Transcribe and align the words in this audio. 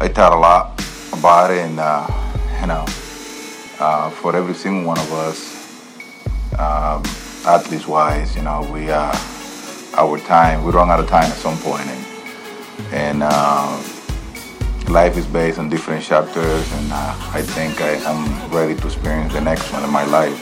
I 0.00 0.08
thought 0.08 0.32
a 0.32 0.36
lot 0.36 0.82
about 1.12 1.52
it, 1.52 1.58
and 1.58 1.78
uh, 1.78 2.06
you 2.60 2.66
know, 2.66 2.84
uh, 3.78 4.10
for 4.10 4.34
every 4.34 4.54
single 4.54 4.84
one 4.84 4.98
of 4.98 5.12
us, 5.12 5.54
um, 6.58 7.02
athletes 7.46 7.86
wise, 7.86 8.34
you 8.34 8.42
know, 8.42 8.68
we 8.72 8.90
uh, 8.90 9.14
our 9.94 10.18
time 10.18 10.64
we 10.64 10.72
run 10.72 10.90
out 10.90 10.98
of 10.98 11.08
time 11.08 11.30
at 11.30 11.38
some 11.38 11.56
point, 11.58 11.86
and 11.86 12.04
and 12.92 13.22
uh, 13.22 13.70
life 14.88 15.16
is 15.16 15.26
based 15.26 15.60
on 15.60 15.68
different 15.68 16.02
chapters, 16.02 16.72
and 16.72 16.92
uh, 16.92 17.14
I 17.32 17.42
think 17.42 17.80
I, 17.80 17.94
am 18.10 18.50
ready 18.50 18.74
to 18.74 18.86
experience 18.86 19.32
the 19.32 19.40
next 19.40 19.72
one 19.72 19.84
in 19.84 19.90
my 19.90 20.04
life. 20.04 20.34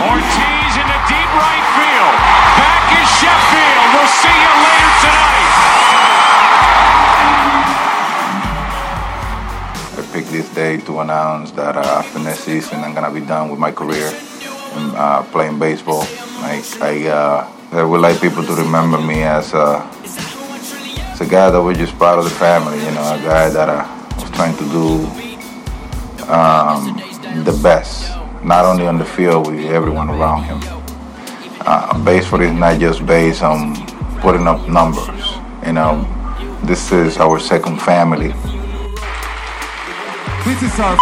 Ortiz 0.00 0.72
in 0.80 0.86
the 0.88 1.00
deep 1.12 1.30
right 1.36 1.66
field. 1.76 2.16
Back 2.56 2.88
is 2.96 3.08
Sheffield. 3.20 3.86
We'll 3.92 4.08
see 4.08 4.32
you 4.32 4.52
later 4.64 4.79
day 10.54 10.78
to 10.78 11.00
announce 11.00 11.50
that 11.52 11.76
uh, 11.76 11.80
after 11.80 12.18
next 12.18 12.40
season 12.40 12.80
I'm 12.80 12.94
gonna 12.94 13.12
be 13.12 13.20
done 13.20 13.50
with 13.50 13.58
my 13.58 13.72
career 13.72 14.10
uh, 14.74 15.22
playing 15.32 15.58
baseball. 15.58 16.00
Like 16.40 16.64
I, 16.80 17.08
uh, 17.08 17.52
I 17.72 17.82
would 17.82 18.00
like 18.00 18.20
people 18.20 18.44
to 18.44 18.54
remember 18.54 18.98
me 19.00 19.22
as 19.22 19.52
a, 19.54 19.86
as 20.04 21.20
a 21.20 21.26
guy 21.26 21.50
that 21.50 21.60
was 21.60 21.76
just 21.76 21.98
part 21.98 22.18
of 22.18 22.24
the 22.24 22.30
family. 22.30 22.78
You 22.78 22.90
know, 22.92 23.02
a 23.02 23.20
guy 23.22 23.50
that 23.50 23.68
uh, 23.68 24.14
was 24.16 24.30
trying 24.30 24.56
to 24.56 24.64
do 24.70 25.04
um, 26.30 26.96
the 27.44 27.58
best, 27.62 28.16
not 28.44 28.64
only 28.64 28.86
on 28.86 28.98
the 28.98 29.04
field 29.04 29.46
with 29.46 29.60
everyone 29.66 30.10
around 30.10 30.44
him. 30.44 30.60
Uh, 31.60 32.02
baseball 32.04 32.40
is 32.40 32.52
not 32.52 32.80
just 32.80 33.04
based 33.06 33.42
on 33.42 33.76
putting 34.20 34.46
up 34.46 34.68
numbers. 34.68 35.36
You 35.64 35.74
know, 35.74 36.06
this 36.64 36.90
is 36.92 37.18
our 37.18 37.38
second 37.38 37.80
family. 37.82 38.32
This 40.44 40.62
is 40.62 40.80
our 40.80 40.96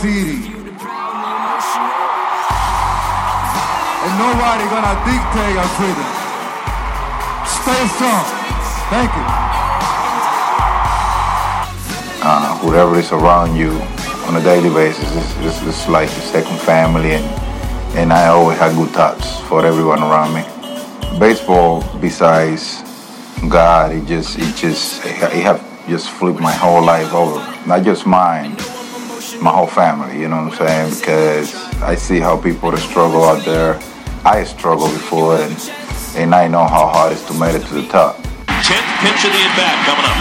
city. 0.00 0.48
And 4.00 4.14
nobody 4.16 4.64
gonna 4.72 4.96
dictate 5.04 5.56
our 5.60 5.68
freedom. 5.76 6.08
Stay 7.44 7.82
strong. 7.94 8.24
Thank 8.88 9.12
you. 9.12 9.26
Uh, 12.24 12.56
whoever 12.58 12.98
is 12.98 13.12
around 13.12 13.56
you 13.56 13.72
on 14.26 14.36
a 14.36 14.42
daily 14.42 14.70
basis, 14.70 15.04
it's, 15.16 15.36
it's, 15.44 15.62
it's 15.66 15.88
like 15.88 16.08
your 16.10 16.22
second 16.22 16.58
family, 16.60 17.12
and 17.12 17.26
and 17.94 18.10
I 18.10 18.28
always 18.28 18.58
have 18.58 18.74
good 18.74 18.90
thoughts 18.90 19.38
for 19.40 19.66
everyone 19.66 20.02
around 20.02 20.32
me. 20.32 20.44
Baseball, 21.18 21.84
besides 22.00 22.82
God, 23.50 23.92
it 23.92 24.06
just 24.06 24.38
it 24.38 24.56
just 24.56 25.04
it 25.04 25.42
have 25.44 25.71
just 25.88 26.10
flipped 26.10 26.40
my 26.40 26.52
whole 26.52 26.84
life 26.84 27.12
over. 27.12 27.40
Not 27.66 27.82
just 27.84 28.06
mine, 28.06 28.52
my 29.42 29.50
whole 29.50 29.66
family, 29.66 30.20
you 30.20 30.28
know 30.28 30.44
what 30.44 30.60
I'm 30.60 30.90
saying? 30.90 31.00
Because 31.00 31.54
I 31.82 31.94
see 31.94 32.20
how 32.20 32.40
people 32.40 32.76
struggle 32.76 33.24
out 33.24 33.44
there. 33.44 33.80
I 34.24 34.44
struggled 34.44 34.92
before, 34.92 35.36
and, 35.36 35.56
and 36.14 36.34
I 36.34 36.46
know 36.46 36.62
how 36.62 36.86
hard 36.86 37.12
it 37.12 37.18
is 37.18 37.24
to 37.26 37.34
make 37.34 37.54
it 37.54 37.66
to 37.66 37.74
the 37.74 37.86
top. 37.88 38.22
Tenth 38.62 38.86
pitch 39.02 39.26
of 39.26 39.34
the 39.34 39.42
at 39.42 39.54
bat 39.58 39.76
coming 39.82 40.06
up. 40.06 40.18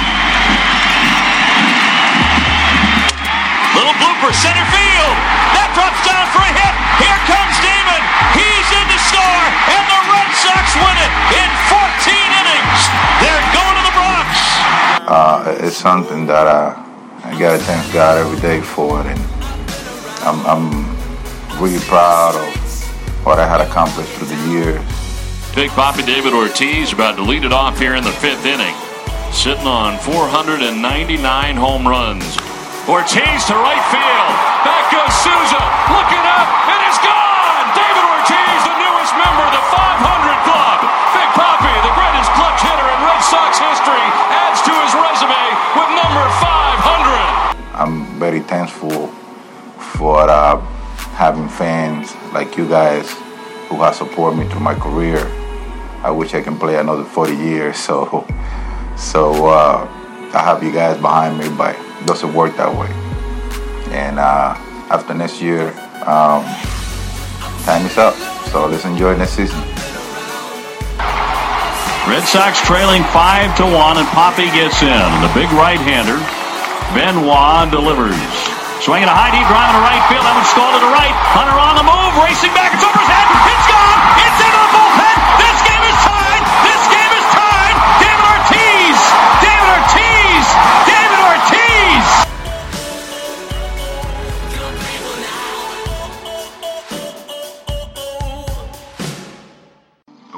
Little 3.78 3.96
blooper, 4.02 4.34
center 4.34 4.66
field. 4.74 5.18
That 5.54 5.70
drops 5.78 6.02
down 6.02 6.26
for 6.34 6.42
a 6.42 6.52
hit. 6.58 6.74
Here 7.06 7.20
comes 7.30 7.56
Damon. 7.62 8.02
He's 8.34 8.68
in 8.74 8.86
to 8.90 9.00
score, 9.06 9.46
and 9.78 9.86
the 9.86 10.00
Red 10.10 10.30
Sox 10.34 10.66
win 10.82 10.98
it 10.98 11.14
in 11.38 11.50
14 11.70 11.78
innings. 12.42 12.82
They're 13.22 13.46
going 13.54 13.76
to 13.78 13.81
the. 13.81 13.81
Uh, 15.08 15.58
it's 15.60 15.78
something 15.78 16.26
that 16.28 16.48
I, 16.48 16.78
I 17.24 17.38
gotta 17.40 17.58
thank 17.58 17.92
God 17.94 18.18
every 18.18 18.40
day 18.40 18.62
for 18.62 19.02
it, 19.02 19.08
and 19.08 19.20
I'm, 20.22 20.46
I'm 20.46 21.62
really 21.62 21.84
proud 21.86 22.36
of 22.36 23.26
what 23.26 23.40
I 23.40 23.48
had 23.48 23.62
accomplished 23.62 24.12
through 24.14 24.28
the 24.28 24.42
years. 24.50 24.82
Big 25.56 25.70
Papi 25.72 26.06
David 26.06 26.34
Ortiz 26.34 26.94
about 26.94 27.18
to 27.18 27.24
lead 27.24 27.44
it 27.44 27.52
off 27.52 27.78
here 27.80 27.96
in 27.96 28.04
the 28.04 28.12
fifth 28.24 28.46
inning, 28.46 28.76
sitting 29.34 29.68
on 29.68 29.98
499 30.00 30.70
home 31.56 31.88
runs. 31.88 32.38
Ortiz 32.88 33.46
to 33.50 33.56
right 33.58 33.86
field. 33.90 34.34
Back 34.64 34.86
goes 34.94 35.14
Souza, 35.22 35.62
looking 35.92 36.26
up, 36.30 36.48
and 36.70 36.80
it's 36.88 36.98
gone. 37.04 37.21
With 45.76 45.92
number 45.96 46.26
500. 46.44 47.56
I'm 47.74 48.20
very 48.20 48.42
thankful 48.42 49.08
for 49.98 50.30
uh, 50.30 50.60
having 51.16 51.48
fans 51.48 52.16
like 52.34 52.58
you 52.58 52.68
guys 52.68 53.10
who 53.70 53.78
have 53.78 53.96
supported 53.96 54.38
me 54.38 54.48
through 54.50 54.62
my 54.62 54.76
career. 54.76 55.20
I 56.04 56.12
wish 56.12 56.34
I 56.34 56.42
can 56.42 56.58
play 56.58 56.78
another 56.78 57.04
40 57.04 57.36
years, 57.36 57.78
so 57.78 58.26
so 58.98 59.48
uh, 59.48 59.88
I 60.34 60.40
have 60.40 60.64
you 60.64 60.72
guys 60.72 61.00
behind 61.00 61.38
me, 61.38 61.50
but 61.58 61.76
it 61.76 62.06
doesn't 62.06 62.34
work 62.34 62.56
that 62.58 62.72
way. 62.72 62.90
And 63.96 64.20
uh, 64.20 64.56
after 64.90 65.14
next 65.14 65.42
year, 65.42 65.70
um, 66.06 66.44
time 67.66 67.86
is 67.86 67.98
up. 67.98 68.16
So 68.52 68.68
let's 68.68 68.86
enjoy 68.86 69.16
next 69.18 69.34
season. 69.34 69.60
Red 72.12 72.28
Sox 72.28 72.60
trailing 72.68 73.08
five 73.16 73.56
to 73.56 73.64
one, 73.64 73.96
and 73.96 74.04
Papi 74.12 74.52
gets 74.52 74.84
in. 74.84 75.08
The 75.24 75.32
big 75.32 75.48
right-hander, 75.56 76.20
Benoit 76.92 77.72
delivers. 77.72 78.20
Swinging 78.84 79.08
a 79.08 79.16
high 79.16 79.32
deep 79.32 79.48
drive 79.48 79.72
into 79.72 79.80
right 79.80 80.04
field. 80.12 80.20
That 80.20 80.36
one's 80.36 80.52
stalled 80.52 80.76
to 80.76 80.84
the 80.84 80.92
right. 80.92 81.16
Hunter 81.32 81.56
on 81.56 81.80
the 81.80 81.88
move, 81.88 82.12
racing 82.20 82.52
back. 82.52 82.76
It's 82.76 82.84
over 82.84 83.00
his 83.00 83.08
head. 83.08 83.28
It's 83.48 83.68
gone. 83.72 84.00
It's 84.28 84.40
into 84.44 84.61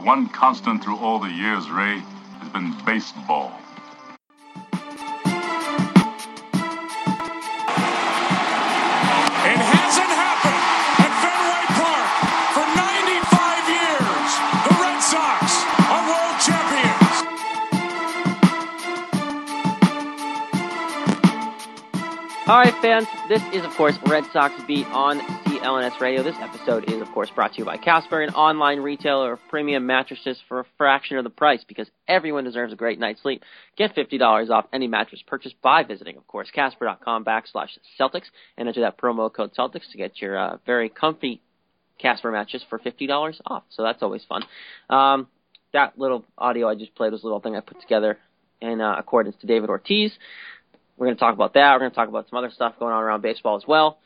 one 0.04 0.28
constant 0.28 0.84
through 0.84 0.98
all 0.98 1.18
the 1.18 1.32
years, 1.32 1.70
Ray, 1.70 2.00
has 2.40 2.50
been 2.50 2.76
baseball. 2.86 3.54
It 9.46 9.60
hasn't 9.60 10.12
happened 10.12 10.64
at 11.00 11.14
Fenway 11.24 11.66
Park 11.80 12.08
for 12.52 12.66
95 12.76 13.64
years. 13.72 14.30
The 14.68 14.76
Red 14.84 15.00
Sox 15.00 15.64
are 15.88 16.04
world 16.12 16.36
champions. 16.44 17.16
All 22.48 22.60
right, 22.60 22.76
fans, 22.82 23.08
this 23.30 23.42
is, 23.54 23.64
of 23.64 23.74
course, 23.78 23.98
Red 24.06 24.26
Sox 24.34 24.54
Beat 24.64 24.88
on 24.88 25.22
CLNS 25.64 26.02
Radio. 26.02 26.22
This 26.24 26.36
episode 26.42 26.92
is, 26.92 27.02
of 27.02 27.08
course, 27.14 27.30
brought 27.34 27.54
to 27.54 27.60
you 27.60 27.64
by 27.64 27.78
Casper, 27.78 28.22
an 28.22 28.34
online 28.34 28.80
retailer 28.80 29.32
of 29.32 29.40
premium 29.50 29.86
mattresses 29.86 30.38
for 30.50 30.60
a 30.60 30.66
fraction 30.78 31.18
of 31.18 31.24
the 31.24 31.30
price 31.30 31.64
because 31.66 31.90
everyone 32.06 32.44
deserves 32.44 32.74
a 32.74 32.76
great 32.76 33.00
night's 33.00 33.22
sleep. 33.22 33.44
Get 33.78 33.96
$50 33.96 34.50
off 34.50 34.66
any 34.74 34.88
mattress 34.88 35.24
purchased 35.26 35.56
by 35.62 35.84
visiting, 35.84 36.18
of 36.18 36.28
course, 36.28 36.50
Casper.com 36.54 37.24
backslash 37.24 37.70
Celtics 37.98 38.26
and 38.58 38.68
enter 38.68 38.82
that 38.82 38.98
promo 38.98 39.34
code 39.34 39.52
Celtics 39.58 39.90
to 39.94 39.98
get 39.98 40.22
your 40.22 40.38
uh, 40.38 40.58
very 40.66 40.90
comfy 40.90 41.40
Casper 41.98 42.30
mattress 42.30 42.66
for 42.70 42.78
$50 42.78 43.40
off. 43.46 43.64
So 43.70 43.84
that's 43.84 44.04
always 44.04 44.26
fun. 44.28 44.44
Um, 44.90 45.28
that 45.72 45.98
little 45.98 46.26
audio 46.38 46.68
I 46.68 46.76
just 46.76 46.94
played 46.94 47.14
was 47.14 47.24
a 47.24 47.26
little 47.26 47.40
thing 47.40 47.56
I 47.56 47.62
put 47.62 47.80
together 47.80 48.18
in 48.60 48.82
uh, 48.82 48.96
accordance 48.98 49.38
to 49.40 49.48
David 49.48 49.70
Ortiz. 49.70 50.12
We're 50.98 51.08
going 51.08 51.16
to 51.16 51.22
talk 51.22 51.36
about 51.36 51.54
that. 51.54 51.72
We're 51.72 51.80
going 51.80 51.92
to 51.92 51.96
talk 51.96 52.10
about 52.10 52.30
some 52.30 52.38
other 52.38 52.52
stuff 52.52 52.74
going 52.80 52.92
on 52.92 53.02
around 53.02 53.22
baseball 53.22 53.56
as 53.56 53.64
well. 53.66 54.00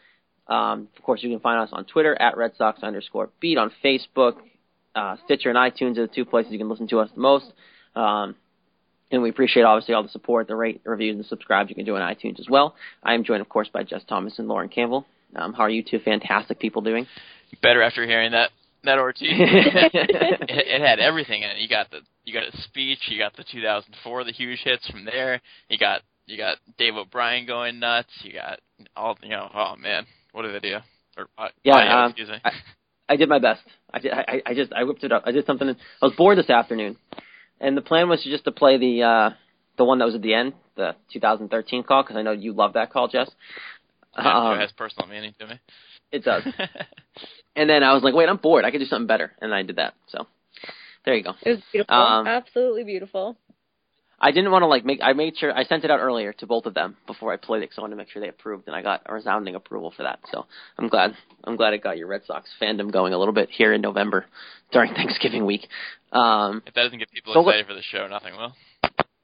Um, 0.48 0.88
of 0.96 1.04
course, 1.04 1.22
you 1.24 1.30
can 1.30 1.40
find 1.40 1.60
us 1.60 1.70
on 1.72 1.86
Twitter 1.86 2.20
at 2.20 2.38
Red 2.38 2.54
Sox 2.58 2.82
underscore 2.84 3.30
beat, 3.40 3.58
on 3.58 3.72
Facebook, 3.84 4.36
uh, 4.96 5.18
Stitcher, 5.26 5.50
and 5.50 5.58
iTunes 5.58 5.98
are 5.98 6.08
the 6.08 6.14
two 6.14 6.26
places 6.26 6.52
you 6.52 6.58
can 6.58 6.70
listen 6.70 6.88
to 6.90 7.00
us 7.00 7.10
the 7.14 7.22
most. 7.22 7.52
Um, 7.96 8.36
and 9.12 9.22
we 9.22 9.30
appreciate 9.30 9.64
obviously 9.64 9.94
all 9.94 10.04
the 10.04 10.10
support, 10.10 10.48
the 10.48 10.56
rate, 10.56 10.84
the 10.84 10.90
reviews, 10.90 11.16
and 11.16 11.24
the 11.24 11.28
subscribes 11.28 11.70
you 11.70 11.76
can 11.76 11.86
do 11.86 11.96
on 11.96 12.02
iTunes 12.02 12.40
as 12.40 12.48
well. 12.50 12.76
I 13.04 13.14
am 13.14 13.24
joined, 13.24 13.42
of 13.42 13.50
course, 13.50 13.70
by 13.72 13.84
Jess 13.84 14.04
Thomas 14.08 14.38
and 14.40 14.48
Lauren 14.48 14.70
Campbell. 14.70 15.06
Um, 15.36 15.54
how 15.54 15.64
are 15.64 15.70
you 15.70 15.84
two 15.84 16.00
fantastic 16.00 16.60
people 16.60 16.82
doing? 16.82 17.08
Better 17.62 17.82
after 17.82 18.06
hearing 18.06 18.32
that 18.32 18.52
that 18.84 19.00
Ortiz. 19.00 19.30
it, 19.30 20.50
it 20.50 20.82
had 20.82 21.00
everything 21.00 21.44
in 21.44 21.52
it. 21.52 21.58
You 21.58 21.68
got 21.68 21.90
the 21.92 22.00
you 22.26 22.34
got 22.34 22.44
a 22.44 22.58
speech. 22.64 23.00
You 23.08 23.18
got 23.18 23.36
the 23.36 23.46
2004 23.52 24.24
the 24.24 24.32
huge 24.32 24.60
hits 24.64 24.88
from 24.90 25.06
there. 25.06 25.42
You 25.70 25.78
got 25.78 26.02
you 26.26 26.38
got 26.38 26.58
Dave 26.78 26.96
O'Brien 26.96 27.46
going 27.46 27.80
nuts. 27.80 28.10
You 28.24 28.34
got 28.34 28.60
all 28.96 29.18
you 29.22 29.30
know. 29.30 29.50
Oh 29.54 29.76
man, 29.78 30.06
what 30.38 30.45
a 30.45 30.51
video! 30.51 30.81
Or 31.18 31.28
uh, 31.38 31.48
yeah, 31.63 31.74
audio, 31.75 31.92
um, 31.92 32.12
excuse 32.12 32.30
me. 32.30 32.36
I, 32.45 32.51
I 33.10 33.16
did 33.16 33.28
my 33.28 33.39
best. 33.39 33.62
I 33.92 34.00
did. 34.00 34.12
I, 34.12 34.42
I 34.45 34.54
just 34.54 34.72
I 34.72 34.84
whipped 34.84 35.04
it 35.04 35.12
up. 35.12 35.24
I 35.25 35.31
did 35.31 35.45
something. 35.48 35.68
I 35.69 36.06
was 36.06 36.13
bored 36.16 36.38
this 36.38 36.50
afternoon, 36.50 36.95
and 37.60 37.75
the 37.75 37.81
plan 37.81 38.07
was 38.07 38.24
just 38.24 38.44
to 38.45 38.51
play 38.51 38.78
the 38.78 39.01
uh 39.04 39.30
the 39.78 39.84
one 39.84 39.98
that 39.98 40.06
was 40.06 40.13
at 40.16 40.22
the 40.22 40.34
end, 40.36 40.54
the 40.75 40.95
2013 41.12 41.84
call, 41.84 42.04
because 42.04 42.16
I 42.18 42.22
know 42.22 42.31
you 42.31 42.54
love 42.54 42.74
that 42.74 42.92
call, 42.92 43.07
Jess. 43.07 43.30
Yeah, 44.19 44.50
Um, 44.50 44.57
it 44.57 44.62
has 44.62 44.72
personal 44.72 45.07
meaning 45.07 45.34
to 45.39 45.45
me. 45.45 45.60
it 46.12 46.24
does. 46.24 46.42
and 47.56 47.69
then 47.69 47.83
I 47.83 47.94
was 47.94 48.01
like, 48.01 48.16
wait, 48.16 48.28
I'm 48.28 48.38
bored. 48.38 48.66
I 48.66 48.72
could 48.72 48.80
do 48.80 48.86
something 48.86 49.06
better, 49.06 49.31
and 49.42 49.54
I 49.54 49.62
did 49.62 49.75
that. 49.75 49.94
So 50.07 50.25
there 51.06 51.16
you 51.16 51.24
go. 51.24 51.33
It 51.44 51.50
was 51.51 51.60
beautiful. 51.72 51.95
Um, 51.95 52.25
Absolutely 52.25 52.83
beautiful. 52.83 53.38
I 54.19 54.31
didn't 54.31 54.52
want 54.52 54.64
to 54.64 54.68
like 54.68 54.84
make. 54.84 55.00
I 55.04 55.14
made 55.14 55.38
sure 55.38 55.56
I 55.56 55.64
sent 55.66 55.84
it 55.84 55.92
out 55.92 56.00
earlier 56.00 56.34
to 56.34 56.48
both 56.48 56.66
of 56.66 56.74
them 56.74 56.98
before 57.06 57.31
I 57.31 57.38
played 57.38 57.60
it, 57.60 57.66
because 57.69 57.78
I 57.78 57.81
wanted 57.81 57.96
to 57.96 57.98
make 57.98 58.10
sure 58.10 58.22
they 58.22 58.30
approved, 58.30 58.68
and 58.68 58.75
I 58.75 58.81
got 58.81 59.02
a 59.06 59.14
resounding 59.14 59.54
approval 59.56 59.94
for 59.96 60.04
that. 60.04 60.19
So 60.31 60.46
I'm 60.80 60.88
glad. 60.88 61.14
I'm 61.44 61.56
glad 61.56 61.74
it 61.74 61.84
got 61.84 61.98
your 61.98 62.08
Red 62.08 62.22
Sox 62.25 62.50
fandom 62.60 62.92
going 62.92 63.14
a 63.14 63.18
little 63.18 63.34
bit 63.34 63.50
here 63.52 63.74
in 63.74 63.81
November 63.81 64.25
during 64.72 64.94
Thanksgiving 64.96 65.46
week. 65.46 65.68
Um, 66.12 66.64
If 66.66 66.74
that 66.74 66.84
doesn't 66.84 66.98
get 67.00 67.12
people 67.12 67.34
So 67.34 67.42
what- 67.42 67.56
excited 67.56 67.68
for 67.68 67.74
the 67.75 67.84
show, 67.84 68.08
nothing 68.08 68.36
will. 68.36 68.54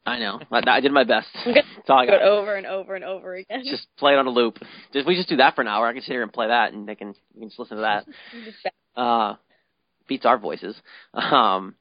I 0.06 0.20
know. 0.20 0.42
I, 0.52 0.62
I 0.68 0.80
did 0.82 0.92
my 0.92 1.06
best. 1.06 1.28
I'm 1.46 1.54
That's 1.54 1.90
all 1.90 2.00
I 2.00 2.04
it 2.04 2.08
got. 2.08 2.22
over 2.24 2.56
and 2.56 2.66
over 2.68 2.94
and 2.94 3.06
over 3.06 3.36
again. 3.36 3.64
Just 3.66 3.88
play 3.98 4.12
it 4.14 4.18
on 4.18 4.28
a 4.28 4.32
loop. 4.32 4.58
If 4.94 5.08
we 5.08 5.16
just 5.16 5.30
do 5.30 5.38
that 5.38 5.56
for 5.56 5.62
an 5.62 5.68
hour, 5.70 5.88
I 5.88 5.94
can 5.94 6.02
sit 6.02 6.12
here 6.12 6.24
and 6.24 6.32
play 6.34 6.48
that, 6.48 6.74
and 6.74 6.86
they 6.88 6.96
can 6.96 7.16
you 7.34 7.40
can 7.40 7.50
just 7.50 7.58
listen 7.58 7.78
to 7.78 7.84
that. 7.84 8.06
uh, 9.02 9.36
beats 10.08 10.26
our 10.26 10.38
voices. 10.38 10.76
Um, 11.14 11.76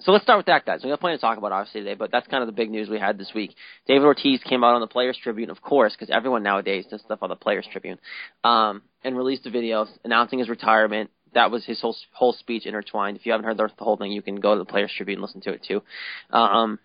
so 0.00 0.12
let's 0.12 0.22
start 0.22 0.38
with 0.38 0.46
that, 0.46 0.64
guys. 0.64 0.82
We 0.84 0.90
have 0.90 1.00
plenty 1.00 1.16
to 1.16 1.20
talk 1.20 1.38
about 1.38 1.50
obviously 1.50 1.80
today, 1.80 1.94
but 1.94 2.12
that's 2.12 2.28
kind 2.28 2.42
of 2.42 2.46
the 2.46 2.52
big 2.52 2.70
news 2.70 2.88
we 2.88 3.00
had 3.00 3.18
this 3.18 3.32
week. 3.34 3.54
David 3.86 4.04
Ortiz 4.04 4.40
came 4.44 4.62
out 4.62 4.74
on 4.74 4.80
the 4.80 4.86
Players 4.86 5.18
Tribune, 5.20 5.50
of 5.50 5.60
course, 5.60 5.92
because 5.92 6.08
everyone 6.08 6.44
nowadays 6.44 6.86
does 6.88 7.00
stuff 7.00 7.18
on 7.22 7.30
the 7.30 7.36
Players 7.36 7.66
Tribune, 7.72 7.98
um, 8.44 8.82
and 9.02 9.16
released 9.16 9.44
a 9.46 9.50
video 9.50 9.86
announcing 10.04 10.38
his 10.38 10.48
retirement. 10.48 11.10
That 11.34 11.50
was 11.50 11.64
his 11.64 11.80
whole 11.80 11.96
whole 12.12 12.32
speech 12.32 12.64
intertwined. 12.64 13.16
If 13.16 13.26
you 13.26 13.32
haven't 13.32 13.46
heard 13.46 13.58
the, 13.58 13.70
whole 13.78 13.96
thing, 13.96 14.12
you 14.12 14.22
can 14.22 14.36
go 14.36 14.54
to 14.54 14.58
the 14.60 14.64
Players 14.64 14.92
Tribune 14.96 15.16
and 15.16 15.22
listen 15.22 15.40
to 15.42 15.52
it 15.52 15.64
too. 15.66 15.82
Um, 16.30 16.78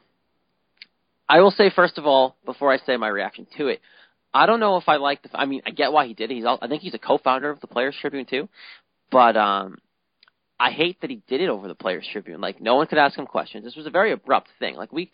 I 1.30 1.42
will 1.42 1.52
say 1.52 1.70
first 1.70 2.00
of 2.00 2.08
all, 2.08 2.36
before 2.46 2.74
I 2.74 2.78
say 2.80 2.98
my 2.98 3.08
reaction 3.08 3.46
to 3.58 3.68
it, 3.68 3.80
I 4.34 4.48
don't 4.48 4.60
know 4.60 4.78
if 4.78 4.90
I 4.90 4.96
like 4.96 5.22
the. 5.22 5.30
I 5.34 5.46
mean, 5.46 5.62
I 5.68 5.70
get 5.70 5.92
why 5.92 6.08
he 6.08 6.16
did 6.16 6.32
it. 6.32 6.34
He's. 6.34 6.46
al- 6.46 6.60
I 6.62 6.68
think 6.68 6.82
he's 6.82 6.96
a 6.96 7.00
co-founder 7.00 7.52
of 7.52 7.60
the 7.62 7.68
Players 7.68 7.96
Tribune 8.02 8.26
too, 8.26 8.50
but 9.12 9.38
um, 9.38 9.78
I 10.64 10.72
hate 10.72 11.02
that 11.02 11.10
he 11.10 11.22
did 11.28 11.42
it 11.42 11.50
over 11.50 11.68
the 11.68 11.76
Players 11.76 12.08
Tribune. 12.10 12.40
Like 12.40 12.62
no 12.62 12.76
one 12.76 12.88
could 12.88 12.98
ask 12.98 13.18
him 13.18 13.26
questions. 13.26 13.66
This 13.66 13.76
was 13.76 13.86
a 13.86 13.90
very 13.90 14.14
abrupt 14.14 14.48
thing. 14.60 14.78
Like 14.78 14.94
we, 14.94 15.12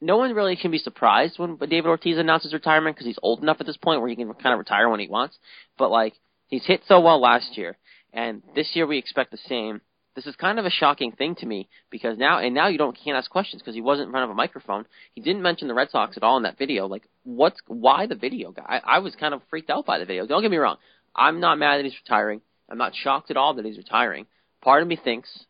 no 0.00 0.16
one 0.18 0.32
really 0.34 0.54
can 0.54 0.70
be 0.70 0.78
surprised 0.78 1.36
when 1.36 1.56
David 1.56 1.88
Ortiz 1.88 2.16
announces 2.16 2.52
retirement 2.52 2.94
because 2.94 3.08
he's 3.08 3.18
old 3.20 3.42
enough 3.42 3.56
at 3.58 3.66
this 3.66 3.76
point 3.76 4.00
where 4.00 4.08
he 4.08 4.14
can 4.14 4.32
kind 4.34 4.52
of 4.52 4.60
retire 4.60 4.88
when 4.88 5.00
he 5.00 5.08
wants. 5.08 5.36
But 5.76 5.90
like 5.90 6.14
he's 6.46 6.64
hit 6.64 6.82
so 6.86 7.00
well 7.00 7.20
last 7.20 7.58
year, 7.58 7.76
and 8.12 8.40
this 8.54 8.70
year 8.74 8.86
we 8.86 8.98
expect 8.98 9.32
the 9.32 9.38
same. 9.48 9.80
This 10.14 10.26
is 10.26 10.36
kind 10.36 10.60
of 10.60 10.64
a 10.64 10.70
shocking 10.70 11.10
thing 11.10 11.34
to 11.40 11.46
me 11.46 11.68
because 11.90 12.16
now 12.16 12.38
and 12.38 12.54
now 12.54 12.68
you 12.68 12.78
don't 12.78 12.96
can't 12.96 13.16
ask 13.16 13.28
questions 13.28 13.62
because 13.62 13.74
he 13.74 13.80
wasn't 13.80 14.06
in 14.06 14.12
front 14.12 14.24
of 14.24 14.30
a 14.30 14.34
microphone. 14.34 14.86
He 15.16 15.22
didn't 15.22 15.42
mention 15.42 15.66
the 15.66 15.74
Red 15.74 15.90
Sox 15.90 16.16
at 16.16 16.22
all 16.22 16.36
in 16.36 16.44
that 16.44 16.56
video. 16.56 16.86
Like 16.86 17.08
what's 17.24 17.58
why 17.66 18.06
the 18.06 18.14
video 18.14 18.52
guy? 18.52 18.62
I, 18.64 18.96
I 18.96 18.98
was 19.00 19.16
kind 19.16 19.34
of 19.34 19.42
freaked 19.50 19.70
out 19.70 19.86
by 19.86 19.98
the 19.98 20.06
video. 20.06 20.24
Don't 20.24 20.42
get 20.42 20.52
me 20.52 20.56
wrong. 20.56 20.76
I'm 21.16 21.40
not 21.40 21.58
mad 21.58 21.78
that 21.78 21.84
he's 21.84 21.98
retiring. 22.04 22.42
I'm 22.68 22.78
not 22.78 22.94
shocked 22.94 23.32
at 23.32 23.36
all 23.36 23.54
that 23.54 23.64
he's 23.64 23.76
retiring. 23.76 24.26
Part 24.64 24.82
of 24.82 24.88
me 24.88 24.96
thinks. 24.96 25.44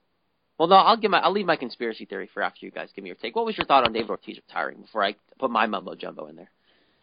Well, 0.58 0.69
no, 0.69 0.76
I'll 0.76 0.96
give 0.96 1.11
my 1.11 1.19
I'll 1.19 1.32
leave 1.32 1.46
my 1.46 1.56
conspiracy 1.56 2.05
theory 2.05 2.28
for 2.32 2.43
after 2.43 2.66
you 2.66 2.72
guys 2.72 2.90
give 2.94 3.05
me 3.05 3.08
your 3.08 3.16
take. 3.16 3.34
What 3.34 3.46
was 3.46 3.56
your 3.56 3.66
thought 3.66 3.84
on 3.84 3.93
David 3.93 4.11
Ortiz 4.11 4.37
retiring 4.37 4.82
before 4.82 5.05
I 5.05 5.14
put 5.38 5.50
my 5.50 5.66
mumbo 5.66 5.94
jumbo 5.94 6.26
in 6.26 6.37
there? 6.37 6.50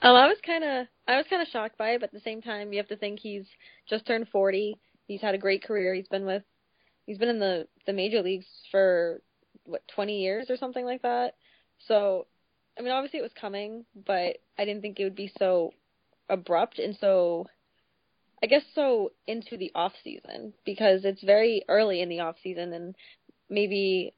Um, 0.02 0.16
I 0.16 0.28
was 0.28 0.38
kind 0.46 0.64
of, 0.64 0.88
I 1.08 1.18
was 1.18 1.26
kind 1.30 1.42
of 1.42 1.48
shocked 1.48 1.78
by 1.78 1.92
it, 1.92 2.00
but 2.00 2.08
at 2.10 2.14
the 2.14 2.20
same 2.22 2.42
time, 2.42 2.74
you 2.74 2.78
have 2.78 2.88
to 2.88 2.96
think 2.96 3.20
he's 3.20 3.46
just 3.88 4.06
turned 4.06 4.28
40. 4.30 4.78
He's 5.08 5.22
had 5.22 5.36
a 5.36 5.38
great 5.38 5.64
career. 5.64 5.94
He's 5.94 6.08
been 6.08 6.26
with, 6.26 6.44
he's 7.06 7.18
been 7.18 7.30
in 7.30 7.40
the 7.40 7.68
the 7.86 7.94
major 7.94 8.22
leagues 8.22 8.48
for 8.72 9.22
what 9.66 9.88
20 9.94 10.20
years 10.20 10.50
or 10.50 10.58
something 10.58 10.86
like 10.86 11.04
that. 11.04 11.36
So, 11.88 12.28
I 12.78 12.82
mean, 12.82 12.92
obviously 12.92 13.20
it 13.20 13.24
was 13.24 13.34
coming, 13.40 13.86
but 14.06 14.38
I 14.58 14.66
didn't 14.66 14.82
think 14.82 15.00
it 15.00 15.04
would 15.04 15.16
be 15.16 15.32
so 15.38 15.72
abrupt 16.30 16.80
and 16.80 16.98
so, 17.00 17.48
I 18.44 18.48
guess, 18.48 18.64
so 18.74 19.12
into 19.28 19.58
the 19.58 19.72
off 19.76 19.94
season 20.04 20.54
because 20.66 21.06
it's 21.06 21.24
very 21.24 21.64
early 21.68 22.02
in 22.02 22.10
the 22.10 22.22
off 22.22 22.36
season, 22.42 22.74
and 22.74 22.96
maybe 23.50 24.14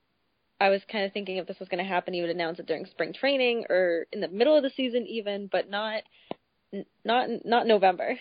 I 0.61 0.69
was 0.69 0.81
kind 0.89 1.03
of 1.03 1.11
thinking 1.11 1.37
if 1.37 1.47
this 1.47 1.59
was 1.59 1.67
going 1.67 1.83
to 1.83 1.89
happen, 1.89 2.13
he 2.13 2.21
would 2.21 2.29
announce 2.29 2.59
it 2.59 2.65
during 2.65 2.85
spring 2.85 3.13
training 3.13 3.65
or 3.69 4.05
in 4.13 4.21
the 4.21 4.29
middle 4.29 4.55
of 4.55 4.63
the 4.63 4.71
season, 4.75 5.05
even, 5.07 5.47
but 5.51 5.69
not 5.69 6.03
not 7.03 7.27
not 7.43 7.67
November. 7.67 8.17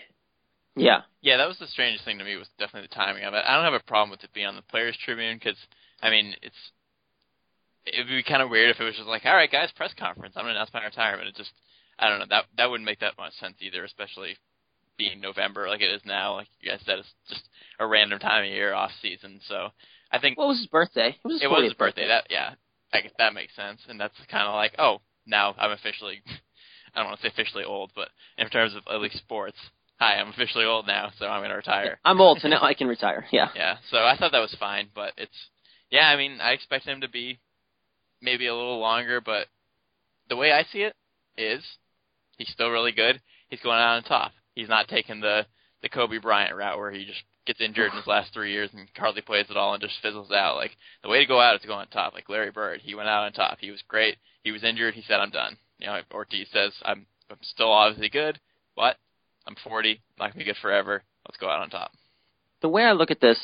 Yeah. 0.75 1.01
Yeah, 1.21 1.37
that 1.37 1.47
was 1.47 1.57
the 1.59 1.67
strangest 1.67 2.03
thing 2.03 2.17
to 2.17 2.25
me 2.25 2.35
was 2.35 2.49
definitely 2.59 2.89
the 2.89 2.95
timing 2.95 3.23
of 3.23 3.33
it. 3.33 3.43
I 3.47 3.55
don't 3.55 3.63
have 3.63 3.79
a 3.79 3.87
problem 3.87 4.09
with 4.09 4.23
it 4.23 4.33
being 4.33 4.47
on 4.47 4.55
the 4.55 4.61
Players 4.63 4.97
Tribune 5.05 5.37
because, 5.37 5.57
I 6.01 6.09
mean, 6.09 6.35
it's 6.41 6.71
it 7.85 7.99
would 7.99 8.07
be 8.07 8.23
kind 8.23 8.41
of 8.41 8.49
weird 8.49 8.71
if 8.71 8.79
it 8.79 8.83
was 8.83 8.95
just 8.95 9.07
like, 9.07 9.25
all 9.25 9.35
right, 9.35 9.51
guys, 9.51 9.69
press 9.75 9.93
conference. 9.97 10.35
I'm 10.35 10.43
gonna 10.43 10.55
announce 10.55 10.73
my 10.73 10.83
retirement. 10.83 11.27
It 11.29 11.35
just, 11.35 11.51
I 11.99 12.09
don't 12.09 12.19
know, 12.19 12.25
that 12.29 12.45
that 12.57 12.69
wouldn't 12.69 12.85
make 12.85 12.99
that 12.99 13.17
much 13.17 13.33
sense 13.39 13.55
either, 13.61 13.83
especially 13.83 14.35
being 14.97 15.19
November 15.21 15.67
like 15.67 15.81
it 15.81 15.91
is 15.91 16.01
now. 16.05 16.35
Like 16.35 16.47
you 16.61 16.69
guys 16.71 16.81
said, 16.85 16.99
it's 16.99 17.13
just 17.29 17.43
a 17.79 17.87
random 17.87 18.19
time 18.19 18.43
of 18.43 18.49
year 18.49 18.73
off 18.73 18.91
season. 19.01 19.39
So 19.47 19.69
I 20.11 20.19
think 20.19 20.37
What 20.37 20.47
was 20.47 20.59
his 20.59 20.67
birthday? 20.67 21.09
It 21.09 21.27
was 21.27 21.33
his 21.35 21.43
it 21.43 21.47
was 21.47 21.59
40th 21.59 21.63
his 21.63 21.73
birthday. 21.73 22.07
That 22.07 22.27
yeah, 22.29 22.53
I 22.93 23.01
guess 23.01 23.11
that 23.17 23.33
makes 23.33 23.55
sense, 23.55 23.81
and 23.89 23.99
that's 23.99 24.15
kind 24.29 24.47
of 24.47 24.53
like, 24.53 24.75
oh, 24.77 25.01
now 25.25 25.55
I'm 25.57 25.71
officially, 25.71 26.21
I 26.95 26.99
don't 26.99 27.07
want 27.09 27.19
to 27.21 27.27
say 27.27 27.33
officially 27.33 27.63
old, 27.63 27.91
but 27.95 28.09
in 28.37 28.49
terms 28.49 28.75
of 28.75 28.83
at 28.93 29.01
least 29.01 29.17
sports, 29.17 29.57
hi, 29.99 30.15
I'm 30.15 30.29
officially 30.29 30.65
old 30.65 30.85
now, 30.87 31.11
so 31.17 31.25
I'm 31.25 31.41
gonna 31.41 31.55
retire. 31.55 31.99
I'm 32.05 32.21
old, 32.21 32.39
so 32.41 32.47
now 32.47 32.61
I 32.61 32.73
can 32.73 32.87
retire. 32.87 33.25
Yeah. 33.31 33.49
Yeah, 33.55 33.77
so 33.89 33.97
I 33.97 34.15
thought 34.17 34.31
that 34.31 34.39
was 34.39 34.55
fine, 34.59 34.89
but 34.93 35.13
it's 35.17 35.49
yeah, 35.89 36.07
I 36.07 36.15
mean, 36.15 36.39
I 36.41 36.51
expect 36.51 36.85
him 36.85 37.01
to 37.01 37.09
be 37.09 37.39
maybe 38.21 38.47
a 38.47 38.55
little 38.55 38.79
longer, 38.79 39.21
but 39.21 39.47
the 40.29 40.35
way 40.35 40.51
I 40.51 40.63
see 40.71 40.79
it 40.79 40.95
is 41.37 41.63
he's 42.37 42.49
still 42.49 42.69
really 42.69 42.91
good. 42.91 43.21
He's 43.49 43.59
going 43.59 43.77
out 43.77 43.97
on 43.97 44.03
top. 44.03 44.31
He's 44.55 44.69
not 44.69 44.87
taking 44.87 45.19
the 45.19 45.45
the 45.81 45.89
Kobe 45.89 46.17
Bryant 46.17 46.55
route 46.55 46.77
where 46.77 46.91
he 46.91 47.03
just 47.05 47.21
gets 47.45 47.59
injured 47.59 47.91
in 47.91 47.97
his 47.97 48.07
last 48.07 48.33
three 48.33 48.53
years 48.53 48.69
and 48.73 48.87
hardly 48.97 49.21
plays 49.21 49.47
at 49.49 49.57
all 49.57 49.73
and 49.73 49.81
just 49.83 49.99
fizzles 50.01 50.31
out. 50.31 50.55
Like 50.55 50.71
the 51.01 51.09
way 51.09 51.19
to 51.19 51.25
go 51.25 51.41
out 51.41 51.55
is 51.55 51.61
to 51.61 51.67
go 51.67 51.73
on 51.73 51.87
top. 51.87 52.13
Like 52.13 52.29
Larry 52.29 52.51
Bird, 52.51 52.79
he 52.81 52.95
went 52.95 53.09
out 53.09 53.25
on 53.25 53.33
top. 53.33 53.57
He 53.59 53.69
was 53.71 53.81
great. 53.87 54.15
He 54.43 54.51
was 54.51 54.63
injured. 54.63 54.93
He 54.93 55.01
said, 55.01 55.19
"I'm 55.19 55.29
done." 55.31 55.57
You 55.79 55.87
know, 55.87 55.99
Ortiz 56.13 56.47
says, 56.53 56.71
"I'm 56.83 57.05
I'm 57.29 57.37
still 57.41 57.71
obviously 57.71 58.09
good, 58.09 58.39
but 58.75 58.97
I'm 59.45 59.55
40. 59.63 59.91
I'm 59.91 59.97
Not 60.19 60.27
gonna 60.33 60.39
be 60.39 60.45
good 60.45 60.57
forever. 60.61 61.03
Let's 61.27 61.37
go 61.37 61.49
out 61.49 61.61
on 61.61 61.69
top." 61.69 61.91
The 62.61 62.69
way 62.69 62.83
I 62.83 62.93
look 62.93 63.11
at 63.11 63.19
this, 63.19 63.39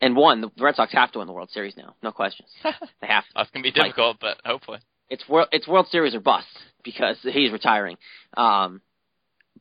and 0.00 0.16
one, 0.16 0.40
the 0.40 0.50
Red 0.58 0.76
Sox 0.76 0.92
have 0.92 1.12
to 1.12 1.18
win 1.18 1.26
the 1.26 1.34
World 1.34 1.50
Series 1.50 1.76
now, 1.76 1.94
no 2.02 2.10
questions. 2.10 2.48
they 2.62 3.06
have 3.06 3.24
to. 3.24 3.30
That's 3.34 3.50
gonna 3.50 3.62
be 3.64 3.68
Like- 3.70 3.88
difficult, 3.88 4.16
but 4.20 4.38
hopefully. 4.46 4.78
It's 5.10 5.28
World 5.28 5.48
it's 5.52 5.68
World 5.68 5.88
Series 5.88 6.14
or 6.14 6.20
bust 6.20 6.46
because 6.82 7.18
he's 7.22 7.52
retiring. 7.52 7.98
Um, 8.34 8.80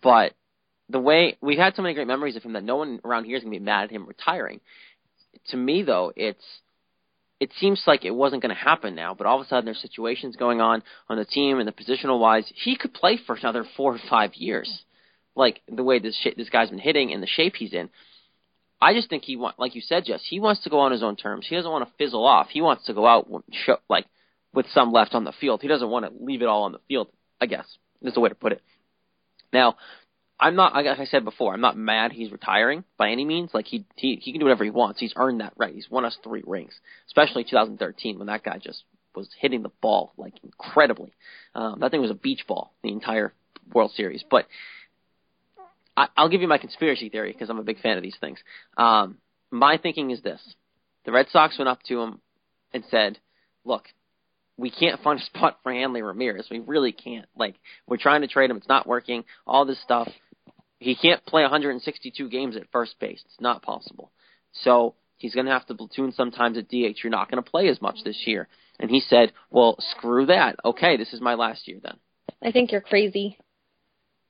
but 0.02 0.34
the 0.92 1.00
way 1.00 1.38
we've 1.42 1.58
had 1.58 1.76
so 1.76 1.82
many 1.82 1.94
great 1.94 2.08
memories 2.08 2.36
of 2.36 2.44
him 2.44 2.54
that 2.54 2.64
no 2.64 2.76
one 2.76 3.00
around 3.06 3.26
here 3.26 3.38
is 3.38 3.44
gonna 3.44 3.52
be 3.52 3.60
mad 3.60 3.86
at 3.86 3.92
him 3.92 4.06
retiring. 4.06 4.60
To 5.50 5.58
me, 5.58 5.84
though, 5.84 6.12
it's 6.16 6.44
it 7.42 7.52
seems 7.60 7.82
like 7.88 8.06
it 8.06 8.12
wasn't 8.12 8.44
going 8.44 8.56
to 8.56 8.62
happen 8.62 8.94
now, 8.94 9.16
but 9.16 9.26
all 9.26 9.40
of 9.40 9.44
a 9.44 9.50
sudden 9.50 9.66
there's 9.66 9.82
situations 9.82 10.36
going 10.36 10.62
on 10.62 10.84
on 11.10 11.18
the 11.18 11.26
team 11.26 11.58
and 11.58 11.68
the 11.68 11.72
positional 11.72 12.20
wise. 12.20 12.46
He 12.54 12.78
could 12.78 12.94
play 12.94 13.18
for 13.26 13.36
another 13.36 13.66
four 13.76 13.96
or 13.96 14.00
five 14.12 14.36
years, 14.36 14.84
like 15.36 15.62
the 15.68 15.84
way 15.84 15.98
this 15.98 16.16
sh- 16.16 16.38
this 16.38 16.52
guy's 16.52 16.70
been 16.70 16.78
hitting 16.78 17.12
and 17.12 17.22
the 17.22 17.28
shape 17.28 17.56
he's 17.56 17.74
in. 17.74 17.90
I 18.80 18.94
just 18.94 19.10
think 19.10 19.24
he 19.24 19.38
want, 19.38 19.58
like 19.58 19.74
you 19.74 19.82
said, 19.82 20.06
Jess. 20.06 20.24
He 20.24 20.40
wants 20.40 20.62
to 20.64 20.70
go 20.70 20.80
on 20.80 20.92
his 20.92 21.02
own 21.02 21.16
terms. 21.16 21.48
He 21.50 21.56
doesn't 21.56 21.72
want 21.72 21.88
to 21.88 21.94
fizzle 21.98 22.26
off. 22.26 22.50
He 22.50 22.62
wants 22.62 22.86
to 22.86 22.94
go 22.94 23.08
out 23.08 23.28
show, 23.66 23.78
like 23.90 24.06
with 24.54 24.68
some 24.72 24.92
left 24.92 25.16
on 25.16 25.24
the 25.24 25.32
field. 25.32 25.64
He 25.64 25.68
doesn't 25.68 25.90
want 25.90 26.06
to 26.06 26.24
leave 26.24 26.44
it 26.44 26.48
all 26.48 26.64
on 26.64 26.74
the 26.74 26.82
field. 26.88 27.08
I 27.40 27.48
guess 27.48 27.66
is 28.04 28.14
the 28.14 28.20
way 28.20 28.30
to 28.30 28.36
put 28.36 28.52
it. 28.52 28.62
Now, 29.52 29.78
I'm 30.42 30.56
not. 30.56 30.74
Like 30.74 30.88
I 30.88 31.06
said 31.06 31.24
before, 31.24 31.54
I'm 31.54 31.62
not 31.62 31.78
mad 31.78 32.12
he's 32.12 32.32
retiring 32.32 32.84
by 32.98 33.12
any 33.12 33.24
means. 33.24 33.52
Like 33.54 33.68
he 33.68 33.86
he 33.96 34.16
he 34.16 34.32
can 34.32 34.40
do 34.40 34.46
whatever 34.46 34.64
he 34.64 34.72
wants. 34.72 35.00
He's 35.00 35.14
earned 35.16 35.40
that 35.40 35.54
right. 35.56 35.74
He's 35.74 35.90
won 35.90 36.04
us 36.04 36.18
three 36.24 36.44
rings, 36.46 36.74
especially 37.08 37.44
2013 37.44 38.18
when 38.18 38.28
that 38.28 38.44
guy 38.44 38.58
just 38.58 38.84
was 39.16 39.30
hitting 39.40 39.62
the 39.62 39.72
ball 39.82 40.14
like 40.18 40.34
incredibly. 40.44 41.14
Um, 41.54 41.80
that 41.82 41.92
thing 41.92 42.02
was 42.02 42.10
a 42.10 42.16
beach 42.16 42.46
ball 42.48 42.74
the 42.82 42.92
entire 42.92 43.34
World 43.72 43.92
Series. 43.92 44.24
But 44.30 44.48
I, 45.96 46.08
I'll 46.18 46.30
give 46.30 46.42
you 46.42 46.48
my 46.48 46.58
conspiracy 46.58 47.10
theory 47.10 47.32
because 47.32 47.52
I'm 47.52 47.60
a 47.60 47.64
big 47.64 47.80
fan 47.80 47.98
of 47.98 48.04
these 48.04 48.18
things. 48.20 48.40
Um, 48.78 49.20
my 49.52 49.78
thinking 49.78 50.10
is 50.10 50.22
this: 50.24 50.42
the 51.06 51.12
Red 51.12 51.28
Sox 51.32 51.60
went 51.60 51.70
up 51.70 51.84
to 51.84 52.02
him 52.02 52.20
and 52.74 52.84
said, 52.90 53.20
"Look, 53.64 53.84
we 54.58 54.72
can't 54.72 55.02
find 55.04 55.20
a 55.20 55.24
spot 55.24 55.60
for 55.62 55.72
Hanley 55.72 56.02
Ramirez. 56.02 56.48
We 56.50 56.60
really 56.60 56.94
can't. 56.94 57.28
Like, 57.36 57.56
we're 57.86 57.98
trying 57.98 58.22
to 58.22 58.28
trade 58.28 58.50
him. 58.50 58.58
It's 58.58 58.68
not 58.68 58.88
working. 58.88 59.24
All 59.46 59.66
this 59.66 59.82
stuff. 59.84 60.10
He 60.82 60.96
can't 60.96 61.24
play 61.28 61.44
162 61.44 62.28
games 62.30 62.56
at 62.58 62.64
first 62.72 63.00
base. 63.00 63.22
It's 63.24 63.40
not 63.40 63.62
possible. 63.62 64.12
So 64.64 64.96
he's 65.18 65.36
going 65.36 65.46
to 65.46 65.52
have 65.52 65.68
to 65.68 65.76
platoon 65.76 66.12
sometimes 66.12 66.58
at 66.58 66.70
DH. 66.70 67.04
You're 67.04 67.12
not 67.12 67.30
going 67.30 67.42
to 67.42 67.48
play 67.48 67.68
as 67.68 67.80
much 67.80 68.04
this 68.04 68.24
year." 68.26 68.48
And 68.80 68.90
he 68.90 69.00
said, 69.00 69.32
"Well, 69.52 69.76
screw 69.80 70.26
that. 70.26 70.56
Okay, 70.66 70.98
this 70.98 71.14
is 71.14 71.22
my 71.22 71.36
last 71.36 71.68
year 71.68 71.80
then." 71.84 71.98
I 72.42 72.52
think 72.52 72.72
you're 72.72 72.82
crazy. 72.82 73.38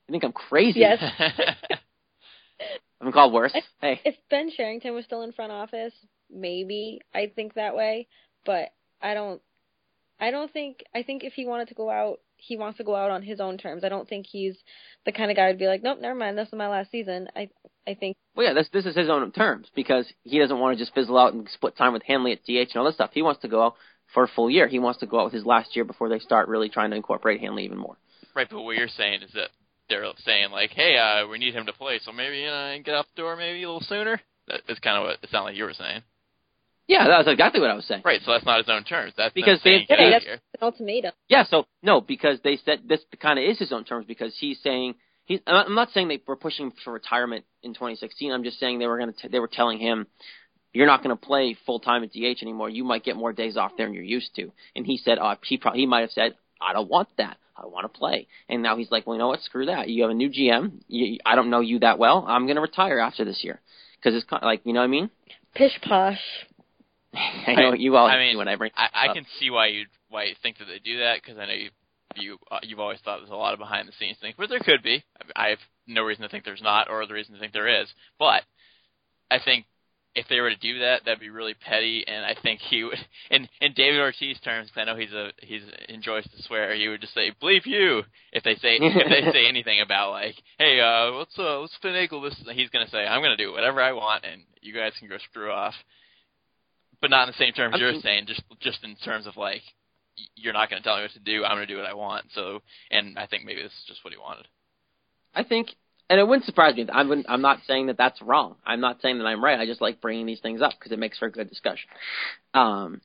You 0.08 0.12
think 0.12 0.26
I'm 0.26 0.34
crazy? 0.34 0.82
Yes. 0.82 1.02
I've 1.20 3.06
been 3.06 3.14
called 3.14 3.32
worse. 3.32 3.54
If, 3.56 3.64
hey. 3.80 4.02
if 4.04 4.16
Ben 4.30 4.52
Cherington 4.52 4.94
was 4.94 5.06
still 5.06 5.22
in 5.22 5.32
front 5.32 5.54
office, 5.54 5.94
maybe 6.30 7.00
I'd 7.16 7.34
think 7.34 7.54
that 7.54 7.78
way. 7.78 8.10
But 8.46 8.74
I 9.02 9.14
don't. 9.14 9.42
I 10.20 10.32
don't 10.32 10.52
think. 10.52 10.84
I 10.94 11.04
think 11.04 11.24
if 11.24 11.32
he 11.32 11.46
wanted 11.46 11.70
to 11.70 11.76
go 11.76 11.90
out, 11.90 12.20
he 12.42 12.58
wants 12.58 12.78
to 12.78 12.84
go 12.84 12.96
out 12.96 13.12
on 13.12 13.22
his 13.22 13.40
own 13.40 13.58
terms. 13.58 13.84
I 13.84 13.90
don't 13.90 14.08
think 14.08 14.26
he's 14.26 14.58
the 15.06 15.12
kind 15.12 15.32
of 15.32 15.38
guy 15.38 15.50
who'd 15.50 15.60
be 15.60 15.68
like, 15.68 15.84
nope, 15.84 16.00
never 16.02 16.16
mind. 16.16 16.38
This 16.38 16.48
is 16.48 16.54
my 16.54 16.68
last 16.68 16.92
season. 16.92 17.28
I. 17.36 17.50
I 17.88 17.96
think. 17.96 18.16
Well, 18.36 18.46
yeah, 18.46 18.54
this 18.54 18.70
this 18.72 18.86
is 18.86 18.96
his 18.96 19.10
own 19.10 19.32
terms 19.32 19.68
because 19.76 20.06
he 20.24 20.38
doesn't 20.38 20.60
want 20.60 20.78
to 20.78 20.84
just 20.84 20.94
fizzle 20.94 21.18
out 21.18 21.34
and 21.34 21.50
split 21.52 21.76
time 21.76 21.94
with 21.94 22.04
Hanley 22.04 22.32
at 22.32 22.44
DH 22.46 22.70
and 22.70 22.76
all 22.76 22.86
this 22.86 22.94
stuff. 22.94 23.10
He 23.12 23.24
wants 23.24 23.42
to 23.42 23.48
go 23.48 23.64
out 23.64 23.76
for 24.14 24.24
a 24.24 24.28
full 24.28 24.52
year. 24.52 24.68
He 24.68 24.78
wants 24.78 25.00
to 25.00 25.08
go 25.08 25.20
out 25.20 25.26
with 25.26 25.34
his 25.34 25.46
last 25.46 25.76
year 25.76 25.84
before 25.84 26.08
they 26.08 26.20
start 26.20 26.48
really 26.48 26.70
trying 26.70 26.92
to 26.92 26.96
incorporate 26.96 27.42
Hanley 27.42 27.66
even 27.66 27.80
more. 27.80 27.98
Right, 28.36 28.48
but 28.50 28.62
what 28.62 28.78
you're 28.78 28.88
saying 28.88 29.24
is 29.24 29.32
that 29.34 29.50
they're 29.90 30.06
saying 30.24 30.52
like, 30.52 30.72
hey, 30.72 30.98
uh, 30.98 31.28
we 31.28 31.38
need 31.38 31.54
him 31.54 31.66
to 31.66 31.74
play, 31.74 32.00
so 32.04 32.12
maybe 32.12 32.46
uh, 32.46 32.78
get 32.84 32.96
out 32.96 33.06
the 33.16 33.22
door 33.22 33.36
maybe 33.36 33.64
a 33.64 33.68
little 33.68 33.82
sooner. 33.82 34.22
That, 34.48 34.62
that's 34.68 34.80
kind 34.80 34.98
of 34.98 35.04
what 35.04 35.18
it 35.22 35.30
sounded 35.30 35.52
like 35.52 35.58
you 35.58 35.66
were 35.66 35.74
saying. 35.74 36.02
Yeah, 36.88 37.08
that's 37.08 37.28
exactly 37.28 37.62
what 37.62 37.70
I 37.70 37.74
was 37.74 37.86
saying. 37.86 38.02
Right, 38.04 38.20
so 38.26 38.32
that's 38.32 38.46
not 38.46 38.58
his 38.58 38.70
own 38.70 38.84
terms. 38.84 39.14
That's 39.16 39.34
because 39.34 39.60
they 39.64 39.86
they, 39.88 40.10
that's 40.12 40.26
an 40.26 40.40
ultimatum. 40.62 41.14
Yeah, 41.30 41.46
so 41.46 41.66
no, 41.82 42.02
because 42.02 42.40
they 42.44 42.58
said 42.66 42.82
this 42.88 43.00
kind 43.22 43.40
of 43.40 43.46
is 43.46 43.60
his 43.60 43.72
own 43.72 43.86
terms 43.86 44.06
because 44.08 44.36
he's 44.38 44.60
saying 44.62 44.96
he's. 45.26 45.40
I'm 45.48 45.76
not, 45.76 45.88
I'm 45.88 45.94
saying 45.94 46.08
they 46.10 46.22
were 46.26 46.36
pushing 46.36 46.72
for 46.84 46.92
retirement 46.92 47.46
in 47.64 47.74
2016. 47.74 48.32
I'm 48.32 48.44
just 48.44 48.60
saying 48.60 48.80
they 48.80 48.88
were 48.88 48.98
going 48.98 49.14
to. 49.14 49.30
They 49.30 49.40
were 49.40 49.50
telling 49.52 49.80
him, 49.80 50.08
"You're 50.74 50.88
not 50.88 51.04
going 51.04 51.16
to 51.16 51.22
play 51.26 51.56
full 51.66 51.80
time 51.80 52.04
at 52.04 52.12
DH 52.12 52.42
anymore. 52.42 52.70
You 52.70 52.84
might 52.84 53.04
get 53.04 53.16
more 53.16 53.34
days 53.34 53.58
off 53.58 53.72
there 53.78 53.86
than 53.86 53.94
you're 53.94 54.04
used 54.04 54.36
to." 54.36 54.52
And 54.76 54.86
he 54.86 54.98
said, 54.98 55.18
"Oh, 55.22 55.36
he 55.46 55.58
probably 55.58 55.82
he 55.82 55.86
might 55.86 56.02
have 56.02 56.12
said, 56.12 56.36
I 56.60 56.74
don't 56.74 56.90
want 56.90 57.10
that. 57.18 57.38
I 57.56 57.68
want 57.68 57.92
to 57.92 57.98
play." 57.98 58.28
And 58.50 58.62
now 58.62 58.76
he's 58.76 58.92
like, 58.92 59.08
"Well, 59.08 59.16
you 59.16 59.20
know 59.20 59.30
what? 59.30 59.42
Screw 59.42 59.68
that. 59.68 59.88
You 59.88 60.02
have 60.04 60.12
a 60.12 60.16
new 60.16 60.30
GM. 60.30 60.82
You, 60.88 61.20
I 61.26 61.36
don't 61.36 61.50
know 61.50 61.62
you 61.62 61.80
that 61.80 62.00
well. 62.00 62.26
I'm 62.28 62.46
going 62.46 62.56
to 62.56 62.62
retire 62.62 63.00
after 63.00 63.24
this 63.24 63.44
year." 63.44 63.62
Because 63.98 64.16
it's 64.16 64.28
kind 64.28 64.42
of 64.42 64.48
like 64.48 64.62
you 64.66 64.74
know 64.74 64.80
what 64.80 64.86
I 64.86 64.88
mean. 64.88 65.10
Pish 65.54 65.80
posh. 65.82 66.20
I 67.48 67.56
know 67.56 67.74
you 67.74 67.96
all 67.96 68.08
I 68.08 68.18
mean, 68.18 68.38
when 68.38 68.48
I 68.48 68.56
bring. 68.56 68.72
I, 68.76 68.90
I 68.94 69.14
can 69.14 69.26
see 69.40 69.50
why 69.50 69.68
you 69.68 69.86
why 70.10 70.26
you 70.26 70.36
think 70.42 70.58
that 70.60 70.66
they 70.66 70.80
do 70.80 71.00
that 71.00 71.22
because 71.22 71.38
I 71.38 71.46
know 71.46 71.54
you 71.54 71.70
you 72.16 72.38
uh, 72.52 72.60
you've 72.64 72.80
always 72.80 73.00
thought 73.04 73.20
there's 73.20 73.30
a 73.30 73.36
lot 73.36 73.54
of 73.54 73.60
behind 73.60 73.88
the 73.88 73.94
scenes 74.00 74.18
things, 74.22 74.36
but 74.38 74.50
there 74.50 74.60
could 74.60 74.84
be. 74.84 75.04
I 75.36 75.50
have 75.50 75.60
no 75.88 76.04
reason 76.04 76.24
to 76.24 76.30
think 76.30 76.46
there's 76.46 76.62
not, 76.62 76.90
or 76.90 77.06
the 77.06 77.14
reason 77.14 77.34
to 77.34 77.40
think 77.40 77.54
there 77.54 77.82
is. 77.82 77.88
But 78.20 78.44
I 79.30 79.40
think 79.44 79.66
if 80.14 80.28
they 80.28 80.42
were 80.42 80.50
to 80.50 80.58
do 80.58 80.80
that, 80.80 81.06
that'd 81.06 81.22
be 81.22 81.30
really 81.30 81.54
petty, 81.54 82.06
and 82.06 82.26
I 82.26 82.36
think 82.42 82.60
he 82.60 82.84
would. 82.84 82.98
In 83.32 83.48
in 83.62 83.74
David 83.74 84.00
Ortiz 84.02 84.40
terms, 84.42 84.70
'cause 84.70 84.82
I 84.82 84.84
know 84.86 84.98
he's 84.98 85.14
a 85.14 85.32
he's 85.42 85.64
enjoys 85.88 86.24
to 86.26 86.44
swear. 86.44 86.76
He 86.76 86.88
would 86.90 87.00
just 87.02 87.14
say 87.14 87.32
"bleep 87.42 87.66
you" 87.66 88.04
if 88.34 88.44
they 88.44 88.56
say 88.56 88.78
if 88.82 89.10
they 89.10 89.32
say 89.32 89.48
anything 89.50 89.80
about 89.80 90.12
like, 90.12 90.36
hey, 90.60 90.80
uh, 90.82 91.12
let's 91.12 91.38
uh 91.40 91.60
let's 91.60 91.78
finagle 91.84 92.24
this. 92.30 92.36
He's 92.56 92.70
gonna 92.70 92.90
say, 92.90 93.06
I'm 93.06 93.22
gonna 93.22 93.38
do 93.38 93.52
whatever 93.54 93.82
I 93.82 93.94
want, 93.94 94.26
and 94.26 94.42
you 94.62 94.74
guys 94.74 94.92
can 95.00 95.08
go 95.08 95.18
screw 95.30 95.52
off. 95.52 95.76
But 97.02 97.10
not 97.10 97.28
in 97.28 97.34
the 97.34 97.44
same 97.44 97.54
terms 97.54 97.76
I 97.76 97.80
you're 97.80 98.00
saying, 98.02 98.26
just 98.28 98.44
just 98.60 98.84
in 98.84 98.96
terms 98.98 99.26
of 99.28 99.36
like, 99.36 99.64
you're 100.36 100.54
not 100.54 100.70
gonna 100.70 100.82
tell 100.82 100.98
me 100.98 101.04
what 101.04 101.12
to 101.12 101.20
do. 101.20 101.44
I'm 101.44 101.56
gonna 101.56 101.66
do 101.66 101.78
what 101.78 101.86
I 101.86 101.94
want. 101.94 102.26
So, 102.34 102.62
and 102.92 103.18
I 103.18 103.26
think 103.26 103.44
maybe 103.44 103.62
this 103.62 103.72
is 103.72 103.86
just 103.88 104.04
what 104.04 104.14
he 104.14 104.20
wanted. 104.20 104.48
I 105.34 105.44
think, 105.44 105.70
and 106.10 106.20
it 106.20 106.28
wouldn't 106.28 106.46
surprise 106.46 106.76
me. 106.76 106.88
I 106.92 107.04
wouldn't, 107.04 107.28
I'm 107.30 107.42
not 107.42 107.60
saying 107.66 107.88
that 107.88 107.98
that's 107.98 108.22
wrong. 108.22 108.56
I'm 108.66 108.82
not 108.82 109.02
saying 109.02 109.18
that 109.18 109.26
I'm 109.26 109.44
right. 109.44 109.60
I 109.60 109.66
just 109.66 109.82
like 109.82 110.02
bringing 110.02 110.26
these 110.26 110.42
things 110.42 110.62
up 110.62 110.74
because 110.78 110.92
it 110.92 111.00
makes 111.00 111.18
for 111.18 111.26
a 111.26 111.32
good 111.32 111.50
discussion. 111.50 111.90
Um, 112.54 113.02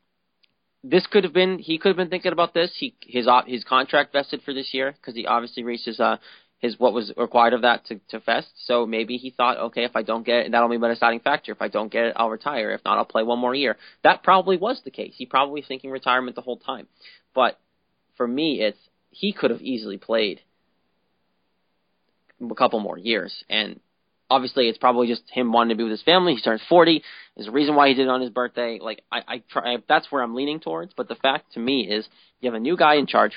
this 0.82 1.06
could 1.06 1.24
have 1.24 1.32
been. 1.32 1.58
He 1.58 1.78
could 1.78 1.90
have 1.90 1.96
been 1.96 2.10
thinking 2.10 2.32
about 2.32 2.54
this. 2.54 2.72
He 2.78 2.94
his 3.02 3.26
his 3.46 3.64
contract 3.64 4.12
vested 4.12 4.42
for 4.42 4.52
this 4.52 4.72
year 4.72 4.92
because 4.92 5.14
he 5.14 5.26
obviously 5.26 5.64
reached 5.64 5.86
his 5.86 6.00
uh 6.00 6.16
his 6.58 6.78
what 6.78 6.92
was 6.92 7.12
required 7.16 7.52
of 7.52 7.62
that 7.62 7.84
to 7.86 8.00
to 8.08 8.18
vest. 8.20 8.48
So 8.64 8.86
maybe 8.86 9.16
he 9.16 9.30
thought, 9.30 9.58
okay, 9.58 9.84
if 9.84 9.94
I 9.94 10.02
don't 10.02 10.24
get 10.24 10.46
it, 10.46 10.52
that'll 10.52 10.68
be 10.68 10.78
my 10.78 10.88
deciding 10.88 11.20
factor. 11.20 11.52
If 11.52 11.60
I 11.60 11.68
don't 11.68 11.92
get 11.92 12.06
it, 12.06 12.14
I'll 12.16 12.30
retire. 12.30 12.70
If 12.70 12.84
not, 12.84 12.98
I'll 12.98 13.04
play 13.04 13.22
one 13.22 13.38
more 13.38 13.54
year. 13.54 13.76
That 14.02 14.22
probably 14.22 14.56
was 14.56 14.80
the 14.84 14.90
case. 14.90 15.14
He 15.16 15.26
probably 15.26 15.60
was 15.60 15.68
thinking 15.68 15.90
retirement 15.90 16.34
the 16.34 16.42
whole 16.42 16.56
time. 16.56 16.86
But 17.34 17.58
for 18.16 18.26
me, 18.26 18.60
it's 18.62 18.78
he 19.10 19.32
could 19.32 19.50
have 19.50 19.60
easily 19.60 19.98
played 19.98 20.40
a 22.40 22.54
couple 22.54 22.80
more 22.80 22.98
years. 22.98 23.44
And 23.48 23.80
obviously, 24.30 24.68
it's 24.68 24.78
probably 24.78 25.08
just 25.08 25.22
him 25.30 25.52
wanting 25.52 25.70
to 25.70 25.76
be 25.76 25.84
with 25.84 25.92
his 25.92 26.02
family. 26.02 26.34
He 26.34 26.40
turns 26.40 26.62
40. 26.68 27.02
There's 27.36 27.48
a 27.48 27.52
reason 27.52 27.74
why 27.74 27.88
he 27.88 27.94
did 27.94 28.06
it 28.06 28.10
on 28.10 28.20
his 28.20 28.30
birthday. 28.30 28.78
Like 28.80 29.02
I, 29.12 29.20
I 29.26 29.42
try. 29.50 29.76
That's 29.88 30.10
where 30.10 30.22
I'm 30.22 30.34
leaning 30.34 30.60
towards. 30.60 30.94
But 30.94 31.08
the 31.08 31.16
fact 31.16 31.52
to 31.52 31.60
me 31.60 31.88
is, 31.88 32.08
you 32.40 32.50
have 32.50 32.56
a 32.56 32.60
new 32.60 32.76
guy 32.76 32.96
in 32.96 33.06
charge. 33.06 33.32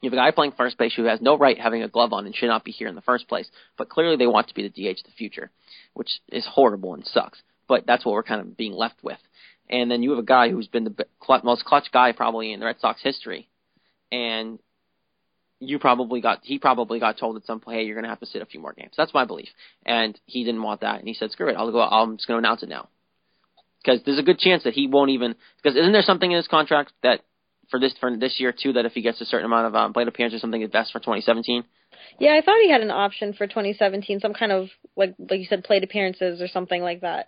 You 0.00 0.10
have 0.10 0.12
a 0.12 0.16
guy 0.16 0.30
playing 0.32 0.52
first 0.52 0.76
base 0.76 0.94
who 0.94 1.04
has 1.04 1.22
no 1.22 1.38
right 1.38 1.58
having 1.58 1.82
a 1.82 1.88
glove 1.88 2.12
on 2.12 2.26
and 2.26 2.34
should 2.34 2.48
not 2.48 2.64
be 2.64 2.72
here 2.72 2.88
in 2.88 2.94
the 2.94 3.00
first 3.00 3.26
place. 3.26 3.48
But 3.78 3.88
clearly, 3.88 4.16
they 4.16 4.26
want 4.26 4.48
to 4.48 4.54
be 4.54 4.62
the 4.62 4.68
DH 4.68 4.98
of 5.00 5.06
the 5.06 5.16
future, 5.16 5.50
which 5.94 6.10
is 6.30 6.46
horrible 6.46 6.94
and 6.94 7.06
sucks. 7.06 7.40
But 7.68 7.86
that's 7.86 8.04
what 8.04 8.12
we're 8.12 8.22
kind 8.22 8.42
of 8.42 8.56
being 8.56 8.74
left 8.74 9.02
with. 9.02 9.18
And 9.70 9.90
then 9.90 10.02
you 10.02 10.10
have 10.10 10.18
a 10.18 10.24
guy 10.24 10.50
who's 10.50 10.68
been 10.68 10.84
the 10.84 11.06
most 11.42 11.64
clutch 11.64 11.90
guy 11.90 12.12
probably 12.12 12.52
in 12.52 12.60
the 12.60 12.66
Red 12.66 12.80
Sox 12.80 13.02
history, 13.02 13.48
and 14.12 14.58
you 15.58 15.78
probably 15.78 16.20
got 16.20 16.40
he 16.42 16.58
probably 16.58 17.00
got 17.00 17.16
told 17.16 17.36
at 17.36 17.46
some 17.46 17.60
point, 17.60 17.78
hey, 17.78 17.84
you're 17.84 17.94
going 17.94 18.04
to 18.04 18.10
have 18.10 18.20
to 18.20 18.26
sit 18.26 18.42
a 18.42 18.46
few 18.46 18.60
more 18.60 18.74
games. 18.74 18.92
That's 18.96 19.14
my 19.14 19.24
belief, 19.24 19.48
and 19.86 20.20
he 20.26 20.44
didn't 20.44 20.62
want 20.62 20.82
that, 20.82 20.98
and 20.98 21.08
he 21.08 21.14
said, 21.14 21.30
screw 21.30 21.48
it, 21.48 21.56
I'll 21.56 21.72
go. 21.72 21.80
I'm 21.80 22.18
just 22.18 22.28
going 22.28 22.42
to 22.42 22.46
announce 22.46 22.62
it 22.62 22.68
now, 22.68 22.88
because 23.82 24.00
there's 24.04 24.18
a 24.18 24.22
good 24.22 24.38
chance 24.38 24.64
that 24.64 24.74
he 24.74 24.86
won't 24.86 25.10
even. 25.10 25.34
Because 25.56 25.78
isn't 25.78 25.92
there 25.92 26.02
something 26.02 26.30
in 26.30 26.36
his 26.36 26.48
contract 26.48 26.92
that 27.02 27.22
for 27.70 27.80
this 27.80 27.94
for 28.00 28.16
this 28.16 28.36
year 28.38 28.52
too 28.52 28.72
that 28.74 28.86
if 28.86 28.92
he 28.92 29.02
gets 29.02 29.20
a 29.20 29.24
certain 29.24 29.46
amount 29.46 29.66
of 29.66 29.74
um, 29.74 29.92
plate 29.92 30.08
appearances 30.08 30.38
or 30.38 30.40
something, 30.40 30.62
it's 30.62 30.72
best 30.72 30.92
for 30.92 30.98
2017. 30.98 31.64
Yeah, 32.18 32.34
I 32.34 32.42
thought 32.42 32.60
he 32.62 32.70
had 32.70 32.80
an 32.80 32.90
option 32.90 33.32
for 33.32 33.46
2017, 33.46 34.20
some 34.20 34.34
kind 34.34 34.52
of 34.52 34.68
like 34.96 35.14
like 35.18 35.40
you 35.40 35.46
said, 35.46 35.64
plate 35.64 35.84
appearances 35.84 36.40
or 36.40 36.48
something 36.48 36.82
like 36.82 37.00
that. 37.02 37.26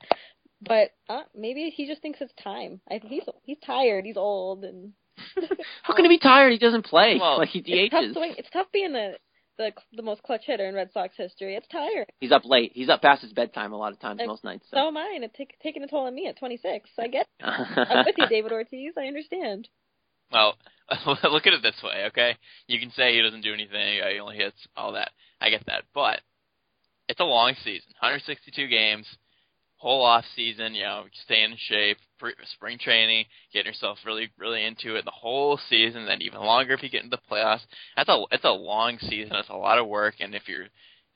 But 0.61 0.91
uh, 1.09 1.23
maybe 1.35 1.73
he 1.75 1.87
just 1.87 2.03
thinks 2.03 2.21
it's 2.21 2.33
time. 2.43 2.81
I, 2.91 3.01
he's 3.05 3.25
he's 3.45 3.59
tired. 3.65 4.05
He's 4.05 4.17
old, 4.17 4.65
and 4.65 4.93
How 5.83 5.95
can 5.95 6.05
he 6.05 6.09
be 6.09 6.19
tired? 6.19 6.53
He 6.53 6.59
doesn't 6.59 6.87
play. 6.87 7.19
Well, 7.21 7.39
like 7.39 7.51
he 7.51 7.63
it's 7.65 7.91
tough, 7.91 8.05
DHs. 8.05 8.35
it's 8.39 8.51
tough 8.51 8.67
being 8.73 8.93
the 8.93 9.15
the 9.59 9.73
the 9.95 10.03
most 10.03 10.23
clutch 10.23 10.43
hitter 10.47 10.67
in 10.67 10.75
Red 10.75 10.93
Sox 10.93 11.15
history. 11.17 11.55
It's 11.57 11.69
tired. 11.69 12.07
He's 12.21 12.33
up 12.33 12.43
late. 12.45 12.73
He's 12.75 12.89
up 12.89 13.03
past 13.03 13.23
his 13.23 13.33
bedtime 13.33 13.73
a 13.73 13.77
lot 13.77 13.93
of 13.93 14.01
times, 14.01 14.21
most 14.27 14.45
nights. 14.45 14.67
So 14.71 14.89
am 14.89 14.97
I, 14.97 15.13
and 15.15 15.25
it's 15.25 15.37
take, 15.37 15.59
taking 15.63 15.83
a 15.83 15.89
toll 15.89 16.07
on 16.07 16.15
me 16.15 16.27
at 16.27 16.39
26. 16.39 16.91
I 16.99 17.09
get. 17.09 17.27
I'm 17.41 18.05
with 18.05 18.17
you, 18.19 18.29
David 18.29 18.53
Ortiz. 18.53 18.93
I 18.99 19.07
understand. 19.07 19.69
Well, 20.33 20.57
look 21.07 21.47
at 21.47 21.53
it 21.53 21.63
this 21.63 21.81
way, 21.83 22.05
okay? 22.07 22.37
You 22.67 22.79
can 22.79 22.91
say 22.91 23.15
he 23.15 23.23
doesn't 23.23 23.43
do 23.43 23.55
anything, 23.55 24.01
uh, 24.01 24.09
he 24.09 24.21
only 24.21 24.37
hits 24.37 24.57
all 24.77 24.93
that. 24.93 25.11
I 25.41 25.51
get 25.51 25.67
that, 25.67 25.85
but 25.95 26.21
it's 27.09 27.21
a 27.21 27.25
long 27.25 27.55
season, 27.63 27.91
162 28.01 28.69
games, 28.69 29.07
whole 29.77 30.05
off 30.05 30.25
season. 30.35 30.75
You 30.75 30.85
know, 30.85 31.05
staying 31.25 31.53
in 31.53 31.57
shape, 31.59 31.99
spring 32.55 32.79
training, 32.79 33.27
getting 33.53 33.67
yourself 33.67 33.99
really, 34.05 34.31
really 34.39 34.65
into 34.65 34.97
it. 34.97 35.05
The 35.05 35.11
whole 35.11 35.59
season, 35.69 36.07
then 36.07 36.23
even 36.23 36.41
longer 36.41 36.75
if 36.75 36.83
you 36.83 36.89
get 36.89 37.05
into 37.05 37.17
the 37.17 37.35
playoffs. 37.35 37.65
That's 37.97 38.09
a 38.09 38.23
it's 38.31 38.45
a 38.45 38.51
long 38.51 38.99
season. 38.99 39.37
It's 39.37 39.49
a 39.49 39.55
lot 39.55 39.79
of 39.79 39.87
work, 39.87 40.15
and 40.21 40.35
if 40.35 40.49
you're, 40.49 40.67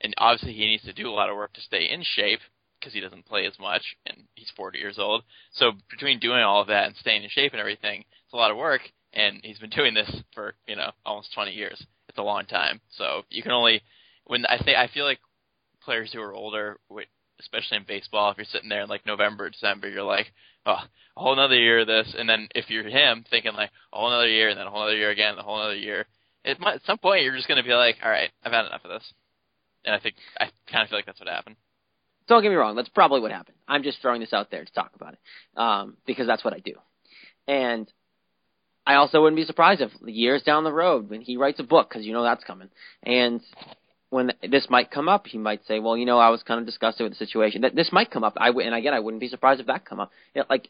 and 0.01 0.13
obviously 0.17 0.53
he 0.53 0.65
needs 0.65 0.83
to 0.83 0.93
do 0.93 1.09
a 1.09 1.11
lot 1.11 1.29
of 1.29 1.35
work 1.35 1.53
to 1.53 1.61
stay 1.61 1.89
in 1.89 2.03
shape 2.03 2.39
because 2.79 2.93
he 2.93 3.01
doesn't 3.01 3.25
play 3.25 3.45
as 3.45 3.59
much, 3.59 3.83
and 4.07 4.17
he's 4.33 4.51
40 4.55 4.79
years 4.79 4.97
old. 4.97 5.23
So 5.53 5.73
between 5.89 6.19
doing 6.19 6.41
all 6.41 6.61
of 6.61 6.67
that 6.67 6.87
and 6.87 6.95
staying 6.95 7.23
in 7.23 7.29
shape 7.29 7.51
and 7.51 7.59
everything, 7.59 7.99
it's 7.99 8.33
a 8.33 8.37
lot 8.37 8.49
of 8.49 8.57
work. 8.57 8.81
And 9.13 9.39
he's 9.43 9.59
been 9.59 9.69
doing 9.69 9.93
this 9.93 10.09
for 10.33 10.55
you 10.67 10.75
know 10.75 10.91
almost 11.05 11.33
20 11.33 11.51
years. 11.51 11.85
It's 12.09 12.17
a 12.17 12.23
long 12.23 12.45
time. 12.45 12.81
So 12.97 13.23
you 13.29 13.43
can 13.43 13.51
only 13.51 13.81
when 14.25 14.45
I 14.45 14.57
think 14.57 14.77
I 14.77 14.87
feel 14.87 15.05
like 15.05 15.19
players 15.83 16.11
who 16.13 16.21
are 16.21 16.33
older, 16.33 16.77
especially 17.39 17.77
in 17.77 17.83
baseball, 17.87 18.31
if 18.31 18.37
you're 18.37 18.45
sitting 18.45 18.69
there 18.69 18.81
in 18.81 18.89
like 18.89 19.05
November, 19.05 19.49
December, 19.49 19.89
you're 19.89 20.03
like, 20.03 20.31
oh, 20.65 20.77
a 21.17 21.19
whole 21.19 21.33
another 21.33 21.55
year 21.55 21.79
of 21.79 21.87
this, 21.87 22.13
and 22.17 22.29
then 22.29 22.47
if 22.55 22.69
you're 22.69 22.87
him, 22.87 23.25
thinking 23.29 23.53
like 23.53 23.71
a 23.91 23.97
whole 23.97 24.07
another 24.07 24.29
year, 24.29 24.49
and 24.49 24.57
then 24.57 24.67
a 24.67 24.69
whole 24.69 24.83
another 24.83 24.97
year 24.97 25.09
again, 25.09 25.37
a 25.37 25.43
whole 25.43 25.59
another 25.59 25.75
year. 25.75 26.05
It 26.43 26.59
might, 26.59 26.75
at 26.75 26.85
some 26.85 26.97
point 26.97 27.23
you're 27.23 27.35
just 27.35 27.47
going 27.47 27.61
to 27.61 27.67
be 27.67 27.73
like, 27.73 27.97
all 28.03 28.09
right, 28.09 28.31
I've 28.43 28.51
had 28.51 28.65
enough 28.65 28.85
of 28.85 28.91
this, 28.91 29.13
and 29.85 29.93
I 29.93 29.99
think 29.99 30.15
I 30.39 30.49
kind 30.71 30.83
of 30.83 30.89
feel 30.89 30.97
like 30.97 31.05
that's 31.05 31.19
what 31.19 31.29
happened. 31.29 31.55
Don't 32.27 32.41
get 32.41 32.49
me 32.49 32.55
wrong. 32.55 32.75
That's 32.75 32.89
probably 32.89 33.19
what 33.19 33.31
happened. 33.31 33.57
I'm 33.67 33.83
just 33.83 34.01
throwing 34.01 34.21
this 34.21 34.33
out 34.33 34.51
there 34.51 34.63
to 34.63 34.73
talk 34.73 34.91
about 34.95 35.13
it 35.13 35.19
um, 35.57 35.97
because 36.05 36.27
that's 36.27 36.43
what 36.43 36.53
I 36.53 36.59
do. 36.59 36.75
And 37.47 37.91
I 38.85 38.95
also 38.95 39.21
wouldn't 39.21 39.37
be 39.37 39.45
surprised 39.45 39.81
if 39.81 39.91
years 40.05 40.41
down 40.41 40.63
the 40.63 40.73
road 40.73 41.09
when 41.09 41.21
he 41.21 41.37
writes 41.37 41.59
a 41.59 41.63
book 41.63 41.89
because 41.89 42.05
you 42.05 42.13
know 42.13 42.23
that's 42.23 42.43
coming, 42.43 42.69
and 43.03 43.41
when 44.09 44.33
this 44.49 44.67
might 44.69 44.91
come 44.91 45.07
up, 45.07 45.27
he 45.27 45.37
might 45.37 45.65
say, 45.65 45.79
"Well, 45.79 45.95
you 45.95 46.05
know, 46.05 46.19
I 46.19 46.29
was 46.29 46.43
kind 46.43 46.59
of 46.59 46.65
disgusted 46.65 47.03
with 47.05 47.13
the 47.13 47.25
situation." 47.25 47.61
That 47.61 47.75
this 47.75 47.91
might 47.91 48.11
come 48.11 48.23
up. 48.23 48.33
I 48.37 48.47
w- 48.47 48.65
and 48.65 48.75
again, 48.75 48.93
I 48.93 48.99
wouldn't 48.99 49.21
be 49.21 49.29
surprised 49.29 49.61
if 49.61 49.67
that 49.67 49.85
come 49.85 49.99
up. 49.99 50.11
You 50.35 50.41
know, 50.41 50.45
like, 50.49 50.69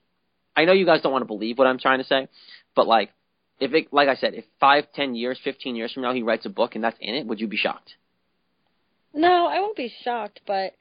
I 0.56 0.66
know 0.66 0.74
you 0.74 0.86
guys 0.86 1.02
don't 1.02 1.12
want 1.12 1.24
to 1.24 1.28
believe 1.28 1.58
what 1.58 1.68
I'm 1.68 1.80
trying 1.80 2.00
to 2.00 2.06
say, 2.06 2.28
but 2.76 2.86
like, 2.86 3.12
if 3.60 3.74
it, 3.74 3.92
like 3.92 4.10
I 4.10 4.16
said, 4.16 4.34
if 4.34 4.46
five, 4.60 4.86
ten 4.94 5.16
years, 5.16 5.40
fifteen 5.44 5.76
years 5.76 5.92
from 5.92 6.04
now 6.04 6.14
he 6.14 6.22
writes 6.22 6.46
a 6.46 6.50
book 6.50 6.76
and 6.76 6.84
that's 6.84 6.98
in 7.00 7.16
it, 7.16 7.26
would 7.26 7.40
you 7.40 7.48
be 7.48 7.58
shocked? 7.58 7.96
No, 9.14 9.48
I 9.48 9.60
won't 9.60 9.76
be 9.76 9.92
shocked, 10.04 10.42
but 10.46 10.74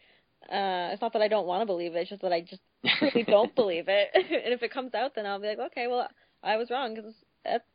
uh 0.52 0.90
it's 0.92 1.00
not 1.00 1.12
that 1.12 1.22
I 1.22 1.28
don't 1.28 1.46
want 1.46 1.62
to 1.62 1.66
believe 1.66 1.94
it. 1.94 2.00
It's 2.00 2.10
just 2.10 2.22
that 2.22 2.32
I 2.32 2.40
just 2.42 2.62
really 3.00 3.22
don't 3.26 3.54
believe 3.54 3.84
it. 3.88 4.08
and 4.14 4.52
if 4.52 4.62
it 4.62 4.72
comes 4.72 4.94
out, 4.94 5.14
then 5.14 5.26
I'll 5.26 5.40
be 5.40 5.48
like, 5.48 5.58
okay, 5.58 5.86
well, 5.86 6.08
I 6.42 6.56
was 6.56 6.70
wrong 6.70 6.94
because 6.94 7.14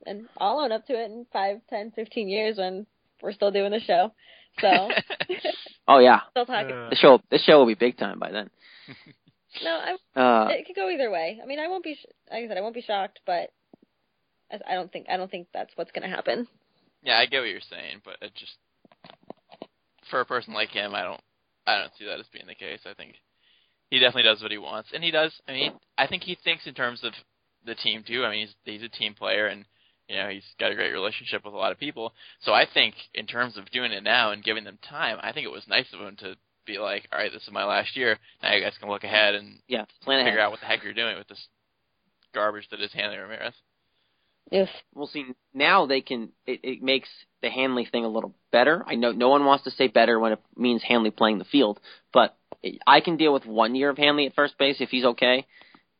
and 0.06 0.28
I'll 0.38 0.60
own 0.60 0.72
up 0.72 0.86
to 0.88 0.94
it 0.94 1.06
in 1.12 1.26
five, 1.34 1.58
ten, 1.70 1.92
fifteen 1.92 2.28
years 2.30 2.58
when 2.58 2.86
we're 3.22 3.32
still 3.34 3.52
doing 3.52 3.72
the 3.72 3.80
show. 3.80 4.12
So 4.62 4.90
Oh 5.88 6.00
yeah, 6.00 6.22
still 6.32 6.46
talking. 6.46 6.70
the 6.90 6.96
show, 6.96 7.20
this 7.30 7.44
show 7.44 7.60
will 7.60 7.66
be 7.68 7.76
big 7.76 7.98
time 7.98 8.20
by 8.20 8.32
then. 8.32 8.50
No, 9.64 9.72
I, 9.72 10.20
Uh, 10.20 10.48
it 10.50 10.66
could 10.68 10.76
go 10.76 10.90
either 10.90 11.10
way. 11.10 11.40
I 11.42 11.46
mean, 11.46 11.60
I 11.60 11.70
won't 11.70 11.84
be 11.84 11.96
sh- 11.96 12.06
like 12.30 12.44
I 12.44 12.48
said, 12.50 12.58
I 12.58 12.62
won't 12.62 12.76
be 12.76 12.82
shocked, 12.82 13.22
but 13.26 13.52
I 14.52 14.60
I 14.68 14.76
don't 14.76 14.92
think 14.92 15.08
I 15.10 15.16
don't 15.16 15.32
think 15.32 15.48
that's 15.54 15.72
what's 15.78 15.92
going 15.92 16.04
to 16.10 16.14
happen. 16.14 16.46
Yeah, 17.04 17.18
I 17.18 17.26
get 17.26 17.40
what 17.40 17.48
you're 17.50 17.62
saying, 17.62 18.02
but 18.04 18.18
it 18.22 18.36
just 18.36 18.58
for 20.10 20.20
a 20.20 20.26
person 20.26 20.54
like 20.54 20.70
him, 20.70 20.94
I 20.94 21.04
don't 21.04 21.22
I 21.66 21.80
don't 21.80 21.92
see 21.98 22.06
that 22.06 22.20
as 22.20 22.26
being 22.34 22.48
the 22.48 22.56
case. 22.56 22.82
I 22.86 22.94
think 22.96 23.16
he 23.90 24.00
definitely 24.00 24.24
does 24.24 24.42
what 24.42 24.52
he 24.52 24.58
wants, 24.58 24.90
and 24.94 25.02
he 25.02 25.12
does. 25.12 25.32
I 25.48 25.54
mean, 25.54 25.72
I 25.98 26.08
think 26.08 26.24
he 26.24 26.38
thinks 26.44 26.68
in 26.68 26.74
terms 26.74 27.04
of 27.06 27.14
the 27.66 27.76
team 27.76 28.04
too. 28.06 28.24
I 28.24 28.32
mean, 28.32 28.48
he's 28.48 28.56
he's 28.64 28.84
a 28.84 28.90
team 28.90 29.14
player, 29.14 29.48
and 29.48 29.66
you 30.08 30.16
know 30.16 30.30
he's 30.30 30.44
got 30.60 30.72
a 30.72 30.76
great 30.76 30.92
relationship 30.92 31.46
with 31.46 31.54
a 31.54 31.58
lot 31.58 31.72
of 31.72 31.80
people. 31.80 32.14
So 32.42 32.54
I 32.54 32.66
think 32.72 32.96
in 33.14 33.26
terms 33.26 33.58
of 33.58 33.70
doing 33.72 33.92
it 33.92 34.04
now 34.04 34.32
and 34.32 34.44
giving 34.44 34.64
them 34.64 34.80
time, 34.88 35.18
I 35.22 35.32
think 35.32 35.46
it 35.46 35.52
was 35.52 35.68
nice 35.68 35.88
of 35.94 36.00
him 36.00 36.16
to 36.18 36.36
be 36.66 36.78
like, 36.78 37.08
all 37.12 37.20
right, 37.20 37.32
this 37.32 37.44
is 37.44 37.52
my 37.52 37.66
last 37.66 37.96
year. 37.96 38.18
Now 38.42 38.54
you 38.54 38.64
guys 38.64 38.74
can 38.80 38.90
look 38.90 39.04
ahead 39.04 39.36
and 39.36 39.60
yeah, 39.68 39.86
plan 40.04 40.20
ahead. 40.20 40.32
figure 40.32 40.42
out 40.42 40.52
what 40.52 40.60
the 40.60 40.66
heck 40.66 40.84
you're 40.84 40.94
doing 40.94 41.18
with 41.18 41.28
this 41.28 41.48
garbage 42.34 42.68
that 42.72 42.82
is 42.82 42.92
Hanley 42.94 43.18
Ramirez. 43.18 43.54
Yes. 44.52 44.70
We'll 44.94 45.08
see. 45.08 45.26
Now 45.54 45.86
they 45.86 46.02
can. 46.02 46.30
It, 46.46 46.60
it 46.64 46.84
makes 46.84 47.10
the 47.42 47.50
Hanley 47.50 47.88
thing 47.92 48.06
a 48.06 48.10
little 48.10 48.36
better. 48.52 48.84
I 48.86 48.96
know 48.96 49.12
no 49.12 49.30
one 49.30 49.46
wants 49.46 49.64
to 49.64 49.72
say 49.72 49.88
better 49.88 50.20
when 50.20 50.34
it 50.34 50.40
means 50.56 50.84
Hanley 50.84 51.12
playing 51.12 51.40
the 51.40 51.46
field, 51.46 51.80
but 52.14 52.38
I 52.86 53.02
can 53.02 53.18
deal 53.18 53.34
with 53.34 53.46
one 53.46 53.76
year 53.76 53.90
of 53.90 53.98
Hanley 53.98 54.28
at 54.28 54.36
first 54.36 54.58
base 54.58 54.78
if 54.80 54.90
he's 54.90 55.06
okay. 55.06 55.46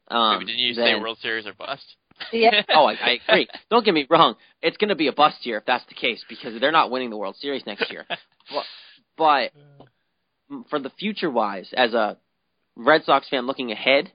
Um, 0.10 0.40
Maybe 0.40 0.46
didn't 0.52 0.60
you 0.60 0.74
then- 0.76 0.86
say 0.98 1.02
World 1.02 1.18
Series 1.22 1.46
or 1.46 1.54
bust? 1.54 1.84
Yeah. 2.32 2.62
oh, 2.70 2.86
I, 2.86 2.94
I 2.94 3.20
agree. 3.28 3.48
Don't 3.70 3.84
get 3.84 3.94
me 3.94 4.08
wrong. 4.10 4.36
It's 4.62 4.78
going 4.78 4.90
to 4.90 4.96
be 4.96 5.08
a 5.08 5.12
bust 5.14 5.46
year 5.46 5.58
if 5.58 5.66
that's 5.66 5.86
the 5.88 5.96
case 5.96 6.24
because 6.30 6.60
they're 6.60 6.72
not 6.72 6.90
winning 6.92 7.10
the 7.10 7.18
World 7.18 7.36
Series 7.38 7.66
next 7.66 7.92
year. 7.92 8.06
but, 8.50 8.64
but 9.18 9.52
for 10.70 10.80
the 10.80 10.92
future 10.92 11.30
wise, 11.30 11.74
as 11.76 11.94
a 11.94 12.18
Red 12.78 13.04
Sox 13.04 13.28
fan 13.30 13.48
looking 13.48 13.72
ahead, 13.72 14.12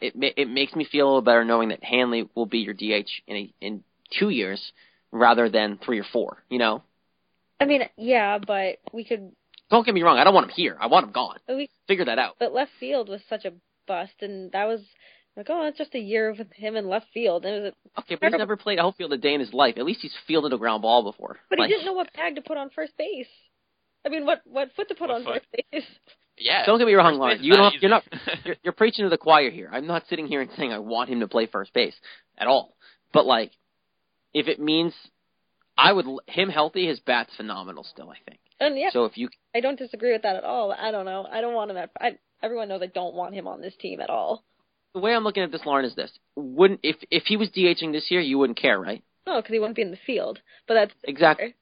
it 0.00 0.14
it 0.36 0.48
makes 0.48 0.74
me 0.74 0.84
feel 0.90 1.06
a 1.06 1.08
little 1.08 1.22
better 1.22 1.44
knowing 1.44 1.68
that 1.68 1.82
Hanley 1.84 2.28
will 2.34 2.46
be 2.46 2.58
your 2.58 2.74
DH 2.74 3.08
in 3.26 3.36
a, 3.36 3.54
in 3.60 3.84
two 4.18 4.28
years 4.28 4.72
rather 5.12 5.48
than 5.48 5.78
three 5.84 5.98
or 6.00 6.04
four. 6.12 6.42
You 6.50 6.58
know, 6.58 6.82
I 7.60 7.64
mean, 7.64 7.82
yeah, 7.96 8.38
but 8.38 8.78
we 8.92 9.04
could. 9.04 9.32
don't 9.70 9.86
get 9.86 9.94
me 9.94 10.02
wrong. 10.02 10.18
I 10.18 10.24
don't 10.24 10.34
want 10.34 10.46
him 10.46 10.52
here. 10.54 10.76
I 10.80 10.86
want 10.86 11.06
him 11.06 11.12
gone. 11.12 11.38
We 11.48 11.70
Figure 11.86 12.06
that 12.06 12.18
out. 12.18 12.36
but 12.38 12.52
left 12.52 12.72
field 12.80 13.08
was 13.08 13.20
such 13.28 13.44
a 13.44 13.52
bust, 13.86 14.14
and 14.20 14.50
that 14.52 14.64
was 14.66 14.80
like, 15.36 15.46
oh, 15.50 15.66
it's 15.66 15.78
just 15.78 15.94
a 15.94 15.98
year 15.98 16.34
with 16.36 16.52
him 16.52 16.76
in 16.76 16.88
left 16.88 17.06
field. 17.12 17.44
And 17.44 17.54
it 17.56 17.62
was, 17.62 17.72
Okay, 18.04 18.16
but 18.20 18.30
he's 18.30 18.38
never 18.38 18.56
played 18.56 18.78
outfield 18.78 19.12
a 19.12 19.18
day 19.18 19.34
in 19.34 19.40
his 19.40 19.52
life. 19.52 19.74
At 19.76 19.84
least 19.84 20.00
he's 20.00 20.14
fielded 20.26 20.52
a 20.52 20.58
ground 20.58 20.82
ball 20.82 21.02
before. 21.02 21.38
but 21.50 21.58
Like- 21.58 21.68
he 21.68 21.74
didn't 21.74 21.86
know 21.86 21.92
what 21.92 22.12
bag 22.14 22.36
to 22.36 22.42
put 22.42 22.56
on 22.56 22.70
first 22.70 22.96
base. 22.96 23.26
I 24.06 24.10
mean, 24.10 24.26
what 24.26 24.42
what 24.44 24.68
foot 24.76 24.88
to 24.88 24.94
put 24.94 25.10
on 25.10 25.24
foot? 25.24 25.42
first 25.52 25.64
base? 25.72 25.84
Yeah. 26.36 26.66
Don't 26.66 26.78
get 26.78 26.86
me 26.86 26.94
wrong, 26.94 27.12
First 27.12 27.18
Lauren. 27.20 27.42
You 27.42 27.50
not 27.52 27.72
don't. 27.72 27.82
You're 27.82 27.90
not. 27.90 28.02
You're, 28.44 28.56
you're 28.64 28.72
preaching 28.72 29.04
to 29.04 29.08
the 29.08 29.16
choir 29.16 29.50
here. 29.50 29.70
I'm 29.72 29.86
not 29.86 30.02
sitting 30.08 30.26
here 30.26 30.40
and 30.42 30.50
saying 30.56 30.72
I 30.72 30.78
want 30.78 31.08
him 31.08 31.20
to 31.20 31.28
play 31.28 31.46
first 31.46 31.72
base 31.72 31.94
at 32.36 32.46
all. 32.48 32.76
But 33.12 33.24
like, 33.24 33.52
if 34.34 34.46
it 34.48 34.60
means 34.60 34.92
I 35.78 35.92
would 35.92 36.06
him 36.26 36.48
healthy, 36.50 36.86
his 36.86 37.00
bat's 37.00 37.34
phenomenal 37.36 37.84
still. 37.84 38.10
I 38.10 38.16
think. 38.28 38.40
And 38.60 38.78
yeah, 38.78 38.90
So 38.92 39.04
if 39.06 39.16
you 39.16 39.30
I 39.54 39.60
don't 39.60 39.78
disagree 39.78 40.12
with 40.12 40.22
that 40.22 40.36
at 40.36 40.44
all. 40.44 40.70
I 40.72 40.90
don't 40.90 41.06
know. 41.06 41.26
I 41.30 41.40
don't 41.40 41.54
want 41.54 41.70
him 41.70 41.76
at. 41.78 41.90
I, 42.00 42.18
everyone 42.42 42.68
knows 42.68 42.82
I 42.82 42.86
don't 42.86 43.14
want 43.14 43.34
him 43.34 43.46
on 43.46 43.60
this 43.62 43.74
team 43.80 44.00
at 44.00 44.10
all. 44.10 44.44
The 44.94 45.00
way 45.00 45.14
I'm 45.14 45.24
looking 45.24 45.42
at 45.42 45.52
this, 45.52 45.62
Lauren, 45.66 45.84
is 45.84 45.94
this: 45.94 46.10
wouldn't 46.36 46.80
if 46.82 46.96
if 47.10 47.24
he 47.24 47.36
was 47.36 47.50
DHing 47.50 47.92
this 47.92 48.10
year, 48.10 48.20
you 48.20 48.38
wouldn't 48.38 48.58
care, 48.58 48.78
right? 48.80 49.02
No, 49.26 49.40
because 49.40 49.52
he 49.52 49.58
wouldn't 49.58 49.76
be 49.76 49.82
in 49.82 49.90
the 49.90 49.98
field. 50.06 50.40
But 50.66 50.74
that's 50.74 50.92
Exactly. 51.04 51.54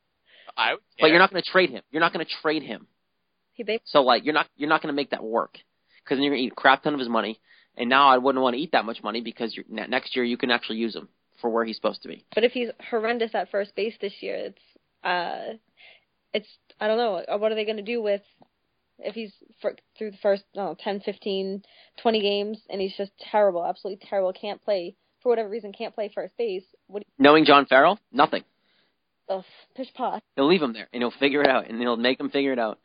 I 0.56 0.72
would 0.74 0.82
But 1.00 1.10
you're 1.10 1.18
not 1.18 1.30
going 1.30 1.42
to 1.42 1.50
trade 1.50 1.70
him. 1.70 1.82
You're 1.90 2.00
not 2.00 2.12
going 2.12 2.24
to 2.24 2.32
trade 2.42 2.62
him. 2.62 2.86
he 3.54 3.62
they 3.62 3.80
So 3.84 4.02
like, 4.02 4.24
you're 4.24 4.34
not 4.34 4.48
you're 4.56 4.68
not 4.68 4.82
going 4.82 4.92
to 4.92 4.96
make 4.96 5.10
that 5.10 5.24
work 5.24 5.58
because 6.04 6.16
then 6.16 6.22
you're 6.22 6.32
going 6.32 6.42
to 6.42 6.46
eat 6.46 6.52
a 6.52 6.60
crap 6.60 6.82
ton 6.82 6.94
of 6.94 7.00
his 7.00 7.08
money. 7.08 7.40
And 7.76 7.88
now 7.88 8.08
I 8.08 8.18
wouldn't 8.18 8.42
want 8.42 8.54
to 8.54 8.60
eat 8.60 8.72
that 8.72 8.84
much 8.84 9.02
money 9.02 9.22
because 9.22 9.56
you're, 9.56 9.64
next 9.88 10.14
year 10.14 10.24
you 10.24 10.36
can 10.36 10.50
actually 10.50 10.76
use 10.76 10.94
him 10.94 11.08
for 11.40 11.48
where 11.48 11.64
he's 11.64 11.76
supposed 11.76 12.02
to 12.02 12.08
be. 12.08 12.26
But 12.34 12.44
if 12.44 12.52
he's 12.52 12.68
horrendous 12.90 13.34
at 13.34 13.50
first 13.50 13.74
base 13.74 13.94
this 14.00 14.12
year, 14.20 14.36
it's 14.36 14.58
uh, 15.02 15.54
it's 16.34 16.48
I 16.80 16.86
don't 16.86 16.98
know. 16.98 17.22
Uh, 17.26 17.38
What 17.38 17.50
are 17.50 17.54
they 17.54 17.64
going 17.64 17.78
to 17.78 17.82
do 17.82 18.02
with 18.02 18.20
if 19.04 19.14
he's 19.14 19.32
for, 19.60 19.74
through 19.96 20.12
the 20.12 20.16
first 20.18 20.44
I 20.54 20.58
don't 20.58 20.66
know, 20.70 20.76
10, 20.78 21.00
15, 21.00 21.62
20 22.00 22.20
games 22.20 22.58
and 22.70 22.80
he's 22.80 22.96
just 22.96 23.12
terrible, 23.18 23.64
absolutely 23.64 24.04
terrible, 24.08 24.32
can't 24.32 24.62
play 24.62 24.96
for 25.22 25.28
whatever 25.28 25.48
reason, 25.48 25.72
can't 25.72 25.94
play 25.94 26.10
first 26.12 26.36
base? 26.36 26.64
What? 26.88 27.04
Knowing 27.18 27.44
John 27.44 27.66
Farrell, 27.66 27.98
nothing. 28.12 28.42
Do 29.28 29.34
you, 29.34 29.38
ugh, 29.38 29.44
pish 29.76 29.92
pot. 29.94 30.22
He'll 30.36 30.48
leave 30.48 30.62
him 30.62 30.72
there, 30.72 30.88
and 30.92 31.02
he'll 31.02 31.12
figure 31.12 31.42
it 31.42 31.48
out, 31.48 31.68
and 31.68 31.80
he'll 31.80 31.96
make 31.96 32.18
him 32.18 32.30
figure 32.30 32.52
it 32.52 32.58
out. 32.58 32.78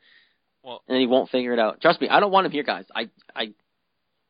Well- 0.64 0.84
and 0.88 1.00
he 1.00 1.08
won't 1.08 1.30
figure 1.30 1.54
it 1.54 1.60
out. 1.60 1.82
Trust 1.82 2.02
me, 2.02 2.10
I 2.10 2.20
don't 2.20 2.32
want 2.32 2.46
him 2.46 2.52
here, 2.52 2.64
guys. 2.64 2.86
I 2.96 3.10
I 3.36 3.54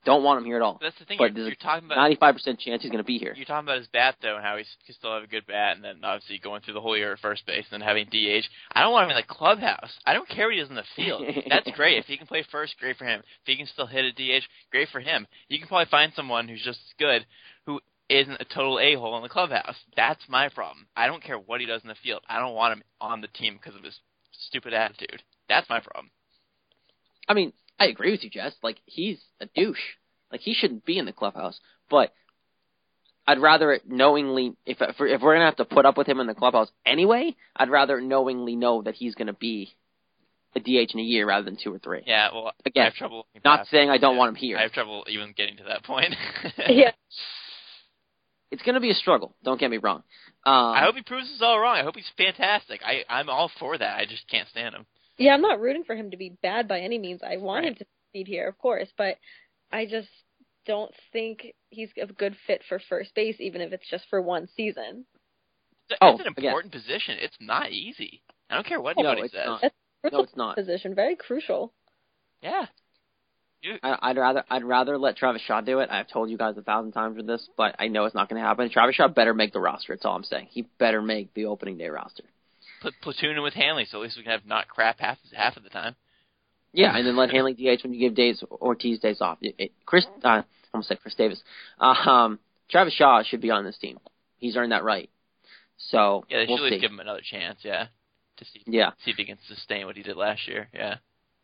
don't 0.08 0.24
want 0.24 0.40
him 0.40 0.46
here 0.46 0.56
at 0.56 0.62
all. 0.62 0.80
That's 0.82 0.98
the 0.98 1.04
thing. 1.04 1.18
But 1.20 1.36
You're, 1.36 1.48
you're 1.48 1.56
talking 1.56 1.86
about 1.86 1.98
Ninety-five 1.98 2.34
percent 2.36 2.60
chance 2.60 2.82
he's 2.82 2.92
going 2.92 3.04
to 3.04 3.08
be 3.08 3.18
here. 3.18 3.34
You're 3.36 3.46
talking 3.46 3.68
about 3.68 3.80
his 3.80 3.88
bat 3.88 4.16
though, 4.22 4.38
and 4.38 4.44
how 4.44 4.56
he 4.56 4.64
can 4.86 4.96
still 4.96 5.14
have 5.14 5.24
a 5.24 5.28
good 5.28 5.46
bat, 5.46 5.76
and 5.76 5.84
then 5.84 6.00
obviously 6.02 6.40
going 6.40 6.62
through 6.62 6.76
the 6.76 6.82
whole 6.82 6.96
year 6.96 7.12
at 7.12 7.20
first 7.20 7.46
base, 7.46 7.66
and 7.70 7.82
then 7.82 7.88
having 7.88 8.06
DH. 8.06 8.48
I 8.72 8.82
don't 8.82 8.94
want 8.94 9.12
him 9.12 9.18
in 9.18 9.22
the 9.28 9.34
clubhouse. 9.34 9.92
I 10.06 10.14
don't 10.14 10.30
care 10.30 10.48
what 10.48 10.54
he 10.54 10.62
does 10.62 10.70
in 10.70 10.76
the 10.76 10.88
field. 10.96 11.24
That's 11.50 11.70
great. 11.76 11.98
If 11.98 12.06
he 12.06 12.18
can 12.18 12.26
play 12.26 12.46
first, 12.50 12.80
great 12.80 12.96
for 12.96 13.04
him. 13.04 13.20
If 13.20 13.46
he 13.46 13.58
can 13.58 13.68
still 13.68 13.86
hit 13.86 14.06
a 14.06 14.12
DH, 14.14 14.46
great 14.72 14.88
for 14.90 15.02
him. 15.02 15.28
You 15.50 15.60
can 15.60 15.68
probably 15.68 15.92
find 15.92 16.14
someone 16.16 16.48
who's 16.48 16.64
just 16.64 16.80
as 16.80 16.94
good, 16.98 17.26
who 17.66 17.82
isn't 18.10 18.40
a 18.40 18.46
total 18.46 18.80
a 18.80 18.96
hole 18.96 19.18
in 19.18 19.24
the 19.24 19.30
clubhouse. 19.30 19.76
That's 19.98 20.24
my 20.30 20.48
problem. 20.48 20.88
I 20.96 21.08
don't 21.08 21.24
care 21.24 21.38
what 21.38 21.60
he 21.60 21.68
does 21.68 21.82
in 21.82 21.90
the 21.90 21.96
field. 22.02 22.22
I 22.30 22.40
don't 22.40 22.56
want 22.56 22.78
him 22.78 22.84
on 23.02 23.20
the 23.20 23.28
team 23.28 23.60
because 23.62 23.78
of 23.78 23.84
his 23.84 24.00
stupid 24.32 24.74
attitude. 24.74 25.22
That's 25.50 25.68
my 25.70 25.82
problem. 25.82 26.12
I 27.28 27.34
mean, 27.34 27.52
I 27.80 27.86
agree 27.88 28.12
with 28.12 28.24
you, 28.24 28.30
Jess. 28.30 28.54
Like 28.64 28.78
he's 28.86 29.20
a 29.40 29.46
douche. 29.56 29.78
Like 30.32 30.42
he 30.42 30.54
shouldn't 30.54 30.86
be 30.86 30.98
in 30.98 31.06
the 31.06 31.14
clubhouse. 31.14 31.60
But 31.90 32.14
I'd 33.28 33.40
rather 33.40 33.72
it 33.74 33.84
knowingly, 33.88 34.56
if 34.66 34.78
if 34.82 34.96
we're, 35.00 35.08
if 35.08 35.22
we're 35.22 35.36
gonna 35.36 35.46
have 35.46 35.58
to 35.58 35.66
put 35.66 35.86
up 35.86 35.98
with 35.98 36.08
him 36.08 36.20
in 36.20 36.28
the 36.28 36.34
clubhouse 36.34 36.70
anyway, 36.86 37.36
I'd 37.56 37.70
rather 37.70 38.00
knowingly 38.02 38.56
know 38.56 38.82
that 38.84 38.96
he's 38.96 39.16
gonna 39.16 39.34
be 39.34 39.76
a 40.56 40.60
DH 40.60 40.94
in 40.94 41.00
a 41.00 41.04
year 41.04 41.28
rather 41.28 41.46
than 41.46 41.58
two 41.62 41.74
or 41.74 41.80
three. 41.80 42.04
Yeah, 42.06 42.30
well, 42.34 42.54
Again, 42.66 42.84
I 42.84 42.86
have 42.86 42.94
trouble. 42.94 43.28
Not 43.44 43.60
past 43.60 43.72
saying 43.72 43.90
I 43.90 43.98
don't 43.98 44.14
yeah. 44.14 44.20
want 44.20 44.30
him 44.30 44.36
here. 44.36 44.58
I 44.58 44.62
have 44.64 44.72
trouble 44.72 45.04
even 45.10 45.34
getting 45.36 45.58
to 45.58 45.66
that 45.66 45.84
point. 45.84 46.16
yeah. 46.70 46.92
It's 48.50 48.64
gonna 48.64 48.80
be 48.80 48.92
a 48.92 48.96
struggle. 48.96 49.36
Don't 49.44 49.60
get 49.60 49.70
me 49.70 49.78
wrong. 49.78 50.04
Um, 50.46 50.54
I 50.54 50.84
hope 50.84 50.96
he 50.96 51.02
proves 51.02 51.28
us 51.28 51.42
all 51.42 51.60
wrong. 51.60 51.76
I 51.76 51.84
hope 51.84 51.96
he's 51.98 52.10
fantastic. 52.18 52.82
I 52.86 53.04
I'm 53.10 53.30
all 53.30 53.52
for 53.60 53.78
that. 53.78 53.98
I 54.00 54.06
just 54.06 54.28
can't 54.30 54.48
stand 54.48 54.74
him. 54.74 54.86
Yeah, 55.18 55.34
I'm 55.34 55.42
not 55.42 55.60
rooting 55.60 55.84
for 55.84 55.96
him 55.96 56.12
to 56.12 56.18
be 56.18 56.38
bad 56.42 56.68
by 56.68 56.80
any 56.82 56.98
means. 57.00 57.22
I 57.24 57.38
want 57.38 57.66
him 57.66 57.74
to 57.76 57.86
succeed 58.12 58.28
here, 58.28 58.48
of 58.48 58.58
course, 58.58 58.90
but 58.98 59.18
I 59.72 59.86
just 59.86 60.10
don't 60.66 60.92
think 61.12 61.54
he's 61.70 61.90
a 62.02 62.06
good 62.08 62.36
fit 62.46 62.62
for 62.70 62.80
first 62.90 63.14
base, 63.16 63.38
even 63.40 63.62
if 63.62 63.74
it's 63.74 63.90
just 63.90 64.06
for 64.10 64.22
one 64.22 64.48
season. 64.56 65.06
It's, 65.90 65.98
Oh, 66.02 66.12
it's 66.12 66.22
an 66.22 66.28
again. 66.28 66.46
important 66.46 66.74
position. 66.74 67.18
It's 67.20 67.38
not 67.40 67.72
easy. 67.72 68.22
I 68.50 68.56
don't 68.56 68.66
care 68.68 68.80
what 68.82 68.98
No, 68.98 69.10
anybody 69.10 69.26
it's 69.28 69.34
says. 69.34 69.46
not. 69.48 69.62
That's 70.04 70.14
No, 70.14 70.20
it's 70.22 70.36
not. 70.36 70.56
position, 70.56 70.94
very 70.94 71.16
crucial. 71.16 71.74
Yeah. 72.42 72.66
You, 73.64 73.76
I, 73.82 73.98
I'd 74.04 74.18
rather 74.18 74.44
I'd 74.50 74.64
rather 74.64 74.98
let 75.00 75.18
Travis 75.18 75.42
Shaw 75.42 75.62
do 75.62 75.80
it. 75.80 75.90
I've 75.90 76.08
told 76.08 76.30
you 76.30 76.38
guys 76.38 76.56
a 76.58 76.62
thousand 76.62 76.92
times 76.92 77.18
with 77.18 77.26
this, 77.26 77.50
but 77.58 77.76
I 77.80 77.88
know 77.88 78.06
it's 78.06 78.14
not 78.14 78.30
going 78.30 78.40
to 78.40 78.48
happen. 78.48 78.70
Travis 78.70 78.96
Shaw 78.96 79.08
better 79.08 79.34
make 79.34 79.52
the 79.52 79.60
roster. 79.60 79.94
That's 79.94 80.06
all 80.06 80.16
I'm 80.16 80.24
saying. 80.24 80.48
He 80.52 80.62
better 80.78 81.02
make 81.02 81.34
the 81.34 81.46
opening 81.46 81.78
day 81.78 81.90
roster. 81.90 82.24
Put 82.82 82.94
platoon 83.02 83.38
him 83.38 83.44
with 83.44 83.54
Hanley, 83.54 83.86
so 83.90 83.98
at 84.00 84.04
least 84.04 84.18
we 84.18 84.24
can 84.24 84.32
have 84.32 84.46
not 84.46 84.68
crap 84.68 85.00
half 85.00 85.18
half 85.36 85.58
of 85.58 85.64
the 85.64 85.70
time. 85.70 85.96
Yeah, 86.74 86.96
and 86.96 87.06
then 87.08 87.16
let 87.16 87.30
Hanley 87.34 87.54
DH 87.54 87.84
when 87.84 87.94
you 87.94 88.00
give 88.00 88.16
days 88.16 88.44
Ortiz 88.52 89.00
days 89.00 89.22
off. 89.22 89.38
It, 89.42 89.56
it, 89.58 89.72
Chris, 89.86 90.06
uh, 90.24 90.28
I 90.28 90.44
almost 90.74 90.90
said 90.90 91.00
Chris 91.02 91.16
Davis. 91.16 91.42
Uh, 91.80 91.86
um, 92.10 92.40
Travis 92.70 92.94
Shaw 92.94 93.24
should 93.24 93.42
be 93.42 93.52
on 93.52 93.64
this 93.66 93.78
team. 93.78 93.98
He's 94.38 94.56
earned 94.58 94.72
that 94.72 94.84
right. 94.84 95.10
So 95.90 96.26
Yeah, 96.30 96.40
they 96.40 96.46
we'll 96.48 96.58
should 96.58 96.66
at 96.66 96.72
least 96.72 96.76
see. 96.76 96.82
give 96.82 96.92
him 96.92 97.00
another 97.00 97.22
chance. 97.24 97.60
Yeah, 97.64 97.88
to 98.38 98.46
see 98.46 98.62
Yeah. 98.66 98.92
see 99.06 99.12
if 99.12 99.18
he 99.18 99.26
can 99.26 99.38
sustain 99.48 99.86
what 99.86 99.96
he 99.96 100.04
did 100.04 100.18
last 100.18 100.48
year. 100.48 100.68
Yeah. 100.74 100.96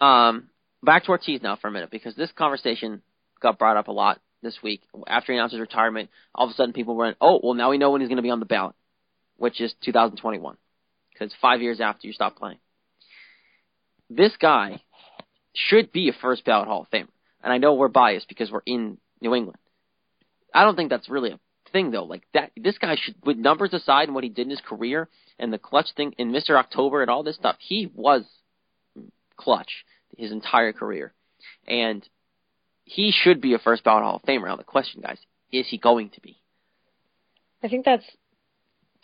Um, 0.02 0.50
back 0.82 1.04
to 1.06 1.10
Ortiz 1.12 1.42
now 1.42 1.56
for 1.56 1.68
a 1.68 1.72
minute 1.72 1.90
because 1.92 2.16
this 2.16 2.32
conversation 2.32 3.02
got 3.42 3.58
brought 3.60 3.78
up 3.78 3.88
a 3.88 3.92
lot 3.92 4.20
this 4.42 4.58
week 4.62 4.82
after 5.08 5.32
he 5.32 5.38
announced 5.38 5.54
his 5.54 5.62
retirement. 5.62 6.10
All 6.36 6.46
of 6.46 6.52
a 6.52 6.54
sudden, 6.56 6.74
people 6.74 6.96
went, 6.96 7.16
"Oh, 7.22 7.40
well, 7.42 7.54
now 7.54 7.70
we 7.70 7.78
know 7.78 7.92
when 7.92 8.02
he's 8.02 8.10
going 8.10 8.18
to 8.18 8.24
be 8.24 8.30
on 8.30 8.40
the 8.42 8.46
ballot, 8.46 8.76
which 9.38 9.62
is 9.62 9.74
2021, 9.86 10.58
because 11.24 11.38
five 11.42 11.62
years 11.62 11.82
after 11.82 12.08
you 12.08 12.14
stop 12.14 12.36
playing." 12.36 12.60
This 14.10 14.36
guy 14.38 14.82
should 15.54 15.92
be 15.92 16.10
a 16.10 16.14
first 16.14 16.46
ballot 16.46 16.68
Hall 16.68 16.82
of 16.82 16.90
Famer, 16.90 17.08
and 17.44 17.54
I 17.54 17.58
know 17.58 17.74
we're 17.74 17.88
biased 17.88 18.28
because 18.28 18.52
we're 18.52 18.62
in 18.66 18.98
New 19.22 19.34
England. 19.36 19.60
I 20.54 20.64
don't 20.64 20.76
think 20.76 20.90
that's 20.90 21.10
really 21.10 21.32
a 21.32 21.40
thing 21.72 21.92
though. 21.92 22.06
Like 22.06 22.24
that, 22.34 22.52
this 22.56 22.78
guy 22.78 22.96
should, 22.96 23.16
with 23.26 23.38
numbers 23.38 23.74
aside 23.74 24.04
and 24.04 24.16
what 24.16 24.24
he 24.24 24.30
did 24.30 24.44
in 24.44 24.52
his 24.52 24.62
career 24.62 25.10
and 25.40 25.52
the 25.52 25.58
clutch 25.58 25.88
thing 25.96 26.14
in 26.18 26.32
Mr. 26.32 26.52
October 26.52 27.02
and 27.02 27.10
all 27.10 27.24
this 27.24 27.36
stuff, 27.36 27.58
he 27.60 27.92
was 27.94 28.24
clutch 29.36 29.86
his 30.18 30.32
entire 30.32 30.74
career. 30.74 31.14
And 31.68 32.08
he 32.86 33.12
should 33.12 33.42
be 33.42 33.54
a 33.54 33.60
first 33.60 33.84
ballot 33.84 34.04
Hall 34.04 34.18
of 34.18 34.24
Famer. 34.24 34.46
Now 34.46 34.56
the 34.56 34.64
question, 34.64 35.02
guys, 35.02 35.20
is 35.52 35.68
he 35.68 35.78
going 35.78 36.10
to 36.12 36.22
be? 36.22 36.38
I 37.64 37.68
think 37.68 37.86
that's 37.86 38.06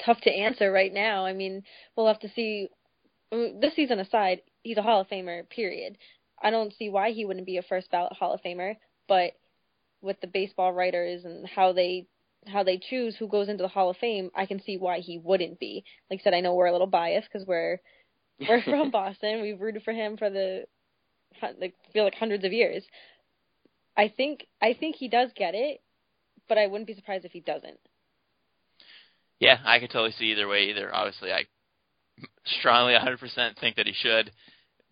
tough 0.06 0.22
to 0.22 0.32
answer 0.32 0.72
right 0.72 0.94
now. 0.94 1.26
I 1.26 1.34
mean, 1.34 1.64
we'll 1.96 2.08
have 2.08 2.20
to 2.22 2.30
see. 2.30 2.70
This 3.32 3.76
season 3.76 4.00
aside, 4.00 4.42
he's 4.64 4.78
a 4.78 4.82
Hall 4.82 5.02
of 5.02 5.08
Famer. 5.08 5.48
Period. 5.50 5.98
I 6.42 6.50
don't 6.50 6.74
see 6.74 6.90
why 6.90 7.12
he 7.12 7.26
wouldn't 7.26 7.46
be 7.46 7.58
a 7.58 7.64
first 7.64 7.92
ballot 7.92 8.14
Hall 8.14 8.34
of 8.34 8.42
Famer, 8.42 8.76
but 9.08 9.34
with 10.02 10.20
the 10.22 10.28
baseball 10.28 10.74
writers 10.74 11.26
and 11.26 11.48
how 11.48 11.74
they 11.74 12.08
how 12.48 12.64
they 12.64 12.78
choose 12.78 13.16
who 13.18 13.28
goes 13.28 13.50
into 13.50 13.62
the 13.62 13.68
Hall 13.68 13.90
of 13.90 13.98
Fame, 13.98 14.32
I 14.34 14.46
can 14.46 14.62
see 14.62 14.78
why 14.78 15.00
he 15.00 15.18
wouldn't 15.18 15.60
be. 15.60 15.84
Like 16.10 16.22
I 16.22 16.24
said, 16.24 16.34
I 16.34 16.40
know 16.40 16.56
we're 16.56 16.68
a 16.68 16.72
little 16.72 16.88
biased 16.88 17.28
because 17.32 17.48
we're 17.48 17.80
we're 18.48 18.64
from 18.64 18.92
Boston. 18.92 19.42
We've 19.42 19.60
rooted 19.60 19.84
for 19.84 19.94
him 19.94 20.18
for 20.18 20.30
the 20.30 20.64
like 21.60 21.76
feel 21.94 22.04
like 22.04 22.16
hundreds 22.16 22.46
of 22.46 22.54
years. 22.54 22.84
I 23.98 24.08
think 24.16 24.48
I 24.62 24.74
think 24.74 24.96
he 24.96 25.10
does 25.10 25.32
get 25.36 25.56
it, 25.56 25.82
but 26.48 26.58
I 26.58 26.68
wouldn't 26.68 26.88
be 26.88 26.96
surprised 26.96 27.26
if 27.26 27.32
he 27.32 27.42
doesn't. 27.42 27.80
Yeah, 29.40 29.58
I 29.66 29.80
could 29.80 29.90
totally 29.90 30.12
see 30.12 30.32
either 30.32 30.48
way. 30.48 30.70
Either 30.70 30.94
obviously, 30.94 31.32
I 31.32 31.46
strongly 32.60 32.94
100% 33.00 33.60
think 33.60 33.76
that 33.78 33.88
he 33.88 33.94
should, 33.94 34.32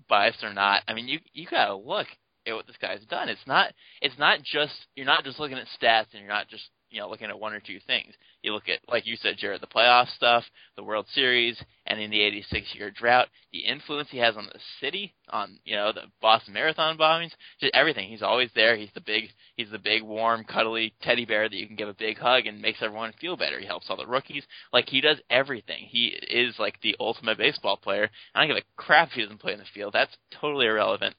biased 0.10 0.44
or 0.44 0.54
not. 0.54 0.84
I 0.88 0.94
mean, 0.94 1.08
you 1.08 1.20
you 1.34 1.48
gotta 1.50 1.76
look 1.76 2.08
at 2.48 2.54
what 2.54 2.68
this 2.68 2.78
guy's 2.82 3.06
done. 3.06 3.30
It's 3.30 3.46
not 3.46 3.74
it's 4.02 4.18
not 4.18 4.40
just 4.44 4.74
you're 4.96 5.06
not 5.06 5.24
just 5.24 5.40
looking 5.40 5.58
at 5.58 5.68
stats 5.82 6.08
and 6.14 6.22
you're 6.22 6.28
not 6.30 6.48
just 6.48 6.64
you 6.90 7.00
know 7.00 7.10
looking 7.10 7.30
at 7.30 7.40
one 7.40 7.54
or 7.54 7.60
two 7.60 7.80
things. 7.86 8.14
You 8.42 8.54
look 8.54 8.70
at 8.70 8.80
like 8.88 9.06
you 9.06 9.16
said, 9.16 9.38
Jared, 9.38 9.62
the 9.62 9.68
playoff 9.68 10.08
stuff, 10.16 10.44
the 10.76 10.84
World 10.84 11.06
Series, 11.14 11.62
and 11.86 12.00
in 12.00 12.12
the 12.12 12.22
'86 12.22 12.76
year 12.76 12.92
drought, 12.92 13.28
the 13.52 13.60
influence 13.60 14.10
he 14.10 14.18
has 14.20 14.38
on 14.38 14.46
the 14.46 14.60
city, 14.80 15.14
on 15.30 15.60
you 15.66 15.76
know 15.76 15.92
the 15.92 16.04
Boston 16.22 16.54
Marathon 16.54 16.98
bombings, 16.98 17.32
just 17.60 17.76
everything. 17.76 18.10
He's 18.10 18.22
always 18.22 18.50
there. 18.56 18.76
He's 18.76 18.92
the 18.94 19.02
big 19.02 19.26
he's 19.56 19.72
the 19.72 19.80
big 19.80 20.04
warm 20.04 20.44
cuddly 20.44 20.94
teddy 21.02 21.26
bear 21.26 21.50
that 21.50 21.58
you 21.58 21.68
can 21.68 21.76
give 21.76 21.90
a 21.90 21.94
big 21.94 22.18
hug 22.18 22.46
and 22.46 22.62
makes 22.62 22.82
everyone 22.82 23.14
feel 23.20 23.38
better. 23.38 23.60
He 23.60 23.66
helps 23.66 23.88
all 23.90 23.98
the 23.98 24.08
rookies. 24.08 24.44
Like 24.72 24.88
he 24.88 25.02
does 25.02 25.18
everything. 25.30 25.86
He 25.88 26.08
is 26.08 26.56
like 26.60 26.80
the 26.82 26.96
ultimate 27.00 27.38
baseball 27.38 27.78
player. 27.78 28.10
I 28.34 28.40
don't 28.40 28.56
give 28.56 28.64
a 28.64 28.82
crap 28.82 29.10
if 29.10 29.14
he 29.14 29.22
doesn't 29.24 29.40
play 29.40 29.54
in 29.54 29.60
the 29.60 29.66
field. 29.74 29.94
That's 29.94 30.16
totally 30.40 30.68
irrelevant. 30.68 31.16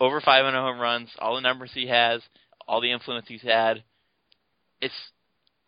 Over 0.00 0.20
500 0.20 0.58
home 0.58 0.80
runs, 0.80 1.10
all 1.18 1.36
the 1.36 1.40
numbers 1.40 1.70
he 1.74 1.86
has, 1.86 2.22
all 2.66 2.80
the 2.80 2.90
influence 2.90 3.26
he's 3.28 3.42
had. 3.42 3.84
It's 4.82 4.94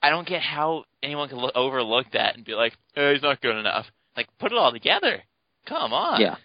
I 0.02 0.10
don't 0.10 0.28
get 0.28 0.42
how 0.42 0.84
anyone 1.02 1.30
can 1.30 1.38
look, 1.38 1.52
overlook 1.54 2.06
that 2.12 2.36
and 2.36 2.44
be 2.44 2.52
like, 2.52 2.74
"Oh, 2.96 3.12
he's 3.12 3.22
not 3.22 3.40
good 3.40 3.56
enough." 3.56 3.86
Like, 4.16 4.28
put 4.38 4.52
it 4.52 4.58
all 4.58 4.70
together. 4.72 5.22
Come 5.66 5.94
on. 5.94 6.20
Yeah. 6.20 6.36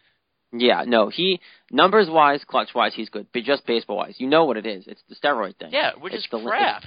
Yeah, 0.52 0.84
no, 0.88 1.10
he 1.10 1.42
numbers 1.70 2.10
wise, 2.10 2.44
clutch 2.44 2.70
wise, 2.74 2.94
he's 2.96 3.10
good. 3.10 3.28
But 3.34 3.44
just 3.44 3.68
baseball 3.68 3.98
wise, 3.98 4.16
you 4.18 4.28
know 4.28 4.46
what 4.46 4.58
it 4.58 4.66
is. 4.66 4.88
It's 4.88 5.04
the 5.08 5.16
steroid 5.16 5.58
thing. 5.58 5.70
Yeah, 5.72 5.92
which 6.00 6.14
It's 6.14 6.24
is 6.24 6.30
the- 6.32 6.42
crap. 6.42 6.84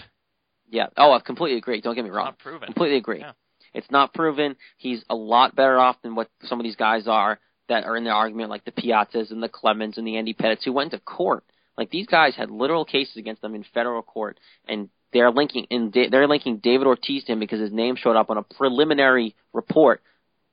Yeah. 0.69 0.87
Oh, 0.97 1.13
I 1.13 1.21
completely 1.21 1.59
agree. 1.59 1.81
Don't 1.81 1.95
get 1.95 2.03
me 2.05 2.11
wrong. 2.11 2.27
Not 2.27 2.39
proven. 2.39 2.67
Completely 2.67 2.97
agree. 2.97 3.21
Yeah. 3.21 3.33
It's 3.75 3.91
not 3.91 4.15
proven. 4.15 4.57
He's 4.79 5.05
a 5.11 5.15
lot 5.15 5.55
better 5.55 5.79
off 5.79 6.01
than 6.03 6.15
what 6.15 6.29
some 6.45 6.59
of 6.59 6.65
these 6.65 6.77
guys 6.77 7.07
are 7.07 7.39
that 7.69 7.85
are 7.85 7.97
in 7.97 8.05
the 8.05 8.11
argument, 8.11 8.51
like 8.51 8.65
the 8.65 8.73
Piazzas 8.73 9.31
and 9.31 9.43
the 9.43 9.49
Clemens 9.49 9.97
and 9.99 10.07
the 10.07 10.17
Andy 10.17 10.35
Pettittes, 10.35 10.65
who 10.65 10.73
went 10.73 10.91
to 10.93 10.99
court. 10.99 11.45
Like 11.79 11.91
these 11.91 12.07
guys 12.07 12.35
had 12.35 12.51
literal 12.51 12.85
cases 12.85 13.17
against 13.17 13.43
them 13.43 13.55
in 13.55 13.65
federal 13.75 14.03
court, 14.03 14.39
and 14.67 14.89
they're 15.13 15.31
linking 15.31 15.65
in 15.71 15.93
they're 16.11 16.29
linking 16.29 16.59
David 16.59 16.87
Ortiz 16.87 17.25
to 17.25 17.33
him 17.33 17.41
because 17.41 17.61
his 17.61 17.73
name 17.73 17.97
showed 17.97 18.17
up 18.17 18.31
on 18.31 18.39
a 18.39 18.43
preliminary 18.43 19.35
report. 19.53 20.03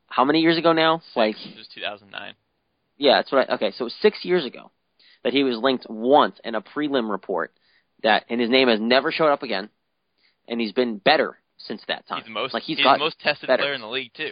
How 0.08 0.26
many 0.26 0.40
years 0.40 0.58
ago 0.58 0.74
now? 0.74 1.02
Like 1.16 1.36
it 1.36 1.58
was 1.58 1.68
2009. 1.74 2.34
yeah, 2.98 3.18
that's 3.18 3.32
what 3.32 3.50
I, 3.50 3.56
okay, 3.56 3.72
so 3.72 3.84
it 3.84 3.86
was 3.86 3.96
six 4.02 4.24
years 4.24 4.46
ago 4.46 4.72
that 5.24 5.34
he 5.34 5.44
was 5.44 5.58
linked 5.58 5.86
once 5.90 6.40
in 6.44 6.56
a 6.56 6.62
prelim 6.62 7.10
report 7.10 7.54
that, 8.04 8.26
and 8.30 8.40
his 8.40 8.50
name 8.50 8.68
has 8.70 8.80
never 8.80 9.12
showed 9.12 9.32
up 9.32 9.44
again, 9.44 9.70
and 10.48 10.60
he's 10.60 10.72
been 10.72 10.98
better 10.98 11.38
since 11.58 11.82
that 11.88 12.08
time. 12.08 12.20
He's 12.20 12.26
the 12.28 12.32
most 12.32 12.54
like 12.54 12.64
he's 12.64 12.78
he's 12.78 12.86
the 12.86 12.98
most 12.98 13.20
tested 13.20 13.48
better. 13.48 13.64
player 13.64 13.74
in 13.74 13.82
the 13.82 13.88
league 13.88 14.12
too. 14.16 14.32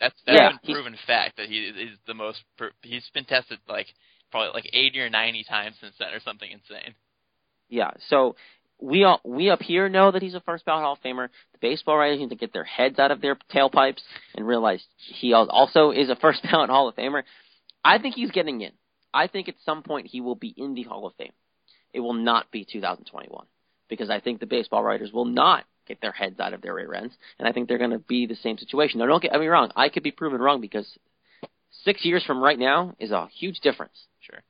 That's 0.00 0.14
that's 0.26 0.38
Yeah, 0.38 0.50
been 0.62 0.74
proven 0.74 0.96
fact 1.06 1.36
that 1.36 1.46
he 1.48 1.58
is 1.66 1.98
the 2.06 2.14
most. 2.14 2.42
He's 2.82 3.08
been 3.12 3.24
tested 3.24 3.58
like 3.68 3.86
probably 4.30 4.50
like 4.54 4.70
80 4.72 5.00
or 5.00 5.10
90 5.10 5.44
times 5.44 5.76
since 5.80 5.94
then, 5.98 6.12
or 6.14 6.20
something 6.20 6.50
insane. 6.50 6.94
Yeah, 7.68 7.90
so 8.08 8.36
we 8.80 9.04
all 9.04 9.20
we 9.24 9.50
up 9.50 9.60
here 9.60 9.88
know 9.88 10.10
that 10.10 10.22
he's 10.22 10.34
a 10.34 10.40
first 10.40 10.64
ballot 10.64 10.82
Hall 10.82 10.94
of 10.94 11.00
Famer. 11.00 11.28
The 11.52 11.58
baseball 11.60 11.96
writers 11.96 12.18
need 12.18 12.30
to 12.30 12.36
get 12.36 12.52
their 12.52 12.64
heads 12.64 12.98
out 12.98 13.10
of 13.10 13.20
their 13.20 13.36
tailpipes 13.52 14.00
and 14.34 14.46
realize 14.46 14.82
he 14.96 15.32
also 15.32 15.90
is 15.90 16.08
a 16.10 16.16
first 16.16 16.42
ballot 16.50 16.70
Hall 16.70 16.88
of 16.88 16.96
Famer. 16.96 17.22
I 17.84 17.98
think 17.98 18.14
he's 18.14 18.30
getting 18.30 18.60
in. 18.60 18.72
I 19.12 19.26
think 19.26 19.48
at 19.48 19.56
some 19.64 19.82
point 19.82 20.06
he 20.06 20.20
will 20.20 20.34
be 20.34 20.54
in 20.56 20.74
the 20.74 20.84
Hall 20.84 21.06
of 21.06 21.14
Fame. 21.14 21.32
It 21.92 22.00
will 22.00 22.14
not 22.14 22.50
be 22.50 22.64
2021 22.64 23.46
because 23.88 24.10
I 24.10 24.20
think 24.20 24.38
the 24.38 24.46
baseball 24.46 24.82
writers 24.82 25.12
will 25.12 25.24
not 25.24 25.64
get 25.88 26.00
their 26.00 26.12
heads 26.12 26.38
out 26.38 26.54
of 26.54 26.62
their 26.62 26.74
rear 26.74 26.94
ends, 26.94 27.14
and 27.38 27.48
I 27.48 27.52
think 27.52 27.68
they're 27.68 27.78
going 27.78 27.90
to 27.90 27.98
be 27.98 28.26
the 28.26 28.36
same 28.36 28.56
situation. 28.58 29.00
Now, 29.00 29.06
don't 29.06 29.22
get 29.22 29.32
me 29.32 29.46
wrong. 29.48 29.72
I 29.74 29.88
could 29.88 30.04
be 30.04 30.12
proven 30.12 30.40
wrong 30.40 30.60
because 30.60 30.86
six 31.84 32.04
years 32.04 32.24
from 32.24 32.40
right 32.40 32.58
now 32.58 32.94
is 33.00 33.10
a 33.10 33.26
huge 33.26 33.58
difference. 33.60 34.06
Sure. 34.20 34.40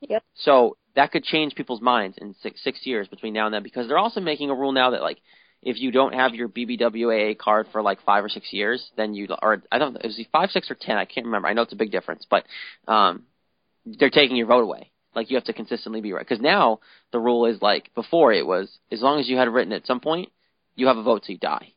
Yep. 0.00 0.24
So 0.36 0.76
that 0.96 1.12
could 1.12 1.22
change 1.24 1.54
people's 1.54 1.80
minds 1.80 2.18
in 2.18 2.34
six 2.42 2.62
six 2.64 2.80
years 2.84 3.06
between 3.06 3.32
now 3.32 3.46
and 3.46 3.54
then 3.54 3.62
because 3.62 3.86
they're 3.86 3.98
also 3.98 4.20
making 4.20 4.50
a 4.50 4.54
rule 4.54 4.72
now 4.72 4.90
that 4.90 5.02
like 5.02 5.18
if 5.62 5.78
you 5.78 5.90
don't 5.90 6.14
have 6.14 6.34
your 6.34 6.48
BBWAA 6.48 7.38
card 7.38 7.66
for 7.72 7.82
like 7.82 8.00
five 8.02 8.24
or 8.24 8.28
six 8.28 8.52
years, 8.52 8.90
then 8.96 9.14
you 9.14 9.28
or 9.42 9.62
I 9.70 9.78
don't 9.78 9.96
is 10.04 10.18
it 10.18 10.28
five, 10.32 10.50
six, 10.50 10.70
or 10.70 10.76
ten? 10.80 10.96
I 10.96 11.04
can't 11.04 11.26
remember. 11.26 11.48
I 11.48 11.54
know 11.54 11.62
it's 11.62 11.72
a 11.72 11.76
big 11.76 11.90
difference, 11.90 12.26
but 12.28 12.44
um, 12.86 13.24
they're 13.84 14.10
taking 14.10 14.36
your 14.36 14.46
vote 14.46 14.62
away. 14.62 14.90
Like 15.14 15.30
you 15.30 15.36
have 15.36 15.44
to 15.44 15.52
consistently 15.52 16.00
be 16.00 16.12
right 16.12 16.26
because 16.26 16.42
now 16.42 16.80
the 17.10 17.18
rule 17.18 17.46
is 17.46 17.60
like 17.62 17.94
before 17.94 18.32
it 18.32 18.46
was 18.46 18.78
as 18.92 19.02
long 19.02 19.18
as 19.18 19.28
you 19.28 19.36
had 19.36 19.48
written 19.48 19.72
at 19.72 19.86
some 19.86 20.00
point, 20.00 20.30
you 20.74 20.86
have 20.88 20.98
a 20.98 21.02
vote 21.02 21.24
till 21.26 21.34
you 21.34 21.38
die. 21.38 21.72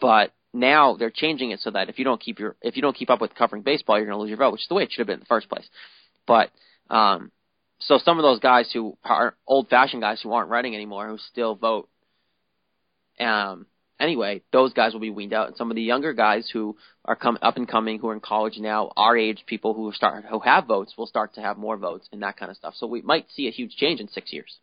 But 0.00 0.32
now 0.52 0.96
they're 0.96 1.10
changing 1.10 1.50
it 1.50 1.60
so 1.60 1.70
that 1.70 1.88
if 1.88 1.98
you 1.98 2.04
don't 2.04 2.20
keep 2.20 2.38
your 2.38 2.56
if 2.62 2.76
you 2.76 2.82
don't 2.82 2.96
keep 2.96 3.10
up 3.10 3.20
with 3.20 3.34
covering 3.34 3.62
baseball, 3.62 3.96
you're 3.96 4.06
going 4.06 4.16
to 4.16 4.20
lose 4.20 4.28
your 4.28 4.38
vote, 4.38 4.52
which 4.52 4.62
is 4.62 4.68
the 4.68 4.74
way 4.74 4.84
it 4.84 4.92
should 4.92 5.00
have 5.00 5.06
been 5.06 5.14
in 5.14 5.20
the 5.20 5.26
first 5.26 5.48
place. 5.48 5.68
But 6.26 6.50
um, 6.90 7.32
so 7.80 7.98
some 7.98 8.18
of 8.18 8.22
those 8.22 8.40
guys 8.40 8.70
who 8.72 8.96
are 9.04 9.34
old 9.46 9.68
fashioned 9.68 10.02
guys 10.02 10.20
who 10.20 10.32
aren't 10.32 10.50
writing 10.50 10.74
anymore, 10.74 11.08
who 11.08 11.18
still 11.18 11.54
vote, 11.54 11.88
um, 13.20 13.66
anyway, 14.00 14.42
those 14.52 14.72
guys 14.72 14.92
will 14.92 15.00
be 15.00 15.10
weaned 15.10 15.32
out, 15.32 15.48
and 15.48 15.56
some 15.56 15.70
of 15.70 15.76
the 15.76 15.82
younger 15.82 16.12
guys 16.12 16.48
who 16.52 16.76
are 17.04 17.16
come 17.16 17.38
up 17.42 17.56
and 17.56 17.68
coming, 17.68 17.98
who 17.98 18.08
are 18.08 18.14
in 18.14 18.20
college 18.20 18.58
now, 18.58 18.92
our 18.96 19.16
age 19.16 19.44
people 19.46 19.74
who 19.74 19.92
start 19.92 20.24
who 20.28 20.40
have 20.40 20.66
votes 20.66 20.94
will 20.96 21.06
start 21.06 21.34
to 21.34 21.40
have 21.40 21.56
more 21.56 21.76
votes 21.76 22.08
and 22.12 22.22
that 22.22 22.36
kind 22.36 22.50
of 22.50 22.56
stuff. 22.56 22.74
So 22.76 22.86
we 22.86 23.02
might 23.02 23.26
see 23.30 23.48
a 23.48 23.52
huge 23.52 23.76
change 23.76 24.00
in 24.00 24.08
six 24.08 24.32
years. 24.32 24.58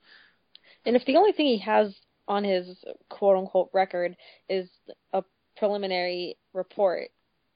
And 0.85 0.95
if 0.95 1.05
the 1.05 1.15
only 1.17 1.31
thing 1.31 1.47
he 1.47 1.59
has 1.59 1.95
on 2.27 2.43
his 2.43 2.83
quote 3.09 3.37
unquote 3.37 3.69
record 3.73 4.15
is 4.49 4.69
a 5.13 5.23
preliminary 5.57 6.37
report, 6.53 7.09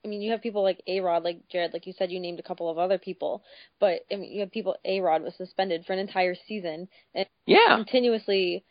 I 0.04 0.08
mean, 0.08 0.22
you 0.22 0.32
have 0.32 0.42
people 0.42 0.64
like 0.64 0.82
A 0.88 1.02
Rod, 1.02 1.24
like 1.24 1.48
Jared, 1.50 1.74
like 1.74 1.86
you 1.86 1.94
said, 1.98 2.12
you 2.12 2.20
named 2.20 2.40
a 2.40 2.44
couple 2.44 2.70
of 2.70 2.78
other 2.78 2.98
people, 2.98 3.44
but 3.80 4.06
I 4.12 4.16
mean, 4.16 4.32
you 4.32 4.40
have 4.42 4.52
people. 4.52 4.76
A 4.86 5.02
Rod 5.02 5.24
was 5.24 5.36
suspended 5.36 5.86
for 5.86 5.94
an 5.94 6.00
entire 6.00 6.36
season 6.48 6.88
and 7.14 7.26
Yeah. 7.46 7.76
continuously 7.76 8.64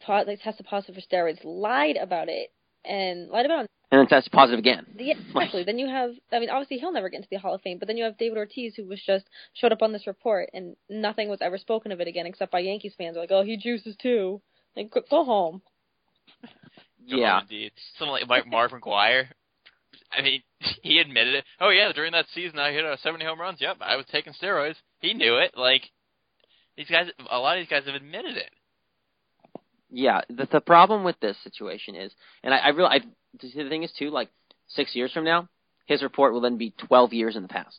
po- 0.00 0.24
like 0.26 0.42
tested 0.42 0.66
positive 0.66 0.96
for 0.96 1.00
steroids, 1.00 1.40
lied 1.44 1.96
about 1.96 2.28
it, 2.28 2.52
and 2.84 3.28
lied 3.28 3.46
about 3.46 3.64
it 3.64 3.70
And 3.92 4.00
then 4.00 4.08
tested 4.08 4.32
positive 4.32 4.58
again. 4.58 4.84
yeah, 4.96 5.14
exactly. 5.28 5.62
then 5.62 5.78
you 5.78 5.86
have, 5.88 6.10
I 6.32 6.40
mean, 6.40 6.50
obviously 6.50 6.78
he'll 6.78 6.92
never 6.92 7.08
get 7.08 7.18
into 7.18 7.28
the 7.30 7.36
Hall 7.38 7.54
of 7.54 7.62
Fame, 7.62 7.78
but 7.78 7.86
then 7.86 7.96
you 7.96 8.04
have 8.04 8.18
David 8.18 8.38
Ortiz, 8.38 8.74
who 8.74 8.84
was 8.86 9.00
just 9.06 9.26
showed 9.54 9.72
up 9.72 9.82
on 9.82 9.92
this 9.92 10.06
report, 10.08 10.50
and 10.54 10.76
nothing 10.90 11.28
was 11.28 11.40
ever 11.40 11.56
spoken 11.58 11.92
of 11.92 12.00
it 12.00 12.08
again, 12.08 12.26
except 12.26 12.50
by 12.50 12.58
Yankees 12.60 12.94
fans. 12.98 13.14
They're 13.14 13.22
like, 13.22 13.30
oh, 13.30 13.44
he 13.44 13.56
juices 13.56 13.94
too. 13.96 14.40
Like, 14.76 14.90
go, 14.90 15.02
go 15.08 15.24
home. 15.24 15.62
Go 17.08 17.16
Yeah. 17.18 17.34
home, 17.34 17.42
indeed. 17.42 17.72
Someone 17.98 18.20
like 18.20 18.28
Mike 18.28 18.46
Marv 18.46 18.72
McGwire. 18.72 19.28
I 20.16 20.22
mean, 20.22 20.42
he 20.82 20.98
admitted 20.98 21.34
it. 21.34 21.44
Oh 21.60 21.70
yeah, 21.70 21.92
during 21.92 22.12
that 22.12 22.26
season 22.34 22.58
I 22.58 22.72
hit 22.72 22.84
uh, 22.84 22.96
70 23.02 23.24
home 23.24 23.40
runs. 23.40 23.60
Yep, 23.60 23.78
I 23.80 23.96
was 23.96 24.06
taking 24.10 24.32
steroids. 24.32 24.76
He 25.00 25.14
knew 25.14 25.36
it. 25.36 25.52
Like 25.56 25.82
these 26.76 26.88
guys, 26.88 27.06
a 27.30 27.38
lot 27.38 27.56
of 27.56 27.62
these 27.62 27.70
guys 27.70 27.86
have 27.86 27.94
admitted 27.94 28.36
it. 28.36 28.50
Yeah, 29.90 30.22
the 30.28 30.48
the 30.50 30.60
problem 30.60 31.04
with 31.04 31.20
this 31.20 31.36
situation 31.44 31.94
is, 31.94 32.12
and 32.42 32.52
I, 32.52 32.58
I 32.58 32.68
really, 32.70 32.88
I, 32.88 32.98
the 33.40 33.68
thing 33.68 33.84
is 33.84 33.92
too, 33.96 34.10
like 34.10 34.28
six 34.66 34.96
years 34.96 35.12
from 35.12 35.24
now, 35.24 35.48
his 35.86 36.02
report 36.02 36.32
will 36.32 36.40
then 36.40 36.56
be 36.56 36.74
12 36.88 37.12
years 37.12 37.36
in 37.36 37.42
the 37.42 37.48
past, 37.48 37.78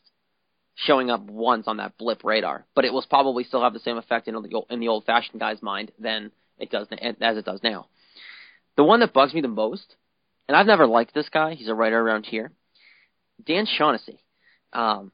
showing 0.76 1.10
up 1.10 1.22
once 1.22 1.66
on 1.66 1.76
that 1.76 1.98
blip 1.98 2.24
radar. 2.24 2.64
But 2.74 2.86
it 2.86 2.92
will 2.92 3.04
probably 3.08 3.44
still 3.44 3.62
have 3.62 3.74
the 3.74 3.80
same 3.80 3.98
effect 3.98 4.28
in 4.28 4.34
the 4.34 4.62
in 4.70 4.80
the 4.80 4.88
old-fashioned 4.88 5.40
guy's 5.40 5.60
mind 5.60 5.92
than 5.98 6.30
it 6.58 6.70
does 6.70 6.86
as 7.20 7.36
it 7.36 7.44
does 7.44 7.60
now. 7.62 7.86
The 8.76 8.84
one 8.84 9.00
that 9.00 9.12
bugs 9.12 9.34
me 9.34 9.40
the 9.40 9.48
most, 9.48 9.96
and 10.48 10.56
I've 10.56 10.66
never 10.66 10.86
liked 10.86 11.14
this 11.14 11.28
guy. 11.28 11.54
He's 11.54 11.68
a 11.68 11.74
writer 11.74 11.98
around 11.98 12.24
here. 12.24 12.52
Dan 13.44 13.66
Shaughnessy 13.66 14.20
um, 14.72 15.12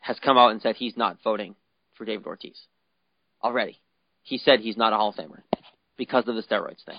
has 0.00 0.18
come 0.18 0.38
out 0.38 0.50
and 0.50 0.60
said 0.60 0.76
he's 0.76 0.96
not 0.96 1.18
voting 1.22 1.54
for 1.94 2.04
David 2.04 2.26
Ortiz 2.26 2.58
already. 3.42 3.80
He 4.22 4.38
said 4.38 4.60
he's 4.60 4.76
not 4.76 4.92
a 4.92 4.96
Hall 4.96 5.10
of 5.10 5.16
Famer 5.16 5.42
because 5.96 6.28
of 6.28 6.34
the 6.34 6.42
steroids 6.42 6.84
thing. 6.84 6.98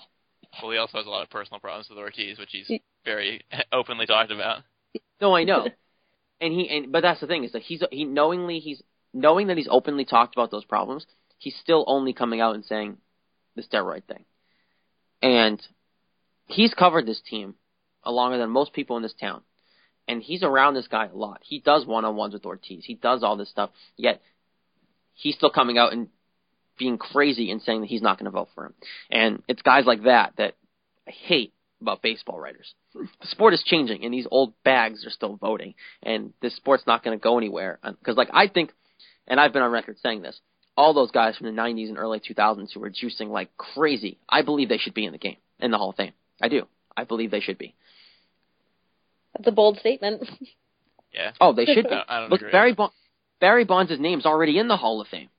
Well, 0.61 0.71
he 0.71 0.77
also 0.77 0.97
has 0.97 1.07
a 1.07 1.09
lot 1.09 1.23
of 1.23 1.29
personal 1.29 1.59
problems 1.59 1.89
with 1.89 1.97
Ortiz, 1.97 2.37
which 2.37 2.49
he's 2.51 2.71
very 3.05 3.41
openly 3.71 4.05
talked 4.05 4.31
about. 4.31 4.63
No, 5.19 5.35
I 5.35 5.43
know. 5.43 5.67
and 6.41 6.53
he 6.53 6.69
and 6.69 6.91
but 6.91 7.01
that's 7.01 7.21
the 7.21 7.27
thing 7.27 7.43
is 7.43 7.53
that 7.53 7.61
he's 7.61 7.83
he 7.91 8.05
knowingly 8.05 8.59
he's 8.59 8.81
knowing 9.13 9.47
that 9.47 9.57
he's 9.57 9.67
openly 9.69 10.05
talked 10.05 10.35
about 10.35 10.51
those 10.51 10.65
problems, 10.65 11.05
he's 11.37 11.55
still 11.61 11.83
only 11.87 12.13
coming 12.13 12.41
out 12.41 12.55
and 12.55 12.65
saying 12.65 12.97
the 13.55 13.63
steroid 13.63 14.03
thing. 14.05 14.25
And 15.21 15.61
he's 16.47 16.73
covered 16.73 17.05
this 17.05 17.21
team 17.21 17.55
longer 18.11 18.37
than 18.37 18.49
most 18.49 18.73
people 18.73 18.97
in 18.97 19.03
this 19.03 19.13
town. 19.13 19.41
And 20.07 20.21
he's 20.21 20.43
around 20.43 20.73
this 20.73 20.87
guy 20.87 21.05
a 21.05 21.15
lot. 21.15 21.39
He 21.43 21.59
does 21.59 21.85
one 21.85 22.03
on 22.03 22.15
ones 22.15 22.33
with 22.33 22.45
Ortiz. 22.45 22.83
He 22.85 22.95
does 22.95 23.23
all 23.23 23.37
this 23.37 23.49
stuff. 23.49 23.69
Yet 23.95 24.21
he's 25.13 25.35
still 25.35 25.49
coming 25.49 25.77
out 25.77 25.93
and 25.93 26.09
being 26.77 26.97
crazy 26.97 27.51
and 27.51 27.61
saying 27.61 27.81
that 27.81 27.89
he's 27.89 28.01
not 28.01 28.17
going 28.17 28.25
to 28.25 28.31
vote 28.31 28.49
for 28.53 28.65
him. 28.65 28.73
And 29.09 29.43
it's 29.47 29.61
guys 29.61 29.85
like 29.85 30.03
that 30.03 30.33
that 30.37 30.55
I 31.07 31.11
hate 31.11 31.53
about 31.81 32.01
baseball 32.01 32.39
writers. 32.39 32.73
The 32.93 33.07
sport 33.27 33.53
is 33.53 33.63
changing, 33.65 34.03
and 34.03 34.13
these 34.13 34.27
old 34.29 34.53
bags 34.63 35.05
are 35.05 35.09
still 35.09 35.35
voting, 35.35 35.73
and 36.01 36.33
this 36.41 36.55
sport's 36.55 36.87
not 36.87 37.03
going 37.03 37.17
to 37.17 37.21
go 37.21 37.37
anywhere. 37.37 37.79
Because, 37.83 38.15
like, 38.15 38.29
I 38.33 38.47
think, 38.47 38.71
and 39.27 39.39
I've 39.39 39.51
been 39.53 39.61
on 39.61 39.71
record 39.71 39.97
saying 40.01 40.21
this, 40.21 40.39
all 40.77 40.93
those 40.93 41.11
guys 41.11 41.37
from 41.37 41.47
the 41.47 41.61
90s 41.61 41.89
and 41.89 41.97
early 41.97 42.19
2000s 42.19 42.71
who 42.73 42.79
were 42.79 42.89
juicing 42.89 43.29
like 43.29 43.55
crazy, 43.57 44.17
I 44.27 44.41
believe 44.41 44.69
they 44.69 44.77
should 44.77 44.93
be 44.93 45.05
in 45.05 45.11
the 45.11 45.17
game, 45.17 45.37
in 45.59 45.71
the 45.71 45.77
Hall 45.77 45.89
of 45.89 45.95
Fame. 45.95 46.13
I 46.41 46.47
do. 46.49 46.67
I 46.95 47.03
believe 47.03 47.31
they 47.31 47.39
should 47.39 47.57
be. 47.57 47.75
That's 49.33 49.47
a 49.47 49.51
bold 49.51 49.77
statement. 49.79 50.23
Yeah. 51.13 51.31
Oh, 51.39 51.53
they 51.53 51.65
should 51.65 51.87
be. 51.87 51.95
I 52.07 52.21
don't 52.21 52.31
Look, 52.31 52.41
agree. 52.41 52.51
Barry 52.51 52.73
bon- 52.73 52.89
Barry 53.39 53.65
Bonds' 53.65 53.91
name's 53.99 54.25
already 54.25 54.57
in 54.57 54.67
the 54.67 54.77
Hall 54.77 54.99
of 54.99 55.07
Fame. 55.07 55.29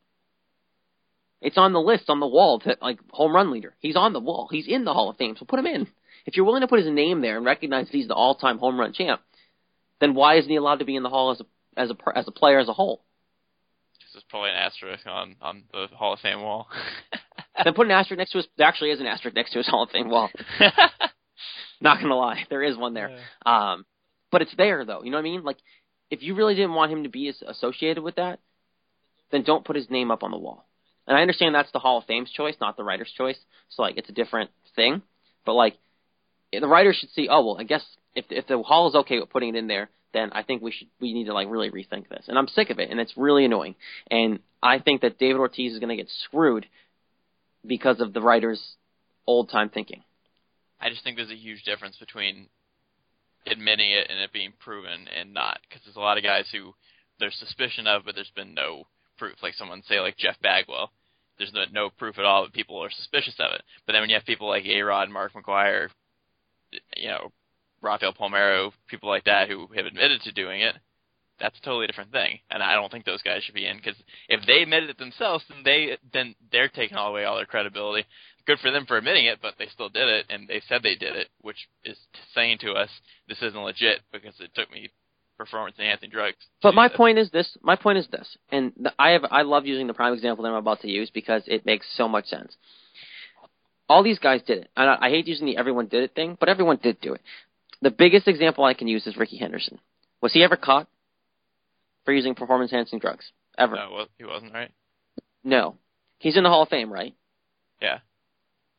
It's 1.40 1.58
on 1.58 1.72
the 1.72 1.80
list 1.80 2.08
on 2.08 2.20
the 2.20 2.26
wall 2.26 2.60
to 2.60 2.76
like 2.80 2.98
home 3.10 3.34
run 3.34 3.50
leader. 3.50 3.74
He's 3.80 3.96
on 3.96 4.12
the 4.12 4.20
wall. 4.20 4.48
He's 4.50 4.66
in 4.66 4.84
the 4.84 4.94
Hall 4.94 5.10
of 5.10 5.16
Fame. 5.16 5.36
So 5.38 5.44
put 5.44 5.58
him 5.58 5.66
in. 5.66 5.86
If 6.26 6.36
you're 6.36 6.46
willing 6.46 6.62
to 6.62 6.68
put 6.68 6.78
his 6.78 6.88
name 6.88 7.20
there 7.20 7.36
and 7.36 7.44
recognize 7.44 7.86
that 7.86 7.92
he's 7.92 8.08
the 8.08 8.14
all-time 8.14 8.58
home 8.58 8.78
run 8.78 8.92
champ, 8.92 9.20
then 10.00 10.14
why 10.14 10.36
isn't 10.36 10.48
he 10.50 10.56
allowed 10.56 10.78
to 10.78 10.84
be 10.84 10.96
in 10.96 11.02
the 11.02 11.10
Hall 11.10 11.32
as 11.32 11.40
a 11.40 11.80
as 11.80 11.90
a 11.90 12.18
as 12.18 12.28
a 12.28 12.32
player 12.32 12.60
as 12.60 12.68
a 12.68 12.72
whole? 12.72 13.02
This 14.00 14.22
is 14.22 14.24
probably 14.30 14.50
an 14.50 14.56
asterisk 14.56 15.06
on 15.06 15.36
on 15.42 15.64
the 15.72 15.88
Hall 15.88 16.14
of 16.14 16.20
Fame 16.20 16.40
wall. 16.40 16.68
then 17.64 17.74
put 17.74 17.86
an 17.86 17.92
asterisk 17.92 18.18
next 18.18 18.30
to 18.30 18.38
his. 18.38 18.46
There 18.56 18.66
actually 18.66 18.90
is 18.90 19.00
an 19.00 19.06
asterisk 19.06 19.34
next 19.34 19.52
to 19.52 19.58
his 19.58 19.66
Hall 19.66 19.82
of 19.82 19.90
Fame 19.90 20.08
wall. 20.08 20.30
Not 21.80 22.00
gonna 22.00 22.16
lie, 22.16 22.44
there 22.50 22.62
is 22.62 22.76
one 22.76 22.94
there. 22.94 23.10
Um, 23.44 23.84
but 24.30 24.42
it's 24.42 24.54
there 24.56 24.84
though. 24.84 25.02
You 25.02 25.10
know 25.10 25.18
what 25.18 25.22
I 25.22 25.30
mean? 25.30 25.42
Like, 25.44 25.58
if 26.10 26.22
you 26.22 26.34
really 26.34 26.54
didn't 26.54 26.74
want 26.74 26.92
him 26.92 27.04
to 27.04 27.08
be 27.08 27.32
associated 27.46 28.02
with 28.02 28.16
that, 28.16 28.40
then 29.30 29.42
don't 29.42 29.64
put 29.64 29.76
his 29.76 29.90
name 29.90 30.10
up 30.10 30.22
on 30.22 30.30
the 30.30 30.38
wall. 30.38 30.66
And 31.06 31.16
I 31.16 31.20
understand 31.20 31.54
that's 31.54 31.72
the 31.72 31.78
Hall 31.78 31.98
of 31.98 32.04
Fame's 32.04 32.30
choice, 32.30 32.54
not 32.60 32.76
the 32.76 32.84
writer's 32.84 33.12
choice. 33.16 33.38
So 33.68 33.82
like, 33.82 33.96
it's 33.96 34.08
a 34.08 34.12
different 34.12 34.50
thing. 34.76 35.02
But 35.44 35.54
like, 35.54 35.76
the 36.52 36.68
writer 36.68 36.94
should 36.94 37.10
see. 37.10 37.28
Oh 37.30 37.44
well, 37.44 37.56
I 37.58 37.64
guess 37.64 37.84
if 38.14 38.26
if 38.30 38.46
the 38.46 38.62
Hall 38.62 38.88
is 38.88 38.94
okay 38.94 39.18
with 39.18 39.30
putting 39.30 39.54
it 39.54 39.58
in 39.58 39.66
there, 39.66 39.90
then 40.12 40.30
I 40.32 40.42
think 40.42 40.62
we 40.62 40.70
should 40.72 40.88
we 41.00 41.12
need 41.12 41.24
to 41.24 41.34
like 41.34 41.48
really 41.48 41.70
rethink 41.70 42.08
this. 42.08 42.24
And 42.28 42.38
I'm 42.38 42.48
sick 42.48 42.70
of 42.70 42.78
it, 42.78 42.90
and 42.90 43.00
it's 43.00 43.16
really 43.16 43.44
annoying. 43.44 43.74
And 44.10 44.38
I 44.62 44.78
think 44.78 45.02
that 45.02 45.18
David 45.18 45.38
Ortiz 45.38 45.72
is 45.72 45.78
going 45.78 45.90
to 45.90 45.96
get 45.96 46.08
screwed 46.24 46.66
because 47.66 48.00
of 48.00 48.12
the 48.12 48.22
writer's 48.22 48.62
old 49.26 49.50
time 49.50 49.68
thinking. 49.68 50.02
I 50.80 50.90
just 50.90 51.02
think 51.02 51.16
there's 51.16 51.30
a 51.30 51.36
huge 51.36 51.62
difference 51.64 51.96
between 51.98 52.48
admitting 53.46 53.90
it 53.90 54.08
and 54.10 54.18
it 54.18 54.32
being 54.32 54.52
proven 54.58 55.08
and 55.08 55.32
not. 55.32 55.58
Because 55.68 55.84
there's 55.84 55.96
a 55.96 56.00
lot 56.00 56.18
of 56.18 56.24
guys 56.24 56.46
who 56.52 56.74
there's 57.18 57.36
suspicion 57.38 57.86
of, 57.86 58.04
but 58.04 58.14
there's 58.14 58.32
been 58.34 58.54
no 58.54 58.84
proof. 59.18 59.36
Like 59.42 59.54
someone 59.54 59.82
say 59.88 60.00
like 60.00 60.16
Jeff 60.16 60.36
Bagwell, 60.42 60.90
there's 61.38 61.52
no, 61.52 61.64
no 61.72 61.90
proof 61.90 62.18
at 62.18 62.24
all, 62.24 62.44
but 62.44 62.52
people 62.52 62.82
are 62.82 62.90
suspicious 62.90 63.34
of 63.38 63.52
it. 63.52 63.62
But 63.86 63.92
then 63.92 64.02
when 64.02 64.10
you 64.10 64.16
have 64.16 64.26
people 64.26 64.48
like 64.48 64.64
A 64.66 64.82
Rod, 64.82 65.10
Mark 65.10 65.32
McGwire, 65.32 65.88
you 66.96 67.08
know, 67.08 67.32
Rafael 67.80 68.14
Palmeiro, 68.14 68.72
people 68.88 69.08
like 69.08 69.24
that 69.24 69.48
who 69.48 69.68
have 69.76 69.86
admitted 69.86 70.22
to 70.22 70.32
doing 70.32 70.62
it, 70.62 70.74
that's 71.44 71.58
a 71.58 71.62
totally 71.62 71.86
different 71.86 72.10
thing. 72.10 72.38
And 72.50 72.62
I 72.62 72.72
don't 72.72 72.90
think 72.90 73.04
those 73.04 73.20
guys 73.20 73.42
should 73.42 73.54
be 73.54 73.66
in 73.66 73.76
because 73.76 73.96
if 74.30 74.46
they 74.46 74.62
admitted 74.62 74.88
it 74.88 74.98
themselves, 74.98 75.44
then 75.50 75.58
they 75.62 75.98
then 76.10 76.34
they're 76.50 76.70
taking 76.70 76.96
all 76.96 77.10
away 77.10 77.24
all 77.24 77.36
their 77.36 77.44
credibility. 77.44 78.06
Good 78.46 78.60
for 78.60 78.70
them 78.70 78.86
for 78.86 78.96
admitting 78.96 79.26
it, 79.26 79.40
but 79.42 79.54
they 79.58 79.66
still 79.66 79.90
did 79.90 80.08
it, 80.08 80.26
and 80.30 80.48
they 80.48 80.62
said 80.68 80.82
they 80.82 80.94
did 80.94 81.16
it, 81.16 81.28
which 81.42 81.68
is 81.84 81.98
saying 82.34 82.58
to 82.62 82.72
us 82.72 82.88
this 83.28 83.42
isn't 83.42 83.62
legit 83.62 84.00
because 84.10 84.34
it 84.40 84.54
took 84.54 84.72
me 84.72 84.90
performance 85.36 85.76
enhancing 85.78 86.08
drugs. 86.08 86.36
But 86.62 86.74
my 86.74 86.88
point 86.88 87.18
is 87.18 87.30
this. 87.30 87.58
My 87.60 87.76
point 87.76 87.98
is 87.98 88.06
this, 88.08 88.38
and 88.50 88.72
I 88.98 89.10
have 89.10 89.24
I 89.30 89.42
love 89.42 89.66
using 89.66 89.86
the 89.86 89.94
prime 89.94 90.14
example 90.14 90.44
that 90.44 90.48
I'm 90.48 90.54
about 90.54 90.80
to 90.80 90.88
use 90.88 91.10
because 91.10 91.42
it 91.46 91.66
makes 91.66 91.86
so 91.94 92.08
much 92.08 92.24
sense. 92.26 92.56
All 93.86 94.02
these 94.02 94.18
guys 94.18 94.40
did 94.46 94.60
it, 94.60 94.70
and 94.78 94.88
I, 94.88 95.08
I 95.08 95.10
hate 95.10 95.26
using 95.26 95.44
the 95.44 95.58
everyone 95.58 95.88
did 95.88 96.04
it 96.04 96.14
thing, 96.14 96.38
but 96.40 96.48
everyone 96.48 96.78
did 96.82 97.02
do 97.02 97.12
it. 97.12 97.20
The 97.82 97.90
biggest 97.90 98.28
example 98.28 98.64
I 98.64 98.72
can 98.72 98.88
use 98.88 99.06
is 99.06 99.18
Rickey 99.18 99.36
Henderson. 99.36 99.78
Was 100.22 100.32
he 100.32 100.42
ever 100.42 100.56
caught 100.56 100.88
for 102.04 102.12
using 102.12 102.34
performance 102.34 102.72
enhancing 102.72 102.98
drugs? 102.98 103.30
Ever? 103.58 103.76
No, 103.76 103.90
well, 103.94 104.06
he 104.18 104.24
wasn't 104.24 104.52
right. 104.52 104.70
No. 105.42 105.76
He's 106.18 106.36
in 106.36 106.42
the 106.42 106.48
Hall 106.48 106.62
of 106.62 106.68
Fame, 106.68 106.92
right? 106.92 107.14
Yeah, 107.82 107.98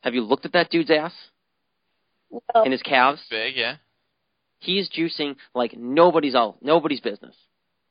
Have 0.02 0.14
you 0.16 0.22
looked 0.22 0.46
at 0.46 0.54
that 0.54 0.70
dude's 0.72 0.90
ass 0.90 1.14
Well, 2.30 2.42
and 2.64 2.72
his 2.72 2.82
calves? 2.82 3.22
big. 3.30 3.56
Yeah, 3.56 3.76
He's 4.60 4.90
juicing 4.90 5.36
like 5.54 5.78
nobody's 5.78 6.34
all 6.34 6.58
nobody's 6.62 7.02
business. 7.02 7.36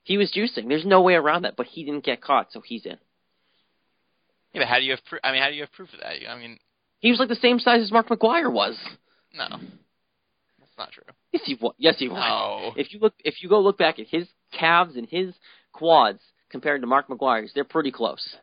He 0.02 0.16
was 0.18 0.32
juicing. 0.32 0.68
There's 0.68 0.84
no 0.84 1.02
way 1.02 1.14
around 1.14 1.42
that, 1.42 1.54
but 1.56 1.66
he 1.66 1.84
didn't 1.84 2.04
get 2.04 2.20
caught, 2.20 2.52
so 2.52 2.60
he's 2.60 2.84
in. 2.84 2.96
yeah. 4.52 4.62
But 4.62 4.68
how 4.68 4.78
do 4.78 4.84
you 4.84 4.90
have? 4.92 5.04
Proof? 5.04 5.20
I 5.22 5.30
mean, 5.32 5.40
how 5.42 5.48
do 5.50 5.54
you 5.54 5.62
have 5.62 5.72
proof 5.72 5.92
of 5.94 6.00
that? 6.00 6.14
I 6.28 6.36
mean, 6.38 6.58
He 7.00 7.10
was 7.10 7.18
like 7.20 7.28
the 7.28 7.36
same 7.36 7.58
size 7.60 7.80
as 7.82 7.92
Mark 7.92 8.08
McGwire 8.08 8.52
was. 8.52 8.76
no, 9.32 9.46
that's 10.58 10.72
not 10.78 10.90
true. 10.90 11.04
Yes, 11.32 11.42
he 11.44 11.54
was. 11.54 11.74
Yes, 11.78 11.96
he 11.98 12.08
was. 12.08 12.18
No. 12.18 12.72
If 12.80 12.92
you 12.92 12.98
look, 12.98 13.14
if 13.24 13.42
you 13.42 13.48
go 13.48 13.60
look 13.60 13.78
back 13.78 13.98
at 13.98 14.06
his 14.08 14.26
calves 14.58 14.96
and 14.96 15.08
his 15.08 15.34
quads 15.72 16.20
compared 16.50 16.80
to 16.80 16.86
Mark 16.86 17.08
McGwire's, 17.08 17.52
they're 17.54 17.64
pretty 17.64 17.90
close. 17.90 18.36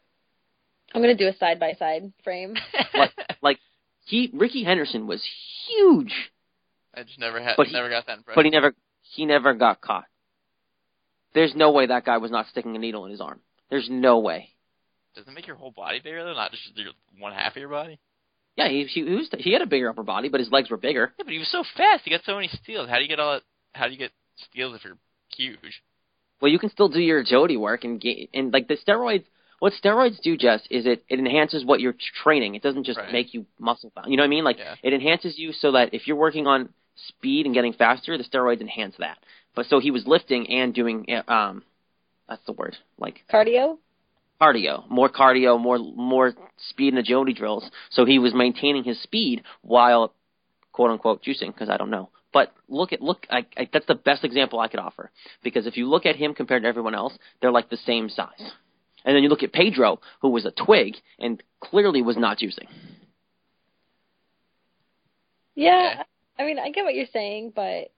I'm 0.94 1.02
gonna 1.02 1.16
do 1.16 1.28
a 1.28 1.36
side 1.38 1.60
by 1.60 1.74
side 1.74 2.12
frame. 2.24 2.56
Like, 2.94 3.12
like 3.42 3.60
he, 4.06 4.30
Rickey 4.34 4.64
Henderson 4.64 5.08
was 5.08 5.26
huge, 5.68 6.14
I 6.94 7.04
just 7.04 7.20
never 7.20 7.42
had, 7.42 7.56
But 7.58 7.68
he- 7.68 7.74
never 7.74 7.90
got 7.90 8.08
that 8.08 8.18
impression. 8.18 8.36
but 8.38 8.46
he 8.46 8.52
never, 8.52 8.74
he 9.02 9.26
never 9.26 9.54
got 9.54 9.80
caught. 9.82 10.06
There's 11.34 11.56
no 11.56 11.72
way 11.72 11.86
that 11.88 12.04
guy 12.06 12.18
was 12.18 12.30
not 12.32 12.48
sticking 12.48 12.76
a 12.76 12.80
needle 12.80 13.06
in 13.06 13.12
his 13.12 13.22
arm. 13.22 13.40
There's 13.70 13.88
no 13.90 14.20
way. 14.20 14.50
Does 15.16 15.26
it 15.28 15.34
make 15.34 15.48
your 15.48 15.56
whole 15.56 15.72
body 15.72 16.00
bigger 16.04 16.24
though, 16.26 16.34
not 16.34 16.52
just 16.52 16.62
your 16.76 16.92
one 17.20 17.32
half 17.34 17.54
of 17.54 17.58
your 17.62 17.70
body? 17.70 18.00
Yeah, 18.58 18.68
he, 18.68 18.84
he, 18.84 19.06
he 19.06 19.16
was, 19.16 19.30
he 19.40 19.54
had 19.54 19.62
a 19.62 19.66
bigger 19.66 19.90
upper 19.90 20.04
body, 20.04 20.28
but 20.28 20.42
his 20.42 20.52
legs 20.52 20.70
were 20.70 20.76
bigger. 20.78 21.14
Yeah, 21.18 21.24
but 21.24 21.32
he 21.32 21.40
was 21.40 21.50
so 21.50 21.64
fast. 21.78 22.02
He 22.04 22.10
got 22.12 22.22
so 22.26 22.36
many 22.36 22.50
steals. 22.50 22.90
How 22.90 22.98
do 22.98 23.04
you 23.04 23.08
get 23.08 23.20
all? 23.22 23.36
That, 23.36 23.44
how 23.74 23.86
do 23.86 23.94
you 23.94 23.98
get 23.98 24.12
steals 24.50 24.76
if 24.76 24.84
you're 24.84 24.98
huge? 25.38 25.82
Well, 26.42 26.52
you 26.52 26.60
can 26.60 26.70
still 26.70 26.90
do 26.90 27.00
your 27.00 27.20
agility 27.20 27.56
work 27.56 27.84
and 27.84 28.02
get, 28.02 28.30
and 28.34 28.52
like 28.52 28.68
the 28.68 28.76
steroids. 28.78 29.24
What 29.60 29.74
steroids 29.74 30.20
do, 30.22 30.36
Jess, 30.36 30.62
is 30.72 30.88
it, 30.88 31.04
it 31.08 31.20
enhances 31.20 31.64
what 31.64 31.82
you're 31.82 31.96
training. 32.24 32.56
It 32.56 32.64
doesn't 32.64 32.84
just 32.84 32.98
Right. 32.98 33.12
make 33.12 33.36
you 33.36 33.46
muscle 33.60 33.92
bound. 33.96 34.10
You 34.10 34.18
know 34.18 34.24
what 34.24 34.28
I 34.28 34.30
mean? 34.30 34.44
Like 34.44 34.58
Yeah. 34.58 34.74
it 34.82 34.92
enhances 34.94 35.38
you 35.38 35.54
so 35.54 35.74
that 35.74 35.94
if 35.94 36.08
you're 36.08 36.18
working 36.18 36.48
on 36.48 36.70
speed 36.96 37.46
and 37.46 37.54
getting 37.54 37.74
faster, 37.74 38.18
the 38.18 38.24
steroids 38.24 38.60
enhance 38.60 38.96
that. 38.98 39.20
But 39.54 39.68
so 39.68 39.80
he 39.80 39.92
was 39.92 40.08
lifting 40.08 40.50
and 40.50 40.74
doing 40.74 41.06
uh, 41.10 41.32
um, 41.32 41.64
that's 42.28 42.44
the 42.46 42.54
word, 42.54 42.76
like 42.98 43.24
Cardio. 43.32 43.78
cardio, 44.42 44.90
more 44.90 45.10
cardio, 45.10 45.60
more 45.60 45.78
more 45.78 46.34
speed 46.70 46.94
and 46.94 47.00
agility 47.00 47.34
drills. 47.34 47.70
So 47.92 48.06
he 48.06 48.18
was 48.18 48.34
maintaining 48.34 48.84
his 48.84 49.00
speed 49.04 49.44
while 49.62 50.14
quote 50.72 50.90
unquote 50.90 51.22
juicing 51.24 51.54
because 51.54 51.70
I 51.70 51.78
don't 51.78 51.90
know. 51.92 52.10
But 52.34 52.54
look 52.70 52.94
at 52.94 53.02
look, 53.02 53.28
I, 53.30 53.46
I, 53.58 53.70
that's 53.72 53.86
the 53.88 53.96
best 53.96 54.24
example 54.24 54.60
I 54.60 54.68
could 54.68 54.80
offer 54.80 55.12
because 55.44 55.68
if 55.68 55.78
you 55.78 55.90
look 55.90 56.06
at 56.06 56.16
him 56.16 56.34
compared 56.34 56.64
to 56.64 56.68
everyone 56.68 56.96
else, 56.96 57.14
they're 57.42 57.52
like 57.52 57.70
the 57.70 57.78
same 57.78 58.10
size. 58.10 58.52
And 59.04 59.16
then 59.16 59.24
you 59.24 59.30
look 59.30 59.44
at 59.44 59.52
Pedro, 59.52 60.00
who 60.22 60.30
was 60.30 60.46
a 60.46 60.52
twig 60.52 60.96
and 61.20 61.42
clearly 61.60 62.02
was 62.02 62.18
not 62.18 62.38
juicing. 62.38 62.68
Yeah, 65.56 66.04
I 66.40 66.46
mean, 66.46 66.60
I 66.60 66.70
get 66.72 66.86
what 66.86 66.96
you're 66.96 67.08
saying, 67.12 67.54
but 67.56 67.92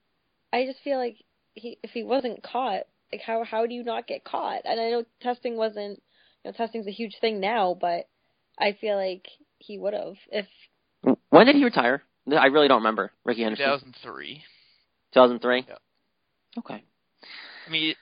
I 0.52 0.66
just 0.66 0.80
feel 0.84 0.98
like 0.98 1.18
he, 1.54 1.78
if 1.84 1.92
he 1.92 2.04
wasn't 2.04 2.44
caught, 2.44 2.84
Like 3.12 3.22
how 3.22 3.44
how 3.44 3.66
do 3.68 3.74
you 3.74 3.84
not 3.84 4.08
get 4.08 4.24
caught? 4.24 4.62
And 4.66 4.80
I 4.80 4.90
know 4.90 5.04
testing 5.22 5.56
wasn't 5.58 6.02
you 6.44 6.52
know 6.52 6.52
testing's 6.52 6.88
a 6.88 6.92
huge 6.92 7.18
thing 7.22 7.40
now, 7.40 7.78
but 7.80 8.08
I 8.60 8.78
feel 8.80 8.96
like 8.96 9.28
he 9.60 9.78
would 9.78 9.94
have 9.94 10.16
if 10.32 10.48
When 11.30 11.46
did 11.46 11.56
he 11.56 11.64
retire? 11.64 12.04
I 12.32 12.46
really 12.48 12.68
don't 12.68 12.80
remember. 12.80 13.12
Rickey 13.26 13.44
Henderson. 13.44 13.66
2003. 13.66 14.44
2003. 15.14 15.66
Yeah. 15.68 15.76
Okay. 16.60 16.84
I 17.68 17.70
mean, 17.70 17.96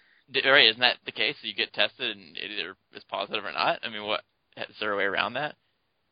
right? 0.45 0.67
Isn't 0.67 0.81
that 0.81 0.97
the 1.05 1.11
case? 1.11 1.35
You 1.41 1.53
get 1.53 1.73
tested 1.73 2.15
and 2.17 2.37
it 2.37 2.51
either 2.51 2.75
is 2.93 3.03
positive 3.09 3.43
or 3.43 3.51
not. 3.51 3.79
I 3.83 3.89
mean, 3.89 4.03
what 4.05 4.21
is 4.57 4.75
there 4.79 4.93
a 4.93 4.97
way 4.97 5.03
around 5.05 5.33
that? 5.33 5.55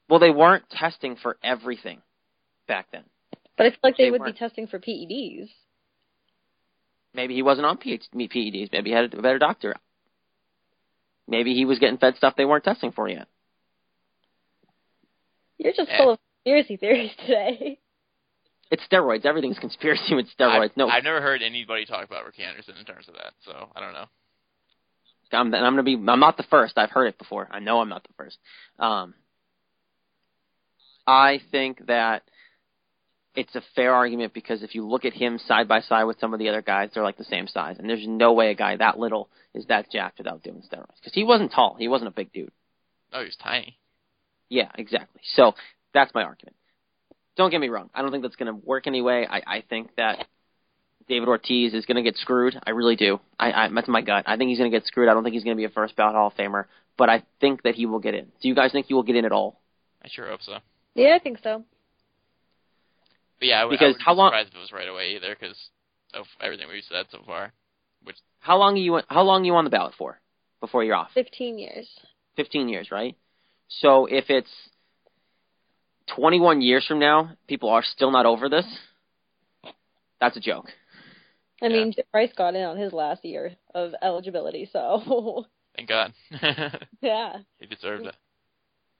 Well, 0.09 0.19
they 0.19 0.31
weren't 0.31 0.69
testing 0.71 1.15
for 1.21 1.37
everything 1.43 2.01
back 2.67 2.87
then. 2.91 3.03
but 3.57 3.65
I 3.67 3.69
feel 3.69 3.79
like 3.83 3.97
they, 3.97 4.05
They 4.05 4.11
would 4.11 4.21
weren't. 4.21 4.35
be 4.35 4.39
testing 4.39 4.67
for 4.67 4.79
PEDs. 4.79 5.49
Maybe 7.13 7.35
he 7.35 7.41
wasn't 7.43 7.65
on 7.67 7.77
PH- 7.77 8.09
PEDs. 8.15 8.71
Maybe 8.71 8.89
he 8.91 8.95
had 8.95 9.13
a 9.13 9.21
better 9.21 9.39
doctor. 9.39 9.75
Maybe 11.27 11.53
he 11.53 11.65
was 11.65 11.77
getting 11.79 11.97
fed 11.97 12.15
stuff 12.17 12.35
they 12.35 12.45
weren't 12.45 12.63
testing 12.63 12.91
for 12.91 13.07
yet. 13.07 13.27
You're 15.57 15.73
just 15.73 15.89
Yeah. 15.89 15.97
full 15.97 16.11
of 16.13 16.19
conspiracy 16.43 16.77
theories 16.77 17.11
today. 17.17 17.79
It's 18.71 18.83
steroids. 18.91 19.25
Everything's 19.25 19.57
conspiracy 19.57 20.13
with 20.13 20.27
steroids. 20.37 20.71
I've, 20.71 20.77
no, 20.77 20.87
I've 20.89 21.03
never 21.03 21.21
heard 21.21 21.41
anybody 21.41 21.85
talk 21.85 22.05
about 22.05 22.25
Rickey 22.25 22.43
Henderson 22.43 22.75
in 22.79 22.85
terms 22.85 23.07
of 23.07 23.15
that, 23.15 23.33
so 23.43 23.69
I 23.75 23.79
don't 23.79 23.93
know. 23.93 24.05
I'm, 25.31 25.53
I'm 25.53 25.73
gonna 25.73 25.83
be. 25.83 25.95
I'm 25.95 26.19
not 26.19 26.37
the 26.37 26.45
first. 26.49 26.77
I've 26.77 26.91
heard 26.91 27.07
it 27.07 27.17
before. 27.17 27.47
I 27.51 27.59
know 27.59 27.81
I'm 27.81 27.89
not 27.89 28.03
the 28.03 28.13
first. 28.17 28.37
Um, 28.79 29.13
I 31.05 31.39
think 31.51 31.87
that 31.87 32.23
it's 33.35 33.55
a 33.55 33.61
fair 33.75 33.93
argument 33.93 34.33
because 34.33 34.63
if 34.63 34.75
you 34.75 34.87
look 34.87 35.05
at 35.05 35.13
him 35.13 35.39
side 35.39 35.67
by 35.67 35.81
side 35.81 36.03
with 36.03 36.19
some 36.19 36.33
of 36.33 36.39
the 36.39 36.49
other 36.49 36.61
guys, 36.61 36.89
they're 36.93 37.03
like 37.03 37.17
the 37.17 37.23
same 37.23 37.47
size, 37.47 37.77
and 37.79 37.89
there's 37.89 38.07
no 38.07 38.33
way 38.33 38.51
a 38.51 38.55
guy 38.55 38.75
that 38.75 38.99
little 38.99 39.29
is 39.53 39.65
that 39.67 39.91
jacked 39.91 40.17
without 40.17 40.43
doing 40.43 40.61
steroids. 40.61 40.95
Because 40.99 41.13
he 41.13 41.23
wasn't 41.23 41.51
tall. 41.51 41.75
He 41.79 41.87
wasn't 41.87 42.09
a 42.09 42.13
big 42.13 42.31
dude. 42.31 42.51
Oh, 43.13 43.19
he 43.19 43.25
was 43.25 43.37
tiny. 43.41 43.77
Yeah, 44.49 44.69
exactly. 44.75 45.21
So 45.35 45.53
that's 45.93 46.13
my 46.13 46.23
argument. 46.23 46.55
Don't 47.39 47.51
get 47.51 47.61
me 47.61 47.69
wrong. 47.69 47.89
I 47.95 48.01
don't 48.01 48.11
think 48.11 48.21
that's 48.23 48.35
going 48.35 48.53
to 48.53 48.65
work 48.67 48.85
anyway. 48.85 49.25
I, 49.29 49.37
I 49.47 49.63
think 49.69 49.95
that 49.95 50.27
David 51.07 51.29
Ortiz 51.29 51.73
is 51.73 51.85
going 51.85 51.95
to 51.95 52.03
get 52.03 52.17
screwed. 52.17 52.53
I 52.67 52.71
really 52.71 52.97
do. 52.97 53.21
I, 53.39 53.51
I 53.53 53.69
that's 53.73 53.87
my 53.87 54.01
gut. 54.01 54.25
I 54.27 54.35
think 54.35 54.49
he's 54.49 54.57
going 54.57 54.69
to 54.69 54.77
get 54.77 54.85
screwed. 54.85 55.07
I 55.07 55.13
don't 55.13 55.23
think 55.23 55.35
he's 55.35 55.45
going 55.45 55.55
to 55.55 55.57
be 55.59 55.63
a 55.63 55.69
first 55.69 55.95
ballot 55.95 56.15
Hall 56.15 56.27
of 56.27 56.33
Famer, 56.33 56.65
but 56.97 57.09
I 57.09 57.23
think 57.39 57.63
that 57.63 57.75
he 57.75 57.85
will 57.85 57.99
get 57.99 58.13
in. 58.13 58.25
Do 58.41 58.49
you 58.49 58.55
guys 58.55 58.73
think 58.73 58.87
he 58.87 58.93
will 58.93 59.03
get 59.03 59.15
in 59.15 59.23
at 59.23 59.31
all? 59.31 59.61
I 60.03 60.09
sure 60.11 60.27
hope 60.27 60.41
so. 60.41 60.57
Yeah, 60.95 61.15
I 61.15 61.19
think 61.19 61.39
so. 61.41 61.63
But 63.39 63.47
yeah, 63.47 63.59
I, 63.59 63.61
w- 63.61 63.77
I 63.77 63.79
Because 63.79 63.93
wouldn't 63.93 64.03
how 64.05 64.13
be 64.13 64.17
long- 64.17 64.29
surprised 64.31 64.49
if 64.49 64.55
it 64.55 64.59
was 64.59 64.71
right 64.73 64.87
away 64.89 65.15
either, 65.15 65.33
because 65.39 65.57
of 66.13 66.25
everything 66.41 66.67
we've 66.69 66.83
said 66.89 67.05
so 67.09 67.19
far. 67.25 67.53
Which 68.03 68.17
How 68.39 68.57
long 68.57 68.73
are 68.73 68.77
you 68.81 68.99
how 69.07 69.21
long 69.21 69.43
are 69.43 69.45
you 69.45 69.55
on 69.55 69.63
the 69.63 69.69
ballot 69.69 69.93
for 69.97 70.19
before 70.59 70.83
you're 70.83 70.95
off? 70.95 71.11
Fifteen 71.13 71.57
years. 71.57 71.87
15 72.35 72.67
years, 72.67 72.91
right? 72.91 73.15
So 73.69 74.05
if 74.07 74.25
it's 74.29 74.49
21 76.15 76.61
years 76.61 76.85
from 76.87 76.99
now, 76.99 77.31
people 77.47 77.69
are 77.69 77.83
still 77.83 78.11
not 78.11 78.25
over 78.25 78.49
this. 78.49 78.65
That's 80.19 80.37
a 80.37 80.41
joke. 80.41 80.67
I 81.61 81.67
mean, 81.67 81.91
Jim 81.93 82.05
Rice 82.13 82.31
got 82.35 82.55
in 82.55 82.63
on 82.63 82.77
his 82.77 82.93
last 82.93 83.25
year 83.25 83.51
of 83.75 83.93
eligibility, 84.01 84.69
so 84.71 85.45
thank 85.75 85.89
God, 85.89 86.13
yeah. 87.01 87.37
he 87.59 87.65
deserved 87.65 88.05
it. 88.05 88.15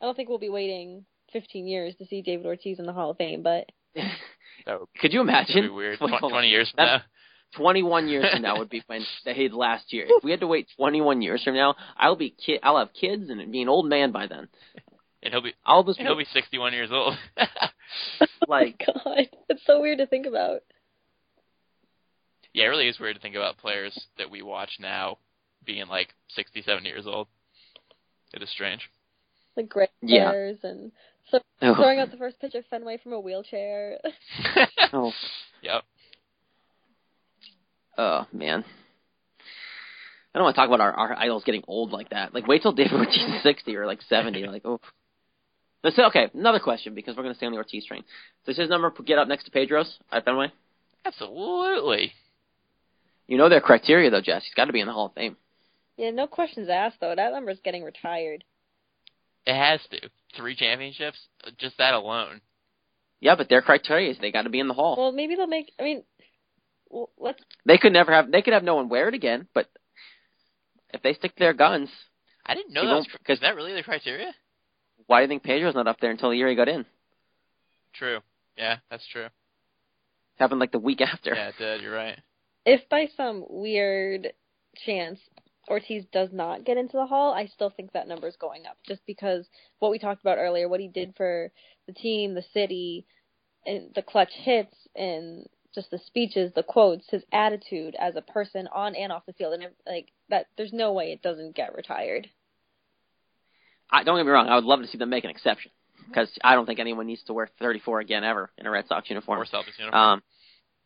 I 0.01 0.05
don't 0.05 0.15
think 0.15 0.29
we'll 0.29 0.39
be 0.39 0.49
waiting 0.49 1.05
15 1.31 1.67
years 1.67 1.95
to 1.95 2.05
see 2.05 2.21
David 2.21 2.45
Ortiz 2.45 2.79
in 2.79 2.85
the 2.85 2.93
Hall 2.93 3.11
of 3.11 3.17
Fame, 3.17 3.43
but 3.43 3.69
Could 4.99 5.13
you 5.13 5.21
imagine? 5.21 5.63
be 5.63 5.69
weird. 5.69 5.99
Wait, 5.99 6.07
Tw- 6.07 6.11
hold 6.11 6.23
on. 6.23 6.29
Twenty 6.31 6.49
years 6.49 6.71
from 6.75 6.85
now. 6.85 7.01
21 7.55 8.07
years 8.07 8.31
from 8.31 8.43
now 8.43 8.59
would 8.59 8.69
be 8.69 8.83
when 8.85 9.03
the 9.25 9.33
his 9.33 9.51
last 9.51 9.91
year. 9.91 10.05
If 10.07 10.23
we 10.23 10.29
had 10.29 10.41
to 10.41 10.47
wait 10.47 10.67
21 10.77 11.23
years 11.23 11.43
from 11.43 11.55
now, 11.55 11.75
I'll 11.97 12.15
be 12.15 12.29
kid. 12.29 12.59
I'll 12.61 12.77
have 12.77 12.93
kids 12.93 13.29
and 13.29 13.51
be 13.51 13.63
an 13.63 13.69
old 13.69 13.87
man 13.87 14.11
by 14.11 14.27
then. 14.27 14.47
And 15.21 15.33
he'll 15.33 15.41
be 15.43 15.53
I'll 15.65 15.83
just 15.83 15.99
he'll 15.99 16.17
be 16.17 16.25
sixty 16.33 16.57
one 16.57 16.73
years 16.73 16.91
old. 16.91 17.15
like 18.47 18.83
oh 18.87 18.93
God, 19.03 19.27
it's 19.49 19.65
so 19.65 19.81
weird 19.81 19.97
to 19.99 20.05
think 20.07 20.25
about. 20.25 20.61
yeah, 22.53 22.65
it 22.65 22.67
really 22.67 22.87
is 22.87 22.99
weird 22.99 23.15
to 23.15 23.21
think 23.21 23.35
about 23.35 23.57
players 23.57 24.07
that 24.17 24.29
we 24.31 24.41
watch 24.41 24.77
now 24.79 25.17
being 25.65 25.87
like 25.87 26.13
sixty 26.29 26.61
seven 26.61 26.85
years 26.85 27.05
old. 27.05 27.27
It 28.33 28.41
is 28.41 28.49
strange. 28.49 28.89
Like 29.57 29.67
great 29.69 29.89
Yeah. 30.01 30.29
players 30.29 30.59
and 30.63 30.91
so 31.31 31.39
Oh. 31.61 31.75
throwing 31.75 31.99
out 31.99 32.11
the 32.11 32.17
first 32.17 32.39
pitch 32.39 32.55
of 32.55 32.65
Fenway 32.67 32.97
from 33.03 33.11
a 33.13 33.19
wheelchair. 33.19 33.99
oh, 34.93 35.11
Yep. 35.61 35.83
oh 37.97 38.25
man. 38.31 38.63
I 40.33 40.37
don't 40.37 40.43
want 40.45 40.55
to 40.55 40.61
talk 40.61 40.69
about 40.69 40.79
our, 40.79 40.93
our 40.93 41.17
idols 41.17 41.43
getting 41.43 41.63
old 41.67 41.91
like 41.91 42.09
that. 42.11 42.35
Like, 42.35 42.47
wait 42.47 42.61
till 42.61 42.71
David 42.71 42.93
Ortiz 42.93 43.17
is 43.17 43.41
60 43.43 43.75
or 43.75 43.87
like 43.87 43.99
70. 44.03 44.45
Like, 44.45 44.61
oh. 44.63 44.79
Let's 45.83 45.95
say, 45.95 46.03
okay, 46.05 46.29
another 46.33 46.59
question 46.59 46.93
because 46.93 47.15
we're 47.15 47.23
going 47.23 47.33
to 47.33 47.37
stay 47.37 47.45
on 47.45 47.53
the 47.53 47.57
Ortiz 47.57 47.85
train. 47.85 48.03
Does 48.45 48.57
his 48.57 48.69
number 48.69 48.91
get 49.05 49.17
up 49.17 49.27
next 49.27 49.45
to 49.45 49.51
Pedro's 49.51 49.97
at 50.11 50.25
Fenway? 50.25 50.51
Absolutely. 51.05 52.13
You 53.27 53.37
know 53.37 53.47
their 53.49 53.61
criteria 53.61 54.09
though, 54.09 54.21
Jess. 54.21 54.43
He's 54.43 54.53
got 54.55 54.65
to 54.65 54.73
be 54.73 54.81
in 54.81 54.87
the 54.87 54.93
Hall 54.93 55.05
of 55.07 55.13
Fame. 55.13 55.37
yeah, 55.97 56.09
no 56.11 56.27
questions 56.27 56.67
asked 56.69 56.97
though. 56.99 57.13
That 57.15 57.31
number's 57.31 57.59
getting 57.63 57.83
retired. 57.83 58.43
It 59.45 59.55
has 59.55 59.79
to. 59.91 60.09
Three 60.35 60.55
championships, 60.55 61.17
just 61.57 61.77
that 61.79 61.93
alone. 61.93 62.41
Yeah, 63.19 63.35
but 63.35 63.49
their 63.49 63.61
criteria 63.61 64.11
is 64.11 64.17
they 64.19 64.31
got 64.31 64.43
to 64.43 64.49
be 64.49 64.59
in 64.59 64.67
the 64.67 64.73
Hall. 64.73 64.95
Well, 64.97 65.11
maybe 65.11 65.35
they'll 65.35 65.47
make. 65.47 65.71
I 65.79 65.83
mean, 65.83 66.03
well, 66.89 67.09
let's. 67.17 67.41
They 67.65 67.77
could 67.77 67.93
never 67.93 68.11
have. 68.11 68.31
They 68.31 68.41
could 68.41 68.53
have 68.53 68.63
no 68.63 68.75
one 68.75 68.89
wear 68.89 69.07
it 69.07 69.13
again. 69.15 69.47
But 69.53 69.67
if 70.93 71.01
they 71.01 71.13
stick 71.13 71.35
to 71.35 71.39
their 71.39 71.53
guns, 71.53 71.89
I 72.45 72.53
didn't 72.55 72.73
know 72.73 72.81
You 72.81 72.87
that. 72.89 72.95
Was, 72.95 73.05
don't- 73.07 73.23
'cause- 73.25 73.35
is 73.37 73.41
that 73.41 73.55
really 73.55 73.73
the 73.73 73.83
criteria? 73.83 74.33
Why 75.09 75.17
do 75.17 75.23
you 75.23 75.27
think 75.27 75.41
Pedro's 75.41 75.73
not 75.73 75.87
up 75.87 75.99
there 75.99 76.11
until 76.11 76.29
the 76.29 76.37
year 76.37 76.47
he 76.47 76.55
got 76.55 76.69
in? 76.69 76.85
True. 77.95 78.19
Yeah, 78.55 78.77
that's 78.91 79.07
true. 79.11 79.25
Happened 80.37 80.59
like 80.59 80.71
the 80.71 80.77
week 80.77 81.01
after. 81.01 81.33
Yeah, 81.33 81.47
it 81.47 81.55
did. 81.57 81.81
You're 81.81 81.95
right. 81.95 82.19
If 82.63 82.87
by 82.89 83.07
some 83.17 83.43
weird 83.49 84.27
chance 84.85 85.19
Ortiz 85.67 86.05
does 86.13 86.29
not 86.31 86.63
get 86.63 86.77
into 86.77 86.97
the 86.97 87.07
Hall, 87.07 87.33
I 87.33 87.47
still 87.47 87.71
think 87.71 87.93
that 87.93 88.07
number 88.07 88.27
is 88.27 88.35
going 88.35 88.67
up, 88.67 88.77
just 88.87 89.01
because 89.07 89.47
what 89.79 89.89
we 89.89 89.97
talked 89.97 90.21
about 90.21 90.37
earlier, 90.37 90.69
what 90.69 90.79
he 90.79 90.87
did 90.87 91.15
for 91.17 91.51
the 91.87 91.93
team, 91.93 92.35
the 92.35 92.45
city, 92.53 93.07
and 93.65 93.89
the 93.95 94.03
clutch 94.03 94.31
hits, 94.31 94.75
and 94.95 95.47
just 95.73 95.89
the 95.89 95.99
speeches, 96.05 96.51
the 96.55 96.61
quotes, 96.61 97.09
his 97.09 97.23
attitude 97.33 97.95
as 97.99 98.15
a 98.15 98.21
person 98.21 98.67
on 98.71 98.93
and 98.93 99.11
off 99.11 99.25
the 99.25 99.33
field, 99.33 99.55
and 99.55 99.73
like 99.87 100.11
that. 100.29 100.45
There's 100.55 100.71
no 100.71 100.93
way 100.93 101.11
it 101.11 101.23
doesn't 101.23 101.55
get 101.55 101.73
retired. 101.75 102.29
I, 103.91 104.03
don't 104.03 104.17
get 104.17 104.25
me 104.25 104.31
wrong. 104.31 104.47
I 104.47 104.55
would 104.55 104.63
love 104.63 104.81
to 104.81 104.87
see 104.87 104.97
them 104.97 105.09
make 105.09 105.23
an 105.23 105.29
exception 105.29 105.71
because 106.07 106.29
I 106.43 106.55
don't 106.55 106.65
think 106.65 106.79
anyone 106.79 107.07
needs 107.07 107.23
to 107.23 107.33
wear 107.33 107.49
34 107.59 107.99
again 107.99 108.23
ever 108.23 108.51
in 108.57 108.65
a 108.65 108.71
Red 108.71 108.87
Sox 108.87 109.09
uniform. 109.09 109.39
Or 109.39 109.45
Celtics 109.45 109.77
uniform. 109.79 109.95
Um, 109.95 110.23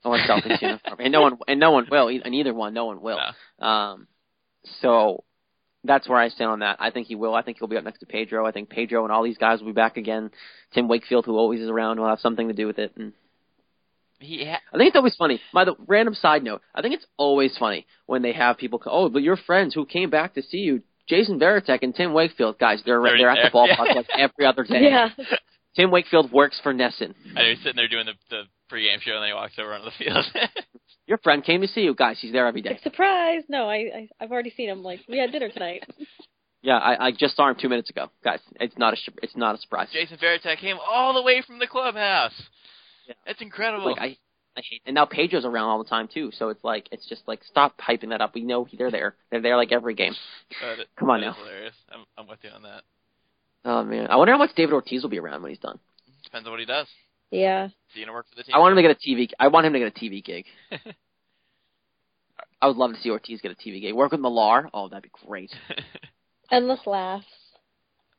or 0.05 0.17
Celtics 0.19 0.61
uniform, 0.61 0.97
and 0.99 1.11
no 1.11 1.21
one 1.21 1.37
and 1.47 1.59
no 1.59 1.71
one 1.71 1.87
will. 1.89 2.07
And 2.07 2.35
either 2.35 2.53
one, 2.53 2.73
no 2.73 2.85
one 2.85 3.01
will. 3.01 3.19
No. 3.59 3.65
Um, 3.65 4.07
so 4.81 5.23
that's 5.83 6.07
where 6.07 6.19
I 6.19 6.29
stand 6.29 6.49
on 6.49 6.59
that. 6.59 6.77
I 6.79 6.91
think 6.91 7.07
he 7.07 7.15
will. 7.15 7.35
I 7.35 7.41
think 7.41 7.57
he'll 7.59 7.67
be 7.67 7.77
up 7.77 7.83
next 7.83 7.99
to 7.99 8.05
Pedro. 8.05 8.45
I 8.45 8.51
think 8.51 8.69
Pedro 8.69 9.03
and 9.03 9.11
all 9.11 9.23
these 9.23 9.37
guys 9.37 9.59
will 9.59 9.67
be 9.67 9.73
back 9.73 9.97
again. 9.97 10.31
Tim 10.73 10.87
Wakefield, 10.87 11.25
who 11.25 11.37
always 11.37 11.61
is 11.61 11.69
around, 11.69 11.99
will 11.99 12.07
have 12.07 12.19
something 12.19 12.47
to 12.47 12.53
do 12.53 12.67
with 12.67 12.79
it. 12.79 12.93
And 12.97 13.13
He 14.19 14.45
ha- 14.45 14.61
I 14.73 14.77
think 14.77 14.89
it's 14.89 14.95
always 14.95 15.15
funny. 15.15 15.41
By 15.53 15.65
the 15.65 15.75
random 15.87 16.15
side 16.15 16.43
note, 16.43 16.61
I 16.73 16.81
think 16.81 16.93
it's 16.95 17.05
always 17.17 17.57
funny 17.57 17.85
when 18.05 18.21
they 18.21 18.33
have 18.33 18.57
people. 18.57 18.79
co- 18.79 18.91
Oh, 18.91 19.09
but 19.09 19.23
your 19.23 19.35
friends 19.37 19.73
who 19.73 19.85
came 19.85 20.09
back 20.09 20.35
to 20.35 20.41
see 20.41 20.59
you, 20.59 20.83
Jason 21.07 21.39
Varitek 21.39 21.79
and 21.81 21.93
Tim 21.93 22.13
Wakefield, 22.13 22.57
guys, 22.59 22.81
they're 22.85 23.01
They're 23.01 23.17
they're, 23.17 23.29
at 23.29 23.51
the 23.51 23.57
there. 23.65 23.75
ballpark 23.77 23.87
Yeah. 23.87 23.93
like 23.95 24.09
every 24.17 24.45
other 24.45 24.63
day. 24.63 24.83
Yeah. 24.83 25.09
Tim 25.75 25.91
Wakefield 25.91 26.31
works 26.31 26.59
for 26.61 26.73
NESN. 26.73 27.13
I 27.35 27.41
know 27.41 27.49
he's 27.49 27.57
sitting 27.59 27.75
there 27.75 27.87
doing 27.87 28.05
the 28.05 28.13
the 28.29 28.43
pregame 28.71 29.01
show, 29.01 29.13
and 29.13 29.21
then 29.23 29.29
he 29.29 29.33
walks 29.33 29.53
over 29.59 29.73
onto 29.73 29.85
the 29.85 29.91
field. 29.97 30.25
Your 31.07 31.17
friend 31.17 31.43
came 31.43 31.61
to 31.61 31.67
see 31.67 31.81
you, 31.81 31.93
guys. 31.95 32.17
He's 32.21 32.31
there 32.31 32.47
every 32.47 32.61
day. 32.61 32.79
Surprise! 32.81 33.43
No, 33.49 33.67
I, 33.69 33.75
I 33.75 34.09
I've 34.21 34.31
already 34.31 34.51
seen 34.55 34.69
him. 34.69 34.83
Like 34.83 35.01
we 35.09 35.17
had 35.17 35.31
dinner 35.31 35.49
tonight. 35.49 35.83
Yeah, 36.65 36.77
I, 36.77 37.07
I 37.07 37.11
just 37.11 37.35
saw 37.35 37.49
him 37.49 37.57
two 37.59 37.67
minutes 37.67 37.89
ago, 37.89 38.07
guys. 38.23 38.39
It's 38.61 38.77
not 38.77 38.93
a 38.93 38.95
sh- 38.95 39.09
it's 39.21 39.35
not 39.35 39.53
a 39.55 39.57
surprise. 39.57 39.89
Jason 39.91 40.17
Varitek 40.17 40.59
came 40.59 40.77
all 40.89 41.13
the 41.13 41.21
way 41.21 41.41
from 41.45 41.59
the 41.59 41.67
clubhouse. 41.67 42.31
Yeah. 43.05 43.15
That's 43.27 43.41
incredible. 43.41 43.91
Like 43.91 43.99
I, 43.99 44.17
I 44.55 44.61
hate. 44.69 44.81
And 44.85 44.93
now 44.93 45.05
Pedro's 45.05 45.45
around 45.45 45.69
all 45.69 45.83
the 45.83 45.89
time 45.89 46.07
too. 46.07 46.31
So 46.37 46.49
it's 46.49 46.63
like 46.63 46.87
it's 46.91 47.07
just 47.09 47.23
like 47.27 47.43
stop 47.43 47.75
hyping 47.79 48.09
that 48.09 48.21
up. 48.21 48.35
We 48.35 48.41
know 48.41 48.67
they're 48.77 48.91
there. 48.91 49.15
They're 49.31 49.41
there 49.41 49.57
like 49.57 49.71
every 49.71 49.95
game. 49.95 50.13
But 50.61 50.87
Come 50.97 51.09
on 51.09 51.21
now. 51.21 51.31
is 51.31 51.37
hilarious. 51.37 51.75
I'm, 51.91 52.05
I'm 52.17 52.27
with 52.27 52.39
you 52.43 52.49
on 52.51 52.61
that. 52.63 52.83
Oh 53.65 53.83
man, 53.83 54.07
I 54.07 54.15
wonder 54.17 54.33
how 54.33 54.37
much 54.37 54.53
David 54.55 54.73
Ortiz 54.73 55.01
will 55.01 55.09
be 55.09 55.19
around 55.19 55.41
when 55.41 55.49
he's 55.51 55.59
done. 55.59 55.79
Depends 56.23 56.45
on 56.47 56.51
what 56.51 56.59
he 56.59 56.65
does. 56.65 56.87
Yeah. 57.31 57.65
Is 57.65 57.71
he 57.93 58.01
gonna 58.01 58.13
work 58.13 58.27
for 58.29 58.35
the 58.35 58.43
team? 58.43 58.53
I 58.53 58.59
want 58.59 58.73
him 58.73 58.75
to 58.77 58.81
get 58.83 58.91
a 58.91 59.09
TV. 59.09 59.29
I 59.39 59.47
want 59.47 59.65
him 59.65 59.73
to 59.73 59.79
get 59.79 59.87
a 59.95 59.99
TV 59.99 60.23
gig. 60.23 60.45
I 62.61 62.67
would 62.67 62.77
love 62.77 62.91
to 62.93 62.99
see 63.01 63.09
Ortiz 63.09 63.41
get 63.41 63.51
a 63.51 63.55
TV 63.55 63.81
gig. 63.81 63.93
Work 63.93 64.11
with 64.11 64.21
Millar. 64.21 64.69
Oh, 64.73 64.87
that'd 64.87 65.03
be 65.03 65.09
great. 65.25 65.53
Endless 66.51 66.79
laughs. 66.85 67.25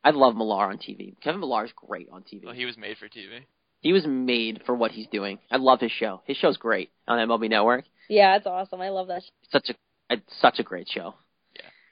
I'd 0.03 0.15
love 0.15 0.37
Millar 0.37 0.67
on 0.67 0.77
TV. 0.79 1.15
Kevin 1.23 1.41
Millar 1.41 1.65
is 1.65 1.73
great 1.75 2.09
on 2.13 2.23
TV. 2.23 2.45
well, 2.45 2.55
he 2.55 2.67
was 2.67 2.77
made 2.77 2.99
for 2.99 3.07
TV. 3.07 3.41
He 3.85 3.93
was 3.93 4.07
made 4.07 4.63
for 4.65 4.75
what 4.75 4.93
he's 4.93 5.07
doing. 5.09 5.39
I 5.51 5.59
love 5.59 5.79
his 5.79 5.93
show. 5.93 6.23
His 6.25 6.39
show's 6.39 6.57
great 6.57 6.91
on 7.07 7.19
MLB 7.29 7.51
Network. 7.51 7.85
Yeah, 8.09 8.35
it's 8.37 8.47
awesome. 8.47 8.81
I 8.81 8.89
love 8.89 9.09
that. 9.09 9.23
sh- 9.23 9.49
Such 9.53 9.69
a 9.69 9.75
It's 10.09 10.41
such 10.41 10.59
a 10.59 10.63
great 10.63 10.89
show. 10.89 11.15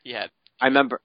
Yeah. 0.03 0.21
had 0.23 0.31
I 0.59 0.67
remember, 0.69 1.03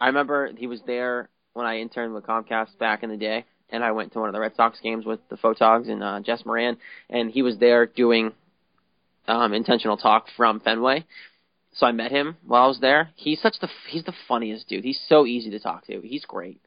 I 0.00 0.06
remember 0.06 0.50
he 0.56 0.66
was 0.66 0.80
there 0.86 1.28
when 1.52 1.66
I 1.66 1.80
interned 1.80 2.14
with 2.14 2.24
Comcast 2.24 2.78
back 2.78 3.02
in 3.02 3.10
the 3.10 3.18
day, 3.18 3.44
and 3.68 3.84
I 3.84 3.92
went 3.92 4.14
to 4.14 4.20
one 4.20 4.30
of 4.30 4.32
the 4.32 4.40
Red 4.40 4.56
Sox 4.56 4.80
games 4.80 5.04
with 5.04 5.20
the 5.28 5.36
Photogs 5.36 5.90
and 5.90 6.02
uh, 6.02 6.20
Jess 6.20 6.46
Moran, 6.46 6.78
and 7.10 7.30
he 7.30 7.42
was 7.42 7.58
there 7.58 7.84
doing 7.84 8.32
um, 9.28 9.52
intentional 9.52 9.98
talk 9.98 10.28
from 10.34 10.60
Fenway. 10.60 11.04
So 11.74 11.84
I 11.86 11.92
met 11.92 12.10
him 12.10 12.38
while 12.46 12.64
I 12.64 12.68
was 12.68 12.80
there. 12.80 13.10
He's 13.16 13.42
such 13.42 13.56
the 13.60 13.68
he's 13.90 14.04
the 14.04 14.14
funniest 14.28 14.66
dude. 14.66 14.82
He's 14.84 15.00
so 15.10 15.26
easy 15.26 15.50
to 15.50 15.58
talk 15.58 15.86
to. 15.88 16.00
He's 16.00 16.24
great. 16.24 16.62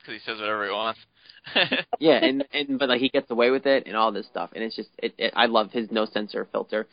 because 0.00 0.14
he 0.14 0.20
says 0.30 0.38
whatever 0.38 0.66
he 0.66 0.70
wants. 0.70 1.00
Yeah, 1.98 2.18
and 2.24 2.44
and 2.52 2.78
but 2.78 2.88
like 2.88 3.00
he 3.00 3.08
gets 3.08 3.30
away 3.30 3.50
with 3.50 3.66
it 3.66 3.86
and 3.86 3.96
all 3.96 4.10
this 4.12 4.26
stuff, 4.26 4.50
and 4.54 4.64
it's 4.64 4.74
just 4.76 4.88
it, 4.98 5.14
it 5.18 5.32
I 5.36 5.46
love 5.46 5.70
his 5.70 5.90
no 5.90 6.04
censor 6.06 6.48
filter, 6.50 6.86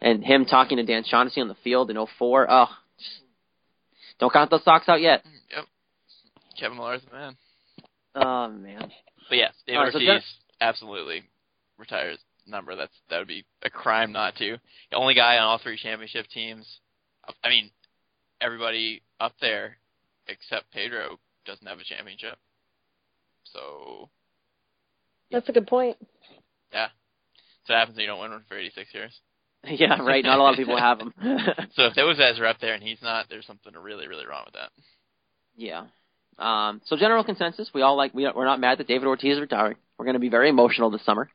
and 0.00 0.22
him 0.24 0.44
talking 0.44 0.76
to 0.76 0.84
Dan 0.84 1.04
Shaughnessy 1.06 1.40
on 1.40 1.48
the 1.48 1.56
field 1.64 1.90
in 1.90 1.96
'04. 2.18 2.46
Oh, 2.50 2.66
just 2.98 3.10
don't 4.18 4.32
count 4.32 4.50
those 4.50 4.64
socks 4.64 4.88
out 4.88 5.00
yet. 5.00 5.24
yep. 5.54 5.64
Kevin 6.58 6.78
Millar's 6.78 7.02
the 7.10 7.16
man. 7.16 7.36
Oh 8.14 8.48
man. 8.50 8.90
But 9.28 9.38
yes, 9.38 9.54
David 9.66 9.78
right, 9.78 9.92
so 9.92 9.98
Ortiz 9.98 10.08
that- 10.60 10.64
absolutely 10.66 11.22
retires 11.78 12.18
number. 12.46 12.76
That's 12.76 12.92
that 13.10 13.18
would 13.18 13.28
be 13.28 13.44
a 13.62 13.70
crime 13.70 14.12
not 14.12 14.36
to. 14.36 14.58
The 14.90 14.96
only 14.96 15.14
guy 15.14 15.38
on 15.38 15.44
all 15.44 15.58
three 15.58 15.78
championship 15.78 16.26
teams. 16.32 16.66
I 17.42 17.48
mean, 17.48 17.70
everybody 18.40 19.02
up 19.20 19.32
there 19.40 19.76
except 20.28 20.72
Pedro 20.72 21.18
doesn't 21.46 21.66
have 21.66 21.78
a 21.78 21.84
championship. 21.84 22.36
So 23.52 24.08
That's 25.30 25.48
a 25.48 25.52
good 25.52 25.66
point. 25.66 25.96
yeah, 26.72 26.88
so 27.66 27.74
it 27.74 27.76
happens 27.76 27.96
when 27.96 28.02
you 28.02 28.08
don't 28.08 28.20
win 28.20 28.30
one 28.30 28.44
for 28.48 28.58
86 28.58 28.92
years. 28.94 29.12
Yeah, 29.64 30.00
right. 30.02 30.24
Not 30.24 30.40
a 30.40 30.42
lot 30.42 30.54
of 30.54 30.56
people 30.58 30.76
have 30.76 30.98
them. 30.98 31.14
So 31.76 31.84
if 31.86 31.94
those 31.94 32.18
guys 32.18 32.40
are 32.40 32.46
up 32.46 32.58
there 32.60 32.74
and 32.74 32.82
he's 32.82 32.98
not, 33.00 33.26
there's 33.30 33.46
something 33.46 33.72
really 33.74 34.08
really 34.08 34.26
wrong 34.26 34.42
with 34.44 34.54
that. 34.54 34.70
yeah. 35.56 35.84
Um, 36.38 36.80
so 36.86 36.96
general 36.96 37.22
consensus, 37.22 37.70
we 37.72 37.82
all 37.82 37.94
like 37.96 38.12
we 38.14 38.28
we're 38.34 38.44
not 38.46 38.58
mad 38.58 38.78
that 38.78 38.88
David 38.88 39.06
Ortiz 39.06 39.34
is 39.34 39.40
retiring. 39.40 39.76
We're 39.98 40.06
going 40.06 40.14
to 40.14 40.18
be 40.20 40.30
very 40.30 40.48
emotional 40.48 40.90
this 40.90 41.04
summer, 41.04 41.28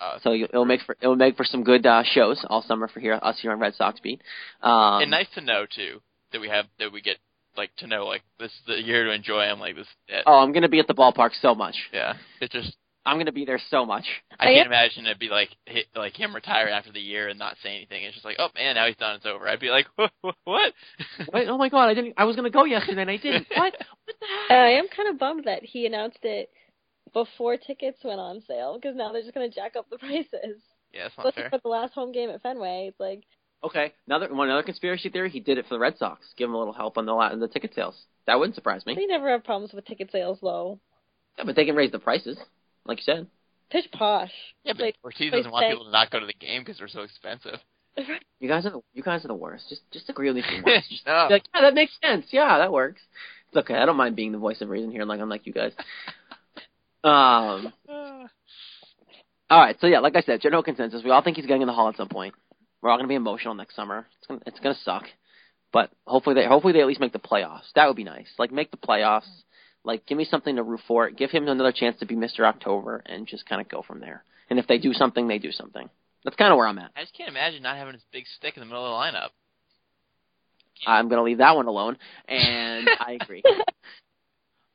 Uh, 0.00 0.18
so 0.22 0.32
you- 0.32 0.44
it'll 0.46 0.64
make 0.64 0.80
for 0.86 0.96
it'll 1.02 1.16
make 1.16 1.36
for 1.36 1.44
some 1.44 1.62
good 1.64 1.84
uh, 1.84 2.04
shows 2.04 2.42
all 2.48 2.62
summer 2.62 2.88
for 2.88 3.00
here 3.00 3.18
us 3.20 3.38
here 3.40 3.52
on 3.52 3.58
Red 3.58 3.74
Sox 3.74 4.00
beat. 4.00 4.22
Um, 4.62 5.02
and 5.02 5.10
nice 5.10 5.26
to 5.34 5.40
know 5.42 5.66
too 5.66 6.00
that 6.32 6.40
we 6.40 6.48
have 6.48 6.64
that 6.78 6.90
we 6.92 7.02
get 7.02 7.18
like 7.56 7.74
to 7.76 7.86
know 7.86 8.06
like 8.06 8.22
this 8.38 8.50
is 8.50 8.60
the 8.66 8.82
year 8.82 9.04
to 9.04 9.12
enjoy 9.12 9.44
him 9.44 9.60
like 9.60 9.76
this. 9.76 9.86
uh, 10.12 10.20
oh, 10.26 10.38
I'm 10.38 10.52
going 10.52 10.62
to 10.62 10.68
be 10.68 10.78
at 10.80 10.86
the 10.86 10.94
ballpark 10.94 11.30
so 11.40 11.54
much. 11.54 11.74
Yeah, 11.92 12.14
it 12.40 12.50
just 12.50 12.76
I'm 13.06 13.16
going 13.16 13.26
to 13.26 13.32
be 13.32 13.44
there 13.44 13.60
so 13.70 13.84
much. 13.84 14.04
I 14.38 14.48
I 14.48 14.54
can't 14.54 14.66
imagine 14.66 15.04
it'd 15.06 15.18
be 15.18 15.28
like 15.28 15.50
hi- 15.68 15.84
like 15.94 16.18
him 16.18 16.34
retiring 16.34 16.72
after 16.72 16.90
the 16.92 17.00
year 17.00 17.28
and 17.28 17.38
not 17.38 17.56
saying 17.62 17.76
anything. 17.76 18.04
It's 18.04 18.14
just 18.14 18.24
like, 18.24 18.36
oh 18.38 18.48
man, 18.54 18.76
now 18.76 18.86
he's 18.86 18.96
done. 18.96 19.16
It's 19.16 19.26
over. 19.26 19.46
I'd 19.48 19.60
be 19.60 19.68
like, 19.70 19.86
what? 19.96 20.12
what? 20.44 20.72
Wait, 21.32 21.48
oh 21.48 21.58
my 21.58 21.68
god, 21.68 21.88
I 21.88 21.94
didn't. 21.94 22.14
I 22.16 22.24
was 22.24 22.36
going 22.36 22.50
to 22.50 22.56
go 22.56 22.64
yesterday 22.64 23.02
and 23.02 23.10
I 23.10 23.16
didn't. 23.18 23.46
What? 23.56 23.74
What 23.74 24.16
the 24.20 24.26
heck? 24.48 24.58
I 24.58 24.70
am 24.72 24.86
kind 24.94 25.08
of 25.08 25.18
bummed 25.18 25.44
that 25.44 25.62
he 25.62 25.86
announced 25.86 26.18
it 26.22 26.50
before 27.12 27.56
tickets 27.56 27.98
went 28.02 28.20
on 28.20 28.42
sale 28.48 28.78
because 28.80 28.96
now 28.96 29.12
they're 29.12 29.22
just 29.22 29.34
going 29.34 29.48
to 29.48 29.54
jack 29.54 29.76
up 29.76 29.88
the 29.90 29.98
prices. 29.98 30.60
yeah, 30.92 31.06
it's 31.06 31.16
not 31.16 31.26
Especially 31.26 31.42
fair. 31.42 31.50
for 31.50 31.60
the 31.62 31.68
last 31.68 31.92
home 31.94 32.10
game 32.12 32.30
at 32.30 32.42
Fenway. 32.42 32.86
It's 32.88 32.98
like, 33.00 33.22
Okay, 33.64 33.92
another 34.06 34.32
one. 34.34 34.48
Another 34.48 34.62
conspiracy 34.62 35.08
theory. 35.08 35.30
He 35.30 35.40
did 35.40 35.56
it 35.58 35.64
for 35.66 35.74
the 35.74 35.78
Red 35.80 35.96
Sox. 35.98 36.26
Give 36.36 36.48
him 36.48 36.54
a 36.54 36.58
little 36.58 36.74
help 36.74 36.98
on 36.98 37.06
the 37.06 37.12
la- 37.12 37.34
the 37.34 37.48
ticket 37.48 37.74
sales. 37.74 37.94
That 38.26 38.38
wouldn't 38.38 38.54
surprise 38.54 38.84
me. 38.84 38.94
they 38.94 39.06
never 39.06 39.30
have 39.30 39.44
problems 39.44 39.72
with 39.72 39.84
ticket 39.86 40.10
sales, 40.12 40.38
though. 40.42 40.78
Yeah, 41.38 41.44
but 41.44 41.56
they 41.56 41.64
can 41.64 41.74
raise 41.74 41.90
the 41.90 41.98
prices, 41.98 42.38
like 42.84 42.98
you 42.98 43.04
said. 43.04 43.26
Pitch 43.70 43.86
posh. 43.92 44.30
Yeah, 44.64 44.74
but 44.74 44.82
Like, 44.82 44.96
Ortiz 45.02 45.32
doesn't 45.32 45.50
want 45.50 45.64
say- 45.64 45.70
people 45.70 45.86
to 45.86 45.90
not 45.90 46.10
go 46.10 46.20
to 46.20 46.26
the 46.26 46.34
game 46.34 46.62
because 46.62 46.78
they're 46.78 46.88
so 46.88 47.00
expensive. 47.02 47.58
You 48.40 48.48
guys 48.48 48.66
are 48.66 48.70
the 48.70 48.80
you 48.92 49.02
guys 49.04 49.24
are 49.24 49.28
the 49.28 49.34
worst. 49.34 49.68
Just 49.68 49.82
just 49.92 50.10
agree 50.10 50.26
with 50.28 50.34
me 50.36 50.42
for 50.42 50.62
once. 50.66 51.02
No. 51.06 51.28
like, 51.30 51.44
yeah, 51.54 51.60
that 51.62 51.74
makes 51.74 51.92
sense. 52.02 52.26
Yeah, 52.30 52.58
that 52.58 52.72
works. 52.72 53.00
It's 53.48 53.56
okay. 53.56 53.74
I 53.76 53.86
don't 53.86 53.96
mind 53.96 54.16
being 54.16 54.32
the 54.32 54.38
voice 54.38 54.60
of 54.60 54.68
reason 54.68 54.90
here, 54.90 55.04
like 55.04 55.20
I'm 55.20 55.28
like 55.28 55.46
you 55.46 55.52
guys. 55.52 55.72
Um. 57.04 57.72
All 59.50 59.60
right. 59.60 59.76
So 59.80 59.86
yeah, 59.86 60.00
like 60.00 60.16
I 60.16 60.22
said, 60.22 60.40
general 60.40 60.62
consensus. 60.62 61.02
We 61.04 61.10
all 61.10 61.22
think 61.22 61.36
he's 61.36 61.46
getting 61.46 61.62
in 61.62 61.68
the 61.68 61.74
hall 61.74 61.88
at 61.88 61.96
some 61.96 62.08
point. 62.08 62.34
We're 62.84 62.90
all 62.90 62.98
gonna 62.98 63.08
be 63.08 63.14
emotional 63.14 63.54
next 63.54 63.76
summer. 63.76 64.06
It's 64.18 64.26
gonna 64.26 64.40
it's 64.44 64.60
gonna 64.60 64.74
suck, 64.84 65.04
but 65.72 65.90
hopefully 66.06 66.34
they 66.34 66.44
hopefully 66.44 66.74
they 66.74 66.82
at 66.82 66.86
least 66.86 67.00
make 67.00 67.14
the 67.14 67.18
playoffs. 67.18 67.72
That 67.74 67.86
would 67.86 67.96
be 67.96 68.04
nice. 68.04 68.28
Like 68.38 68.52
make 68.52 68.70
the 68.70 68.76
playoffs. 68.76 69.26
Like 69.84 70.04
give 70.04 70.18
me 70.18 70.26
something 70.26 70.54
to 70.56 70.62
root 70.62 70.80
for. 70.86 71.08
Give 71.08 71.30
him 71.30 71.48
another 71.48 71.72
chance 71.72 71.98
to 72.00 72.06
be 72.06 72.14
Mr. 72.14 72.40
October 72.40 73.02
and 73.06 73.26
just 73.26 73.46
kind 73.48 73.62
of 73.62 73.70
go 73.70 73.80
from 73.80 74.00
there. 74.00 74.22
And 74.50 74.58
if 74.58 74.66
they 74.66 74.76
do 74.76 74.92
something, 74.92 75.26
they 75.28 75.38
do 75.38 75.50
something. 75.50 75.88
That's 76.24 76.36
kind 76.36 76.52
of 76.52 76.58
where 76.58 76.66
I'm 76.66 76.78
at. 76.78 76.90
I 76.94 77.00
just 77.00 77.16
can't 77.16 77.30
imagine 77.30 77.62
not 77.62 77.78
having 77.78 77.94
this 77.94 78.04
big 78.12 78.26
stick 78.36 78.54
in 78.54 78.60
the 78.60 78.66
middle 78.66 78.84
of 78.84 78.90
the 78.90 79.18
lineup. 79.18 79.30
I'm 80.86 81.08
gonna 81.08 81.22
leave 81.22 81.38
that 81.38 81.56
one 81.56 81.66
alone, 81.68 81.96
and 82.28 82.86
I 83.00 83.16
agree. 83.18 83.42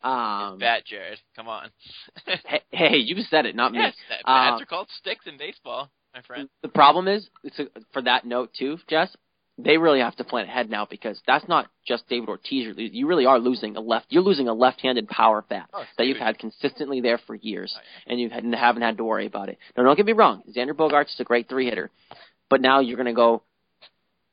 Um, 0.02 0.60
Bat 0.60 0.86
Jared, 0.86 1.20
come 1.36 1.50
on. 1.50 1.70
hey, 2.26 2.62
hey, 2.72 2.96
you 2.98 3.22
said 3.30 3.46
it, 3.46 3.54
not 3.54 3.74
me. 3.74 3.80
yes, 3.80 3.94
that- 4.08 4.24
bats 4.26 4.56
Um, 4.56 4.62
are 4.62 4.66
called 4.66 4.88
sticks 4.98 5.28
in 5.28 5.38
baseball, 5.38 5.90
my 6.14 6.22
friend. 6.22 6.50
The 6.62 6.68
problem 6.70 7.08
is, 7.08 7.28
it's 7.44 7.60
a, 7.60 7.66
for 7.94 8.02
that 8.04 8.26
note 8.26 8.52
too, 8.58 8.78
Jess. 8.90 9.16
They 9.62 9.78
really 9.78 10.00
have 10.00 10.16
to 10.16 10.24
plan 10.24 10.46
ahead 10.46 10.70
now 10.70 10.88
because 10.90 11.20
that's 11.28 11.46
not 11.50 11.68
just 11.86 12.08
David 12.08 12.30
Ortiz. 12.30 12.66
You're. 12.66 12.74
You 12.80 13.08
really 13.08 13.26
are 13.26 13.40
losing 13.40 13.76
a 13.76 13.82
left. 13.82 14.06
You're 14.10 14.24
losing 14.24 14.48
a 14.48 14.54
left-handed 14.54 15.10
power 15.10 15.44
bat 15.50 15.68
Oh, 15.74 15.84
that 15.98 16.06
you've 16.08 16.16
had 16.18 16.40
consistently 16.40 17.02
there 17.02 17.20
for 17.28 17.36
years, 17.36 17.74
Oh, 17.78 17.82
yeah. 18.08 18.12
and 18.14 18.22
you 18.22 18.30
haven't 18.58 18.82
had 18.82 18.98
to 18.98 19.04
worry 19.04 19.26
about 19.26 19.50
it. 19.50 19.58
Now, 19.76 19.84
don't 19.84 19.98
get 19.98 20.06
me 20.06 20.14
wrong. 20.14 20.44
Xander 20.56 20.72
Bogaerts 20.72 21.14
is 21.14 21.20
a 21.20 21.26
great 21.26 21.50
three 21.50 21.66
hitter, 21.70 21.92
but 22.50 22.62
now 22.62 22.80
you're 22.80 22.96
going 22.96 23.08
to 23.08 23.14
go 23.14 23.44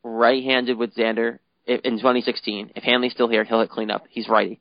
right-handed 0.04 0.78
with 0.78 0.94
Xander 0.94 1.40
in 1.66 1.96
2016. 1.98 2.70
If 2.76 2.84
Hanley's 2.84 3.12
still 3.12 3.28
here, 3.28 3.42
he'll 3.42 3.60
hit 3.60 3.70
cleanup. 3.70 4.04
He's 4.08 4.28
righty. 4.28 4.60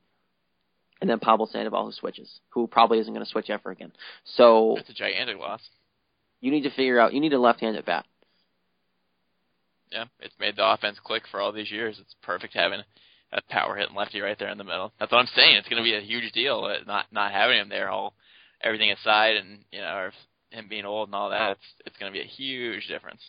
And 0.99 1.07
then 1.09 1.19
Pablo 1.19 1.45
Sandoval 1.45 1.85
who 1.85 1.91
switches, 1.91 2.39
who 2.49 2.65
probably 2.65 2.97
isn't 2.99 3.13
going 3.13 3.23
to 3.23 3.29
switch 3.29 3.51
ever 3.51 3.69
again. 3.69 3.91
So 4.35 4.73
That's 4.77 4.89
a 4.89 4.93
gigantic 4.93 5.37
loss. 5.37 5.61
You 6.45 6.51
need 6.51 6.61
to 6.61 6.69
figure 6.69 6.99
out. 6.99 7.11
You 7.11 7.21
need 7.21 7.33
a 7.33 7.39
left-handed 7.39 7.85
bat. 7.85 8.05
Yeah, 9.91 10.05
it's 10.19 10.35
made 10.39 10.55
the 10.55 10.71
offense 10.71 10.97
click 11.03 11.23
for 11.31 11.41
all 11.41 11.51
these 11.51 11.71
years. 11.71 11.97
It's 11.99 12.15
perfect 12.21 12.53
having 12.53 12.81
a 13.33 13.41
power 13.49 13.75
hitting 13.75 13.95
lefty 13.95 14.21
right 14.21 14.37
there 14.37 14.49
in 14.49 14.59
the 14.59 14.63
middle. 14.63 14.93
That's 14.99 15.11
what 15.11 15.17
I'm 15.17 15.29
saying. 15.35 15.55
It's 15.55 15.67
going 15.67 15.81
to 15.81 15.83
be 15.83 15.95
a 15.95 16.01
huge 16.01 16.31
deal 16.33 16.65
uh, 16.65 16.83
not 16.85 17.07
not 17.11 17.31
having 17.31 17.57
him 17.57 17.69
there. 17.69 17.89
All 17.89 18.13
everything 18.61 18.91
aside, 18.91 19.37
and 19.37 19.65
you 19.71 19.81
know, 19.81 19.87
or 19.87 20.11
him 20.51 20.67
being 20.69 20.85
old 20.85 21.07
and 21.07 21.15
all 21.15 21.31
that. 21.31 21.53
It's 21.53 21.87
it's 21.87 21.97
going 21.97 22.11
to 22.11 22.15
be 22.15 22.23
a 22.23 22.27
huge 22.27 22.87
difference. 22.87 23.21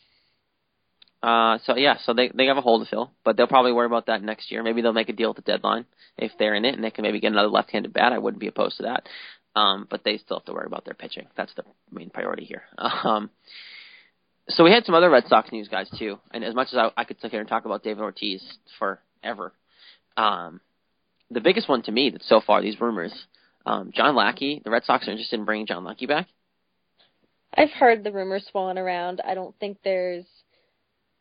Uh, 1.22 1.56
so 1.64 1.74
yeah, 1.74 1.96
so 2.04 2.12
they 2.12 2.30
they 2.34 2.46
have 2.46 2.58
a 2.58 2.60
hole 2.60 2.84
to 2.84 2.90
fill, 2.90 3.12
but 3.24 3.38
they'll 3.38 3.46
probably 3.46 3.72
worry 3.72 3.86
about 3.86 4.06
that 4.06 4.22
next 4.22 4.52
year. 4.52 4.62
Maybe 4.62 4.82
they'll 4.82 4.92
make 4.92 5.08
a 5.08 5.14
deal 5.14 5.30
at 5.30 5.36
the 5.36 5.42
deadline 5.42 5.86
if 6.18 6.32
they're 6.38 6.54
in 6.54 6.66
it, 6.66 6.74
and 6.74 6.84
they 6.84 6.90
can 6.90 7.02
maybe 7.02 7.20
get 7.20 7.32
another 7.32 7.48
left-handed 7.48 7.94
bat. 7.94 8.12
I 8.12 8.18
wouldn't 8.18 8.40
be 8.40 8.48
opposed 8.48 8.76
to 8.76 8.82
that. 8.82 9.08
Um, 9.56 9.86
but 9.90 10.04
they 10.04 10.18
still 10.18 10.38
have 10.38 10.44
to 10.44 10.52
worry 10.52 10.66
about 10.66 10.84
their 10.84 10.94
pitching. 10.94 11.26
That's 11.36 11.52
the 11.54 11.64
main 11.90 12.10
priority 12.10 12.44
here. 12.44 12.62
Um, 12.78 13.30
so 14.48 14.62
we 14.62 14.70
had 14.70 14.84
some 14.84 14.94
other 14.94 15.10
Red 15.10 15.26
Sox 15.26 15.50
news, 15.50 15.66
guys, 15.66 15.90
too. 15.98 16.20
And 16.30 16.44
as 16.44 16.54
much 16.54 16.68
as 16.70 16.78
I, 16.78 16.90
I 16.96 17.02
could 17.02 17.20
sit 17.20 17.32
here 17.32 17.40
and 17.40 17.48
talk 17.48 17.64
about 17.64 17.82
David 17.82 18.02
Ortiz 18.02 18.40
forever, 18.78 19.52
um, 20.16 20.60
the 21.32 21.40
biggest 21.40 21.68
one 21.68 21.82
to 21.82 21.90
me 21.90 22.10
that 22.10 22.22
so 22.22 22.40
far 22.40 22.62
these 22.62 22.80
rumors, 22.80 23.12
um, 23.64 23.90
John 23.92 24.14
Lackey, 24.14 24.62
the 24.64 24.70
Red 24.70 24.84
Sox 24.84 25.08
are 25.08 25.10
interested 25.10 25.40
in 25.40 25.46
bringing 25.46 25.66
John 25.66 25.84
Lackey 25.84 26.06
back. 26.06 26.28
I've 27.52 27.70
heard 27.70 28.04
the 28.04 28.12
rumors 28.12 28.46
swirling 28.50 28.78
around. 28.78 29.20
I 29.26 29.34
don't 29.34 29.58
think 29.58 29.78
there's 29.82 30.26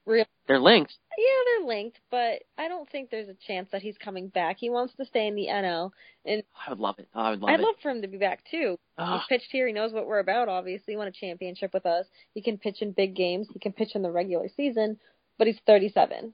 real. 0.05 0.25
They're 0.47 0.59
linked. 0.59 0.93
Yeah, 1.17 1.25
they're 1.59 1.67
linked, 1.67 1.99
but 2.11 2.43
I 2.57 2.67
don't 2.67 2.89
think 2.89 3.09
there's 3.09 3.29
a 3.29 3.35
chance 3.47 3.69
that 3.71 3.81
he's 3.81 3.97
coming 3.97 4.27
back. 4.27 4.57
He 4.59 4.69
wants 4.69 4.93
to 4.97 5.05
stay 5.05 5.27
in 5.27 5.35
the 5.35 5.47
NL, 5.47 5.91
and 6.25 6.43
I 6.65 6.69
would 6.69 6.79
love 6.79 6.99
it. 6.99 7.07
I 7.15 7.31
would 7.31 7.39
love 7.41 7.49
I'd 7.49 7.59
it. 7.59 7.63
love 7.63 7.75
for 7.81 7.89
him 7.89 8.01
to 8.01 8.07
be 8.07 8.17
back 8.17 8.43
too. 8.51 8.77
Ah. 8.97 9.17
He's 9.29 9.37
pitched 9.39 9.51
here. 9.51 9.65
He 9.67 9.73
knows 9.73 9.93
what 9.93 10.05
we're 10.07 10.19
about. 10.19 10.49
Obviously, 10.49 10.93
he 10.93 10.97
won 10.97 11.07
a 11.07 11.11
championship 11.11 11.73
with 11.73 11.85
us. 11.85 12.05
He 12.33 12.41
can 12.41 12.57
pitch 12.57 12.81
in 12.81 12.91
big 12.91 13.15
games. 13.15 13.47
He 13.53 13.59
can 13.59 13.71
pitch 13.73 13.95
in 13.95 14.01
the 14.01 14.11
regular 14.11 14.47
season, 14.55 14.99
but 15.37 15.47
he's 15.47 15.59
37. 15.65 16.33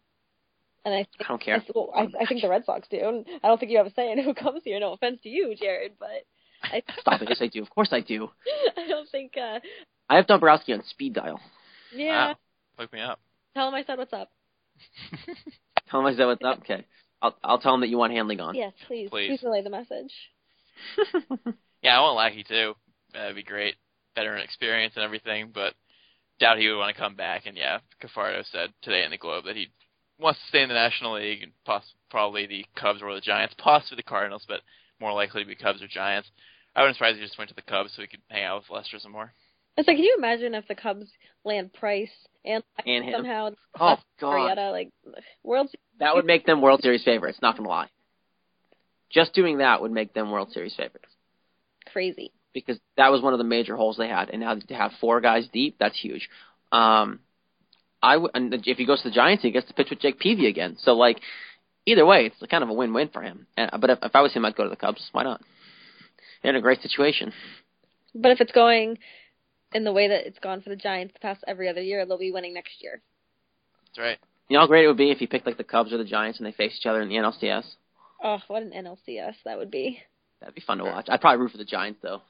And 0.83 0.93
I 0.95 0.97
think, 0.97 1.09
I 1.19 1.27
don't 1.27 1.41
care. 1.41 1.57
I, 1.57 1.65
well, 1.75 1.91
I, 1.95 2.07
I 2.23 2.25
think 2.25 2.41
the 2.41 2.49
Red 2.49 2.65
Sox 2.65 2.87
do. 2.89 2.97
And 3.07 3.25
I 3.43 3.47
don't 3.47 3.59
think 3.59 3.71
you 3.71 3.77
have 3.77 3.85
a 3.87 3.93
say 3.93 4.11
in 4.11 4.17
who 4.23 4.33
comes 4.35 4.61
here. 4.63 4.79
No 4.79 4.93
offense 4.93 5.19
to 5.21 5.29
you, 5.29 5.55
Jared, 5.55 5.93
but 5.99 6.25
I, 6.63 6.81
Stop 6.99 7.21
it. 7.21 7.29
Yes, 7.29 7.37
I 7.39 7.47
do. 7.47 7.61
Of 7.61 7.69
course 7.69 7.89
I 7.91 8.01
do. 8.01 8.29
I 8.77 8.87
don't 8.87 9.07
think. 9.09 9.33
uh 9.37 9.59
I 10.09 10.15
have 10.15 10.27
Dombrowski 10.27 10.73
on 10.73 10.83
speed 10.83 11.13
dial. 11.13 11.39
Yeah, 11.95 12.29
Wow. 12.29 12.35
Hook 12.79 12.93
me 12.93 12.99
up. 13.01 13.19
Tell 13.53 13.67
him 13.67 13.75
I 13.75 13.83
said 13.83 13.97
what's 13.97 14.13
up. 14.13 14.29
Tell 15.89 15.99
him 15.99 16.05
I 16.05 16.15
said 16.15 16.25
what's 16.25 16.43
up. 16.43 16.59
Okay. 16.59 16.85
I'll 17.21 17.35
I'll 17.43 17.59
tell 17.59 17.73
him 17.75 17.81
that 17.81 17.89
you 17.89 17.97
want 17.97 18.13
Hanley 18.13 18.35
gone. 18.37 18.55
Yes, 18.55 18.73
please, 18.87 19.09
Please. 19.09 19.27
please 19.29 19.43
relay 19.43 19.61
the 19.61 19.69
message. 19.69 20.13
Yeah, 21.83 21.97
I 21.97 22.01
want 22.01 22.17
Lackey 22.17 22.43
too. 22.47 22.75
Uh, 23.13 23.17
That'd 23.19 23.35
be 23.35 23.43
great. 23.43 23.73
Veteran 24.15 24.43
experience 24.43 24.93
and 24.95 25.03
everything, 25.03 25.49
but 25.53 25.73
doubt 26.39 26.59
he 26.59 26.69
would 26.69 26.77
want 26.77 26.95
to 26.95 27.01
come 27.01 27.15
back. 27.15 27.47
And 27.47 27.57
yeah, 27.57 27.79
Cafardo 28.03 28.43
said 28.51 28.69
today 28.83 29.03
in 29.03 29.09
the 29.09 29.17
Globe 29.17 29.45
that 29.45 29.55
he 29.55 29.71
wants 30.19 30.39
to 30.41 30.47
stay 30.49 30.61
in 30.61 30.69
the 30.69 30.75
National 30.75 31.15
League 31.15 31.41
and 31.41 31.51
poss- 31.65 31.95
probably 32.11 32.45
the 32.45 32.65
Cubs 32.79 33.01
or 33.01 33.13
the 33.15 33.21
Giants, 33.21 33.55
possibly 33.57 33.95
the 33.95 34.03
Cardinals, 34.03 34.45
but 34.47 34.61
more 34.99 35.11
likely 35.13 35.41
to 35.41 35.47
be 35.47 35.55
Cubs 35.55 35.81
or 35.81 35.87
Giants. 35.87 36.29
I 36.75 36.81
wouldn't 36.81 36.97
surprise 36.97 37.13
if 37.15 37.19
he 37.21 37.25
just 37.25 37.37
went 37.39 37.49
to 37.49 37.55
the 37.55 37.63
Cubs 37.63 37.93
so 37.95 38.03
he 38.03 38.07
could 38.07 38.21
hang 38.29 38.43
out 38.43 38.61
with 38.61 38.69
Lester 38.69 38.99
some 38.99 39.11
more. 39.11 39.33
It's 39.81 39.87
like, 39.87 39.97
can 39.97 40.03
you 40.05 40.15
imagine 40.17 40.53
if 40.53 40.67
the 40.67 40.75
Cubs 40.75 41.07
land 41.43 41.73
Price 41.73 42.11
and, 42.45 42.63
And 42.85 43.03
him. 43.03 43.13
somehow 43.13 43.49
Oh, 43.79 43.97
God. 44.19 44.33
Arrieta, 44.57 44.71
like 44.71 44.89
World 45.43 45.67
Series. 45.69 45.81
That 45.99 46.13
would 46.15 46.25
make 46.25 46.45
them 46.45 46.61
World 46.61 46.81
Series 46.81 47.03
favorites. 47.03 47.39
Not 47.41 47.57
gonna 47.57 47.67
lie. 47.69 47.87
Just 49.09 49.33
doing 49.33 49.57
that 49.57 49.81
would 49.81 49.91
make 49.91 50.13
them 50.13 50.29
World 50.31 50.51
Series 50.51 50.75
favorites 50.75 51.07
crazy. 51.91 52.31
because 52.53 52.77
that 52.95 53.11
was 53.11 53.21
one 53.21 53.33
of 53.33 53.39
the 53.39 53.43
major 53.43 53.75
holes 53.75 53.97
they 53.97 54.07
had, 54.07 54.29
and 54.29 54.41
now 54.41 54.53
to 54.55 54.73
have 54.75 54.91
four 55.01 55.19
guys 55.19 55.47
deep, 55.51 55.77
that's 55.79 55.99
huge. 55.99 56.29
Um, 56.71 57.19
I 58.03 58.13
w- 58.13 58.29
and 58.33 58.53
if 58.53 58.77
he 58.77 58.85
goes 58.85 59.01
to 59.01 59.09
the 59.09 59.13
Giants, 59.15 59.43
he 59.43 59.51
gets 59.51 59.67
to 59.67 59.73
pitch 59.73 59.87
with 59.89 59.99
Jake 59.99 60.19
Peavy 60.19 60.47
again. 60.47 60.77
So 60.79 60.93
like, 60.93 61.19
either 61.85 62.05
way, 62.05 62.27
it's 62.27 62.51
kind 62.51 62.63
of 62.63 62.69
a 62.69 62.73
win-win 62.73 63.09
for 63.09 63.21
him. 63.21 63.47
And, 63.57 63.69
but 63.81 63.89
if, 63.89 63.99
if 64.03 64.15
I 64.15 64.21
was 64.21 64.31
him, 64.33 64.45
I'd 64.45 64.55
go 64.55 64.63
to 64.63 64.69
the 64.69 64.75
Cubs. 64.75 65.09
Why 65.11 65.23
not? 65.23 65.41
They're 66.41 66.51
in 66.51 66.55
a 66.55 66.61
great 66.61 66.81
situation. 66.81 67.33
But 68.15 68.31
if 68.31 68.41
it's 68.41 68.51
going 68.53 68.97
in 69.73 69.83
the 69.83 69.91
way 69.93 70.07
that 70.07 70.27
it's 70.27 70.39
gone 70.39 70.61
for 70.61 70.69
the 70.69 70.75
Giants 70.75 71.13
the 71.13 71.19
past 71.19 71.43
every 71.47 71.69
other 71.69 71.81
year, 71.81 72.05
they'll 72.05 72.17
be 72.17 72.31
winning 72.31 72.53
next 72.53 72.81
year. 72.81 73.01
That's 73.87 73.99
right. 73.99 74.17
You 74.47 74.55
know 74.55 74.61
how 74.61 74.67
great 74.67 74.83
it 74.83 74.87
would 74.87 74.97
be 74.97 75.11
if 75.11 75.21
you 75.21 75.27
picked 75.27 75.45
like 75.45 75.57
the 75.57 75.63
Cubs 75.63 75.93
or 75.93 75.97
the 75.97 76.03
Giants 76.03 76.39
and 76.39 76.45
they 76.47 76.51
face 76.51 76.75
each 76.77 76.85
other 76.85 77.01
in 77.01 77.09
the 77.09 77.15
NLCS. 77.15 77.63
Oh, 78.23 78.39
what 78.47 78.63
an 78.63 78.71
NLCS 78.71 79.35
that 79.45 79.57
would 79.57 79.71
be. 79.71 79.99
That'd 80.39 80.55
be 80.55 80.61
fun 80.61 80.79
to 80.79 80.83
watch. 80.83 81.05
I'd 81.09 81.21
probably 81.21 81.41
root 81.41 81.51
for 81.51 81.57
the 81.57 81.65
Giants 81.65 81.99
though. 82.01 82.21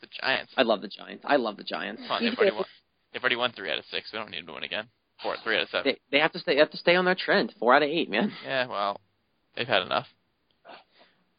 The 0.00 0.08
Giants. 0.20 0.52
I 0.56 0.62
love 0.62 0.80
the 0.80 0.88
Giants. 0.88 1.24
I 1.26 1.36
love 1.36 1.56
the 1.56 1.64
Giants. 1.64 2.02
Come 2.02 2.12
on, 2.12 2.24
they've 2.24 2.38
already 2.38 2.56
won. 2.56 2.64
They've 3.12 3.22
already 3.22 3.36
won 3.36 3.52
three 3.52 3.70
out 3.70 3.78
of 3.78 3.84
six. 3.90 4.10
We 4.12 4.18
don't 4.18 4.30
need 4.30 4.40
them 4.40 4.46
to 4.48 4.52
win 4.54 4.64
again. 4.64 4.86
Four, 5.22 5.36
three 5.42 5.56
out 5.56 5.62
of 5.62 5.68
seven. 5.68 5.92
They 6.10 6.16
they 6.16 6.20
have 6.20 6.32
to 6.32 6.38
stay 6.38 6.54
they 6.54 6.60
have 6.60 6.70
to 6.70 6.76
stay 6.76 6.96
on 6.96 7.04
their 7.04 7.14
trend. 7.14 7.54
Four 7.58 7.74
out 7.74 7.82
of 7.82 7.88
eight, 7.88 8.10
man. 8.10 8.32
Yeah, 8.44 8.66
well, 8.66 9.00
they've 9.56 9.66
had 9.66 9.82
enough. 9.82 10.06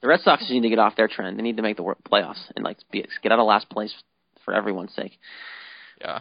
The 0.01 0.07
Red 0.07 0.19
Sox 0.21 0.43
just 0.43 0.51
need 0.51 0.61
to 0.61 0.69
get 0.69 0.79
off 0.79 0.95
their 0.95 1.07
trend. 1.07 1.37
They 1.37 1.43
need 1.43 1.57
to 1.57 1.63
make 1.63 1.77
the 1.77 1.83
wor- 1.83 1.97
playoffs 2.09 2.51
and 2.55 2.63
like 2.63 2.77
be, 2.91 3.05
get 3.23 3.31
out 3.31 3.39
of 3.39 3.47
last 3.47 3.69
place 3.69 3.93
for 4.45 4.53
everyone's 4.53 4.93
sake. 4.95 5.19
Yeah. 5.99 6.19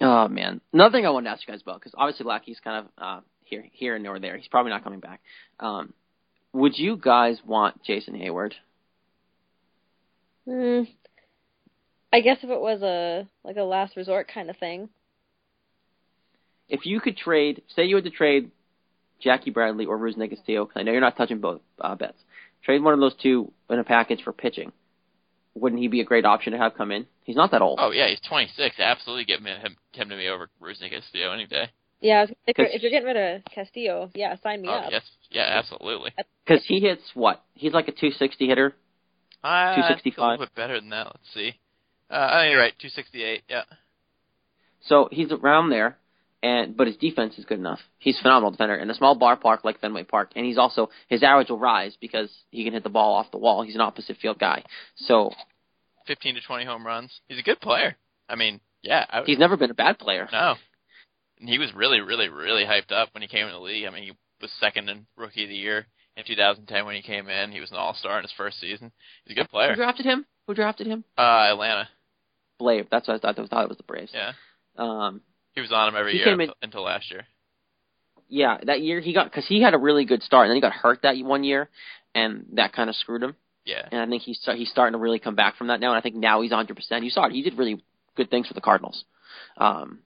Oh 0.00 0.26
man, 0.26 0.60
another 0.72 0.92
thing 0.98 1.06
I 1.06 1.10
wanted 1.10 1.26
to 1.28 1.30
ask 1.32 1.46
you 1.46 1.52
guys 1.52 1.62
about 1.62 1.78
because 1.78 1.94
obviously 1.96 2.26
Lackey's 2.26 2.58
kind 2.58 2.84
of 2.86 3.02
uh, 3.02 3.20
here 3.44 3.64
here 3.70 3.94
and 3.94 4.02
nor 4.02 4.18
there. 4.18 4.36
He's 4.36 4.48
probably 4.48 4.70
not 4.70 4.82
coming 4.82 4.98
back. 4.98 5.20
Um, 5.60 5.92
would 6.52 6.76
you 6.76 6.96
guys 6.96 7.38
want 7.46 7.82
Jason 7.84 8.14
Heyward? 8.14 8.54
Hmm. 10.44 10.82
I 12.12 12.20
guess 12.20 12.38
if 12.42 12.50
it 12.50 12.60
was 12.60 12.82
a 12.82 13.28
like 13.44 13.56
a 13.56 13.62
last 13.62 13.96
resort 13.96 14.28
kind 14.32 14.50
of 14.50 14.56
thing. 14.56 14.88
If 16.68 16.84
you 16.84 17.00
could 17.00 17.16
trade, 17.16 17.62
say 17.76 17.84
you 17.84 17.96
had 17.96 18.04
to 18.04 18.10
trade 18.10 18.50
Jackie 19.20 19.50
Bradley 19.50 19.84
or 19.86 19.98
Rusney 19.98 20.28
Castillo, 20.28 20.64
'cause 20.66 20.76
I 20.76 20.82
know 20.82 20.92
you're 20.92 21.00
not 21.00 21.16
touching 21.16 21.38
both 21.38 21.60
uh, 21.80 21.94
Betts. 21.94 22.18
Trade 22.64 22.82
one 22.82 22.94
of 22.94 23.00
those 23.00 23.14
two 23.22 23.52
in 23.70 23.78
a 23.78 23.84
package 23.84 24.22
for 24.22 24.32
pitching. 24.32 24.72
Wouldn't 25.54 25.80
he 25.82 25.88
be 25.88 26.00
a 26.00 26.04
great 26.04 26.24
option 26.24 26.52
to 26.52 26.58
have 26.58 26.74
come 26.74 26.90
in? 26.90 27.06
He's 27.24 27.36
not 27.36 27.50
that 27.50 27.62
old. 27.62 27.78
Oh 27.80 27.90
yeah, 27.90 28.08
he's 28.08 28.20
26. 28.28 28.76
Absolutely, 28.78 29.24
get 29.24 29.40
him 29.40 29.76
him 29.92 30.08
to 30.08 30.16
me 30.16 30.28
over 30.28 30.48
Rusney 30.60 30.90
Castillo 30.90 31.32
any 31.32 31.46
day. 31.46 31.68
Yeah, 32.00 32.24
if 32.24 32.58
you're, 32.58 32.66
'Cause- 32.66 32.74
if 32.74 32.82
you're 32.82 32.90
getting 32.90 33.06
rid 33.06 33.16
of 33.16 33.44
Castillo, 33.44 34.10
yeah, 34.14 34.34
sign 34.42 34.62
me 34.62 34.68
oh 34.68 34.72
up. 34.72 34.90
yes, 34.90 35.02
yeah, 35.30 35.42
absolutely. 35.42 36.12
Because 36.44 36.64
he 36.66 36.80
hits 36.80 37.02
what? 37.14 37.42
He's 37.54 37.72
like 37.72 37.86
a 37.88 37.92
260 37.92 38.46
hitter. 38.48 38.74
Uh, 39.44 39.74
265. 39.76 40.18
A 40.18 40.30
little 40.30 40.46
bit 40.46 40.54
better 40.54 40.80
than 40.80 40.90
that. 40.90 41.06
Let's 41.06 41.32
see. 41.34 41.54
Uh, 42.10 42.28
oh, 42.32 42.42
you're 42.42 42.58
right. 42.58 42.72
268. 42.78 43.42
Yeah. 43.48 43.62
So 44.82 45.08
he's 45.12 45.30
around 45.32 45.70
there, 45.70 45.96
and 46.42 46.76
but 46.76 46.86
his 46.86 46.96
defense 46.96 47.38
is 47.38 47.44
good 47.44 47.58
enough. 47.58 47.80
He's 47.98 48.18
a 48.18 48.22
phenomenal 48.22 48.50
defender 48.50 48.76
in 48.76 48.90
a 48.90 48.94
small 48.94 49.14
bar 49.14 49.36
park 49.36 49.64
like 49.64 49.80
Fenway 49.80 50.04
Park, 50.04 50.32
and 50.34 50.44
he's 50.44 50.58
also 50.58 50.90
his 51.08 51.22
average 51.22 51.50
will 51.50 51.58
rise 51.58 51.96
because 52.00 52.30
he 52.50 52.64
can 52.64 52.72
hit 52.72 52.82
the 52.82 52.90
ball 52.90 53.14
off 53.14 53.30
the 53.30 53.38
wall. 53.38 53.62
He's 53.62 53.74
an 53.74 53.80
opposite 53.80 54.16
field 54.18 54.38
guy, 54.38 54.64
so 54.96 55.32
15 56.06 56.36
to 56.36 56.40
20 56.40 56.64
home 56.64 56.86
runs. 56.86 57.20
He's 57.28 57.38
a 57.38 57.42
good 57.42 57.60
player. 57.60 57.96
I 58.28 58.36
mean, 58.36 58.60
yeah. 58.82 59.04
I 59.08 59.22
he's 59.24 59.38
never 59.38 59.56
been 59.56 59.70
a 59.70 59.74
bad 59.74 59.98
player. 59.98 60.28
no. 60.32 60.54
And 61.40 61.48
he 61.48 61.58
was 61.58 61.72
really, 61.74 62.00
really, 62.00 62.28
really 62.28 62.64
hyped 62.64 62.92
up 62.92 63.08
when 63.12 63.22
he 63.22 63.26
came 63.28 63.46
in 63.46 63.52
the 63.52 63.58
league. 63.58 63.84
I 63.84 63.90
mean, 63.90 64.04
he 64.04 64.12
was 64.40 64.50
second 64.60 64.88
in 64.88 65.06
rookie 65.16 65.42
of 65.42 65.48
the 65.48 65.56
year 65.56 65.86
in 66.16 66.24
2010 66.24 66.86
when 66.86 66.94
he 66.94 67.02
came 67.02 67.28
in. 67.28 67.50
He 67.50 67.60
was 67.60 67.70
an 67.72 67.78
all 67.78 67.94
star 67.94 68.18
in 68.18 68.22
his 68.22 68.32
first 68.36 68.60
season. 68.60 68.92
He's 69.24 69.36
a 69.36 69.40
good 69.40 69.50
player. 69.50 69.70
Who 69.70 69.76
drafted 69.76 70.06
him? 70.06 70.24
Who 70.46 70.54
drafted 70.54 70.86
him? 70.86 71.04
Uh, 71.18 71.48
Atlanta. 71.50 71.88
Blave. 72.58 72.86
That's 72.90 73.08
what 73.08 73.14
I 73.14 73.18
thought. 73.18 73.38
I 73.42 73.46
thought 73.46 73.64
it 73.64 73.68
was 73.68 73.76
the 73.78 73.82
Braves. 73.82 74.12
Yeah. 74.14 74.32
Um, 74.78 75.20
He 75.54 75.60
was 75.60 75.72
on 75.72 75.88
him 75.88 75.96
every 75.96 76.12
He 76.12 76.18
year 76.18 76.40
in- 76.40 76.50
until, 76.62 76.82
last 76.82 77.10
year. 77.10 77.26
yeah, 78.28 78.58
that 78.64 78.80
year 78.80 79.00
he 79.00 79.12
got 79.12 79.24
because 79.30 79.46
he 79.46 79.60
had 79.62 79.74
a 79.74 79.78
really 79.78 80.04
good 80.04 80.22
start, 80.22 80.44
and 80.46 80.50
then 80.50 80.56
he 80.56 80.60
got 80.60 80.72
hurt 80.72 81.02
that 81.02 81.16
one 81.18 81.44
year, 81.44 81.68
and 82.14 82.46
that 82.54 82.72
kind 82.72 82.88
of 82.88 82.96
screwed 82.96 83.22
him. 83.22 83.36
Yeah. 83.64 83.86
And 83.92 84.00
I 84.00 84.06
think 84.06 84.22
he's 84.22 84.40
he's 84.56 84.70
starting 84.70 84.92
to 84.94 84.98
really 84.98 85.18
come 85.18 85.34
back 85.36 85.56
from 85.56 85.68
that 85.68 85.78
now. 85.80 85.90
And 85.90 85.98
I 85.98 86.00
think 86.00 86.16
now 86.16 86.40
he's 86.42 86.50
100. 86.50 86.74
percent 86.74 87.04
You 87.04 87.10
saw 87.10 87.26
it; 87.26 87.32
he 87.32 87.42
did 87.42 87.58
really 87.58 87.82
good 88.16 88.30
things 88.30 88.48
for 88.48 88.54
the 88.54 88.60
Cardinals. 88.60 89.04
Um, 89.56 90.00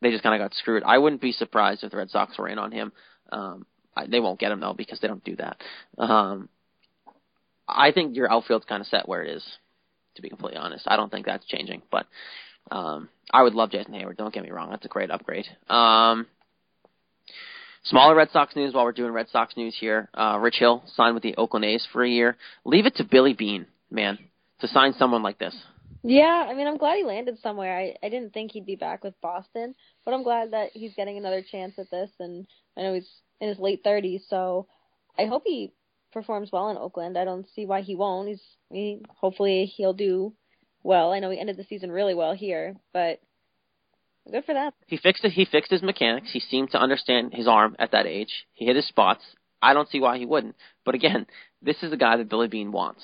they 0.00 0.10
just 0.10 0.22
kind 0.22 0.40
of 0.40 0.44
got 0.44 0.54
screwed. 0.56 0.82
I 0.84 0.98
wouldn't 0.98 1.20
be 1.20 1.32
surprised 1.32 1.84
if 1.84 1.90
the 1.90 1.96
Red 1.96 2.10
Sox 2.10 2.38
were 2.38 2.48
in 2.48 2.58
on 2.58 2.72
him. 2.72 2.92
Um, 3.30 3.66
I, 3.96 4.06
they 4.06 4.20
won't 4.20 4.40
get 4.40 4.52
him 4.52 4.60
though 4.60 4.74
because 4.74 5.00
they 5.00 5.08
don't 5.08 5.22
do 5.24 5.36
that. 5.36 5.60
Um, 5.98 6.48
I 7.68 7.92
think 7.92 8.16
your 8.16 8.32
outfield's 8.32 8.64
kind 8.64 8.80
of 8.80 8.86
set 8.86 9.08
where 9.08 9.22
it 9.22 9.30
is. 9.36 9.44
To 10.16 10.22
be 10.22 10.30
completely 10.30 10.58
honest, 10.58 10.84
I 10.88 10.96
don't 10.96 11.10
think 11.12 11.26
that's 11.26 11.46
changing. 11.46 11.82
But 11.92 12.06
um, 12.70 13.08
I 13.30 13.42
would 13.42 13.54
love 13.54 13.70
Jason 13.70 13.92
Heyward. 13.94 14.16
Don't 14.16 14.32
get 14.32 14.42
me 14.42 14.50
wrong; 14.50 14.70
that's 14.70 14.84
a 14.84 14.88
great 14.88 15.10
upgrade. 15.10 15.46
Um, 15.68 16.26
Smaller 17.84 18.14
Red 18.14 18.30
Sox 18.30 18.54
news 18.54 18.74
while 18.74 18.84
we're 18.84 18.92
doing 18.92 19.12
Red 19.12 19.28
Sox 19.30 19.56
news 19.56 19.76
here. 19.78 20.08
Uh, 20.12 20.38
Rich 20.40 20.56
Hill 20.58 20.82
signed 20.94 21.14
with 21.14 21.22
the 21.22 21.36
Oakland 21.36 21.64
A's 21.64 21.86
for 21.92 22.04
a 22.04 22.08
year. 22.08 22.36
Leave 22.64 22.86
it 22.86 22.96
to 22.96 23.04
Billy 23.04 23.32
Beane, 23.32 23.66
man, 23.90 24.18
to 24.60 24.68
sign 24.68 24.92
someone 24.94 25.22
like 25.22 25.38
this. 25.38 25.56
Yeah, 26.02 26.46
I 26.48 26.54
mean, 26.54 26.66
I'm 26.66 26.76
glad 26.76 26.96
he 26.96 27.04
landed 27.04 27.38
somewhere. 27.42 27.76
I 27.76 27.94
I 28.04 28.08
didn't 28.08 28.32
think 28.32 28.52
he'd 28.52 28.66
be 28.66 28.76
back 28.76 29.02
with 29.04 29.20
Boston, 29.20 29.74
but 30.04 30.14
I'm 30.14 30.22
glad 30.22 30.52
that 30.52 30.70
he's 30.74 30.94
getting 30.94 31.16
another 31.16 31.42
chance 31.42 31.78
at 31.78 31.90
this. 31.90 32.10
And 32.20 32.46
I 32.76 32.82
know 32.82 32.94
he's 32.94 33.08
in 33.40 33.48
his 33.48 33.58
late 33.58 33.84
30s, 33.84 34.22
so 34.28 34.66
I 35.18 35.26
hope 35.26 35.42
he 35.44 35.72
performs 36.12 36.50
well 36.52 36.70
in 36.70 36.76
Oakland. 36.76 37.18
I 37.18 37.24
don't 37.24 37.46
see 37.54 37.66
why 37.66 37.82
he 37.82 37.94
won't. 37.94 38.28
He's 38.28 38.42
he 38.70 39.02
hopefully 39.16 39.64
he'll 39.64 39.92
do 39.92 40.32
well. 40.88 41.12
I 41.12 41.20
know 41.20 41.30
he 41.30 41.38
ended 41.38 41.56
the 41.58 41.64
season 41.64 41.92
really 41.92 42.14
well 42.14 42.34
here, 42.34 42.74
but 42.92 43.20
good 44.30 44.44
for 44.44 44.54
that. 44.54 44.74
He 44.86 44.96
fixed 44.96 45.24
it. 45.24 45.32
He 45.32 45.44
fixed 45.44 45.70
his 45.70 45.82
mechanics. 45.82 46.30
He 46.32 46.40
seemed 46.40 46.70
to 46.72 46.80
understand 46.80 47.34
his 47.34 47.46
arm 47.46 47.76
at 47.78 47.92
that 47.92 48.06
age. 48.06 48.46
He 48.54 48.66
hit 48.66 48.76
his 48.76 48.88
spots. 48.88 49.22
I 49.62 49.74
don't 49.74 49.88
see 49.88 50.00
why 50.00 50.18
he 50.18 50.26
wouldn't. 50.26 50.56
But 50.84 50.94
again, 50.94 51.26
this 51.62 51.82
is 51.82 51.92
a 51.92 51.96
guy 51.96 52.16
that 52.16 52.28
Billy 52.28 52.48
Beane 52.48 52.72
wants. 52.72 53.02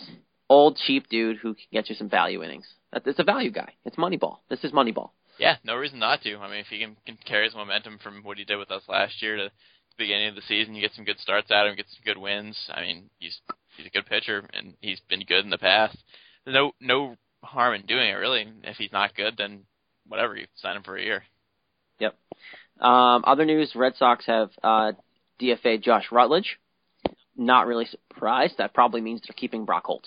Old 0.48 0.76
cheap 0.86 1.08
dude 1.08 1.38
who 1.38 1.54
can 1.54 1.64
get 1.72 1.88
you 1.88 1.94
some 1.94 2.08
value 2.08 2.42
innings. 2.42 2.66
That- 2.92 3.06
It's 3.06 3.18
a 3.18 3.24
value 3.24 3.50
guy. 3.50 3.74
It's 3.84 3.96
Moneyball. 3.96 4.38
This 4.48 4.64
is 4.64 4.72
Moneyball. 4.72 5.10
Yeah, 5.38 5.56
no 5.64 5.74
reason 5.74 5.98
not 5.98 6.22
to. 6.22 6.36
I 6.36 6.48
mean, 6.48 6.60
if 6.60 6.68
he 6.68 6.78
can, 6.78 6.96
can 7.06 7.18
carry 7.26 7.44
his 7.46 7.54
momentum 7.56 7.98
from 7.98 8.22
what 8.22 8.38
he 8.38 8.44
did 8.44 8.56
with 8.56 8.70
us 8.70 8.82
last 8.88 9.20
year 9.20 9.36
to 9.36 9.44
the 9.44 9.50
beginning 9.98 10.28
of 10.28 10.36
the 10.36 10.42
season, 10.42 10.74
you 10.74 10.80
get 10.80 10.92
some 10.94 11.04
good 11.04 11.18
starts 11.18 11.50
out 11.50 11.66
of 11.66 11.70
him, 11.70 11.76
get 11.76 11.86
some 11.88 12.04
good 12.04 12.18
wins. 12.18 12.56
I 12.72 12.82
mean, 12.82 13.10
he's 13.18 13.40
he's 13.76 13.86
a 13.86 13.90
good 13.90 14.06
pitcher 14.06 14.48
and 14.52 14.74
he's 14.80 15.00
been 15.08 15.24
good 15.26 15.44
in 15.44 15.50
the 15.50 15.58
past. 15.58 15.96
No 16.46 16.72
no 16.80 17.16
harm 17.44 17.74
in 17.74 17.86
doing 17.86 18.08
it 18.08 18.14
really. 18.14 18.46
If 18.64 18.76
he's 18.76 18.92
not 18.92 19.14
good, 19.14 19.34
then 19.36 19.60
whatever, 20.06 20.36
you 20.36 20.46
sign 20.56 20.76
him 20.76 20.82
for 20.82 20.96
a 20.96 21.02
year. 21.02 21.24
Yep. 22.00 22.16
Um, 22.80 23.24
other 23.26 23.44
news: 23.44 23.72
Red 23.74 23.94
Sox 23.96 24.26
have 24.26 24.50
uh, 24.62 24.92
DFA 25.40 25.82
Josh 25.82 26.06
Rutledge. 26.10 26.58
Not 27.36 27.66
really 27.66 27.86
surprised. 27.86 28.54
That 28.58 28.74
probably 28.74 29.00
means 29.00 29.22
they're 29.22 29.34
keeping 29.36 29.64
Brock 29.64 29.84
Holt. 29.86 30.06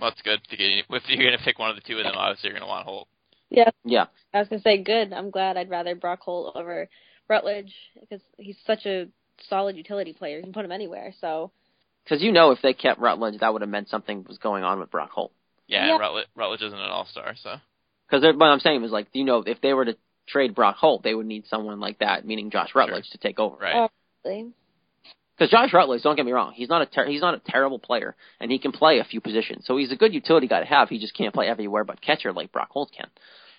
Well, 0.00 0.10
it's 0.10 0.22
good 0.22 0.40
to 0.48 0.56
get. 0.56 0.66
If 0.66 1.02
you're 1.08 1.24
going 1.24 1.38
to 1.38 1.44
pick 1.44 1.58
one 1.58 1.70
of 1.70 1.76
the 1.76 1.82
two 1.82 1.98
of 1.98 2.04
them, 2.04 2.14
obviously 2.16 2.48
you're 2.48 2.58
going 2.58 2.66
to 2.66 2.68
want 2.68 2.86
Holt. 2.86 3.08
Yeah, 3.50 3.70
Yeah. 3.84 4.06
I 4.32 4.38
was 4.38 4.48
gonna 4.48 4.62
say 4.62 4.82
good. 4.82 5.12
I'm 5.12 5.30
glad. 5.30 5.58
I'd 5.58 5.68
rather 5.68 5.94
Brock 5.94 6.20
Holt 6.22 6.56
over 6.56 6.88
Rutledge 7.28 7.74
because 8.00 8.22
he's 8.38 8.56
such 8.66 8.86
a 8.86 9.08
solid 9.48 9.76
utility 9.76 10.14
player. 10.14 10.38
You 10.38 10.42
can 10.42 10.54
put 10.54 10.64
him 10.64 10.72
anywhere. 10.72 11.12
So 11.20 11.52
Because 12.02 12.22
you 12.22 12.32
know, 12.32 12.50
if 12.52 12.62
they 12.62 12.72
kept 12.72 12.98
Rutledge, 12.98 13.40
that 13.40 13.52
would 13.52 13.60
have 13.60 13.68
meant 13.68 13.90
something 13.90 14.24
was 14.26 14.38
going 14.38 14.64
on 14.64 14.80
with 14.80 14.90
Brock 14.90 15.10
Holt. 15.10 15.32
Yeah, 15.72 15.86
Yeah. 15.86 15.98
Rutledge, 15.98 16.26
Rutledge 16.36 16.62
isn't 16.62 16.78
an 16.78 16.90
all 16.90 17.06
star, 17.06 17.34
so 17.42 17.56
Because 18.08 18.22
what 18.36 18.46
I'm 18.46 18.60
saying 18.60 18.84
is, 18.84 18.90
like, 18.90 19.08
you 19.12 19.24
know, 19.24 19.42
if 19.46 19.60
they 19.60 19.72
were 19.72 19.86
to 19.86 19.96
trade 20.28 20.54
Brock 20.54 20.76
Holt, 20.76 21.02
they 21.02 21.14
would 21.14 21.26
need 21.26 21.46
someone 21.46 21.80
like 21.80 21.98
that, 21.98 22.26
meaning 22.26 22.50
Josh 22.50 22.74
Rutledge, 22.74 23.08
to 23.10 23.18
take 23.18 23.38
over. 23.38 23.56
right. 23.56 23.88
obviously. 24.24 24.52
Because 25.36 25.50
Josh 25.50 25.72
Rutledge, 25.72 26.02
don't 26.02 26.14
get 26.14 26.26
me 26.26 26.32
wrong, 26.32 26.52
he's 26.54 26.68
not 26.68 26.82
a 26.82 26.86
ter- 26.86 27.06
he's 27.08 27.22
not 27.22 27.34
a 27.34 27.40
terrible 27.44 27.78
player, 27.78 28.14
and 28.38 28.50
he 28.50 28.58
can 28.58 28.70
play 28.70 28.98
a 28.98 29.04
few 29.04 29.20
positions. 29.20 29.64
So 29.66 29.78
he's 29.78 29.90
a 29.90 29.96
good 29.96 30.12
utility 30.12 30.46
guy 30.46 30.60
to 30.60 30.66
have. 30.66 30.90
He 30.90 30.98
just 30.98 31.16
can't 31.16 31.34
play 31.34 31.48
everywhere 31.48 31.84
but 31.84 32.02
catcher 32.02 32.32
like 32.32 32.52
Brock 32.52 32.68
Holt 32.70 32.92
can. 32.96 33.08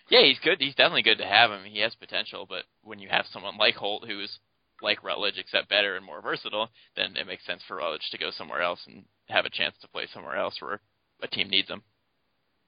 Yeah, 0.09 0.21
he's 0.21 0.39
good. 0.39 0.61
He's 0.61 0.75
definitely 0.75 1.01
good 1.01 1.17
to 1.17 1.25
have 1.25 1.49
him. 1.51 1.63
He 1.65 1.79
has 1.79 1.95
potential, 1.95 2.45
but 2.47 2.63
when 2.83 2.99
you 2.99 3.09
have 3.09 3.25
someone 3.33 3.57
like 3.57 3.75
Holt 3.75 4.05
who's 4.07 4.37
like 4.81 5.03
Rutledge 5.03 5.37
except 5.37 5.69
better 5.69 5.95
and 5.95 6.05
more 6.05 6.21
versatile, 6.21 6.69
then 6.95 7.15
it 7.17 7.25
makes 7.25 7.45
sense 7.45 7.63
for 7.67 7.77
Rutledge 7.77 8.07
to 8.11 8.17
go 8.17 8.29
somewhere 8.31 8.61
else 8.61 8.81
and 8.85 9.05
have 9.29 9.45
a 9.45 9.49
chance 9.49 9.75
to 9.81 9.87
play 9.87 10.07
somewhere 10.13 10.35
else 10.35 10.55
where 10.59 10.79
a 11.21 11.27
team 11.27 11.49
needs 11.49 11.69
him. 11.69 11.81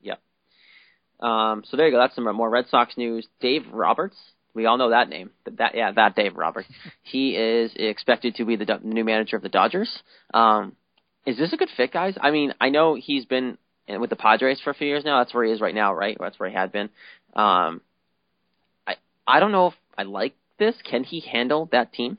Yep. 0.06 0.20
Um, 1.20 1.64
so 1.70 1.78
there 1.78 1.88
you 1.88 1.92
go. 1.92 2.00
That's 2.00 2.16
some 2.16 2.24
more 2.36 2.50
Red 2.50 2.68
Sox 2.70 2.96
news. 2.98 3.28
Dave 3.40 3.64
Roberts. 3.72 4.16
We 4.54 4.66
all 4.66 4.78
know 4.78 4.92
that 4.92 5.10
name. 5.10 5.32
That 5.58 5.76
yeah, 5.76 5.92
that 5.92 6.16
Dave 6.16 6.38
Roberts. 6.38 6.70
he 7.04 7.36
is 7.36 7.72
expected 7.76 8.36
to 8.36 8.46
be 8.46 8.56
the 8.56 8.80
new 8.84 9.04
manager 9.04 9.36
of 9.36 9.44
the 9.44 9.50
Dodgers. 9.50 9.92
Um, 10.34 10.76
is 11.26 11.38
this 11.38 11.52
a 11.54 11.58
good 11.58 11.70
fit, 11.76 11.92
guys? 11.92 12.16
I 12.22 12.32
mean, 12.32 12.54
I 12.62 12.70
know 12.70 12.96
he's 12.96 13.26
been 13.26 13.58
with 13.88 14.10
the 14.10 14.16
Padres 14.16 14.62
for 14.62 14.70
a 14.70 14.74
few 14.74 14.88
years 14.88 15.04
now. 15.04 15.20
That's 15.20 15.34
where 15.34 15.44
he 15.44 15.52
is 15.52 15.62
right 15.62 15.76
now, 15.76 15.94
right? 15.94 16.18
That's 16.20 16.40
where 16.40 16.50
he 16.50 16.56
had 16.56 16.72
been. 16.72 16.90
Um, 17.36 17.82
I 18.88 18.96
I 19.28 19.40
don't 19.40 19.52
know 19.52 19.68
if 19.68 19.74
I 19.98 20.04
like 20.04 20.36
this. 20.58 20.76
Can 20.90 21.04
he 21.04 21.20
handle 21.20 21.68
that 21.72 21.92
team? 21.92 22.18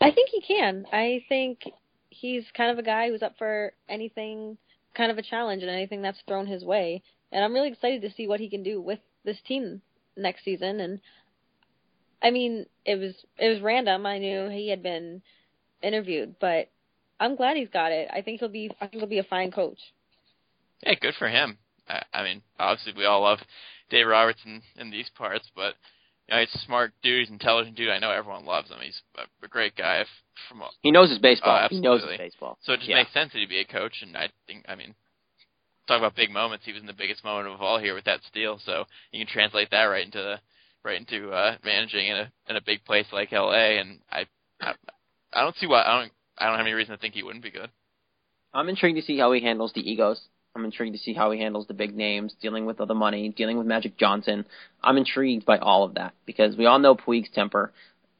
I 0.00 0.10
think 0.10 0.30
he 0.30 0.40
can. 0.40 0.86
I 0.92 1.24
think 1.28 1.62
he's 2.10 2.44
kind 2.56 2.70
of 2.70 2.78
a 2.78 2.82
guy 2.82 3.08
who's 3.08 3.22
up 3.22 3.36
for 3.38 3.72
anything, 3.88 4.58
kind 4.96 5.10
of 5.10 5.18
a 5.18 5.22
challenge, 5.22 5.62
and 5.62 5.70
anything 5.70 6.02
that's 6.02 6.20
thrown 6.26 6.46
his 6.46 6.64
way. 6.64 7.02
And 7.32 7.44
I'm 7.44 7.52
really 7.52 7.68
excited 7.68 8.02
to 8.02 8.12
see 8.12 8.26
what 8.26 8.40
he 8.40 8.48
can 8.48 8.62
do 8.62 8.80
with 8.80 9.00
this 9.24 9.38
team 9.46 9.82
next 10.16 10.44
season. 10.44 10.80
And 10.80 11.00
I 12.22 12.30
mean, 12.30 12.66
it 12.84 12.96
was 12.96 13.14
it 13.38 13.48
was 13.48 13.60
random. 13.60 14.06
I 14.06 14.18
knew 14.18 14.48
he 14.48 14.68
had 14.68 14.82
been 14.82 15.22
interviewed, 15.82 16.36
but 16.40 16.70
I'm 17.20 17.36
glad 17.36 17.56
he's 17.56 17.68
got 17.68 17.92
it. 17.92 18.08
I 18.12 18.22
think 18.22 18.40
he'll 18.40 18.48
be 18.48 18.70
I 18.80 18.86
think 18.86 19.00
he'll 19.00 19.08
be 19.08 19.18
a 19.18 19.24
fine 19.24 19.50
coach. 19.50 19.78
Yeah, 20.82 20.94
good 21.00 21.14
for 21.18 21.28
him. 21.28 21.58
I, 21.88 22.02
I 22.12 22.22
mean, 22.22 22.42
obviously 22.58 22.94
we 22.96 23.06
all 23.06 23.22
love 23.22 23.38
Dave 23.90 24.06
Roberts 24.06 24.40
in, 24.44 24.62
in 24.76 24.90
these 24.90 25.10
parts, 25.16 25.48
but 25.54 25.74
you 26.28 26.34
know, 26.34 26.40
he's 26.40 26.54
a 26.54 26.66
smart 26.66 26.92
dude, 27.02 27.20
he's 27.20 27.28
an 27.28 27.34
intelligent 27.34 27.76
dude. 27.76 27.90
I 27.90 27.98
know 27.98 28.10
everyone 28.10 28.44
loves 28.44 28.68
him. 28.70 28.78
He's 28.82 29.00
a, 29.16 29.44
a 29.44 29.48
great 29.48 29.76
guy. 29.76 30.00
If, 30.00 30.08
from 30.48 30.62
a, 30.62 30.68
He 30.82 30.90
knows 30.90 31.10
his 31.10 31.18
baseball. 31.18 31.60
Oh, 31.64 31.68
he 31.68 31.80
knows 31.80 32.02
his 32.02 32.18
baseball. 32.18 32.58
so 32.62 32.72
it 32.72 32.78
just 32.78 32.88
Yeah. 32.88 32.96
makes 32.96 33.12
sense 33.12 33.32
that 33.32 33.38
he'd 33.38 33.48
be 33.48 33.60
a 33.60 33.64
coach. 33.64 34.02
And 34.02 34.16
I 34.16 34.28
think, 34.46 34.64
I 34.68 34.74
mean, 34.74 34.94
talk 35.86 35.98
about 35.98 36.14
big 36.14 36.30
moments. 36.30 36.64
He 36.64 36.72
was 36.72 36.80
in 36.80 36.86
the 36.86 36.92
biggest 36.92 37.24
moment 37.24 37.48
of 37.48 37.60
all 37.62 37.78
here 37.78 37.94
with 37.94 38.04
that 38.04 38.20
steal. 38.24 38.58
So 38.64 38.84
you 39.12 39.24
can 39.24 39.32
translate 39.32 39.70
that 39.70 39.84
right 39.84 40.04
into 40.04 40.18
the 40.18 40.40
right 40.84 40.98
into 41.00 41.30
uh, 41.32 41.56
managing 41.64 42.06
in 42.08 42.16
a 42.16 42.32
in 42.48 42.56
a 42.56 42.60
big 42.60 42.84
place 42.84 43.06
like 43.12 43.32
L.A. 43.32 43.78
And 43.78 44.00
I, 44.10 44.26
I 44.60 44.74
I 45.32 45.42
don't 45.42 45.56
see 45.56 45.66
why 45.66 45.82
I 45.82 46.00
don't 46.00 46.12
I 46.38 46.46
don't 46.46 46.56
have 46.56 46.66
any 46.66 46.74
reason 46.74 46.94
to 46.94 47.00
think 47.00 47.14
he 47.14 47.22
wouldn't 47.22 47.44
be 47.44 47.50
good. 47.50 47.70
I'm 48.54 48.68
intrigued 48.68 48.96
to 48.96 49.02
see 49.04 49.18
how 49.18 49.32
he 49.32 49.40
handles 49.42 49.72
the 49.74 49.80
egos. 49.88 50.20
I'm 50.54 50.64
intrigued 50.64 50.94
to 50.94 50.98
see 50.98 51.12
how 51.12 51.30
he 51.32 51.38
handles 51.38 51.66
the 51.66 51.74
big 51.74 51.94
names, 51.94 52.34
dealing 52.40 52.64
with 52.64 52.80
all 52.80 52.86
the 52.86 52.94
money, 52.94 53.28
dealing 53.28 53.58
with 53.58 53.66
Magic 53.66 53.98
Johnson. 53.98 54.46
I'm 54.82 54.96
intrigued 54.96 55.44
by 55.44 55.58
all 55.58 55.84
of 55.84 55.94
that 55.94 56.14
because 56.24 56.56
we 56.56 56.64
all 56.64 56.78
know 56.78 56.94
Puig's 56.94 57.28
temper. 57.34 57.72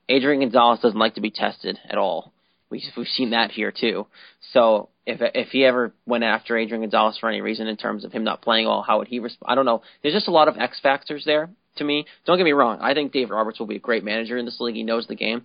Adrian 0.09 0.41
Gonzalez 0.41 0.81
doesn't 0.81 0.99
like 0.99 1.15
to 1.15 1.21
be 1.21 1.31
tested 1.31 1.79
at 1.89 1.99
all. 1.99 2.33
We, 2.71 2.83
we've 2.97 3.07
seen 3.07 3.31
that 3.31 3.51
here 3.51 3.73
too. 3.73 4.07
So 4.53 4.89
if 5.07 5.21
if 5.35 5.49
he 5.49 5.65
ever 5.65 5.95
went 6.05 6.25
after 6.25 6.57
Adrian 6.57 6.83
Gonzalez 6.83 7.17
for 7.19 7.29
any 7.29 7.41
reason 7.41 7.69
in 7.69 7.77
terms 7.77 8.05
of 8.05 8.13
him 8.13 8.25
not 8.25 8.43
playing 8.43 8.67
well, 8.67 8.83
how 8.83 8.99
would 8.99 9.09
he 9.09 9.21
respond? 9.21 9.51
I 9.51 9.55
don't 9.55 9.67
know. 9.67 9.83
There's 10.03 10.15
just 10.15 10.29
a 10.29 10.33
lot 10.33 10.49
of 10.49 10.57
X 10.59 10.81
factors 10.83 11.25
there 11.25 11.49
to 11.77 11.85
me. 11.85 12.07
Don't 12.25 12.39
get 12.39 12.45
me 12.45 12.53
wrong. 12.53 12.79
I 12.81 12.95
think 12.95 13.13
Dave 13.13 13.31
Roberts 13.31 13.59
will 13.59 13.67
be 13.67 13.77
a 13.77 13.81
great 13.81 14.05
manager 14.05 14.37
in 14.37 14.45
this 14.45 14.61
league. 14.61 14.75
He 14.75 14.83
knows 14.83 15.07
the 15.07 15.15
game. 15.15 15.43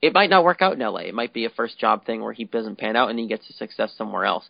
It 0.00 0.12
might 0.12 0.30
not 0.30 0.44
work 0.44 0.60
out 0.60 0.74
in 0.74 0.80
LA. 0.80 1.00
It 1.00 1.14
might 1.14 1.32
be 1.32 1.44
a 1.44 1.50
first 1.50 1.78
job 1.78 2.04
thing 2.04 2.22
where 2.22 2.32
he 2.32 2.44
doesn't 2.44 2.78
pan 2.78 2.94
out 2.94 3.10
and 3.10 3.18
he 3.18 3.26
gets 3.26 3.46
his 3.46 3.56
success 3.56 3.92
somewhere 3.96 4.24
else. 4.24 4.44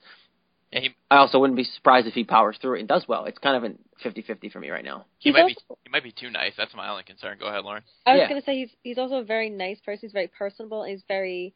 He 0.73 0.95
I 1.11 1.19
also 1.19 1.39
wouldn't 1.39 1.57
be 1.57 1.65
surprised 1.65 2.07
if 2.07 2.15
he 2.15 2.25
powers 2.25 2.57
through 2.61 2.77
it 2.77 2.81
and 2.81 2.89
does 2.89 3.05
well. 3.07 3.25
It's 3.27 3.39
kind 3.39 3.65
of 3.65 3.71
a 3.71 3.75
50-50 4.03 4.51
for 4.53 4.61
me 4.61 4.71
right 4.71 4.85
now. 4.85 5.05
he 5.19 5.29
He's 5.31 5.35
might 5.35 5.43
also, 5.43 5.55
be 5.69 5.75
he 5.85 5.91
might 5.91 6.03
be 6.03 6.13
too 6.13 6.31
nice. 6.31 6.53
That's 6.57 6.75
my 6.75 6.89
only 6.89 7.03
concern. 7.05 7.37
Go 7.39 7.47
ahead, 7.47 7.65
Lauren. 7.65 7.83
I 8.07 8.13
was 8.15 8.21
Yeah. 8.21 8.29
gonna 8.29 8.43
say 8.43 8.57
he's 8.61 8.71
he's 8.83 8.99
also 8.99 9.17
a 9.17 9.25
very 9.25 9.51
nice 9.51 9.81
person. 9.81 10.01
He's 10.03 10.13
very 10.13 10.29
personable. 10.29 10.83
And 10.83 10.93
he's 10.93 11.05
very, 11.07 11.55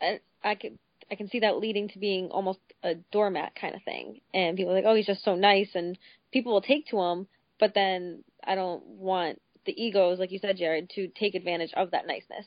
I, 0.00 0.20
I 0.42 0.54
can 0.54 0.78
I 1.10 1.14
can 1.14 1.28
see 1.28 1.40
that 1.40 1.58
leading 1.58 1.88
to 1.90 1.98
being 1.98 2.30
almost 2.30 2.58
a 2.82 2.94
doormat 3.12 3.54
kind 3.54 3.74
of 3.74 3.82
thing. 3.82 4.20
And 4.34 4.56
people 4.56 4.72
are 4.72 4.76
like, 4.76 4.84
oh, 4.86 4.94
he's 4.94 5.06
just 5.06 5.24
so 5.24 5.34
nice, 5.36 5.70
and 5.74 5.98
people 6.32 6.52
will 6.52 6.62
take 6.62 6.88
to 6.88 7.00
him. 7.00 7.26
But 7.60 7.74
then 7.74 8.24
I 8.44 8.54
don't 8.54 8.84
want 8.84 9.40
the 9.64 9.72
egos, 9.82 10.18
like 10.18 10.30
you 10.32 10.38
said, 10.38 10.56
Jared, 10.56 10.90
to 10.90 11.08
take 11.08 11.34
advantage 11.34 11.72
of 11.76 11.90
that 11.92 12.06
niceness. 12.06 12.46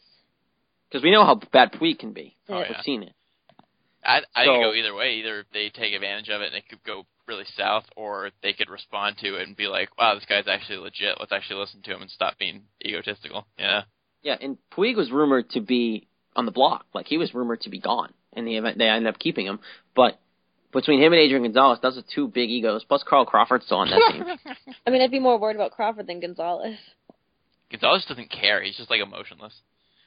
Because 0.90 1.04
we 1.04 1.12
know 1.12 1.26
how 1.26 1.36
bad 1.52 1.72
Puig 1.74 2.00
can 2.00 2.14
be. 2.14 2.36
Oh, 2.48 2.58
We've 2.58 2.68
yeah. 2.70 2.82
seen 2.82 3.04
it. 3.04 3.14
I 4.04 4.18
I 4.18 4.20
think 4.20 4.26
it 4.36 4.46
So- 4.46 4.54
could 4.54 4.62
go 4.62 4.74
either 4.74 4.94
way. 4.96 5.14
Either 5.16 5.46
they 5.54 5.70
take 5.70 5.94
advantage 5.94 6.30
of 6.30 6.42
it 6.42 6.48
and 6.48 6.56
it 6.56 6.68
could 6.70 6.84
go 6.84 7.06
really 7.30 7.46
south, 7.56 7.86
or 7.96 8.32
they 8.44 8.52
could 8.52 8.70
respond 8.70 9.18
to 9.20 9.36
it 9.36 9.48
and 9.48 9.56
be 9.56 9.68
like, 9.68 9.98
"Wow, 9.98 10.16
this 10.16 10.26
guy's 10.26 10.48
actually 10.48 10.80
legit. 10.80 11.18
Let's 11.20 11.32
actually 11.32 11.62
listen 11.62 11.82
to 11.84 11.94
him 11.94 12.02
and 12.02 12.12
stop 12.12 12.38
being 12.38 12.64
egotistical." 12.86 13.48
Yeah. 13.58 13.84
Yeah, 14.22 14.36
and 14.42 14.58
Puig 14.76 14.98
was 14.98 15.12
rumored 15.12 15.50
to 15.52 15.62
be 15.62 16.08
on 16.36 16.46
the 16.46 16.52
block. 16.52 16.86
Like, 16.94 17.08
he 17.08 17.18
was 17.18 17.34
rumored 17.34 17.62
to 17.62 17.70
be 17.70 17.80
gone. 17.80 18.14
In 18.34 18.44
the 18.44 18.58
event, 18.58 18.78
they 18.78 18.90
ended 18.90 19.14
up 19.14 19.20
keeping 19.20 19.46
him. 19.46 19.60
But 19.96 20.20
between 20.74 21.02
him 21.02 21.14
and 21.14 21.22
Adrian 21.22 21.44
Gonzalez, 21.44 21.80
those 21.82 21.98
are 21.98 22.04
two 22.14 22.28
big 22.28 22.50
egos. 22.50 22.84
Plus, 22.84 23.04
Carl 23.04 23.26
Crawford's 23.26 23.66
still 23.66 23.78
on 23.78 23.90
that 23.90 24.12
team. 24.12 24.56
I 24.86 24.90
mean, 24.90 25.02
I'd 25.02 25.12
be 25.12 25.20
more 25.20 25.40
worried 25.40 25.56
about 25.56 25.72
Crawford 25.72 26.08
than 26.08 26.20
Gonzalez. 26.20 26.78
Gonzalez 27.72 28.06
doesn't 28.08 28.30
care. 28.30 28.62
He's 28.62 28.78
just 28.78 28.90
like 28.90 29.02
emotionless. 29.02 29.54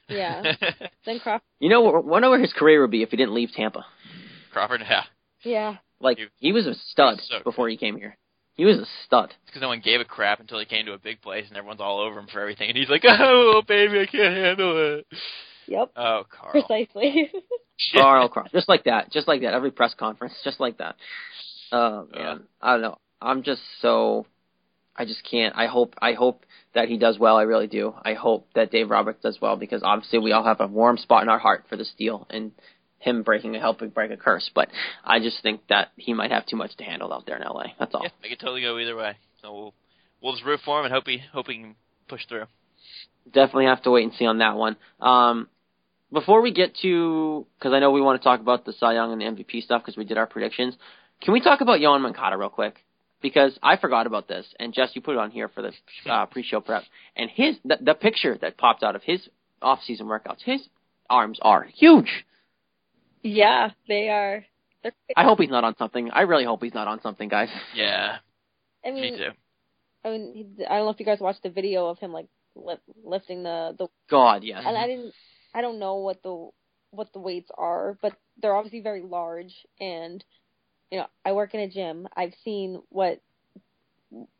Yeah. 0.07 0.43
then 1.05 1.19
Crawford. 1.19 1.45
You 1.59 1.69
know, 1.69 1.81
wonder 1.81 2.29
where 2.29 2.39
his 2.39 2.53
career 2.53 2.81
would 2.81 2.91
be 2.91 3.03
if 3.03 3.09
he 3.09 3.17
didn't 3.17 3.33
leave 3.33 3.51
Tampa. 3.51 3.85
Crawford, 4.51 4.81
yeah. 4.87 5.03
Yeah. 5.43 5.77
Like, 6.03 6.19
he 6.37 6.51
was 6.51 6.67
a 6.67 6.75
stud 6.91 7.19
So 7.21 7.37
good. 7.37 7.43
before 7.43 7.69
he 7.69 7.77
came 7.77 7.97
here. 7.97 8.17
He 8.55 8.65
was 8.65 8.77
a 8.77 8.85
stud. 9.05 9.29
It's 9.31 9.37
because 9.47 9.61
no 9.61 9.67
one 9.69 9.79
gave 9.83 9.99
a 9.99 10.05
crap 10.05 10.39
until 10.39 10.59
he 10.59 10.65
came 10.65 10.85
to 10.85 10.93
a 10.93 10.99
big 10.99 11.21
place 11.21 11.45
and 11.47 11.57
everyone's 11.57 11.81
all 11.81 11.99
over 11.99 12.19
him 12.19 12.27
for 12.31 12.39
everything, 12.39 12.69
and 12.69 12.77
he's 12.77 12.89
like, 12.89 13.01
"Oh, 13.07 13.63
baby, 13.67 13.99
I 14.01 14.05
can't 14.05 14.35
handle 14.35 14.97
it." 14.99 15.07
Yep. 15.67 15.91
Oh, 15.95 16.23
Carl. 16.29 16.51
Precisely. 16.51 17.31
Carl 17.95 18.29
Crawford. 18.29 18.51
Just 18.51 18.69
like 18.69 18.83
that. 18.83 19.11
Just 19.11 19.27
like 19.27 19.41
that. 19.41 19.53
Every 19.53 19.71
press 19.71 19.93
conference. 19.97 20.33
Just 20.43 20.59
like 20.59 20.77
that. 20.77 20.95
Oh, 21.71 22.07
man. 22.13 22.43
I 22.61 22.73
don't 22.73 22.81
know. 22.81 22.97
I'm 23.21 23.41
just 23.43 23.61
so. 23.81 24.27
I 24.95 25.05
just 25.05 25.23
can't. 25.29 25.55
I 25.57 25.65
hope. 25.65 25.95
I 25.99 26.13
hope 26.13 26.45
that 26.75 26.89
he 26.89 26.97
does 26.97 27.17
well. 27.17 27.37
I 27.37 27.43
really 27.43 27.67
do. 27.67 27.95
I 28.03 28.13
hope 28.13 28.47
that 28.53 28.71
Dave 28.71 28.89
Roberts 28.91 29.23
does 29.23 29.39
well 29.41 29.55
because 29.55 29.81
obviously 29.83 30.19
we 30.19 30.31
all 30.31 30.43
have 30.43 30.59
a 30.61 30.67
warm 30.67 30.97
spot 30.97 31.23
in 31.23 31.29
our 31.29 31.39
heart 31.39 31.65
for 31.69 31.77
this 31.77 31.91
deal 31.97 32.27
and 32.29 32.51
him 33.03 33.23
breaking 33.23 33.55
a 33.55 33.59
helping 33.59 33.89
break 33.89 34.11
a 34.11 34.17
curse. 34.17 34.49
But 34.55 34.69
I 35.03 35.19
just 35.19 35.41
think 35.43 35.61
that 35.69 35.89
he 35.97 36.13
might 36.13 36.31
have 36.31 36.45
too 36.45 36.55
much 36.55 36.75
to 36.77 36.83
handle 36.83 37.13
out 37.13 37.25
there 37.25 37.37
in 37.37 37.43
LA. 37.43 37.65
That's 37.79 37.93
all. 37.93 38.03
Yeah, 38.03 38.09
it 38.23 38.29
could 38.29 38.39
totally 38.39 38.61
go 38.61 38.77
either 38.79 38.95
way. 38.95 39.17
So 39.41 39.53
we'll 39.53 39.73
we'll 40.21 40.33
just 40.33 40.45
root 40.45 40.61
for 40.65 40.79
him 40.79 40.85
and 40.85 40.93
hope 40.93 41.05
he 41.07 41.19
hope 41.31 41.47
he 41.47 41.55
can 41.55 41.75
push 42.07 42.21
through. 42.27 42.45
definitely 43.25 43.65
have 43.65 43.83
to 43.83 43.91
wait 43.91 44.03
and 44.03 44.13
see 44.13 44.25
on 44.25 44.39
that 44.39 44.55
one. 44.55 44.77
Um, 44.99 45.47
before 46.11 46.41
we 46.41 46.53
get 46.53 46.75
to, 46.83 47.45
because 47.57 47.73
I 47.73 47.79
know 47.79 47.91
we 47.91 48.01
want 48.01 48.21
to 48.21 48.23
talk 48.23 48.39
about 48.39 48.65
the 48.65 48.73
Cy 48.73 48.93
Young 48.93 49.11
and 49.11 49.21
the 49.21 49.43
MVP 49.43 49.63
stuff 49.63 49.81
because 49.81 49.97
we 49.97 50.05
did 50.05 50.17
our 50.17 50.27
predictions. 50.27 50.75
Can 51.21 51.33
we 51.33 51.41
talk 51.41 51.61
about 51.61 51.79
Yoan 51.79 52.01
Moncada 52.01 52.37
real 52.37 52.49
quick? 52.49 52.75
Because 53.21 53.57
I 53.63 53.77
forgot 53.77 54.05
about 54.05 54.27
this, 54.27 54.45
and 54.59 54.73
Jess, 54.73 54.89
you 54.93 55.01
put 55.01 55.15
it 55.15 55.17
on 55.17 55.31
here 55.31 55.47
for 55.47 55.61
the 55.61 55.71
uh, 56.11 56.25
pre-show 56.25 56.59
prep, 56.59 56.83
and 57.15 57.29
his 57.29 57.55
the, 57.63 57.77
the 57.81 57.93
picture 57.93 58.37
that 58.41 58.57
popped 58.57 58.83
out 58.83 58.95
of 58.97 59.03
his 59.03 59.21
off-season 59.61 60.07
workouts, 60.07 60.41
his 60.43 60.61
arms 61.09 61.39
are 61.41 61.63
huge. 61.63 62.25
Yeah, 63.23 63.71
they 63.87 64.09
are. 64.09 64.45
They're. 64.83 64.91
I 65.15 65.23
hope 65.23 65.39
he's 65.39 65.49
not 65.49 65.63
on 65.63 65.75
something. 65.77 66.11
I 66.11 66.21
really 66.21 66.45
hope 66.45 66.61
he's 66.61 66.73
not 66.73 66.87
on 66.87 67.01
something, 67.01 67.29
guys. 67.29 67.49
Yeah, 67.73 68.17
I 68.85 68.91
mean, 68.91 69.01
me 69.01 69.17
too. 69.17 69.29
I 70.05 70.09
mean, 70.09 70.57
I 70.69 70.75
don't 70.75 70.85
know 70.85 70.91
if 70.91 70.99
you 70.99 71.05
guys 71.05 71.19
watched 71.19 71.43
the 71.43 71.49
video 71.49 71.87
of 71.87 71.99
him 71.99 72.11
like 72.11 72.27
li- 72.55 72.75
lifting 73.03 73.43
the 73.43 73.75
the. 73.77 73.87
God, 74.09 74.43
yes. 74.43 74.63
And 74.65 74.77
I 74.77 74.87
didn't. 74.87 75.13
I 75.53 75.61
don't 75.61 75.79
know 75.79 75.95
what 75.95 76.21
the 76.23 76.49
what 76.91 77.13
the 77.13 77.19
weights 77.19 77.49
are, 77.57 77.97
but 78.01 78.13
they're 78.41 78.55
obviously 78.55 78.81
very 78.81 79.01
large. 79.01 79.53
And 79.79 80.23
you 80.91 80.99
know, 80.99 81.07
I 81.25 81.31
work 81.31 81.53
in 81.53 81.61
a 81.61 81.69
gym. 81.69 82.07
I've 82.15 82.33
seen 82.43 82.81
what 82.89 83.21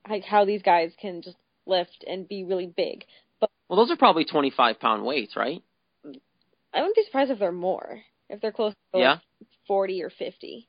like 0.10 0.24
how 0.24 0.46
these 0.46 0.62
guys 0.62 0.92
can 1.02 1.22
just 1.22 1.38
lift 1.66 2.04
and 2.08 2.28
be 2.28 2.44
really 2.44 2.68
big. 2.68 3.06
But 3.40 3.50
Well, 3.68 3.78
those 3.78 3.92
are 3.92 3.98
probably 3.98 4.26
25 4.26 4.80
pound 4.80 5.06
weights, 5.06 5.36
right? 5.36 5.64
I 6.06 6.80
wouldn't 6.80 6.96
be 6.96 7.04
surprised 7.06 7.32
if 7.32 7.40
they're 7.40 7.52
more. 7.52 8.02
If 8.30 8.42
they're 8.42 8.52
close 8.52 8.74
to 8.94 9.00
Yeah. 9.00 9.12
like 9.40 9.50
forty 9.68 10.04
or 10.04 10.10
fifty, 10.10 10.68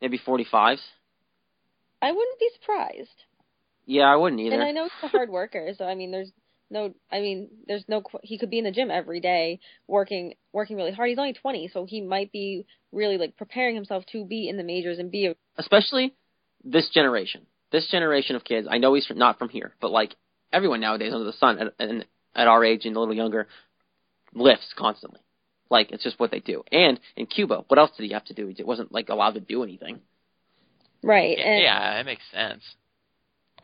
Maybe 0.00 0.18
45s. 0.18 0.80
I 2.02 2.12
wouldn't 2.12 2.38
be 2.38 2.50
surprised. 2.60 3.24
Yeah, 3.86 4.12
I 4.12 4.16
wouldn't 4.16 4.40
either. 4.40 4.54
And 4.54 4.62
I 4.62 4.72
know 4.72 4.84
he's 4.84 4.92
a 5.04 5.08
hard 5.08 5.30
worker, 5.30 5.72
so 5.76 5.84
I 5.84 5.94
mean, 5.94 6.10
there's 6.10 6.30
no, 6.70 6.94
I 7.10 7.20
mean, 7.20 7.48
there's 7.66 7.84
no. 7.88 8.02
He 8.22 8.38
could 8.38 8.50
be 8.50 8.58
in 8.58 8.64
the 8.64 8.72
gym 8.72 8.90
every 8.90 9.20
day, 9.20 9.60
working, 9.86 10.34
working 10.52 10.76
really 10.76 10.92
hard. 10.92 11.08
He's 11.08 11.18
only 11.18 11.32
20, 11.32 11.68
so 11.68 11.86
he 11.86 12.00
might 12.02 12.32
be 12.32 12.66
really 12.92 13.16
like 13.18 13.36
preparing 13.36 13.74
himself 13.74 14.04
to 14.12 14.24
be 14.24 14.48
in 14.48 14.56
the 14.56 14.64
majors 14.64 14.98
and 14.98 15.10
be 15.10 15.26
a. 15.26 15.36
especially 15.56 16.14
this 16.64 16.90
generation. 16.90 17.46
This 17.72 17.88
generation 17.90 18.36
of 18.36 18.44
kids. 18.44 18.66
I 18.70 18.78
know 18.78 18.94
he's 18.94 19.06
not 19.14 19.38
from 19.38 19.48
here, 19.48 19.74
but 19.80 19.90
like 19.90 20.14
everyone 20.52 20.80
nowadays 20.80 21.12
under 21.12 21.24
the 21.24 21.32
sun, 21.32 21.58
at, 21.58 21.74
and 21.78 22.04
at 22.34 22.48
our 22.48 22.64
age 22.64 22.84
and 22.84 22.96
a 22.96 23.00
little 23.00 23.14
younger, 23.14 23.48
lifts 24.34 24.72
constantly. 24.76 25.20
Like 25.70 25.90
it's 25.90 26.04
just 26.04 26.18
what 26.18 26.30
they 26.30 26.40
do. 26.40 26.62
And 26.70 27.00
in 27.16 27.26
Cuba, 27.26 27.64
what 27.68 27.78
else 27.78 27.90
did 27.96 28.04
he 28.06 28.12
have 28.12 28.24
to 28.26 28.34
do? 28.34 28.52
He 28.54 28.62
wasn't 28.62 28.92
like 28.92 29.08
allowed 29.08 29.34
to 29.34 29.40
do 29.40 29.62
anything. 29.62 30.00
Right. 31.02 31.36
Yeah, 31.38 31.44
and 31.46 31.62
yeah, 31.62 31.94
that 31.96 32.06
makes 32.06 32.22
sense. 32.32 32.62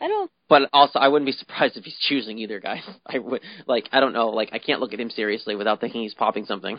I 0.01 0.09
don't. 0.09 0.31
But 0.49 0.69
also, 0.73 0.99
I 0.99 1.09
wouldn't 1.09 1.27
be 1.27 1.33
surprised 1.33 1.77
if 1.77 1.85
he's 1.85 1.99
choosing 2.09 2.39
either, 2.39 2.61
guy. 2.61 2.83
I 3.07 3.19
would 3.19 3.43
like. 3.67 3.89
I 3.93 4.01
don't 4.01 4.13
know. 4.13 4.31
Like 4.31 4.51
I 4.53 4.59
can't 4.59 4.81
look 4.81 4.93
at 4.93 5.01
him 5.01 5.11
seriously 5.11 5.55
without 5.57 5.81
thinking 5.81 6.03
he's 6.03 6.15
popping 6.15 6.45
something. 6.47 6.79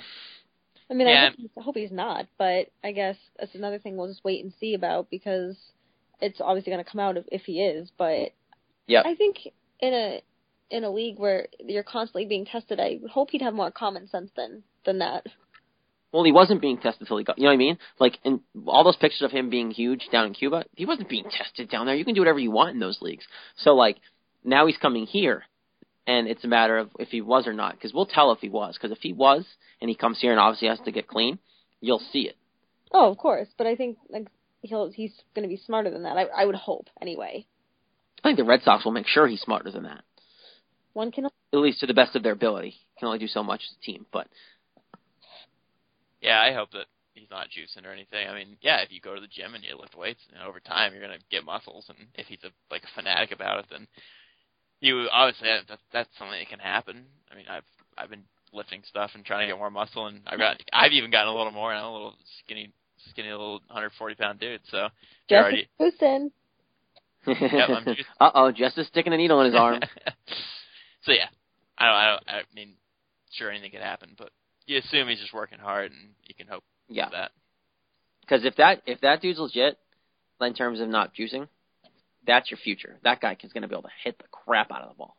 I 0.89 0.93
mean, 0.93 1.07
Yeah. 1.07 1.24
I, 1.24 1.26
hope 1.30 1.36
he's, 1.38 1.49
I 1.57 1.61
hope 1.61 1.76
he's 1.76 1.91
not, 1.91 2.28
but 2.38 2.67
I 2.84 2.91
guess 2.91 3.15
that's 3.39 3.55
another 3.55 3.80
thing 3.80 3.95
we'll 3.95 4.09
just 4.09 4.24
wait 4.24 4.43
and 4.43 4.53
see 4.59 4.74
about 4.74 5.09
because 5.09 5.55
it's 6.21 6.41
obviously 6.41 6.71
going 6.71 6.84
to 6.84 6.89
come 6.89 6.99
out 6.99 7.17
if, 7.17 7.26
if 7.32 7.41
he 7.43 7.63
is. 7.63 7.89
But 7.97 8.34
Yeah. 8.88 9.01
I 9.05 9.15
think 9.15 9.38
in 9.80 9.93
a 9.93 10.21
in 10.70 10.84
a 10.84 10.89
league 10.89 11.20
where 11.20 11.47
you're 11.59 11.84
constantly 11.84 12.26
being 12.26 12.45
tested, 12.45 12.80
I 12.80 12.99
hope 13.09 13.30
he'd 13.32 13.41
have 13.41 13.53
more 13.53 13.72
common 13.72 14.07
sense 14.07 14.32
than 14.36 14.64
than 14.86 14.99
that. 14.99 15.28
Well, 16.11 16.24
he 16.24 16.32
wasn't 16.32 16.61
being 16.61 16.78
tested 16.78 17.01
until 17.01 17.18
he 17.18 17.24
got. 17.24 17.39
You 17.39 17.45
know 17.45 17.49
what 17.49 17.55
I 17.55 17.57
mean? 17.57 17.78
Like 17.99 18.20
in 18.24 18.41
all 18.68 18.84
those 18.84 18.95
pictures 18.95 19.24
of 19.24 19.32
him 19.32 19.49
being 19.49 19.72
huge 19.72 20.07
down 20.11 20.28
in 20.28 20.34
Cuba, 20.34 20.66
he 20.76 20.86
wasn't 20.86 21.09
being 21.09 21.26
tested 21.30 21.70
down 21.70 21.88
there. 21.88 21.95
You 21.95 22.05
can 22.05 22.14
do 22.14 22.22
whatever 22.22 22.39
you 22.39 22.51
want 22.51 22.74
in 22.74 22.80
those 22.80 23.01
leagues. 23.01 23.26
So 23.57 23.72
like 23.72 23.97
now 24.43 24.68
he's 24.68 24.78
coming 24.78 25.07
here, 25.07 25.43
and 26.05 26.28
it's 26.28 26.43
a 26.43 26.47
matter 26.47 26.78
of 26.78 26.89
if 26.99 27.09
he 27.09 27.22
was 27.22 27.47
or 27.47 27.53
not. 27.53 27.74
Because 27.74 27.93
we'll 27.93 28.05
tell 28.05 28.32
if 28.32 28.39
he 28.39 28.49
was. 28.49 28.76
Because 28.76 28.95
if 28.95 29.01
he 29.01 29.14
was, 29.14 29.45
and 29.82 29.89
he 29.89 29.95
comes 29.95 30.20
here 30.22 30.32
and 30.32 30.39
obviously 30.39 30.68
has 30.68 30.80
to 30.86 30.91
get 30.91 31.07
clean, 31.07 31.39
you'll 31.82 32.03
see 32.11 32.22
it. 32.22 32.38
Oh, 32.91 33.09
of 33.09 33.18
course, 33.18 33.47
but 33.57 33.66
I 33.66 33.76
think 33.76 33.97
like 34.09 34.28
he'll 34.61 34.91
he's 34.91 35.14
going 35.34 35.43
to 35.43 35.49
be 35.49 35.57
smarter 35.57 35.89
than 35.89 36.03
that. 36.03 36.18
I 36.18 36.26
I 36.26 36.45
would 36.45 36.55
hope 36.55 36.89
anyway. 37.01 37.47
I 38.24 38.30
think 38.30 38.38
the 38.38 38.45
Red 38.45 38.61
Sox 38.61 38.86
will 38.86 38.91
make 38.91 39.07
sure 39.07 39.28
he's 39.28 39.41
smarter 39.41 39.72
than 39.72 39.84
that. 39.84 40.03
One 40.93 41.11
can 41.11 41.25
At 41.25 41.31
least 41.59 41.79
to 41.81 41.87
the 41.87 41.93
best 41.93 42.15
of 42.15 42.23
their 42.23 42.33
ability. 42.33 42.75
Can 42.97 43.07
only 43.07 43.19
do 43.19 43.27
so 43.27 43.43
much 43.43 43.61
as 43.69 43.75
a 43.81 43.85
team, 43.85 44.05
but 44.11 44.27
Yeah, 46.21 46.39
I 46.39 46.53
hope 46.53 46.71
that 46.71 46.85
he's 47.15 47.29
not 47.29 47.47
juicing 47.49 47.85
or 47.85 47.91
anything. 47.91 48.27
I 48.27 48.33
mean, 48.33 48.57
yeah, 48.61 48.77
if 48.77 48.91
you 48.91 49.01
go 49.01 49.13
to 49.15 49.21
the 49.21 49.27
gym 49.27 49.55
and 49.55 49.63
you 49.63 49.77
lift 49.77 49.95
weights, 49.95 50.21
you 50.31 50.37
know, 50.39 50.47
over 50.47 50.59
time 50.59 50.93
you're 50.93 51.01
gonna 51.01 51.19
get 51.29 51.43
muscles, 51.43 51.85
and 51.89 52.07
if 52.15 52.27
he's 52.27 52.43
a 52.43 52.49
like 52.71 52.83
a 52.83 52.87
fanatic 52.95 53.31
about 53.31 53.59
it, 53.59 53.65
then 53.69 53.87
you 54.79 55.07
obviously 55.11 55.49
that, 55.49 55.79
that's 55.91 56.09
something 56.17 56.37
that 56.39 56.49
can 56.49 56.59
happen. 56.59 57.05
I 57.31 57.35
mean, 57.35 57.45
I've 57.49 57.63
I've 57.97 58.09
been 58.09 58.23
lifting 58.53 58.83
stuff 58.87 59.11
and 59.15 59.25
trying 59.25 59.47
to 59.47 59.51
get 59.53 59.57
more 59.57 59.71
muscle, 59.71 60.07
and 60.07 60.21
I've 60.27 60.39
got 60.39 60.61
I've 60.71 60.91
even 60.93 61.11
gotten 61.11 61.33
a 61.33 61.35
little 61.35 61.51
more, 61.51 61.71
and 61.71 61.79
I'm 61.79 61.87
a 61.87 61.93
little 61.93 62.15
skinny, 62.43 62.71
skinny 63.09 63.31
little 63.31 63.59
140 63.67 64.15
pound 64.15 64.39
dude. 64.39 64.61
So 64.69 64.87
you're 65.29 65.39
already 65.41 65.67
Houston. 65.79 66.31
Yep, 67.25 67.69
I'm 67.69 67.85
just- 67.95 68.09
uh 68.19 68.31
oh, 68.33 68.51
Jess 68.51 68.77
is 68.77 68.87
sticking 68.87 69.13
a 69.13 69.17
needle 69.17 69.39
in 69.41 69.47
his 69.47 69.55
arm. 69.55 69.81
so 71.04 71.12
yeah, 71.12 71.28
I 71.78 71.86
don't, 71.86 71.95
I 71.95 72.08
don't, 72.12 72.24
I 72.28 72.41
mean, 72.56 72.74
sure 73.32 73.49
anything 73.49 73.72
could 73.72 73.82
happen, 73.82 74.12
but 74.18 74.30
you 74.66 74.78
assume 74.80 75.08
he's 75.08 75.20
just 75.20 75.34
working 75.34 75.60
hard, 75.60 75.91
and 75.91 76.12
you 76.28 76.36
can 76.36 76.47
hope 76.47 76.64
Yeah. 76.89 77.06
for 77.10 77.12
that. 77.16 77.32
Because 78.22 78.45
if 78.45 78.56
that 78.58 78.82
if 78.86 79.01
that 79.01 79.22
dude's 79.22 79.39
legit, 79.39 79.78
in 80.41 80.54
terms 80.54 80.80
of 80.82 80.89
not 80.89 81.14
juicing, 81.16 81.47
that's 82.26 82.49
your 82.51 82.58
future. 82.58 82.97
That 83.04 83.22
guy 83.22 83.38
is 83.41 83.54
going 83.54 83.62
to 83.64 83.68
be 83.68 83.74
able 83.76 83.84
to 83.84 83.89
hit 84.04 84.18
the 84.18 84.26
crap 84.32 84.72
out 84.72 84.82
of 84.82 84.89
the 84.89 84.95
ball. 84.95 85.18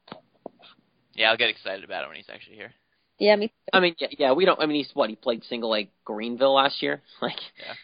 Yeah, 1.15 1.31
I'll 1.31 1.37
get 1.37 1.49
excited 1.51 1.85
about 1.85 2.05
it 2.05 2.09
when 2.09 2.17
he's 2.17 2.29
actually 2.33 2.57
here. 2.57 2.73
Yeah, 3.19 3.37
me. 3.37 3.53
I 3.73 3.81
mean, 3.81 3.95
yeah, 3.99 4.09
yeah, 4.19 4.33
we 4.33 4.45
don't. 4.45 4.61
I 4.61 4.67
mean, 4.67 4.77
he's 4.77 4.91
what 4.95 5.09
he 5.09 5.17
played 5.17 5.45
single 5.45 5.75
A 5.77 5.89
Greenville 6.05 6.55
last 6.55 6.83
year. 6.83 7.03
Like, 7.23 7.39
Yeah. 7.59 7.75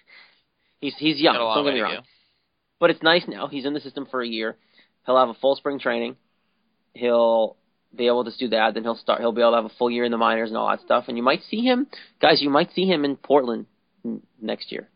he's 0.80 0.94
he's 0.98 1.20
young. 1.20 1.34
Got 1.34 1.42
a 1.42 1.44
long 1.44 1.56
Don't 1.58 1.66
get 1.66 1.74
me 1.74 1.80
wrong. 1.80 2.02
But 2.80 2.90
it's 2.90 3.02
nice 3.02 3.22
now. 3.28 3.46
He's 3.46 3.64
in 3.66 3.74
the 3.74 3.80
system 3.80 4.06
for 4.10 4.22
a 4.22 4.26
year. 4.26 4.56
He'll 5.06 5.18
have 5.18 5.28
a 5.28 5.34
full 5.34 5.54
spring 5.56 5.78
training. 5.78 6.16
He'll 6.94 7.56
be 7.94 8.06
able 8.06 8.24
to 8.24 8.30
do 8.38 8.48
that. 8.48 8.74
Then 8.74 8.82
he'll 8.84 8.96
start. 8.96 9.20
He'll 9.20 9.32
be 9.32 9.40
able 9.40 9.52
to 9.52 9.56
have 9.56 9.64
a 9.64 9.74
full 9.78 9.90
year 9.90 10.04
in 10.04 10.12
the 10.12 10.18
minors 10.18 10.48
and 10.50 10.56
all 10.56 10.68
that 10.68 10.80
stuff. 10.80 11.04
And 11.08 11.16
you 11.16 11.22
might 11.22 11.42
see 11.50 11.60
him, 11.62 11.86
guys. 12.20 12.40
You 12.40 12.50
might 12.50 12.72
see 12.72 12.84
him 12.86 13.04
in 13.04 13.16
Portland 13.16 13.66
next 14.40 14.70
year. 14.72 14.88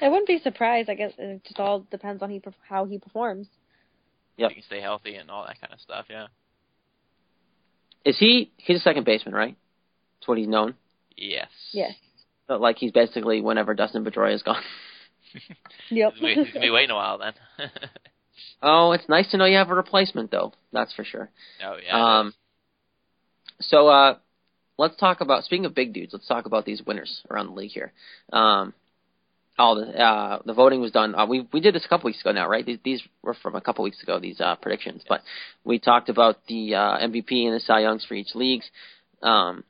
I 0.00 0.08
wouldn't 0.08 0.26
be 0.26 0.38
surprised. 0.38 0.88
I 0.90 0.94
guess 0.94 1.12
it 1.18 1.44
just 1.44 1.60
all 1.60 1.80
depends 1.90 2.22
on 2.22 2.30
he 2.30 2.40
perf- 2.40 2.54
how 2.68 2.84
he 2.84 2.98
performs. 2.98 3.46
Yeah, 4.36 4.48
he 4.48 4.54
can 4.54 4.62
stay 4.64 4.80
healthy 4.80 5.14
and 5.16 5.30
all 5.30 5.44
that 5.46 5.60
kind 5.60 5.72
of 5.72 5.80
stuff. 5.80 6.06
Yeah. 6.08 6.26
Is 8.04 8.18
he? 8.18 8.50
He's 8.56 8.78
a 8.78 8.80
second 8.80 9.04
baseman, 9.04 9.34
right? 9.34 9.56
That's 10.18 10.28
what 10.28 10.38
he's 10.38 10.48
known. 10.48 10.74
Yes. 11.16 11.48
Yes. 11.72 11.92
But 12.48 12.60
like 12.60 12.76
he's 12.78 12.92
basically 12.92 13.40
whenever 13.40 13.74
Dustin 13.74 14.04
Pedroia 14.04 14.34
is 14.34 14.42
gone. 14.42 14.62
Yep. 15.88 16.12
He's 16.14 16.20
gonna 16.20 16.34
be- 16.34 16.44
he's 16.44 16.52
gonna 16.52 16.66
be 16.66 16.70
waiting 16.70 16.90
a 16.90 16.94
while 16.94 17.16
then. 17.18 17.32
oh, 18.62 18.92
it's 18.92 19.08
nice 19.08 19.30
to 19.30 19.36
know 19.36 19.44
you 19.44 19.56
have 19.56 19.70
a 19.70 19.74
replacement, 19.74 20.30
though. 20.30 20.52
That's 20.72 20.92
for 20.94 21.04
sure. 21.04 21.30
oh 21.64 21.76
yeah. 21.84 22.18
Um, 22.18 22.34
so 23.60 23.88
uh, 23.88 24.16
let's 24.78 24.96
talk 24.96 25.20
about 25.20 25.44
speaking 25.44 25.66
of 25.66 25.74
big 25.74 25.92
dudes. 25.92 26.12
Let's 26.12 26.26
talk 26.26 26.46
about 26.46 26.64
these 26.64 26.82
winners 26.86 27.22
around 27.30 27.46
the 27.46 27.52
league 27.52 27.70
here. 27.70 27.92
Um, 28.32 28.74
all 29.58 29.76
the 29.76 29.86
uh, 29.98 30.40
the 30.44 30.54
voting 30.54 30.80
was 30.80 30.90
done. 30.90 31.14
Uh, 31.14 31.26
we 31.26 31.46
we 31.52 31.60
did 31.60 31.74
this 31.74 31.84
a 31.84 31.88
couple 31.88 32.06
weeks 32.06 32.20
ago 32.20 32.32
now, 32.32 32.48
right? 32.48 32.64
These, 32.64 32.78
these 32.84 33.02
were 33.22 33.34
from 33.34 33.54
a 33.54 33.60
couple 33.60 33.84
weeks 33.84 34.02
ago. 34.02 34.18
These 34.18 34.40
uh, 34.40 34.56
predictions, 34.56 35.02
but 35.08 35.20
we 35.64 35.78
talked 35.78 36.08
about 36.08 36.38
the 36.48 36.74
uh, 36.74 36.98
MVP 36.98 37.46
and 37.46 37.54
the 37.54 37.60
Cy 37.60 37.80
Youngs 37.80 38.04
for 38.04 38.14
each 38.14 38.34
leagues. 38.34 38.68
Um, 39.22 39.64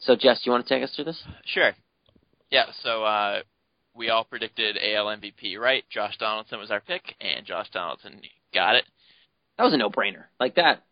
so 0.00 0.16
Jess, 0.16 0.42
do 0.42 0.50
you 0.50 0.52
want 0.52 0.66
to 0.66 0.74
take 0.74 0.82
us 0.82 0.92
through 0.94 1.04
this? 1.04 1.22
Sure. 1.44 1.72
Yeah, 2.50 2.66
so 2.82 3.04
uh, 3.04 3.42
we 3.94 4.08
all 4.08 4.24
predicted 4.24 4.76
AL 4.76 5.06
MVP, 5.06 5.58
right? 5.58 5.84
Josh 5.90 6.16
Donaldson 6.18 6.58
was 6.58 6.70
our 6.70 6.80
pick, 6.80 7.14
and 7.20 7.46
Josh 7.46 7.68
Donaldson 7.70 8.22
got 8.54 8.76
it. 8.76 8.84
That 9.58 9.64
was 9.64 9.74
a 9.74 9.76
no 9.76 9.90
brainer. 9.90 10.24
Like 10.40 10.56
that. 10.56 10.82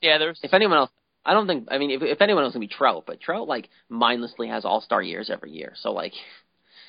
Yeah, 0.00 0.18
there 0.18 0.28
was. 0.28 0.38
If 0.42 0.54
anyone 0.54 0.78
else, 0.78 0.90
I 1.24 1.34
don't 1.34 1.46
think. 1.46 1.68
I 1.70 1.78
mean, 1.78 1.90
if 1.90 2.02
if 2.02 2.22
anyone 2.22 2.44
else 2.44 2.54
would 2.54 2.60
be 2.60 2.68
Trout, 2.68 3.04
but 3.06 3.20
Trout 3.20 3.48
like 3.48 3.68
mindlessly 3.88 4.48
has 4.48 4.64
All 4.64 4.80
Star 4.80 5.02
years 5.02 5.30
every 5.30 5.50
year. 5.50 5.72
So 5.76 5.92
like, 5.92 6.12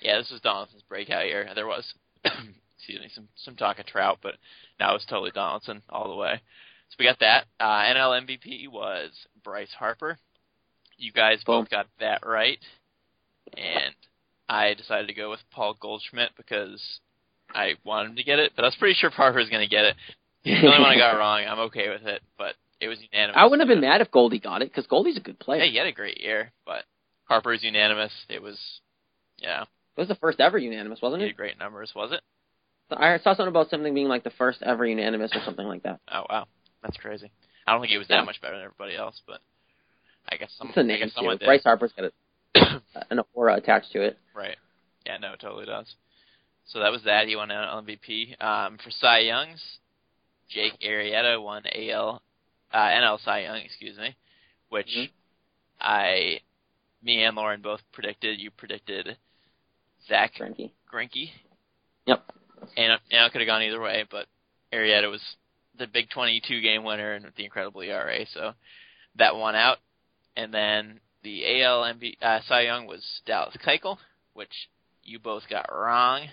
Yeah, 0.01 0.17
this 0.19 0.29
was 0.31 0.41
Donaldson's 0.41 0.83
breakout 0.83 1.25
year. 1.25 1.49
There 1.55 1.67
was, 1.67 1.91
excuse 2.23 3.01
me, 3.01 3.09
some 3.13 3.27
some 3.43 3.55
talk 3.55 3.79
of 3.79 3.85
Trout, 3.87 4.19
but 4.21 4.35
now 4.79 4.95
it's 4.95 5.05
totally 5.05 5.31
Donaldson 5.31 5.81
all 5.89 6.09
the 6.09 6.15
way. 6.15 6.41
So 6.89 6.95
we 6.99 7.05
got 7.05 7.19
that. 7.19 7.45
Uh, 7.59 7.65
NL 7.65 8.25
MVP 8.25 8.67
was 8.69 9.11
Bryce 9.43 9.73
Harper. 9.77 10.17
You 10.97 11.11
guys 11.11 11.43
Boom. 11.43 11.61
both 11.61 11.69
got 11.69 11.87
that 11.99 12.25
right, 12.25 12.59
and 13.57 13.95
I 14.49 14.73
decided 14.73 15.07
to 15.07 15.13
go 15.13 15.29
with 15.29 15.39
Paul 15.51 15.75
Goldschmidt 15.79 16.31
because 16.35 16.81
I 17.53 17.73
wanted 17.85 18.09
him 18.11 18.15
to 18.17 18.23
get 18.23 18.39
it, 18.39 18.53
but 18.55 18.65
I 18.65 18.67
was 18.67 18.75
pretty 18.75 18.95
sure 18.95 19.09
Harper 19.11 19.37
was 19.39 19.49
going 19.49 19.61
to 19.67 19.69
get 19.69 19.85
it. 19.85 19.95
The 20.43 20.55
only 20.55 20.67
one 20.79 20.81
I 20.89 20.97
got 20.97 21.11
wrong. 21.17 21.43
I'm 21.47 21.59
okay 21.67 21.89
with 21.89 22.03
it, 22.07 22.21
but 22.37 22.55
it 22.81 22.87
was 22.87 22.97
unanimous. 23.11 23.35
I 23.39 23.43
wouldn't 23.45 23.61
have 23.61 23.73
been 23.73 23.81
mad 23.87 24.01
if 24.01 24.09
Goldie 24.11 24.39
got 24.39 24.61
it 24.61 24.69
because 24.71 24.87
Goldie's 24.87 25.17
a 25.17 25.21
good 25.21 25.37
player. 25.39 25.63
Yeah, 25.63 25.71
he 25.71 25.77
had 25.77 25.87
a 25.87 25.91
great 25.91 26.19
year, 26.21 26.51
but 26.65 26.83
Harper's 27.25 27.61
unanimous. 27.63 28.11
It 28.29 28.41
was, 28.41 28.57
yeah, 29.37 29.63
It 29.63 29.67
was 30.01 30.07
the 30.07 30.15
first 30.15 30.39
ever 30.39 30.57
unanimous, 30.57 31.01
wasn't 31.01 31.21
it? 31.23 31.35
great 31.37 31.59
numbers, 31.59 31.91
was 31.95 32.11
it? 32.11 32.21
I 32.91 33.17
saw 33.19 33.35
something 33.35 33.47
about 33.49 33.69
something 33.69 33.93
being 33.93 34.07
like 34.07 34.23
the 34.23 34.31
first 34.31 34.63
ever 34.63 34.83
unanimous 34.85 35.31
or 35.35 35.41
something 35.45 35.67
like 35.67 35.83
that. 35.83 35.99
Oh 36.11 36.23
wow, 36.27 36.47
that's 36.81 36.97
crazy. 36.97 37.29
I 37.67 37.71
don't 37.73 37.81
think 37.81 37.91
he 37.91 37.99
was 37.99 38.07
Yeah. 38.09 38.17
that 38.21 38.25
much 38.25 38.41
better 38.41 38.55
than 38.55 38.65
everybody 38.65 38.95
else, 38.95 39.21
but 39.27 39.41
I 40.27 40.37
guess 40.37 40.51
some. 40.57 40.69
It's 40.69 40.77
a 40.77 40.79
I 40.79 40.83
name 40.83 40.99
guess 41.01 41.13
too. 41.13 41.29
did. 41.29 41.45
Bryce 41.45 41.61
Harper's 41.63 41.91
got 41.95 42.05
a, 42.05 42.11
an 43.09 43.19
aura 43.33 43.55
attached 43.55 43.91
to 43.93 44.01
it. 44.01 44.17
Right. 44.33 44.57
Yeah, 45.05 45.17
no, 45.17 45.33
it 45.33 45.39
totally 45.39 45.65
does. 45.65 45.93
So 46.67 46.79
that 46.79 46.91
was 46.91 47.03
that. 47.05 47.27
He 47.27 47.35
won 47.35 47.51
an 47.51 47.85
MVP. 47.85 48.41
Um, 48.43 48.77
for 48.83 48.91
Cy 48.91 49.19
Youngs, 49.19 49.61
Jake 50.49 50.79
Arrieta 50.81 51.41
won 51.41 51.63
AL, 51.65 52.21
uh, 52.71 52.77
NL 52.77 53.19
Cy 53.23 53.41
Young, 53.41 53.57
excuse 53.57 53.97
me, 53.97 54.15
which 54.69 54.87
Mhm. 54.95 55.09
I, 55.81 56.41
me 57.01 57.23
and 57.23 57.35
Lauren 57.35 57.61
both 57.61 57.81
predicted. 57.91 58.39
You 58.39 58.51
predicted 58.51 59.17
Zack 60.07 60.35
Greinke. 60.35 60.71
Greinke, 60.91 61.31
Yep. 62.05 62.23
and 62.77 62.93
it- 62.93 63.01
and 63.11 63.25
it 63.25 63.31
could 63.31 63.41
have 63.41 63.47
gone 63.47 63.63
either 63.63 63.81
way, 63.81 64.03
but 64.09 64.27
Arrieta 64.71 65.09
was 65.09 65.21
the 65.75 65.87
big 65.87 66.09
22 66.09 66.61
game 66.61 66.83
winner 66.83 67.13
and 67.13 67.31
the 67.35 67.45
incredible 67.45 67.81
ERA, 67.81 68.25
so 68.27 68.53
that 69.15 69.35
won 69.35 69.55
out. 69.55 69.79
And 70.35 70.53
then 70.53 70.99
the 71.23 71.61
AL 71.63 71.81
MV, 71.83 72.17
uh, 72.21 72.39
Cy 72.47 72.61
Young 72.61 72.87
was 72.87 73.03
Dallas 73.25 73.55
Keuchel, 73.65 73.97
which 74.33 74.69
you 75.03 75.19
both 75.19 75.43
got 75.49 75.69
wrong. 75.71 76.27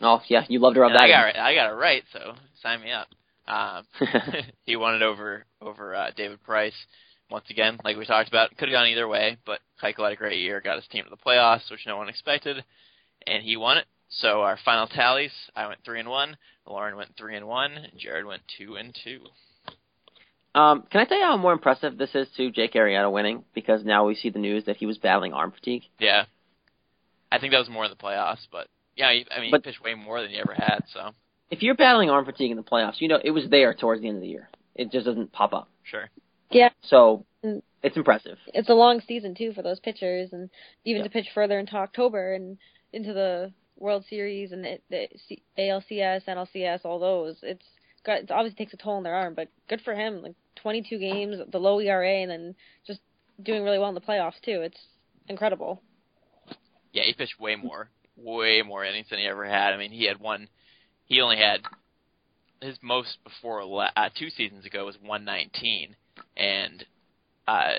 Oh 0.00 0.20
yeah, 0.28 0.44
you 0.48 0.58
loved 0.58 0.74
to 0.74 0.80
rub 0.80 0.90
And 0.92 0.98
that. 0.98 1.04
I 1.04 1.08
got 1.08 1.28
in. 1.30 1.36
it, 1.36 1.38
I 1.38 1.54
got 1.54 1.70
it 1.70 1.74
right, 1.76 2.02
so 2.12 2.34
sign 2.62 2.82
me 2.82 2.90
up. 2.92 3.08
Um, 3.46 3.86
he 4.64 4.76
won 4.76 4.94
it 4.94 5.02
over 5.02 5.44
over 5.60 5.94
uh, 5.94 6.10
David 6.16 6.42
Price 6.42 6.74
once 7.30 7.44
again, 7.50 7.78
like 7.84 7.96
we 7.96 8.04
talked 8.06 8.28
about. 8.28 8.50
Could 8.56 8.68
have 8.68 8.74
gone 8.74 8.88
either 8.88 9.08
way, 9.08 9.36
but 9.46 9.60
Keuchel 9.82 10.04
had 10.04 10.12
a 10.12 10.16
great 10.16 10.40
year, 10.40 10.60
got 10.60 10.76
his 10.76 10.86
team 10.88 11.04
to 11.04 11.10
the 11.10 11.16
playoffs, 11.16 11.70
which 11.70 11.86
no 11.86 11.96
one 11.96 12.08
expected, 12.08 12.64
and 13.26 13.42
he 13.42 13.56
won 13.56 13.78
it. 13.78 13.86
So 14.08 14.42
our 14.42 14.58
final 14.64 14.86
tallies: 14.86 15.32
I 15.56 15.66
went 15.66 15.80
three 15.84 16.00
and 16.00 16.08
one, 16.08 16.36
Lauren 16.66 16.96
went 16.96 17.16
three 17.16 17.36
and 17.36 17.46
one, 17.46 17.86
Jared 17.96 18.26
went 18.26 18.42
two 18.58 18.76
and 18.76 18.94
two. 19.04 19.20
Um, 20.54 20.82
can 20.90 21.00
I 21.00 21.04
tell 21.04 21.18
you 21.18 21.24
how 21.24 21.36
more 21.36 21.52
impressive 21.52 21.98
this 21.98 22.14
is 22.14 22.28
to 22.36 22.50
Jake 22.50 22.74
Arrieta 22.74 23.10
winning? 23.10 23.44
Because 23.54 23.84
now 23.84 24.06
we 24.06 24.14
see 24.14 24.30
the 24.30 24.38
news 24.38 24.64
that 24.66 24.76
he 24.76 24.86
was 24.86 24.98
battling 24.98 25.32
arm 25.32 25.50
fatigue. 25.52 25.82
Yeah, 25.98 26.26
I 27.32 27.38
think 27.38 27.52
that 27.52 27.58
was 27.58 27.68
more 27.68 27.84
in 27.84 27.90
the 27.90 27.96
playoffs, 27.96 28.46
but 28.52 28.68
yeah, 28.96 29.08
I 29.08 29.40
mean, 29.40 29.50
But- 29.50 29.64
he 29.64 29.70
pitched 29.72 29.82
way 29.82 29.94
more 29.94 30.20
than 30.20 30.30
he 30.30 30.38
ever 30.38 30.54
had. 30.54 30.84
So 30.92 31.10
If 31.50 31.62
you're 31.62 31.74
battling 31.74 32.08
arm 32.10 32.24
fatigue 32.24 32.50
in 32.52 32.56
the 32.56 32.62
playoffs, 32.62 33.00
you 33.00 33.08
know 33.08 33.20
it 33.22 33.30
was 33.32 33.48
there 33.48 33.74
towards 33.74 34.00
the 34.02 34.08
end 34.08 34.16
of 34.18 34.22
the 34.22 34.28
year. 34.28 34.48
It 34.76 34.90
just 34.92 35.06
doesn't 35.06 35.32
pop 35.32 35.52
up. 35.52 35.68
sure, 35.82 36.08
Yeah. 36.50 36.70
So 36.82 37.26
it's 37.82 37.96
impressive. 37.96 38.38
It's 38.54 38.68
a 38.70 38.74
long 38.74 39.00
season 39.02 39.34
too 39.34 39.52
for 39.52 39.62
those 39.62 39.78
pitchers, 39.80 40.32
and 40.32 40.48
even 40.84 41.00
Yeah. 41.02 41.04
to 41.08 41.10
pitch 41.10 41.30
further 41.34 41.58
into 41.58 41.76
October 41.76 42.32
and 42.34 42.58
into 42.92 43.12
the 43.12 43.52
World 43.76 44.04
Series 44.06 44.52
and 44.52 44.64
the, 44.64 44.78
the 44.88 45.08
C- 45.28 45.42
ALCS, 45.58 46.24
NLCS, 46.26 46.84
all 46.84 46.98
those. 47.00 47.40
It's 47.42 47.66
got 48.04 48.18
it 48.20 48.30
obviously 48.30 48.56
takes 48.56 48.72
a 48.72 48.76
toll 48.76 48.94
on 48.94 49.02
their 49.02 49.14
arm, 49.14 49.34
but 49.34 49.48
good 49.68 49.80
for 49.82 49.94
him. 49.94 50.22
Like 50.22 50.34
22 50.56 50.98
games, 50.98 51.36
the 51.50 51.58
low 51.58 51.80
ERA, 51.80 52.22
and 52.22 52.30
then 52.30 52.54
just 52.86 53.00
doing 53.42 53.62
really 53.62 53.78
well 53.78 53.88
in 53.88 53.94
the 53.94 54.00
playoffs 54.00 54.40
too. 54.44 54.60
It's 54.62 54.80
incredible. 55.28 55.82
yeah, 56.92 57.02
he 57.04 57.14
pitched 57.14 57.40
way 57.40 57.56
more, 57.56 57.88
way 58.16 58.62
more 58.62 58.84
innings 58.84 59.08
than 59.10 59.18
he 59.18 59.26
ever 59.26 59.44
had. 59.44 59.72
I 59.72 59.76
mean, 59.76 59.90
he 59.90 60.06
had 60.06 60.20
one. 60.20 60.48
He 61.06 61.20
only 61.20 61.36
had 61.36 61.60
his 62.60 62.78
most 62.82 63.18
before 63.24 63.62
uh, 63.96 64.08
two 64.18 64.30
seasons 64.30 64.64
ago 64.64 64.86
was 64.86 64.96
119, 65.02 65.94
and 66.36 66.84
uh, 67.46 67.72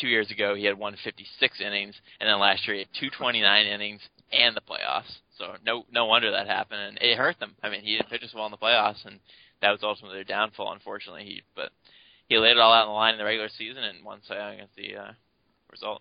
two 0.00 0.08
years 0.08 0.30
ago 0.30 0.54
he 0.54 0.64
had 0.64 0.78
156 0.78 1.60
innings, 1.60 1.94
and 2.20 2.28
then 2.28 2.38
last 2.38 2.66
year 2.66 2.74
he 2.74 2.80
had 2.80 2.88
229 2.98 3.66
innings 3.66 4.00
and 4.32 4.56
the 4.56 4.60
playoffs. 4.60 5.20
So 5.38 5.54
no 5.64 5.84
no 5.92 6.06
wonder 6.06 6.30
that 6.30 6.46
happened, 6.46 6.80
and 6.80 6.98
it 7.00 7.18
hurt 7.18 7.38
them. 7.40 7.54
I 7.62 7.68
mean, 7.68 7.82
he 7.82 7.96
didn't 7.96 8.10
pitch 8.10 8.22
as 8.22 8.32
well 8.34 8.46
in 8.46 8.52
the 8.52 8.58
playoffs, 8.58 9.04
and 9.04 9.18
that 9.60 9.70
was 9.70 9.80
ultimately 9.82 10.18
their 10.18 10.24
downfall, 10.24 10.72
unfortunately. 10.72 11.24
He 11.24 11.42
but 11.54 11.70
he 12.32 12.38
laid 12.38 12.52
it 12.52 12.58
all 12.58 12.72
out 12.72 12.84
in 12.84 12.88
the 12.88 12.94
line 12.94 13.14
in 13.14 13.18
the 13.18 13.24
regular 13.24 13.48
season 13.58 13.84
and 13.84 14.04
won 14.04 14.20
Cy 14.26 14.36
Young 14.36 14.60
as 14.60 14.68
the 14.76 14.96
uh, 14.96 15.12
result. 15.70 16.00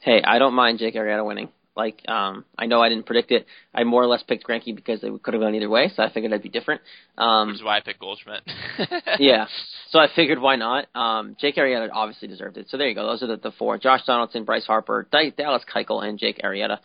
Hey, 0.00 0.22
I 0.22 0.38
don't 0.38 0.54
mind 0.54 0.80
Jake 0.80 0.94
Arrieta 0.96 1.24
winning. 1.24 1.48
Like, 1.76 2.02
um, 2.08 2.44
I 2.56 2.66
know 2.66 2.80
I 2.80 2.88
didn't 2.88 3.06
predict 3.06 3.32
it. 3.32 3.46
I 3.74 3.82
more 3.84 4.02
or 4.02 4.06
less 4.06 4.22
picked 4.22 4.46
Greinke 4.46 4.76
because 4.76 5.02
it 5.02 5.22
could 5.22 5.34
have 5.34 5.42
gone 5.42 5.54
either 5.54 5.68
way, 5.68 5.90
so 5.94 6.02
I 6.02 6.12
figured 6.12 6.32
I'd 6.32 6.42
be 6.42 6.48
different. 6.48 6.82
Um, 7.18 7.48
Which 7.48 7.56
is 7.56 7.64
why 7.64 7.78
I 7.78 7.80
picked 7.80 8.00
Goldschmidt. 8.00 8.42
yeah, 9.18 9.46
so 9.90 9.98
I 9.98 10.06
figured 10.14 10.40
why 10.40 10.56
not. 10.56 10.86
Um, 10.94 11.36
Jake 11.40 11.56
Arrieta 11.56 11.88
obviously 11.92 12.28
deserved 12.28 12.58
it. 12.58 12.66
So 12.68 12.76
there 12.76 12.88
you 12.88 12.94
go. 12.94 13.06
Those 13.06 13.22
are 13.24 13.28
the, 13.28 13.36
the 13.36 13.52
four: 13.52 13.78
Josh 13.78 14.04
Donaldson, 14.06 14.44
Bryce 14.44 14.66
Harper, 14.66 15.08
D- 15.10 15.32
Dallas 15.36 15.64
Keuchel, 15.72 16.04
and 16.04 16.18
Jake 16.18 16.40
Arrieta 16.44 16.78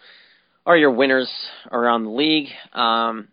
are 0.65 0.77
your 0.77 0.91
winners 0.91 1.29
around 1.71 2.05
the 2.05 2.11
league. 2.11 2.47
Um, 2.73 3.27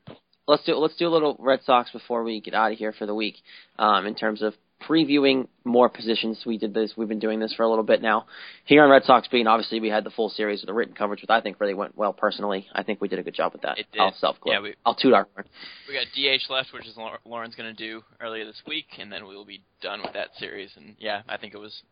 let's 0.46 0.64
do 0.64 0.76
let's 0.76 0.96
do 0.96 1.08
a 1.08 1.10
little 1.10 1.36
Red 1.38 1.60
Sox 1.64 1.90
before 1.90 2.22
we 2.22 2.40
get 2.40 2.54
out 2.54 2.72
of 2.72 2.78
here 2.78 2.92
for 2.92 3.06
the 3.06 3.14
week. 3.14 3.36
Um, 3.78 4.06
in 4.06 4.14
terms 4.14 4.42
of 4.42 4.54
previewing 4.82 5.48
more 5.64 5.88
positions. 5.88 6.42
We 6.46 6.58
did 6.58 6.74
this. 6.74 6.92
We've 6.96 7.08
been 7.08 7.18
doing 7.18 7.40
this 7.40 7.52
for 7.54 7.62
a 7.62 7.68
little 7.68 7.84
bit 7.84 8.02
now. 8.02 8.26
Here 8.64 8.84
on 8.84 8.90
Red 8.90 9.04
Sox 9.04 9.26
Beat, 9.28 9.46
obviously 9.46 9.80
we 9.80 9.88
had 9.88 10.04
the 10.04 10.10
full 10.10 10.28
series 10.28 10.62
of 10.62 10.66
the 10.66 10.74
written 10.74 10.94
coverage, 10.94 11.22
which 11.22 11.30
I 11.30 11.40
think 11.40 11.60
really 11.60 11.74
went 11.74 11.96
well. 11.96 12.12
Personally, 12.12 12.66
I 12.72 12.82
think 12.82 13.00
we 13.00 13.08
did 13.08 13.18
a 13.18 13.22
good 13.22 13.34
job 13.34 13.52
with 13.52 13.62
that. 13.62 13.78
It 13.78 13.86
did. 13.92 14.00
I'll 14.00 14.14
self 14.14 14.36
Yeah, 14.44 14.60
we- 14.60 14.74
I'll 14.84 14.94
toot 14.94 15.14
our 15.14 15.26
horn. 15.34 15.46
we 15.88 15.94
got 15.94 16.06
DH 16.14 16.50
left, 16.50 16.72
which 16.72 16.86
is 16.86 16.96
Lauren's 17.24 17.54
going 17.54 17.74
to 17.74 17.76
do 17.76 18.02
earlier 18.20 18.44
this 18.44 18.62
week, 18.66 18.86
and 18.98 19.10
then 19.10 19.26
we 19.26 19.34
will 19.34 19.44
be 19.46 19.62
done 19.82 20.02
with 20.02 20.12
that 20.12 20.28
series. 20.38 20.70
And 20.76 20.94
yeah, 20.98 21.22
I 21.28 21.36
think 21.36 21.54
it 21.54 21.58
was 21.58 21.82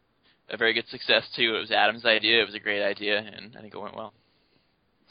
a 0.51 0.57
very 0.57 0.75
good 0.75 0.87
success 0.89 1.25
too. 1.35 1.57
It 1.57 1.61
was 1.61 1.71
Adam's 1.71 2.05
idea. 2.05 2.43
It 2.43 2.47
was 2.47 2.55
a 2.55 2.61
great 2.61 2.83
idea, 2.85 3.19
and 3.19 3.57
I 3.57 3.61
think 3.63 3.75
it 3.75 3.81
went 3.81 3.97
well. 3.97 4.13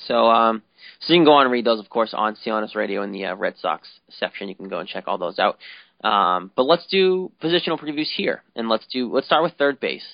So, 0.08 0.26
um, 0.30 0.64
so 1.02 1.14
you 1.14 1.20
can 1.20 1.26
go 1.26 1.34
on 1.34 1.44
and 1.46 1.52
read 1.52 1.66
those, 1.66 1.80
of 1.80 1.90
course, 1.90 2.14
on 2.14 2.36
Sionis 2.46 2.76
Radio 2.76 3.04
in 3.04 3.12
the 3.12 3.26
uh, 3.26 3.36
Red 3.36 3.58
Sox 3.60 3.88
section. 4.10 4.50
You 4.50 4.56
can 4.56 4.68
go 4.68 4.80
and 4.80 4.90
check 4.90 5.04
all 5.08 5.18
those 5.18 5.40
out. 5.40 5.60
Um, 6.04 6.52
but 6.56 6.64
let's 6.64 6.86
do 6.88 7.32
positional 7.42 7.80
previews 7.80 8.10
here, 8.16 8.44
and 8.56 8.68
let's 8.68 8.86
do 8.92 9.12
let's 9.14 9.28
start 9.28 9.44
with 9.44 9.54
third 9.54 9.80
base. 9.80 10.06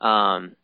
Um, 0.00 0.56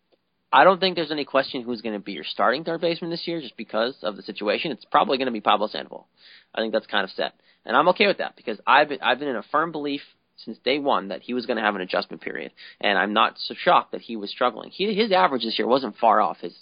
I 0.52 0.64
don't 0.64 0.80
think 0.80 0.96
there's 0.96 1.12
any 1.12 1.24
question 1.24 1.62
who's 1.62 1.82
going 1.82 1.94
to 1.94 2.00
be 2.00 2.12
your 2.12 2.24
starting 2.24 2.64
third 2.64 2.80
baseman 2.80 3.10
this 3.10 3.26
year, 3.26 3.40
just 3.40 3.56
because 3.56 3.94
of 4.02 4.16
the 4.16 4.22
situation. 4.22 4.72
It's 4.72 4.84
probably 4.84 5.18
going 5.18 5.26
to 5.26 5.32
be 5.32 5.40
Pablo 5.40 5.68
Sandoval. 5.68 6.08
I 6.54 6.60
think 6.60 6.72
that's 6.72 6.86
kind 6.86 7.04
of 7.04 7.10
set, 7.10 7.34
and 7.64 7.76
I'm 7.76 7.88
okay 7.88 8.06
with 8.06 8.18
that 8.18 8.36
because 8.36 8.58
I've 8.66 8.90
I've 9.02 9.18
been 9.18 9.28
in 9.28 9.36
a 9.36 9.44
firm 9.52 9.70
belief 9.70 10.00
since 10.44 10.56
day 10.64 10.78
one 10.78 11.08
that 11.08 11.20
he 11.20 11.34
was 11.34 11.44
going 11.44 11.58
to 11.58 11.62
have 11.62 11.74
an 11.74 11.82
adjustment 11.82 12.22
period, 12.22 12.52
and 12.80 12.98
I'm 12.98 13.12
not 13.12 13.34
so 13.38 13.54
shocked 13.56 13.92
that 13.92 14.00
he 14.00 14.16
was 14.16 14.30
struggling. 14.30 14.70
He, 14.70 14.94
his 14.94 15.12
average 15.12 15.42
this 15.42 15.58
year 15.58 15.68
wasn't 15.68 15.98
far 15.98 16.22
off 16.22 16.38
his 16.38 16.54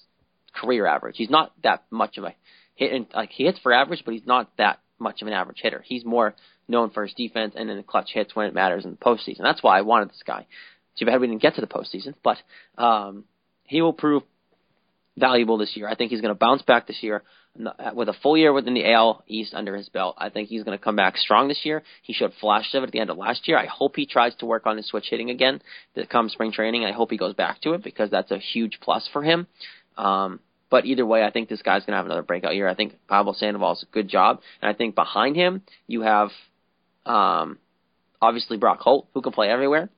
career 0.54 0.86
average. 0.86 1.14
He's 1.16 1.30
not 1.30 1.52
that 1.62 1.84
much 1.90 2.18
of 2.18 2.24
a 2.24 2.34
hit, 2.74 2.92
and 2.92 3.06
like 3.14 3.30
he 3.30 3.44
hits 3.44 3.60
for 3.60 3.72
average, 3.72 4.02
but 4.04 4.14
he's 4.14 4.26
not 4.26 4.50
that 4.58 4.80
much 4.98 5.22
of 5.22 5.28
an 5.28 5.34
average 5.34 5.60
hitter. 5.62 5.84
He's 5.86 6.04
more 6.04 6.34
known 6.68 6.90
for 6.90 7.04
his 7.04 7.14
defense 7.14 7.54
and 7.56 7.68
then 7.68 7.76
the 7.76 7.82
clutch 7.82 8.10
hits 8.12 8.36
when 8.36 8.46
it 8.46 8.54
matters 8.54 8.84
in 8.84 8.90
the 8.90 8.96
postseason. 8.96 9.42
That's 9.42 9.62
why 9.62 9.78
I 9.78 9.82
wanted 9.82 10.10
this 10.10 10.22
guy. 10.26 10.46
Too 10.98 11.06
bad 11.06 11.20
we 11.20 11.26
didn't 11.26 11.42
get 11.42 11.54
to 11.54 11.60
the 11.60 11.66
postseason, 11.66 12.14
but 12.22 12.38
um, 12.76 13.24
he 13.64 13.82
will 13.82 13.92
prove 13.92 14.22
valuable 15.16 15.58
this 15.58 15.76
year. 15.76 15.88
I 15.88 15.94
think 15.94 16.10
he's 16.10 16.20
going 16.20 16.34
to 16.34 16.38
bounce 16.38 16.62
back 16.62 16.86
this 16.86 17.02
year 17.02 17.22
with 17.94 18.08
a 18.08 18.14
full 18.22 18.36
year 18.36 18.52
within 18.52 18.74
the 18.74 18.92
AL 18.92 19.24
East 19.26 19.54
under 19.54 19.76
his 19.76 19.88
belt. 19.88 20.16
I 20.18 20.28
think 20.28 20.48
he's 20.48 20.62
going 20.62 20.78
to 20.78 20.82
come 20.82 20.96
back 20.96 21.16
strong 21.16 21.48
this 21.48 21.60
year. 21.64 21.82
He 22.02 22.12
showed 22.12 22.32
flashes 22.40 22.74
of 22.74 22.82
it 22.82 22.86
at 22.86 22.92
the 22.92 23.00
end 23.00 23.10
of 23.10 23.16
last 23.16 23.48
year. 23.48 23.58
I 23.58 23.66
hope 23.66 23.96
he 23.96 24.06
tries 24.06 24.34
to 24.36 24.46
work 24.46 24.66
on 24.66 24.76
his 24.76 24.86
switch 24.86 25.06
hitting 25.10 25.30
again 25.30 25.60
that 25.94 26.08
comes 26.08 26.32
spring 26.32 26.52
training. 26.52 26.84
I 26.84 26.92
hope 26.92 27.10
he 27.10 27.16
goes 27.16 27.34
back 27.34 27.60
to 27.62 27.72
it 27.72 27.82
because 27.82 28.10
that's 28.10 28.30
a 28.30 28.38
huge 28.38 28.78
plus 28.80 29.08
for 29.12 29.22
him. 29.22 29.46
Um, 29.96 30.40
but 30.70 30.84
either 30.84 31.06
way, 31.06 31.24
I 31.24 31.30
think 31.30 31.48
this 31.48 31.62
guy's 31.62 31.80
going 31.80 31.92
to 31.92 31.96
have 31.96 32.06
another 32.06 32.22
breakout 32.22 32.54
year. 32.54 32.68
I 32.68 32.74
think 32.74 32.94
Pablo 33.08 33.32
Sandoval's 33.32 33.82
a 33.82 33.92
good 33.92 34.08
job, 34.08 34.40
and 34.60 34.70
I 34.70 34.74
think 34.74 34.94
behind 34.94 35.34
him 35.34 35.62
you 35.86 36.02
have 36.02 36.28
um, 37.08 37.58
obviously 38.20 38.56
Brock 38.56 38.80
Holt, 38.80 39.08
who 39.14 39.22
can 39.22 39.32
play 39.32 39.48
everywhere, 39.48 39.88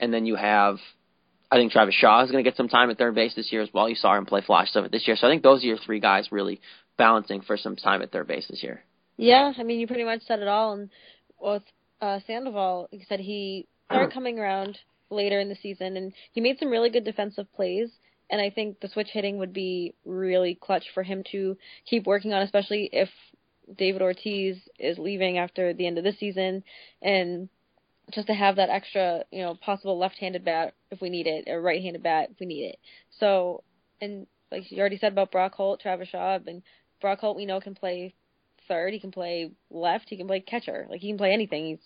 and 0.00 0.12
then 0.12 0.26
you 0.26 0.36
have 0.36 0.78
I 1.50 1.56
think 1.56 1.72
Travis 1.72 1.94
Shaw 1.94 2.24
is 2.24 2.30
going 2.30 2.42
to 2.42 2.48
get 2.48 2.56
some 2.56 2.68
time 2.68 2.90
at 2.90 2.98
third 2.98 3.14
base 3.14 3.34
this 3.34 3.52
year 3.52 3.62
as 3.62 3.68
well. 3.72 3.88
You 3.88 3.94
saw 3.94 4.16
him 4.16 4.26
play 4.26 4.42
flashes 4.42 4.74
of 4.76 4.84
it 4.84 4.92
this 4.92 5.06
year, 5.06 5.16
so 5.16 5.26
I 5.26 5.30
think 5.30 5.42
those 5.42 5.62
are 5.62 5.66
your 5.66 5.78
three 5.78 6.00
guys 6.00 6.32
really 6.32 6.60
balancing 6.96 7.40
for 7.42 7.56
some 7.56 7.76
time 7.76 8.02
at 8.02 8.10
third 8.10 8.26
base 8.26 8.46
this 8.48 8.62
year. 8.62 8.82
Yeah, 9.16 9.52
I 9.56 9.62
mean, 9.62 9.78
you 9.78 9.86
pretty 9.86 10.04
much 10.04 10.22
said 10.26 10.40
it 10.40 10.48
all. 10.48 10.72
And 10.72 10.90
with 11.40 11.62
uh, 12.00 12.20
Sandoval, 12.26 12.88
you 12.90 13.00
said, 13.08 13.20
he 13.20 13.66
started 13.86 14.12
coming 14.14 14.38
around 14.38 14.78
later 15.10 15.38
in 15.38 15.48
the 15.48 15.56
season, 15.62 15.96
and 15.96 16.12
he 16.32 16.40
made 16.40 16.58
some 16.58 16.70
really 16.70 16.90
good 16.90 17.04
defensive 17.04 17.46
plays. 17.54 17.90
And 18.28 18.40
I 18.40 18.50
think 18.50 18.80
the 18.80 18.88
switch 18.88 19.08
hitting 19.12 19.38
would 19.38 19.52
be 19.52 19.94
really 20.04 20.58
clutch 20.60 20.84
for 20.92 21.04
him 21.04 21.22
to 21.30 21.56
keep 21.88 22.06
working 22.06 22.32
on, 22.32 22.42
especially 22.42 22.90
if 22.92 23.08
David 23.74 24.02
Ortiz 24.02 24.56
is 24.78 24.98
leaving 24.98 25.38
after 25.38 25.72
the 25.72 25.86
end 25.86 25.98
of 25.98 26.04
this 26.04 26.18
season, 26.18 26.62
and 27.02 27.48
just 28.12 28.28
to 28.28 28.34
have 28.34 28.56
that 28.56 28.70
extra, 28.70 29.24
you 29.30 29.42
know, 29.42 29.54
possible 29.54 29.98
left-handed 29.98 30.44
bat 30.44 30.74
if 30.90 31.00
we 31.00 31.10
need 31.10 31.26
it, 31.26 31.48
or 31.48 31.60
right-handed 31.60 32.02
bat 32.02 32.28
if 32.30 32.40
we 32.40 32.46
need 32.46 32.66
it. 32.66 32.78
So, 33.18 33.64
and 34.00 34.26
like 34.52 34.70
you 34.70 34.78
already 34.78 34.98
said 34.98 35.12
about 35.12 35.32
Brock 35.32 35.54
Holt, 35.54 35.80
Travis 35.80 36.08
Shaw, 36.08 36.38
and 36.46 36.62
Brock 37.00 37.18
Holt 37.20 37.36
we 37.36 37.46
know 37.46 37.60
can 37.60 37.74
play 37.74 38.14
third, 38.68 38.92
he 38.92 39.00
can 39.00 39.10
play 39.10 39.50
left, 39.70 40.08
he 40.08 40.16
can 40.16 40.26
play 40.26 40.40
catcher, 40.40 40.86
like 40.88 41.00
he 41.00 41.08
can 41.08 41.18
play 41.18 41.32
anything. 41.32 41.66
He's, 41.66 41.78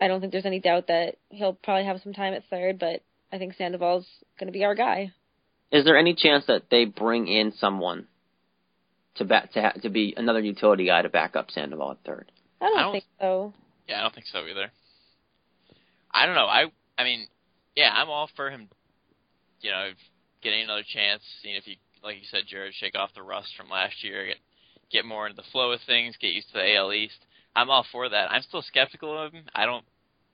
I 0.00 0.08
don't 0.08 0.20
think 0.20 0.32
there's 0.32 0.46
any 0.46 0.60
doubt 0.60 0.88
that 0.88 1.16
he'll 1.30 1.54
probably 1.54 1.84
have 1.84 2.00
some 2.02 2.12
time 2.12 2.34
at 2.34 2.44
third, 2.50 2.78
but 2.78 3.02
I 3.32 3.38
think 3.38 3.54
Sandoval's 3.54 4.06
going 4.38 4.46
to 4.46 4.52
be 4.52 4.64
our 4.64 4.74
guy. 4.74 5.12
Is 5.72 5.84
there 5.84 5.96
any 5.96 6.14
chance 6.14 6.46
that 6.46 6.70
they 6.70 6.84
bring 6.84 7.26
in 7.26 7.52
someone 7.52 8.06
to 9.16 9.24
bat 9.24 9.52
to 9.54 9.62
ha- 9.62 9.72
to 9.82 9.88
be 9.90 10.14
another 10.16 10.40
utility 10.40 10.86
guy 10.86 11.02
to 11.02 11.08
back 11.08 11.36
up 11.36 11.50
Sandoval 11.50 11.92
at 11.92 11.98
third? 12.04 12.30
I 12.60 12.66
don't, 12.66 12.78
I 12.78 12.82
don't- 12.82 12.92
think 12.92 13.04
so. 13.20 13.52
Yeah, 13.88 13.98
I 13.98 14.02
don't 14.02 14.14
think 14.14 14.26
so 14.26 14.46
either. 14.46 14.70
I 16.10 16.26
don't 16.26 16.34
know. 16.34 16.46
I 16.46 16.66
I 16.96 17.04
mean, 17.04 17.26
yeah, 17.76 17.90
I'm 17.92 18.08
all 18.08 18.30
for 18.36 18.50
him. 18.50 18.68
You 19.60 19.70
know, 19.70 19.90
getting 20.42 20.62
another 20.62 20.84
chance, 20.86 21.22
seeing 21.42 21.56
if 21.56 21.64
he, 21.64 21.78
like 22.02 22.16
you 22.16 22.22
said, 22.30 22.44
Jared, 22.46 22.74
shake 22.74 22.94
off 22.96 23.14
the 23.14 23.22
rust 23.22 23.48
from 23.56 23.68
last 23.68 24.02
year, 24.04 24.26
get 24.26 24.36
get 24.90 25.04
more 25.04 25.26
into 25.26 25.36
the 25.36 25.48
flow 25.52 25.72
of 25.72 25.80
things, 25.86 26.16
get 26.20 26.32
used 26.32 26.48
to 26.48 26.54
the 26.54 26.74
AL 26.76 26.92
East. 26.92 27.18
I'm 27.56 27.70
all 27.70 27.84
for 27.92 28.08
that. 28.08 28.30
I'm 28.30 28.42
still 28.42 28.62
skeptical 28.62 29.18
of 29.18 29.32
him. 29.32 29.44
I 29.54 29.66
don't. 29.66 29.84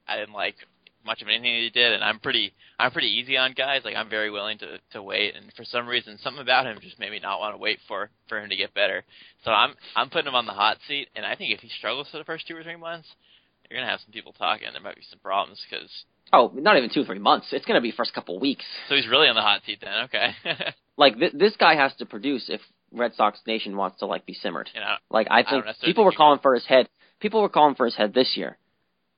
I 0.07 0.17
didn't 0.17 0.35
like 0.35 0.57
much 1.05 1.23
of 1.23 1.29
anything 1.29 1.55
that 1.55 1.61
he 1.63 1.71
did, 1.71 1.93
and 1.93 2.05
I'm 2.05 2.19
pretty 2.19 2.53
I'm 2.79 2.91
pretty 2.93 3.09
easy 3.09 3.37
on 3.37 3.53
guys. 3.53 3.83
Like 3.85 3.97
I'm 3.97 4.09
very 4.11 4.31
willing 4.31 4.59
to 4.59 4.79
to 4.93 5.03
wait, 5.03 5.35
and 5.37 5.53
for 5.57 5.65
some 5.65 5.87
reason, 5.87 6.19
something 6.23 6.43
about 6.43 6.67
him 6.67 6.79
just 6.83 6.99
made 6.99 7.11
me 7.11 7.21
not 7.21 7.41
want 7.41 7.55
to 7.55 7.59
wait 7.59 7.79
for 7.89 8.11
for 8.29 8.41
him 8.41 8.51
to 8.51 8.57
get 8.57 8.75
better. 8.75 9.05
So 9.45 9.51
I'm 9.51 9.75
I'm 9.97 10.11
putting 10.11 10.29
him 10.29 10.35
on 10.35 10.47
the 10.47 10.53
hot 10.53 10.79
seat, 10.89 11.09
and 11.17 11.25
I 11.25 11.35
think 11.37 11.53
if 11.53 11.61
he 11.61 11.69
struggles 11.79 12.09
for 12.11 12.19
the 12.19 12.25
first 12.25 12.47
two 12.47 12.57
or 12.57 12.63
three 12.63 12.77
months, 12.77 13.09
you're 13.69 13.79
gonna 13.81 13.91
have 13.91 14.01
some 14.01 14.13
people 14.13 14.33
talking. 14.33 14.69
There 14.73 14.83
might 14.83 14.97
be 14.97 15.03
some 15.11 15.19
problems 15.21 15.61
because 15.69 15.91
Oh, 16.33 16.53
not 16.55 16.77
even 16.77 16.91
two 16.95 17.05
three 17.05 17.19
months. 17.19 17.49
It's 17.51 17.65
going 17.65 17.75
to 17.75 17.81
be 17.81 17.91
first 17.91 18.15
couple 18.15 18.39
weeks. 18.39 18.65
so 18.89 18.95
he's 18.95 19.09
really 19.09 19.27
on 19.27 19.35
the 19.35 19.41
hot 19.41 19.63
seat 19.67 19.81
then. 19.81 20.05
Okay, 20.05 20.31
Like 20.97 21.19
th- 21.19 21.33
this 21.33 21.57
guy 21.59 21.75
has 21.75 21.93
to 21.97 22.07
produce 22.07 22.45
if 22.49 22.61
Red 22.93 23.15
Sox 23.15 23.41
Nation 23.49 23.77
wants 23.77 23.99
to 23.99 24.07
like 24.07 24.27
be 24.27 24.35
simmered. 24.35 24.71
you 24.73 24.79
know. 24.81 24.95
Like 25.11 25.27
I 25.29 25.43
think 25.43 25.65
necessarily 25.67 25.93
people 25.93 26.05
were 26.05 26.13
calling 26.13 26.39
for 26.41 26.55
his 26.55 26.65
head. 26.67 26.89
People 27.19 27.43
were 27.43 27.49
calling 27.49 27.75
for 27.75 27.85
his 27.85 27.97
head 27.97 28.15
this 28.15 28.37
year, 28.37 28.59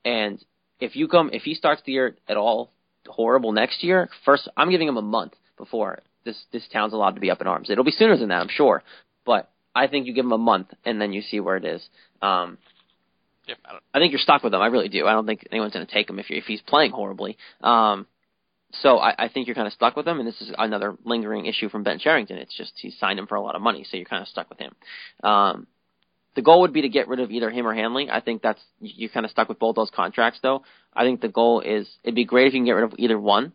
and 0.07 0.43
if 0.81 0.97
you 0.97 1.09
come, 1.09 1.31
if 1.33 1.43
he 1.43 1.55
starts 1.55 1.83
the 1.85 1.93
year 1.93 2.17
at 2.29 2.37
all 2.37 2.73
horrible 3.07 3.53
next 3.53 3.83
year, 3.83 4.09
first 4.25 4.49
I'm 4.57 4.71
giving 4.71 4.89
him 4.89 4.97
a 4.97 5.03
month 5.03 5.35
before 5.57 6.01
this 6.25 6.37
this 6.53 6.67
town's 6.73 6.93
allowed 6.93 7.15
to 7.15 7.21
be 7.21 7.31
up 7.31 7.41
in 7.41 7.47
arms. 7.47 7.71
It'll 7.71 7.85
be 7.85 7.91
sooner 7.91 8.17
than 8.17 8.29
that, 8.29 8.41
I'm 8.41 8.49
sure, 8.49 8.83
but 9.25 9.51
I 9.75 9.87
think 9.87 10.07
you 10.07 10.15
give 10.15 10.25
him 10.25 10.33
a 10.33 10.39
month 10.39 10.69
and 10.85 11.01
then 11.01 11.13
you 11.13 11.23
see 11.23 11.41
where 11.41 11.57
it 11.57 11.65
is. 11.65 11.83
Um, 12.21 12.59
Yep, 13.49 13.59
I 13.65 13.79
I 13.95 13.99
think 13.99 14.13
you're 14.13 14.21
stuck 14.21 14.43
with 14.43 14.55
him. 14.55 14.61
I 14.61 14.67
really 14.67 14.89
do. 14.89 15.07
I 15.07 15.13
don't 15.13 15.27
think 15.27 15.47
anyone's 15.51 15.73
going 15.73 15.87
to 15.87 15.93
take 15.93 16.09
him 16.09 16.19
if 16.19 16.27
if 16.31 16.45
he's 16.45 16.63
playing 16.63 16.93
horribly. 16.93 17.37
Um, 17.61 18.07
so 18.75 18.99
I, 18.99 19.15
I 19.25 19.29
think 19.29 19.47
you're 19.47 19.55
kind 19.55 19.67
of 19.67 19.73
stuck 19.73 19.97
with 19.97 20.07
him, 20.07 20.19
and 20.19 20.27
this 20.27 20.41
is 20.41 20.53
another 20.57 20.97
lingering 21.05 21.47
issue 21.47 21.69
from 21.69 21.83
Ben 21.83 21.99
Cherington. 21.99 22.39
It's 22.39 22.57
just 22.57 22.73
he 22.77 22.91
signed 22.91 23.19
him 23.19 23.27
for 23.27 23.35
a 23.35 23.43
lot 23.43 23.55
of 23.55 23.61
money, 23.63 23.85
so 23.85 23.97
you're 23.97 24.07
kind 24.07 24.23
of 24.23 24.29
stuck 24.29 24.49
with 24.49 24.59
him. 24.59 24.75
Um, 25.23 25.67
the 26.35 26.43
goal 26.43 26.63
would 26.63 26.73
be 26.73 26.83
to 26.83 26.89
get 26.89 27.09
rid 27.09 27.21
of 27.21 27.31
either 27.31 27.51
him 27.51 27.67
or 27.67 27.75
Hanley. 27.75 28.09
I 28.11 28.21
think 28.21 28.43
that's 28.43 28.61
you're 28.81 29.11
kind 29.11 29.27
of 29.27 29.31
stuck 29.31 29.49
with 29.49 29.59
both 29.59 29.77
those 29.77 29.91
contracts, 29.95 30.41
though. 30.43 30.63
I 30.95 31.05
think 31.05 31.21
the 31.21 31.29
goal 31.29 31.61
is 31.61 31.89
it'd 32.05 32.15
be 32.15 32.25
great 32.25 32.47
if 32.49 32.55
you 32.55 32.59
can 32.61 32.67
get 32.67 32.73
rid 32.73 32.85
of 32.85 32.95
either 32.99 33.19
one, 33.19 33.53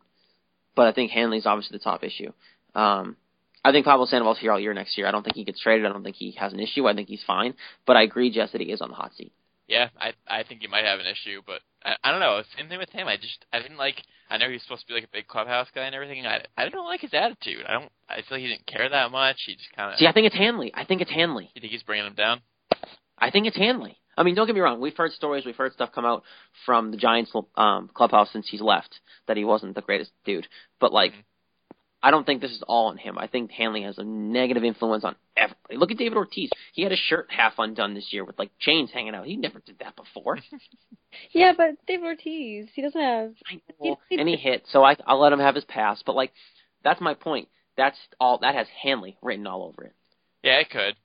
but 0.76 0.88
I 0.88 0.92
think 0.94 1.12
Hanley's 1.12 1.46
obviously 1.46 1.78
the 1.78 1.84
top 1.84 2.04
issue. 2.04 2.32
Um, 2.76 3.16
I 3.66 3.72
think 3.72 3.86
Pablo 3.86 4.06
Sandoval's 4.06 4.40
here 4.40 4.52
all 4.52 4.60
year 4.60 4.74
next 4.74 4.98
year. 4.98 5.08
I 5.08 5.12
don't 5.12 5.24
think 5.24 5.36
he 5.36 5.44
gets 5.44 5.60
traded. 5.60 5.86
I 5.86 5.90
don't 5.90 6.04
think 6.04 6.16
he 6.16 6.32
has 6.40 6.54
an 6.54 6.60
issue. 6.60 6.88
I 6.88 6.94
think 6.94 7.10
he's 7.10 7.24
fine. 7.26 7.56
But 7.86 7.98
I 7.98 8.04
agree, 8.04 8.32
Jess, 8.32 8.52
that 8.52 8.62
he 8.62 8.72
is 8.72 8.82
on 8.82 8.90
the 8.90 8.96
hot 8.96 9.12
seat. 9.18 9.34
yeah, 9.68 9.90
I 10.00 10.14
I 10.28 10.44
think 10.44 10.62
he 10.62 10.68
might 10.68 10.86
have 10.86 11.00
an 11.00 11.08
issue, 11.08 11.42
but 11.46 11.62
I, 11.84 11.96
I 12.04 12.12
don't 12.12 12.20
know. 12.20 12.42
Same 12.58 12.70
thing 12.70 12.80
with 12.80 12.92
him. 12.92 13.08
I 13.08 13.18
just 13.18 13.46
I 13.52 13.60
didn't 13.60 13.78
like. 13.78 13.96
I 14.30 14.38
know 14.38 14.50
he's 14.50 14.62
supposed 14.64 14.82
to 14.82 14.88
be 14.88 14.94
like 14.94 15.04
a 15.06 15.12
big 15.12 15.28
clubhouse 15.28 15.68
guy 15.74 15.86
and 15.86 15.96
everything. 15.96 16.26
I 16.26 16.44
I 16.56 16.70
don't 16.70 16.86
like 16.86 17.02
his 17.02 17.14
attitude. 17.14 17.66
I 17.68 17.74
don't. 17.74 17.92
I 18.08 18.16
feel 18.18 18.38
like 18.38 18.42
he 18.42 18.48
didn't 18.48 18.68
care 18.68 18.88
that 18.88 19.12
much. 19.12 19.38
He 19.46 19.56
just 19.56 19.74
kind 19.76 19.92
of. 19.92 20.00
See, 20.00 20.08
I 20.08 20.14
think 20.14 20.28
it's 20.28 20.36
Hanley. 20.36 20.72
I 20.74 20.86
think 20.86 21.02
it's 21.02 21.12
Hanley. 21.12 21.50
You 21.56 21.60
think 21.62 21.72
he's 21.74 21.84
bringing 21.84 22.06
him 22.06 22.14
down? 22.14 22.42
I 23.18 23.32
think 23.32 23.48
it's 23.48 23.58
Hanley. 23.58 23.98
I 24.18 24.24
mean, 24.24 24.36
don't 24.36 24.48
get 24.48 24.56
me 24.56 24.62
wrong. 24.62 24.82
We've 24.82 24.98
heard 24.98 25.12
stories, 25.12 25.46
we've 25.46 25.56
heard 25.56 25.74
stuff 25.74 25.92
come 25.94 26.06
out 26.06 26.24
from 26.66 26.92
the 26.92 26.98
Giants 26.98 27.32
um, 27.56 27.90
clubhouse 27.94 28.32
since 28.32 28.48
he's 28.50 28.62
left 28.62 29.00
that 29.28 29.38
he 29.38 29.46
wasn't 29.46 29.76
the 29.76 29.82
greatest 29.82 30.12
dude. 30.26 30.48
But 30.80 30.92
like, 30.92 31.14
I 32.02 32.12
don't 32.12 32.26
think 32.26 32.42
this 32.42 32.52
is 32.52 32.64
all 32.68 32.88
on 32.88 32.98
him. 32.98 33.18
I 33.18 33.28
think 33.28 33.52
Hanley 33.52 33.84
has 33.84 33.98
a 33.98 34.04
negative 34.04 34.64
influence 34.64 35.04
on 35.04 35.16
everybody. 35.36 35.78
Look 35.78 35.92
at 35.92 35.98
David 35.98 36.18
Ortiz. 36.18 36.50
He 36.74 36.84
had 36.84 36.92
his 36.92 37.00
shirt 37.00 37.28
half 37.30 37.54
undone 37.58 37.96
this 37.96 38.08
year 38.12 38.24
with 38.24 38.38
like 38.40 38.52
chains 38.60 38.92
hanging 38.92 39.16
out. 39.16 39.26
He 39.26 39.36
never 39.36 39.60
did 39.60 39.80
that 39.80 39.96
before. 39.96 40.38
yeah, 41.32 41.54
but 41.58 41.72
David 41.88 42.06
Ortiz, 42.06 42.68
he 42.74 42.82
doesn't 42.82 43.02
have. 43.02 43.34
Well, 43.80 44.00
and 44.12 44.28
he 44.28 44.36
hit, 44.36 44.64
so 44.70 44.84
I 44.84 44.96
I'll 45.06 45.20
let 45.20 45.34
him 45.34 45.40
have 45.40 45.56
his 45.56 45.66
pass. 45.66 46.02
But 46.06 46.16
like, 46.16 46.32
that's 46.84 47.02
my 47.02 47.14
point. 47.14 47.50
That's 47.78 47.98
all. 48.20 48.40
That 48.40 48.56
has 48.56 48.68
Hanley 48.82 49.18
written 49.22 49.48
all 49.48 49.64
over 49.64 49.84
it. 49.84 49.94
Yeah, 50.44 50.60
it 50.60 50.70
could. 50.70 50.96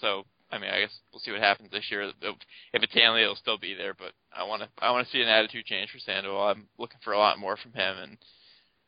So 0.00 0.24
I 0.50 0.58
mean, 0.58 0.70
I 0.70 0.80
guess 0.80 0.94
we'll 1.12 1.20
see 1.20 1.30
what 1.30 1.40
happens 1.40 1.70
this 1.70 1.90
year. 1.90 2.02
If 2.02 2.82
it's 2.82 2.94
Hanley, 2.94 3.22
it'll 3.22 3.36
still 3.36 3.58
be 3.58 3.74
there. 3.74 3.94
But 3.94 4.12
I 4.34 4.44
want 4.44 4.62
to 4.62 4.68
I 4.78 4.90
want 4.90 5.06
to 5.06 5.12
see 5.12 5.20
an 5.20 5.28
attitude 5.28 5.66
change 5.66 5.90
for 5.90 5.98
Sandoval. 5.98 6.48
I'm 6.48 6.68
looking 6.78 6.98
for 7.04 7.12
a 7.12 7.18
lot 7.18 7.38
more 7.38 7.56
from 7.56 7.72
him. 7.72 7.96
And 7.98 8.18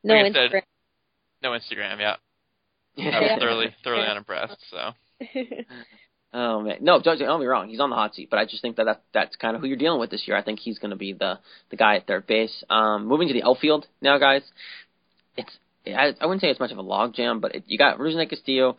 no 0.03 0.15
like 0.15 0.33
Instagram. 0.33 0.51
Said, 0.51 0.63
no 1.43 1.51
Instagram. 1.51 2.01
Yeah. 2.01 2.17
I 2.99 3.21
was 3.21 3.39
thoroughly 3.39 3.75
thoroughly 3.85 4.07
unimpressed. 4.07 4.59
So. 4.71 4.93
Oh 6.33 6.61
man, 6.63 6.77
no, 6.81 7.01
don't, 7.01 7.19
don't 7.19 7.39
get 7.39 7.41
me 7.41 7.47
wrong. 7.47 7.69
He's 7.69 7.81
on 7.81 7.91
the 7.91 7.97
hot 7.97 8.15
seat, 8.15 8.29
but 8.31 8.39
I 8.39 8.45
just 8.45 8.63
think 8.63 8.77
that, 8.77 8.85
that 8.85 9.03
that's 9.13 9.35
kind 9.35 9.57
of 9.57 9.63
who 9.63 9.67
you're 9.67 9.77
dealing 9.77 9.99
with 9.99 10.11
this 10.11 10.29
year. 10.29 10.37
I 10.37 10.43
think 10.43 10.61
he's 10.61 10.79
going 10.79 10.93
to 10.93 10.97
be 10.97 11.13
the 11.13 11.41
the 11.71 11.77
guy 11.77 11.97
at 11.97 12.07
third 12.07 12.27
base. 12.29 12.63
Um, 12.71 13.07
moving 13.07 13.27
to 13.27 13.35
the 13.35 13.43
outfield 13.43 13.89
now, 14.01 14.17
guys. 14.19 14.43
It's 15.37 15.51
I, 15.87 16.15
I 16.21 16.27
wouldn't 16.27 16.41
say 16.41 16.49
it's 16.49 16.61
much 16.61 16.71
of 16.71 16.79
a 16.79 16.85
logjam, 16.85 17.41
but 17.41 17.57
it, 17.57 17.65
you 17.67 17.79
got 17.79 17.99
Rusney 17.99 18.29
Castillo, 18.29 18.77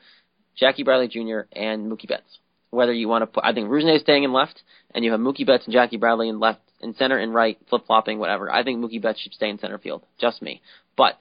Jackie 0.55 0.83
Bradley 0.83 1.09
Jr., 1.09 1.41
and 1.51 1.91
Mookie 1.91 2.07
Betts. 2.07 2.39
Whether 2.71 2.93
you 2.93 3.07
want 3.07 3.21
to 3.23 3.27
put, 3.27 3.43
I 3.43 3.53
think 3.53 3.69
Rusney 3.69 3.95
is 3.95 4.01
staying 4.01 4.23
in 4.23 4.33
left, 4.33 4.61
and 4.95 5.03
you 5.03 5.11
have 5.11 5.19
Mookie 5.19 5.45
Betts 5.45 5.65
and 5.65 5.73
Jackie 5.73 5.97
Bradley 5.97 6.29
in 6.29 6.39
left, 6.39 6.61
in 6.81 6.95
center 6.95 7.17
and 7.17 7.33
right, 7.33 7.57
flip 7.69 7.85
flopping, 7.85 8.17
whatever. 8.17 8.51
I 8.51 8.63
think 8.63 8.83
Mookie 8.83 9.01
Betts 9.01 9.19
should 9.19 9.33
stay 9.33 9.49
in 9.49 9.59
center 9.59 9.77
field. 9.77 10.03
Just 10.19 10.41
me, 10.41 10.61
but 10.95 11.19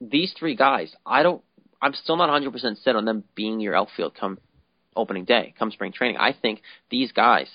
these 0.00 0.34
three 0.38 0.56
guys, 0.56 0.94
I 1.06 1.22
don't. 1.22 1.42
I'm 1.82 1.94
still 1.94 2.16
not 2.16 2.28
100% 2.28 2.82
set 2.82 2.96
on 2.96 3.06
them 3.06 3.24
being 3.34 3.60
your 3.60 3.74
outfield 3.74 4.14
come 4.14 4.38
opening 4.94 5.24
day, 5.24 5.54
come 5.58 5.70
spring 5.70 5.92
training. 5.92 6.18
I 6.18 6.34
think 6.34 6.60
these 6.90 7.10
guys, 7.12 7.48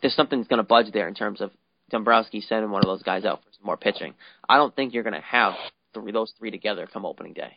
there's 0.00 0.14
something 0.14 0.38
that's 0.38 0.48
going 0.48 0.58
to 0.58 0.64
budge 0.64 0.92
there 0.92 1.08
in 1.08 1.14
terms 1.14 1.40
of 1.40 1.50
Dombrowski 1.90 2.40
sending 2.40 2.70
one 2.70 2.82
of 2.82 2.86
those 2.86 3.02
guys 3.02 3.24
out 3.24 3.40
for 3.42 3.50
some 3.52 3.66
more 3.66 3.76
pitching. 3.76 4.14
I 4.48 4.58
don't 4.58 4.74
think 4.76 4.94
you're 4.94 5.02
going 5.02 5.14
to 5.14 5.20
have 5.20 5.54
three, 5.94 6.12
those 6.12 6.32
three 6.38 6.50
together 6.50 6.88
come 6.92 7.04
opening 7.04 7.32
day. 7.32 7.56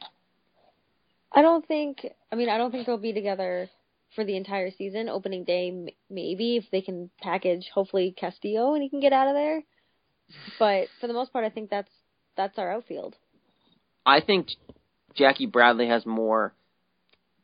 I 1.32 1.42
don't 1.42 1.66
think. 1.68 2.06
I 2.32 2.36
mean, 2.36 2.50
I 2.50 2.58
don't 2.58 2.72
think 2.72 2.88
they'll 2.88 2.98
be 2.98 3.14
together 3.14 3.70
for 4.16 4.24
the 4.24 4.36
entire 4.36 4.72
season. 4.72 5.10
Opening 5.10 5.44
day, 5.44 5.94
maybe 6.10 6.58
if 6.58 6.66
they 6.72 6.82
can 6.82 7.10
package, 7.22 7.70
hopefully 7.74 8.14
Castillo 8.18 8.74
and 8.74 8.84
he 8.84 8.90
can 8.90 9.00
get 9.00 9.14
out 9.14 9.28
of 9.28 9.34
there. 9.34 9.64
But 10.60 10.88
for 11.00 11.08
the 11.08 11.14
most 11.14 11.34
part, 11.34 11.46
I 11.46 11.50
think 11.50 11.70
that's 11.70 11.92
that's 12.38 12.58
our 12.58 12.72
outfield. 12.72 13.16
I 14.06 14.22
think 14.22 14.48
Jackie 15.16 15.46
Bradley 15.46 15.88
has 15.88 16.06
more 16.06 16.54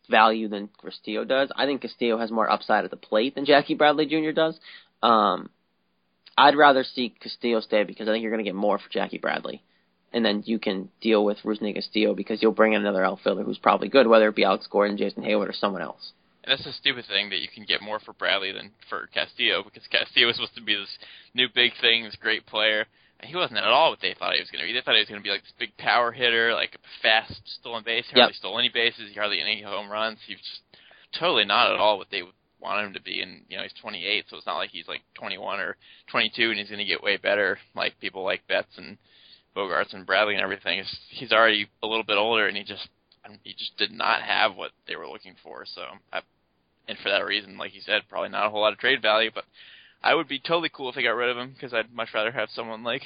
value 0.09 0.47
than 0.47 0.69
Castillo 0.81 1.25
does. 1.25 1.51
I 1.55 1.65
think 1.65 1.81
Castillo 1.81 2.17
has 2.17 2.31
more 2.31 2.49
upside 2.49 2.85
at 2.85 2.91
the 2.91 2.97
plate 2.97 3.35
than 3.35 3.45
Jackie 3.45 3.75
Bradley 3.75 4.05
Jr. 4.05 4.31
does. 4.31 4.57
Um, 5.03 5.49
I'd 6.37 6.55
rather 6.55 6.83
see 6.83 7.13
Castillo 7.19 7.59
stay 7.61 7.83
because 7.83 8.07
I 8.07 8.11
think 8.11 8.21
you're 8.21 8.31
going 8.31 8.43
to 8.43 8.49
get 8.49 8.55
more 8.55 8.77
for 8.77 8.89
Jackie 8.89 9.17
Bradley. 9.17 9.63
And 10.13 10.23
then 10.23 10.43
you 10.45 10.59
can 10.59 10.89
deal 11.01 11.25
with 11.25 11.39
Rusney 11.43 11.75
Castillo 11.75 12.15
because 12.15 12.41
you'll 12.41 12.53
bring 12.53 12.73
in 12.73 12.81
another 12.81 13.03
outfielder 13.03 13.43
who's 13.43 13.57
probably 13.57 13.89
good, 13.89 14.07
whether 14.07 14.29
it 14.29 14.35
be 14.35 14.45
Alex 14.45 14.67
Gordon, 14.67 14.97
Jason 14.97 15.23
Heyward, 15.23 15.49
or 15.49 15.53
someone 15.53 15.81
else. 15.81 16.13
And 16.47 16.57
that's 16.57 16.65
a 16.67 16.71
stupid 16.79 17.05
thing 17.07 17.29
that 17.31 17.41
you 17.41 17.49
can 17.53 17.65
get 17.65 17.81
more 17.81 17.99
for 17.99 18.13
Bradley 18.13 18.53
than 18.53 18.71
for 18.89 19.07
Castillo 19.13 19.63
because 19.63 19.83
Castillo 19.91 20.27
was 20.27 20.37
supposed 20.37 20.55
to 20.55 20.63
be 20.63 20.75
this 20.75 20.97
new 21.33 21.47
big 21.53 21.73
thing, 21.81 22.03
this 22.05 22.15
great 22.15 22.45
player. 22.45 22.85
And 23.19 23.29
He 23.29 23.35
wasn't 23.35 23.57
at 23.59 23.65
all 23.65 23.89
what 23.89 23.99
they 24.01 24.13
thought 24.17 24.33
he 24.33 24.39
was 24.39 24.49
going 24.49 24.61
to 24.63 24.67
be. 24.67 24.71
They 24.73 24.79
thought 24.81 24.95
he 24.95 25.01
was 25.01 25.09
going 25.09 25.19
to 25.19 25.23
be 25.27 25.31
like 25.31 25.41
this 25.43 25.51
big 25.59 25.75
power 25.77 26.11
hitter, 26.13 26.53
like 26.53 26.75
a 26.75 27.01
fast 27.03 27.33
stolen 27.59 27.83
base. 27.83 28.05
He 28.07 28.13
hardly 28.19 28.33
Yep. 28.33 28.39
stole 28.39 28.59
any 28.59 28.69
bases. 28.69 29.09
He 29.09 29.15
hardly 29.19 29.41
any 29.41 29.61
home 29.61 29.91
runs. 29.91 30.19
He 30.25 30.35
was 30.35 30.41
just 30.41 30.61
totally 31.19 31.43
not 31.43 31.71
at 31.73 31.79
all 31.79 31.97
what 31.97 32.07
they 32.11 32.23
wanted 32.61 32.87
him 32.87 32.93
to 32.93 33.01
be. 33.01 33.21
And 33.21 33.41
you 33.49 33.57
know, 33.57 33.63
he's 33.63 33.73
28, 33.81 34.25
so 34.29 34.37
it's 34.37 34.45
not 34.45 34.55
like 34.57 34.69
he's 34.69 34.87
like 34.87 35.01
21 35.15 35.59
or 35.59 35.75
22 36.07 36.49
and 36.51 36.59
he's 36.59 36.69
going 36.69 36.79
to 36.79 36.85
get 36.85 37.03
way 37.03 37.17
better 37.17 37.57
like 37.75 37.99
people 37.99 38.23
like 38.23 38.47
Betts 38.47 38.77
and 38.77 38.97
Bogaerts 39.55 39.93
and 39.93 40.05
Bradley 40.05 40.35
and 40.35 40.43
everything. 40.43 40.79
It's, 40.79 40.97
he's 41.09 41.31
already 41.33 41.67
a 41.83 41.87
little 41.87 42.05
bit 42.05 42.17
older, 42.17 42.47
and 42.47 42.55
he 42.55 42.63
just 42.63 42.87
he 43.43 43.51
just 43.53 43.75
did 43.77 43.91
not 43.91 44.21
have 44.21 44.55
what 44.55 44.71
they 44.87 44.95
were 44.95 45.07
looking 45.09 45.35
for. 45.43 45.65
So, 45.65 45.81
I, 46.13 46.21
and 46.87 46.97
for 46.99 47.09
that 47.09 47.25
reason, 47.25 47.57
like 47.57 47.75
you 47.75 47.81
said, 47.81 48.03
probably 48.09 48.29
not 48.29 48.47
a 48.47 48.49
whole 48.49 48.61
lot 48.61 48.73
of 48.73 48.79
trade 48.79 49.01
value. 49.01 49.31
But 49.33 49.45
I 50.03 50.13
would 50.13 50.27
be 50.27 50.39
totally 50.39 50.69
cool 50.69 50.89
if 50.89 50.95
they 50.95 51.03
got 51.03 51.11
rid 51.11 51.29
of 51.29 51.37
him 51.37 51.53
because 51.53 51.73
I'd 51.73 51.93
much 51.93 52.09
rather 52.13 52.31
have 52.31 52.49
someone 52.53 52.83
like 52.83 53.03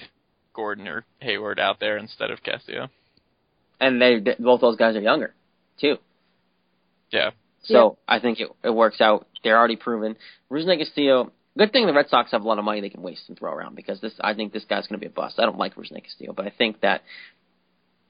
Gordon 0.54 0.88
or 0.88 1.06
Heyward 1.22 1.60
out 1.60 1.80
there 1.80 1.98
instead 1.98 2.32
of 2.32 2.44
Castillo. 2.44 2.90
And 3.80 4.02
they 4.02 4.20
both 4.40 4.62
those 4.62 4.76
guys 4.76 4.96
are 4.96 5.02
younger, 5.02 5.34
too. 5.80 5.98
Yeah. 7.12 7.32
So 7.64 7.98
I 8.08 8.20
think 8.20 8.40
it 8.40 8.50
it 8.64 8.70
works 8.70 9.02
out. 9.02 9.28
They're 9.44 9.58
already 9.58 9.76
proven. 9.76 10.16
Rusney 10.52 10.78
Castillo. 10.78 11.32
Good 11.58 11.74
thing 11.74 11.86
the 11.86 11.94
Red 11.94 12.08
Sox 12.08 12.32
have 12.32 12.44
a 12.44 12.48
lot 12.48 12.60
of 12.60 12.66
money 12.66 12.80
they 12.80 12.90
can 12.90 13.02
waste 13.02 13.24
and 13.28 13.38
throw 13.38 13.52
around 13.52 13.76
because 13.76 14.00
this 14.00 14.14
I 14.22 14.34
think 14.34 14.54
this 14.54 14.64
guy's 14.64 14.88
going 14.88 15.00
to 15.00 15.06
be 15.06 15.12
a 15.12 15.14
bust. 15.14 15.40
I 15.40 15.44
don't 15.44 15.58
like 15.58 15.76
Rusney 15.76 16.04
Castillo, 16.04 16.34
but 16.34 16.46
I 16.46 16.54
think 16.58 16.82
that 16.82 17.02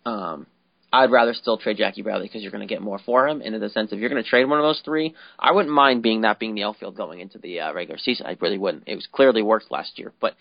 um, 0.05 0.45
I'd 0.93 1.11
rather 1.11 1.33
still 1.33 1.57
trade 1.57 1.77
Jackie 1.77 2.01
Bradley 2.01 2.27
because 2.27 2.41
you're 2.41 2.51
going 2.51 2.67
to 2.67 2.73
get 2.73 2.81
more 2.81 2.99
for 3.05 3.27
him. 3.27 3.41
And 3.41 3.55
in 3.55 3.61
the 3.61 3.69
sense 3.69 3.91
of 3.91 3.99
you're 3.99 4.09
going 4.09 4.21
to 4.21 4.29
trade 4.29 4.45
one 4.45 4.59
of 4.59 4.63
those 4.63 4.81
three, 4.83 5.15
I 5.39 5.53
wouldn't 5.53 5.73
mind 5.73 6.03
being 6.03 6.21
that 6.21 6.39
being 6.39 6.55
the 6.55 6.63
outfield 6.63 6.97
going 6.97 7.21
into 7.21 7.37
the 7.37 7.61
uh, 7.61 7.73
regular 7.73 7.97
season. 7.97 8.25
I 8.25 8.37
really 8.41 8.57
wouldn't. 8.57 8.83
It 8.87 8.95
was 8.95 9.07
clearly 9.11 9.41
worked 9.41 9.71
last 9.71 9.97
year, 9.97 10.11
but 10.19 10.35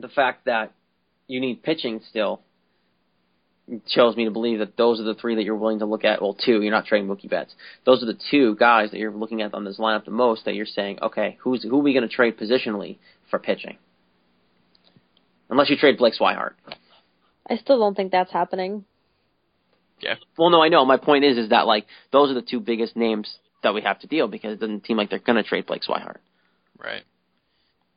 the 0.00 0.08
fact 0.08 0.46
that 0.46 0.72
you 1.26 1.40
need 1.40 1.62
pitching 1.62 2.00
still 2.08 2.40
shows 3.88 4.16
me 4.16 4.24
to 4.24 4.30
believe 4.30 4.60
that 4.60 4.76
those 4.76 4.98
are 4.98 5.04
the 5.04 5.14
three 5.14 5.34
that 5.34 5.44
you're 5.44 5.56
willing 5.56 5.80
to 5.80 5.84
look 5.84 6.04
at. 6.04 6.22
Well, 6.22 6.34
two, 6.34 6.62
you're 6.62 6.70
not 6.70 6.86
trading 6.86 7.06
Mookie 7.06 7.28
Betts. 7.28 7.54
Those 7.84 8.02
are 8.02 8.06
the 8.06 8.18
two 8.30 8.56
guys 8.56 8.90
that 8.92 8.98
you're 8.98 9.12
looking 9.12 9.42
at 9.42 9.52
on 9.52 9.64
this 9.64 9.78
lineup 9.78 10.06
the 10.06 10.10
most. 10.10 10.46
That 10.46 10.54
you're 10.54 10.64
saying, 10.64 11.00
okay, 11.02 11.36
who's 11.40 11.62
who 11.62 11.78
are 11.78 11.82
we 11.82 11.92
going 11.92 12.08
to 12.08 12.14
trade 12.14 12.38
positionally 12.38 12.96
for 13.30 13.38
pitching? 13.38 13.76
Unless 15.50 15.70
you 15.70 15.76
trade 15.76 15.98
Blake 15.98 16.14
Swihart. 16.18 16.52
I 17.50 17.56
still 17.56 17.78
don't 17.78 17.94
think 17.94 18.12
that's 18.12 18.32
happening. 18.32 18.84
Yeah. 20.00 20.14
Well, 20.36 20.50
no, 20.50 20.62
I 20.62 20.68
know. 20.68 20.84
My 20.84 20.96
point 20.96 21.24
is, 21.24 21.36
is 21.36 21.50
that 21.50 21.66
like 21.66 21.86
those 22.12 22.30
are 22.30 22.34
the 22.34 22.42
two 22.42 22.60
biggest 22.60 22.96
names 22.96 23.32
that 23.62 23.74
we 23.74 23.82
have 23.82 23.98
to 24.00 24.06
deal 24.06 24.28
because 24.28 24.52
it 24.52 24.60
doesn't 24.60 24.86
seem 24.86 24.96
like 24.96 25.10
they're 25.10 25.18
going 25.18 25.42
to 25.42 25.48
trade 25.48 25.66
Blake 25.66 25.82
Swihart. 25.82 26.18
Right. 26.78 27.02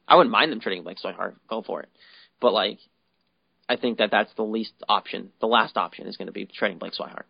I 0.08 0.16
wouldn't 0.16 0.32
mind 0.32 0.52
them 0.52 0.60
trading 0.60 0.84
Blake 0.84 0.98
Swihart. 1.04 1.36
Go 1.50 1.62
for 1.62 1.82
it. 1.82 1.90
But 2.40 2.54
like, 2.54 2.80
I 3.70 3.76
think 3.76 4.00
that 4.00 4.12
that's 4.12 4.34
the 4.36 4.44
least 4.44 4.74
option. 4.90 5.30
The 5.40 5.48
last 5.48 5.78
option 5.78 6.08
is 6.08 6.18
going 6.18 6.28
to 6.28 6.34
be 6.34 6.46
trading 6.46 6.80
Blake 6.80 6.94
Swihart. 6.94 7.24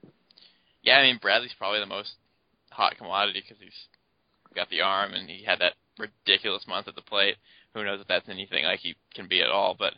Yeah, 0.81 0.97
I 0.97 1.03
mean 1.03 1.19
Bradley's 1.21 1.53
probably 1.57 1.79
the 1.79 1.85
most 1.85 2.13
hot 2.71 2.97
commodity 2.97 3.43
because 3.43 3.61
he's 3.61 3.73
got 4.55 4.69
the 4.69 4.81
arm 4.81 5.13
and 5.13 5.29
he 5.29 5.43
had 5.43 5.59
that 5.59 5.73
ridiculous 5.99 6.65
month 6.67 6.87
at 6.87 6.95
the 6.95 7.01
plate. 7.01 7.35
Who 7.73 7.83
knows 7.83 8.01
if 8.01 8.07
that's 8.07 8.29
anything 8.29 8.65
like 8.65 8.79
he 8.79 8.95
can 9.13 9.27
be 9.27 9.41
at 9.41 9.49
all? 9.49 9.75
But 9.77 9.93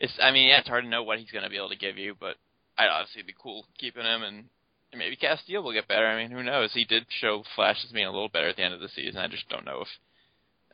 it's, 0.00 0.14
I 0.20 0.30
mean, 0.30 0.48
yeah, 0.48 0.60
it's 0.60 0.68
hard 0.68 0.84
to 0.84 0.90
know 0.90 1.02
what 1.02 1.18
he's 1.18 1.30
going 1.30 1.44
to 1.44 1.50
be 1.50 1.56
able 1.56 1.68
to 1.68 1.76
give 1.76 1.98
you. 1.98 2.14
But 2.18 2.36
I'd 2.78 2.88
obviously 2.88 3.22
be 3.22 3.34
cool 3.40 3.64
keeping 3.78 4.04
him, 4.04 4.22
and, 4.22 4.44
and 4.92 4.98
maybe 4.98 5.16
Castillo 5.16 5.62
will 5.62 5.72
get 5.72 5.88
better. 5.88 6.06
I 6.06 6.20
mean, 6.22 6.30
who 6.30 6.42
knows? 6.42 6.72
He 6.72 6.84
did 6.84 7.06
show 7.20 7.42
flashes 7.54 7.90
being 7.92 8.06
a 8.06 8.12
little 8.12 8.28
better 8.28 8.48
at 8.48 8.56
the 8.56 8.62
end 8.62 8.74
of 8.74 8.80
the 8.80 8.88
season. 8.88 9.20
I 9.20 9.28
just 9.28 9.48
don't 9.48 9.64
know 9.64 9.82
if 9.82 9.88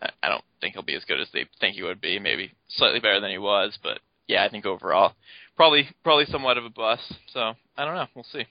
I- 0.03 0.26
I 0.26 0.28
don't 0.30 0.44
think 0.61 0.74
he'll 0.74 0.82
be 0.82 0.96
as 0.96 1.05
good 1.05 1.20
as 1.20 1.28
they 1.32 1.44
think 1.61 1.76
he 1.76 1.82
would 1.82 2.00
be. 2.00 2.18
Maybe 2.18 2.53
slightly 2.68 2.98
better 3.00 3.20
than 3.20 3.30
he 3.30 3.38
was, 3.38 3.78
but 3.82 4.00
yeah, 4.26 4.44
I 4.44 4.48
think 4.48 4.66
overall 4.66 5.14
probably 5.57 5.88
probably 6.03 6.26
somewhat 6.26 6.59
of 6.59 6.64
a 6.64 6.70
bust. 6.70 7.12
So 7.32 7.55
I 7.76 7.84
don't 7.84 7.94
know. 7.94 8.07
We'll 8.14 8.24
see. 8.24 8.46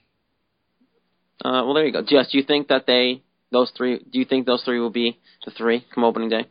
Uh, 1.44 1.62
well, 1.64 1.74
there 1.74 1.84
you 1.86 1.92
go. 1.92 2.02
Jess, 2.02 2.30
do 2.30 2.38
you 2.38 2.44
think 2.44 2.68
that 2.68 2.86
they 2.86 3.22
those 3.50 3.70
three? 3.76 3.98
Do 3.98 4.18
you 4.18 4.24
think 4.24 4.46
those 4.46 4.62
three 4.64 4.80
will 4.80 4.90
be 4.90 5.18
the 5.44 5.50
three 5.50 5.84
come 5.94 6.04
opening 6.04 6.28
day? 6.28 6.46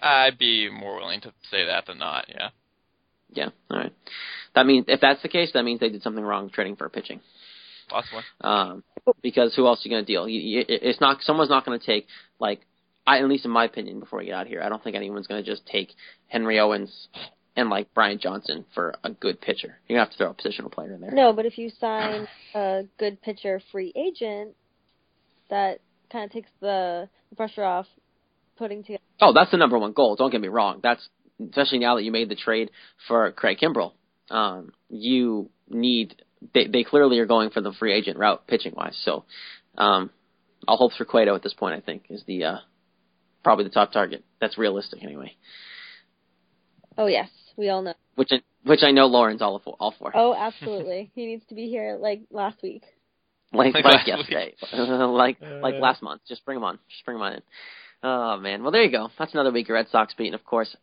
I'd 0.00 0.38
be 0.38 0.70
more 0.70 0.96
willing 0.96 1.20
to 1.22 1.32
say 1.50 1.66
that 1.66 1.86
than 1.86 1.98
not. 1.98 2.26
Yeah. 2.28 2.48
Yeah. 3.30 3.48
All 3.70 3.78
right. 3.78 3.92
That 4.58 4.66
means 4.66 4.86
if 4.88 5.00
that's 5.00 5.22
the 5.22 5.28
case, 5.28 5.52
that 5.54 5.62
means 5.62 5.78
they 5.78 5.88
did 5.88 6.02
something 6.02 6.24
wrong 6.24 6.50
trading 6.50 6.74
for 6.74 6.88
pitching. 6.88 7.20
Possibly. 7.88 8.22
Um, 8.40 8.82
because 9.22 9.54
who 9.54 9.68
else 9.68 9.78
are 9.78 9.88
you 9.88 9.94
going 9.94 10.04
to 10.04 10.12
deal? 10.12 10.28
You, 10.28 10.40
you, 10.40 10.64
it's 10.68 11.00
not 11.00 11.22
someone's 11.22 11.48
not 11.48 11.64
going 11.64 11.78
to 11.78 11.86
take 11.86 12.08
like 12.40 12.62
I 13.06 13.20
at 13.20 13.28
least 13.28 13.44
in 13.44 13.52
my 13.52 13.64
opinion 13.66 14.00
before 14.00 14.18
we 14.18 14.26
get 14.26 14.34
out 14.34 14.48
here. 14.48 14.60
I 14.60 14.68
don't 14.68 14.82
think 14.82 14.96
anyone's 14.96 15.28
going 15.28 15.42
to 15.42 15.48
just 15.48 15.64
take 15.64 15.90
Henry 16.26 16.58
Owens 16.58 17.06
and 17.54 17.70
like 17.70 17.94
Brian 17.94 18.18
Johnson 18.18 18.64
for 18.74 18.96
a 19.04 19.10
good 19.10 19.40
pitcher. 19.40 19.78
You're 19.86 19.96
gonna 19.96 20.06
have 20.06 20.12
to 20.12 20.18
throw 20.18 20.30
a 20.30 20.34
positional 20.34 20.72
player 20.72 20.92
in 20.92 21.00
there. 21.00 21.12
No, 21.12 21.32
but 21.32 21.46
if 21.46 21.56
you 21.56 21.70
sign 21.78 22.26
a 22.54 22.82
good 22.98 23.22
pitcher 23.22 23.60
free 23.70 23.92
agent, 23.94 24.56
that 25.50 25.78
kind 26.10 26.24
of 26.24 26.32
takes 26.32 26.50
the, 26.60 27.08
the 27.30 27.36
pressure 27.36 27.62
off 27.62 27.86
putting 28.56 28.82
together. 28.82 29.02
Oh, 29.20 29.32
that's 29.32 29.52
the 29.52 29.56
number 29.56 29.78
one 29.78 29.92
goal. 29.92 30.16
Don't 30.16 30.30
get 30.30 30.40
me 30.40 30.48
wrong. 30.48 30.80
That's 30.82 31.08
especially 31.40 31.78
now 31.78 31.94
that 31.94 32.02
you 32.02 32.10
made 32.10 32.28
the 32.28 32.36
trade 32.36 32.70
for 33.06 33.30
Craig 33.32 33.58
Kimbrel. 33.62 33.92
Um, 34.30 34.72
you 34.88 35.50
need 35.68 36.22
they 36.54 36.66
they 36.66 36.84
clearly 36.84 37.18
are 37.18 37.26
going 37.26 37.50
for 37.50 37.60
the 37.60 37.72
free 37.72 37.92
agent 37.92 38.18
route 38.18 38.46
pitching 38.46 38.74
wise. 38.76 38.98
So 39.04 39.24
um, 39.76 40.10
I'll 40.66 40.76
hope 40.76 40.92
for 40.96 41.04
Cueto 41.04 41.34
at 41.34 41.42
this 41.42 41.54
point. 41.54 41.74
I 41.74 41.80
think 41.80 42.04
is 42.10 42.22
the 42.26 42.44
uh, 42.44 42.58
probably 43.42 43.64
the 43.64 43.70
top 43.70 43.92
target. 43.92 44.24
That's 44.40 44.58
realistic 44.58 45.02
anyway. 45.02 45.34
Oh 46.96 47.06
yes, 47.06 47.28
we 47.56 47.68
all 47.68 47.82
know. 47.82 47.94
Which 48.16 48.32
in 48.32 48.40
which 48.64 48.80
I 48.82 48.90
know 48.90 49.06
Lauren's 49.06 49.42
all 49.42 49.58
for. 49.64 49.76
All 49.78 49.94
for. 49.98 50.12
Oh, 50.14 50.34
absolutely. 50.34 51.10
he 51.14 51.26
needs 51.26 51.44
to 51.48 51.54
be 51.54 51.68
here 51.68 51.96
like 52.00 52.22
last 52.30 52.62
week. 52.62 52.82
like 53.52 53.74
Like 53.74 53.84
like 53.84 53.94
last 53.94 54.08
yesterday, 54.08 54.54
like 54.72 55.38
like 55.40 55.74
last 55.76 56.02
month. 56.02 56.22
Just 56.28 56.44
bring 56.44 56.56
him 56.58 56.64
on. 56.64 56.78
Just 56.90 57.04
bring 57.04 57.16
him 57.16 57.22
on 57.22 57.32
in. 57.34 57.42
Oh 58.02 58.36
man. 58.36 58.62
Well, 58.62 58.72
there 58.72 58.82
you 58.82 58.90
go. 58.90 59.08
That's 59.18 59.32
another 59.32 59.52
week 59.52 59.68
of 59.68 59.74
Red 59.74 59.88
Sox 59.90 60.14
beating. 60.14 60.34
Of 60.34 60.44
course, 60.44 60.76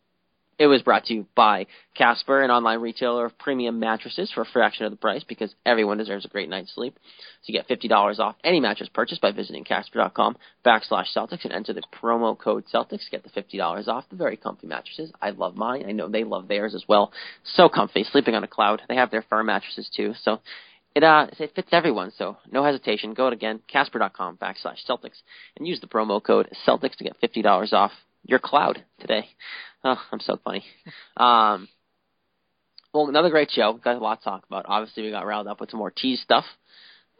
it 0.58 0.66
was 0.66 0.82
brought 0.82 1.04
to 1.04 1.14
you 1.14 1.26
by 1.34 1.66
Casper, 1.94 2.42
an 2.42 2.50
online 2.50 2.80
retailer 2.80 3.26
of 3.26 3.38
premium 3.38 3.78
mattresses 3.78 4.30
for 4.32 4.40
a 4.40 4.46
fraction 4.46 4.86
of 4.86 4.90
the 4.90 4.96
price 4.96 5.22
because 5.22 5.54
everyone 5.64 5.98
deserves 5.98 6.24
a 6.24 6.28
great 6.28 6.48
night's 6.48 6.74
sleep. 6.74 6.94
So 6.96 7.52
you 7.52 7.54
get 7.58 7.66
fifty 7.66 7.88
dollars 7.88 8.18
off 8.18 8.36
any 8.42 8.60
mattress 8.60 8.88
purchase 8.92 9.18
by 9.18 9.32
visiting 9.32 9.64
Casper.com 9.64 10.36
backslash 10.64 11.14
Celtics 11.14 11.44
and 11.44 11.52
enter 11.52 11.72
the 11.72 11.82
promo 12.02 12.38
code 12.38 12.64
Celtics. 12.72 13.10
Get 13.10 13.22
the 13.22 13.30
fifty 13.30 13.58
dollars 13.58 13.88
off 13.88 14.08
the 14.08 14.16
very 14.16 14.36
comfy 14.36 14.66
mattresses. 14.66 15.12
I 15.20 15.30
love 15.30 15.56
mine. 15.56 15.84
I 15.86 15.92
know 15.92 16.08
they 16.08 16.24
love 16.24 16.48
theirs 16.48 16.74
as 16.74 16.84
well. 16.88 17.12
So 17.44 17.68
comfy, 17.68 18.04
sleeping 18.04 18.34
on 18.34 18.44
a 18.44 18.48
cloud. 18.48 18.82
They 18.88 18.96
have 18.96 19.10
their 19.10 19.24
firm 19.28 19.46
mattresses 19.46 19.90
too. 19.94 20.14
So 20.22 20.40
it 20.94 21.04
uh 21.04 21.26
it 21.38 21.54
fits 21.54 21.68
everyone, 21.72 22.12
so 22.16 22.38
no 22.50 22.64
hesitation. 22.64 23.12
Go 23.12 23.26
it 23.26 23.34
again, 23.34 23.60
Casper.com 23.68 24.38
backslash 24.38 24.78
Celtics, 24.88 25.20
and 25.56 25.68
use 25.68 25.80
the 25.80 25.86
promo 25.86 26.22
code 26.22 26.48
Celtics 26.66 26.96
to 26.96 27.04
get 27.04 27.18
fifty 27.20 27.42
dollars 27.42 27.74
off 27.74 27.92
your 28.26 28.38
cloud 28.38 28.84
today. 29.00 29.28
Oh, 29.84 29.96
I'm 30.10 30.20
so 30.20 30.38
funny. 30.44 30.64
Um, 31.16 31.68
well, 32.92 33.08
another 33.08 33.30
great 33.30 33.50
show. 33.50 33.72
We've 33.72 33.82
got 33.82 33.96
a 33.96 33.98
lot 33.98 34.20
to 34.20 34.24
talk 34.24 34.44
about. 34.46 34.66
Obviously, 34.68 35.04
we 35.04 35.10
got 35.10 35.26
riled 35.26 35.46
up 35.46 35.60
with 35.60 35.70
some 35.70 35.78
more 35.78 35.90
tease 35.90 36.20
stuff. 36.20 36.44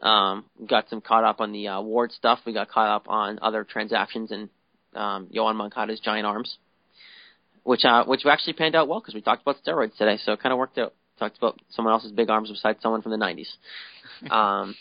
Um, 0.01 0.45
got 0.67 0.89
some 0.89 1.01
caught 1.01 1.23
up 1.23 1.39
on 1.39 1.51
the 1.51 1.67
uh, 1.69 1.81
Ward 1.81 2.11
stuff. 2.11 2.39
We 2.45 2.53
got 2.53 2.69
caught 2.69 2.89
up 2.89 3.09
on 3.09 3.39
other 3.41 3.63
transactions 3.63 4.31
and 4.31 4.49
um, 4.95 5.27
Yoan 5.33 5.55
Moncada's 5.55 5.99
giant 5.99 6.25
arms, 6.25 6.57
which 7.63 7.85
uh, 7.85 8.05
which 8.05 8.25
actually 8.25 8.53
panned 8.53 8.75
out 8.75 8.87
well 8.87 8.99
because 8.99 9.13
we 9.13 9.21
talked 9.21 9.41
about 9.41 9.57
steroids 9.63 9.95
today, 9.97 10.17
so 10.23 10.33
it 10.33 10.41
kind 10.41 10.53
of 10.53 10.59
worked 10.59 10.77
out. 10.77 10.93
Talked 11.19 11.37
about 11.37 11.59
someone 11.69 11.93
else's 11.93 12.11
big 12.11 12.29
arms 12.29 12.49
besides 12.49 12.79
someone 12.81 13.01
from 13.01 13.11
the 13.11 13.17
90s. 13.17 13.47
Um, 14.31 14.75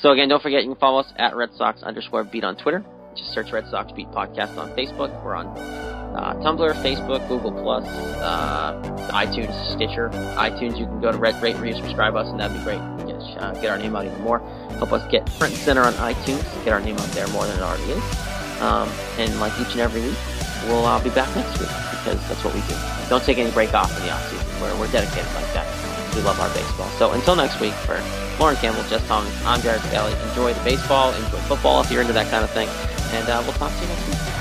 so 0.00 0.10
again, 0.10 0.28
don't 0.28 0.42
forget 0.42 0.62
you 0.62 0.68
can 0.68 0.78
follow 0.78 1.00
us 1.00 1.10
at 1.16 1.34
Red 1.34 1.54
Sox 1.56 1.82
underscore 1.82 2.22
beat 2.24 2.44
on 2.44 2.58
Twitter. 2.58 2.84
Just 3.16 3.32
search 3.32 3.50
Red 3.50 3.66
Sox 3.68 3.92
Beat 3.92 4.10
Podcast 4.10 4.56
on 4.58 4.70
Facebook. 4.76 5.10
We're 5.24 5.34
on 5.34 5.46
uh, 5.46 6.34
Tumblr, 6.42 6.72
Facebook, 6.82 7.26
Google 7.28 7.52
Plus, 7.52 7.84
uh, 7.86 8.80
iTunes, 9.12 9.52
Stitcher, 9.74 10.10
iTunes. 10.36 10.78
You 10.78 10.86
can 10.86 11.00
go 11.00 11.12
to 11.12 11.18
Red 11.18 11.40
Rate, 11.42 11.56
Review, 11.56 11.82
subscribe 11.82 12.14
us, 12.14 12.28
and 12.28 12.38
that'd 12.38 12.56
be 12.56 12.62
great. 12.62 12.80
Get, 13.06 13.16
uh, 13.42 13.52
get 13.54 13.70
our 13.70 13.78
name 13.78 13.96
out 13.96 14.04
even 14.04 14.20
more. 14.20 14.40
Help 14.78 14.92
us 14.92 15.10
get 15.10 15.28
front 15.30 15.54
and 15.54 15.62
center 15.62 15.82
on 15.82 15.92
iTunes. 15.94 16.42
Get 16.64 16.72
our 16.72 16.80
name 16.80 16.96
out 16.98 17.08
there 17.12 17.26
more 17.28 17.46
than 17.46 17.56
it 17.56 17.62
already 17.62 17.92
is. 17.92 18.04
Um, 18.60 18.88
and 19.18 19.40
like 19.40 19.52
each 19.60 19.72
and 19.72 19.80
every 19.80 20.00
week, 20.00 20.16
we'll 20.68 20.84
uh, 20.84 21.02
be 21.02 21.10
back 21.10 21.34
next 21.36 21.58
week 21.58 21.68
because 21.90 22.20
that's 22.28 22.44
what 22.44 22.54
we 22.54 22.60
do. 22.62 22.76
Don't 23.08 23.22
take 23.24 23.38
any 23.38 23.50
break 23.50 23.74
off 23.74 23.94
in 23.98 24.06
the 24.06 24.12
off 24.12 24.24
season. 24.30 24.46
We're, 24.60 24.78
we're 24.80 24.92
dedicated 24.92 25.32
like 25.34 25.52
that. 25.52 25.66
We 26.14 26.22
love 26.22 26.40
our 26.40 26.48
baseball. 26.54 26.88
So 26.96 27.12
until 27.12 27.36
next 27.36 27.60
week, 27.60 27.74
for 27.84 28.00
Lauren 28.40 28.56
Campbell, 28.56 28.82
Jess 28.88 29.06
Thomas, 29.06 29.32
I'm 29.44 29.60
Jared 29.60 29.82
Bailey. 29.90 30.12
Enjoy 30.30 30.54
the 30.54 30.64
baseball, 30.64 31.12
enjoy 31.12 31.38
football 31.44 31.82
if 31.82 31.90
you're 31.90 32.00
into 32.00 32.14
that 32.14 32.30
kind 32.30 32.42
of 32.42 32.50
thing, 32.50 32.68
and 33.12 33.28
uh, 33.28 33.40
we'll 33.44 33.52
talk 33.52 33.72
to 33.74 33.80
you 33.82 33.88
next 33.88 34.06
week. 34.06 34.35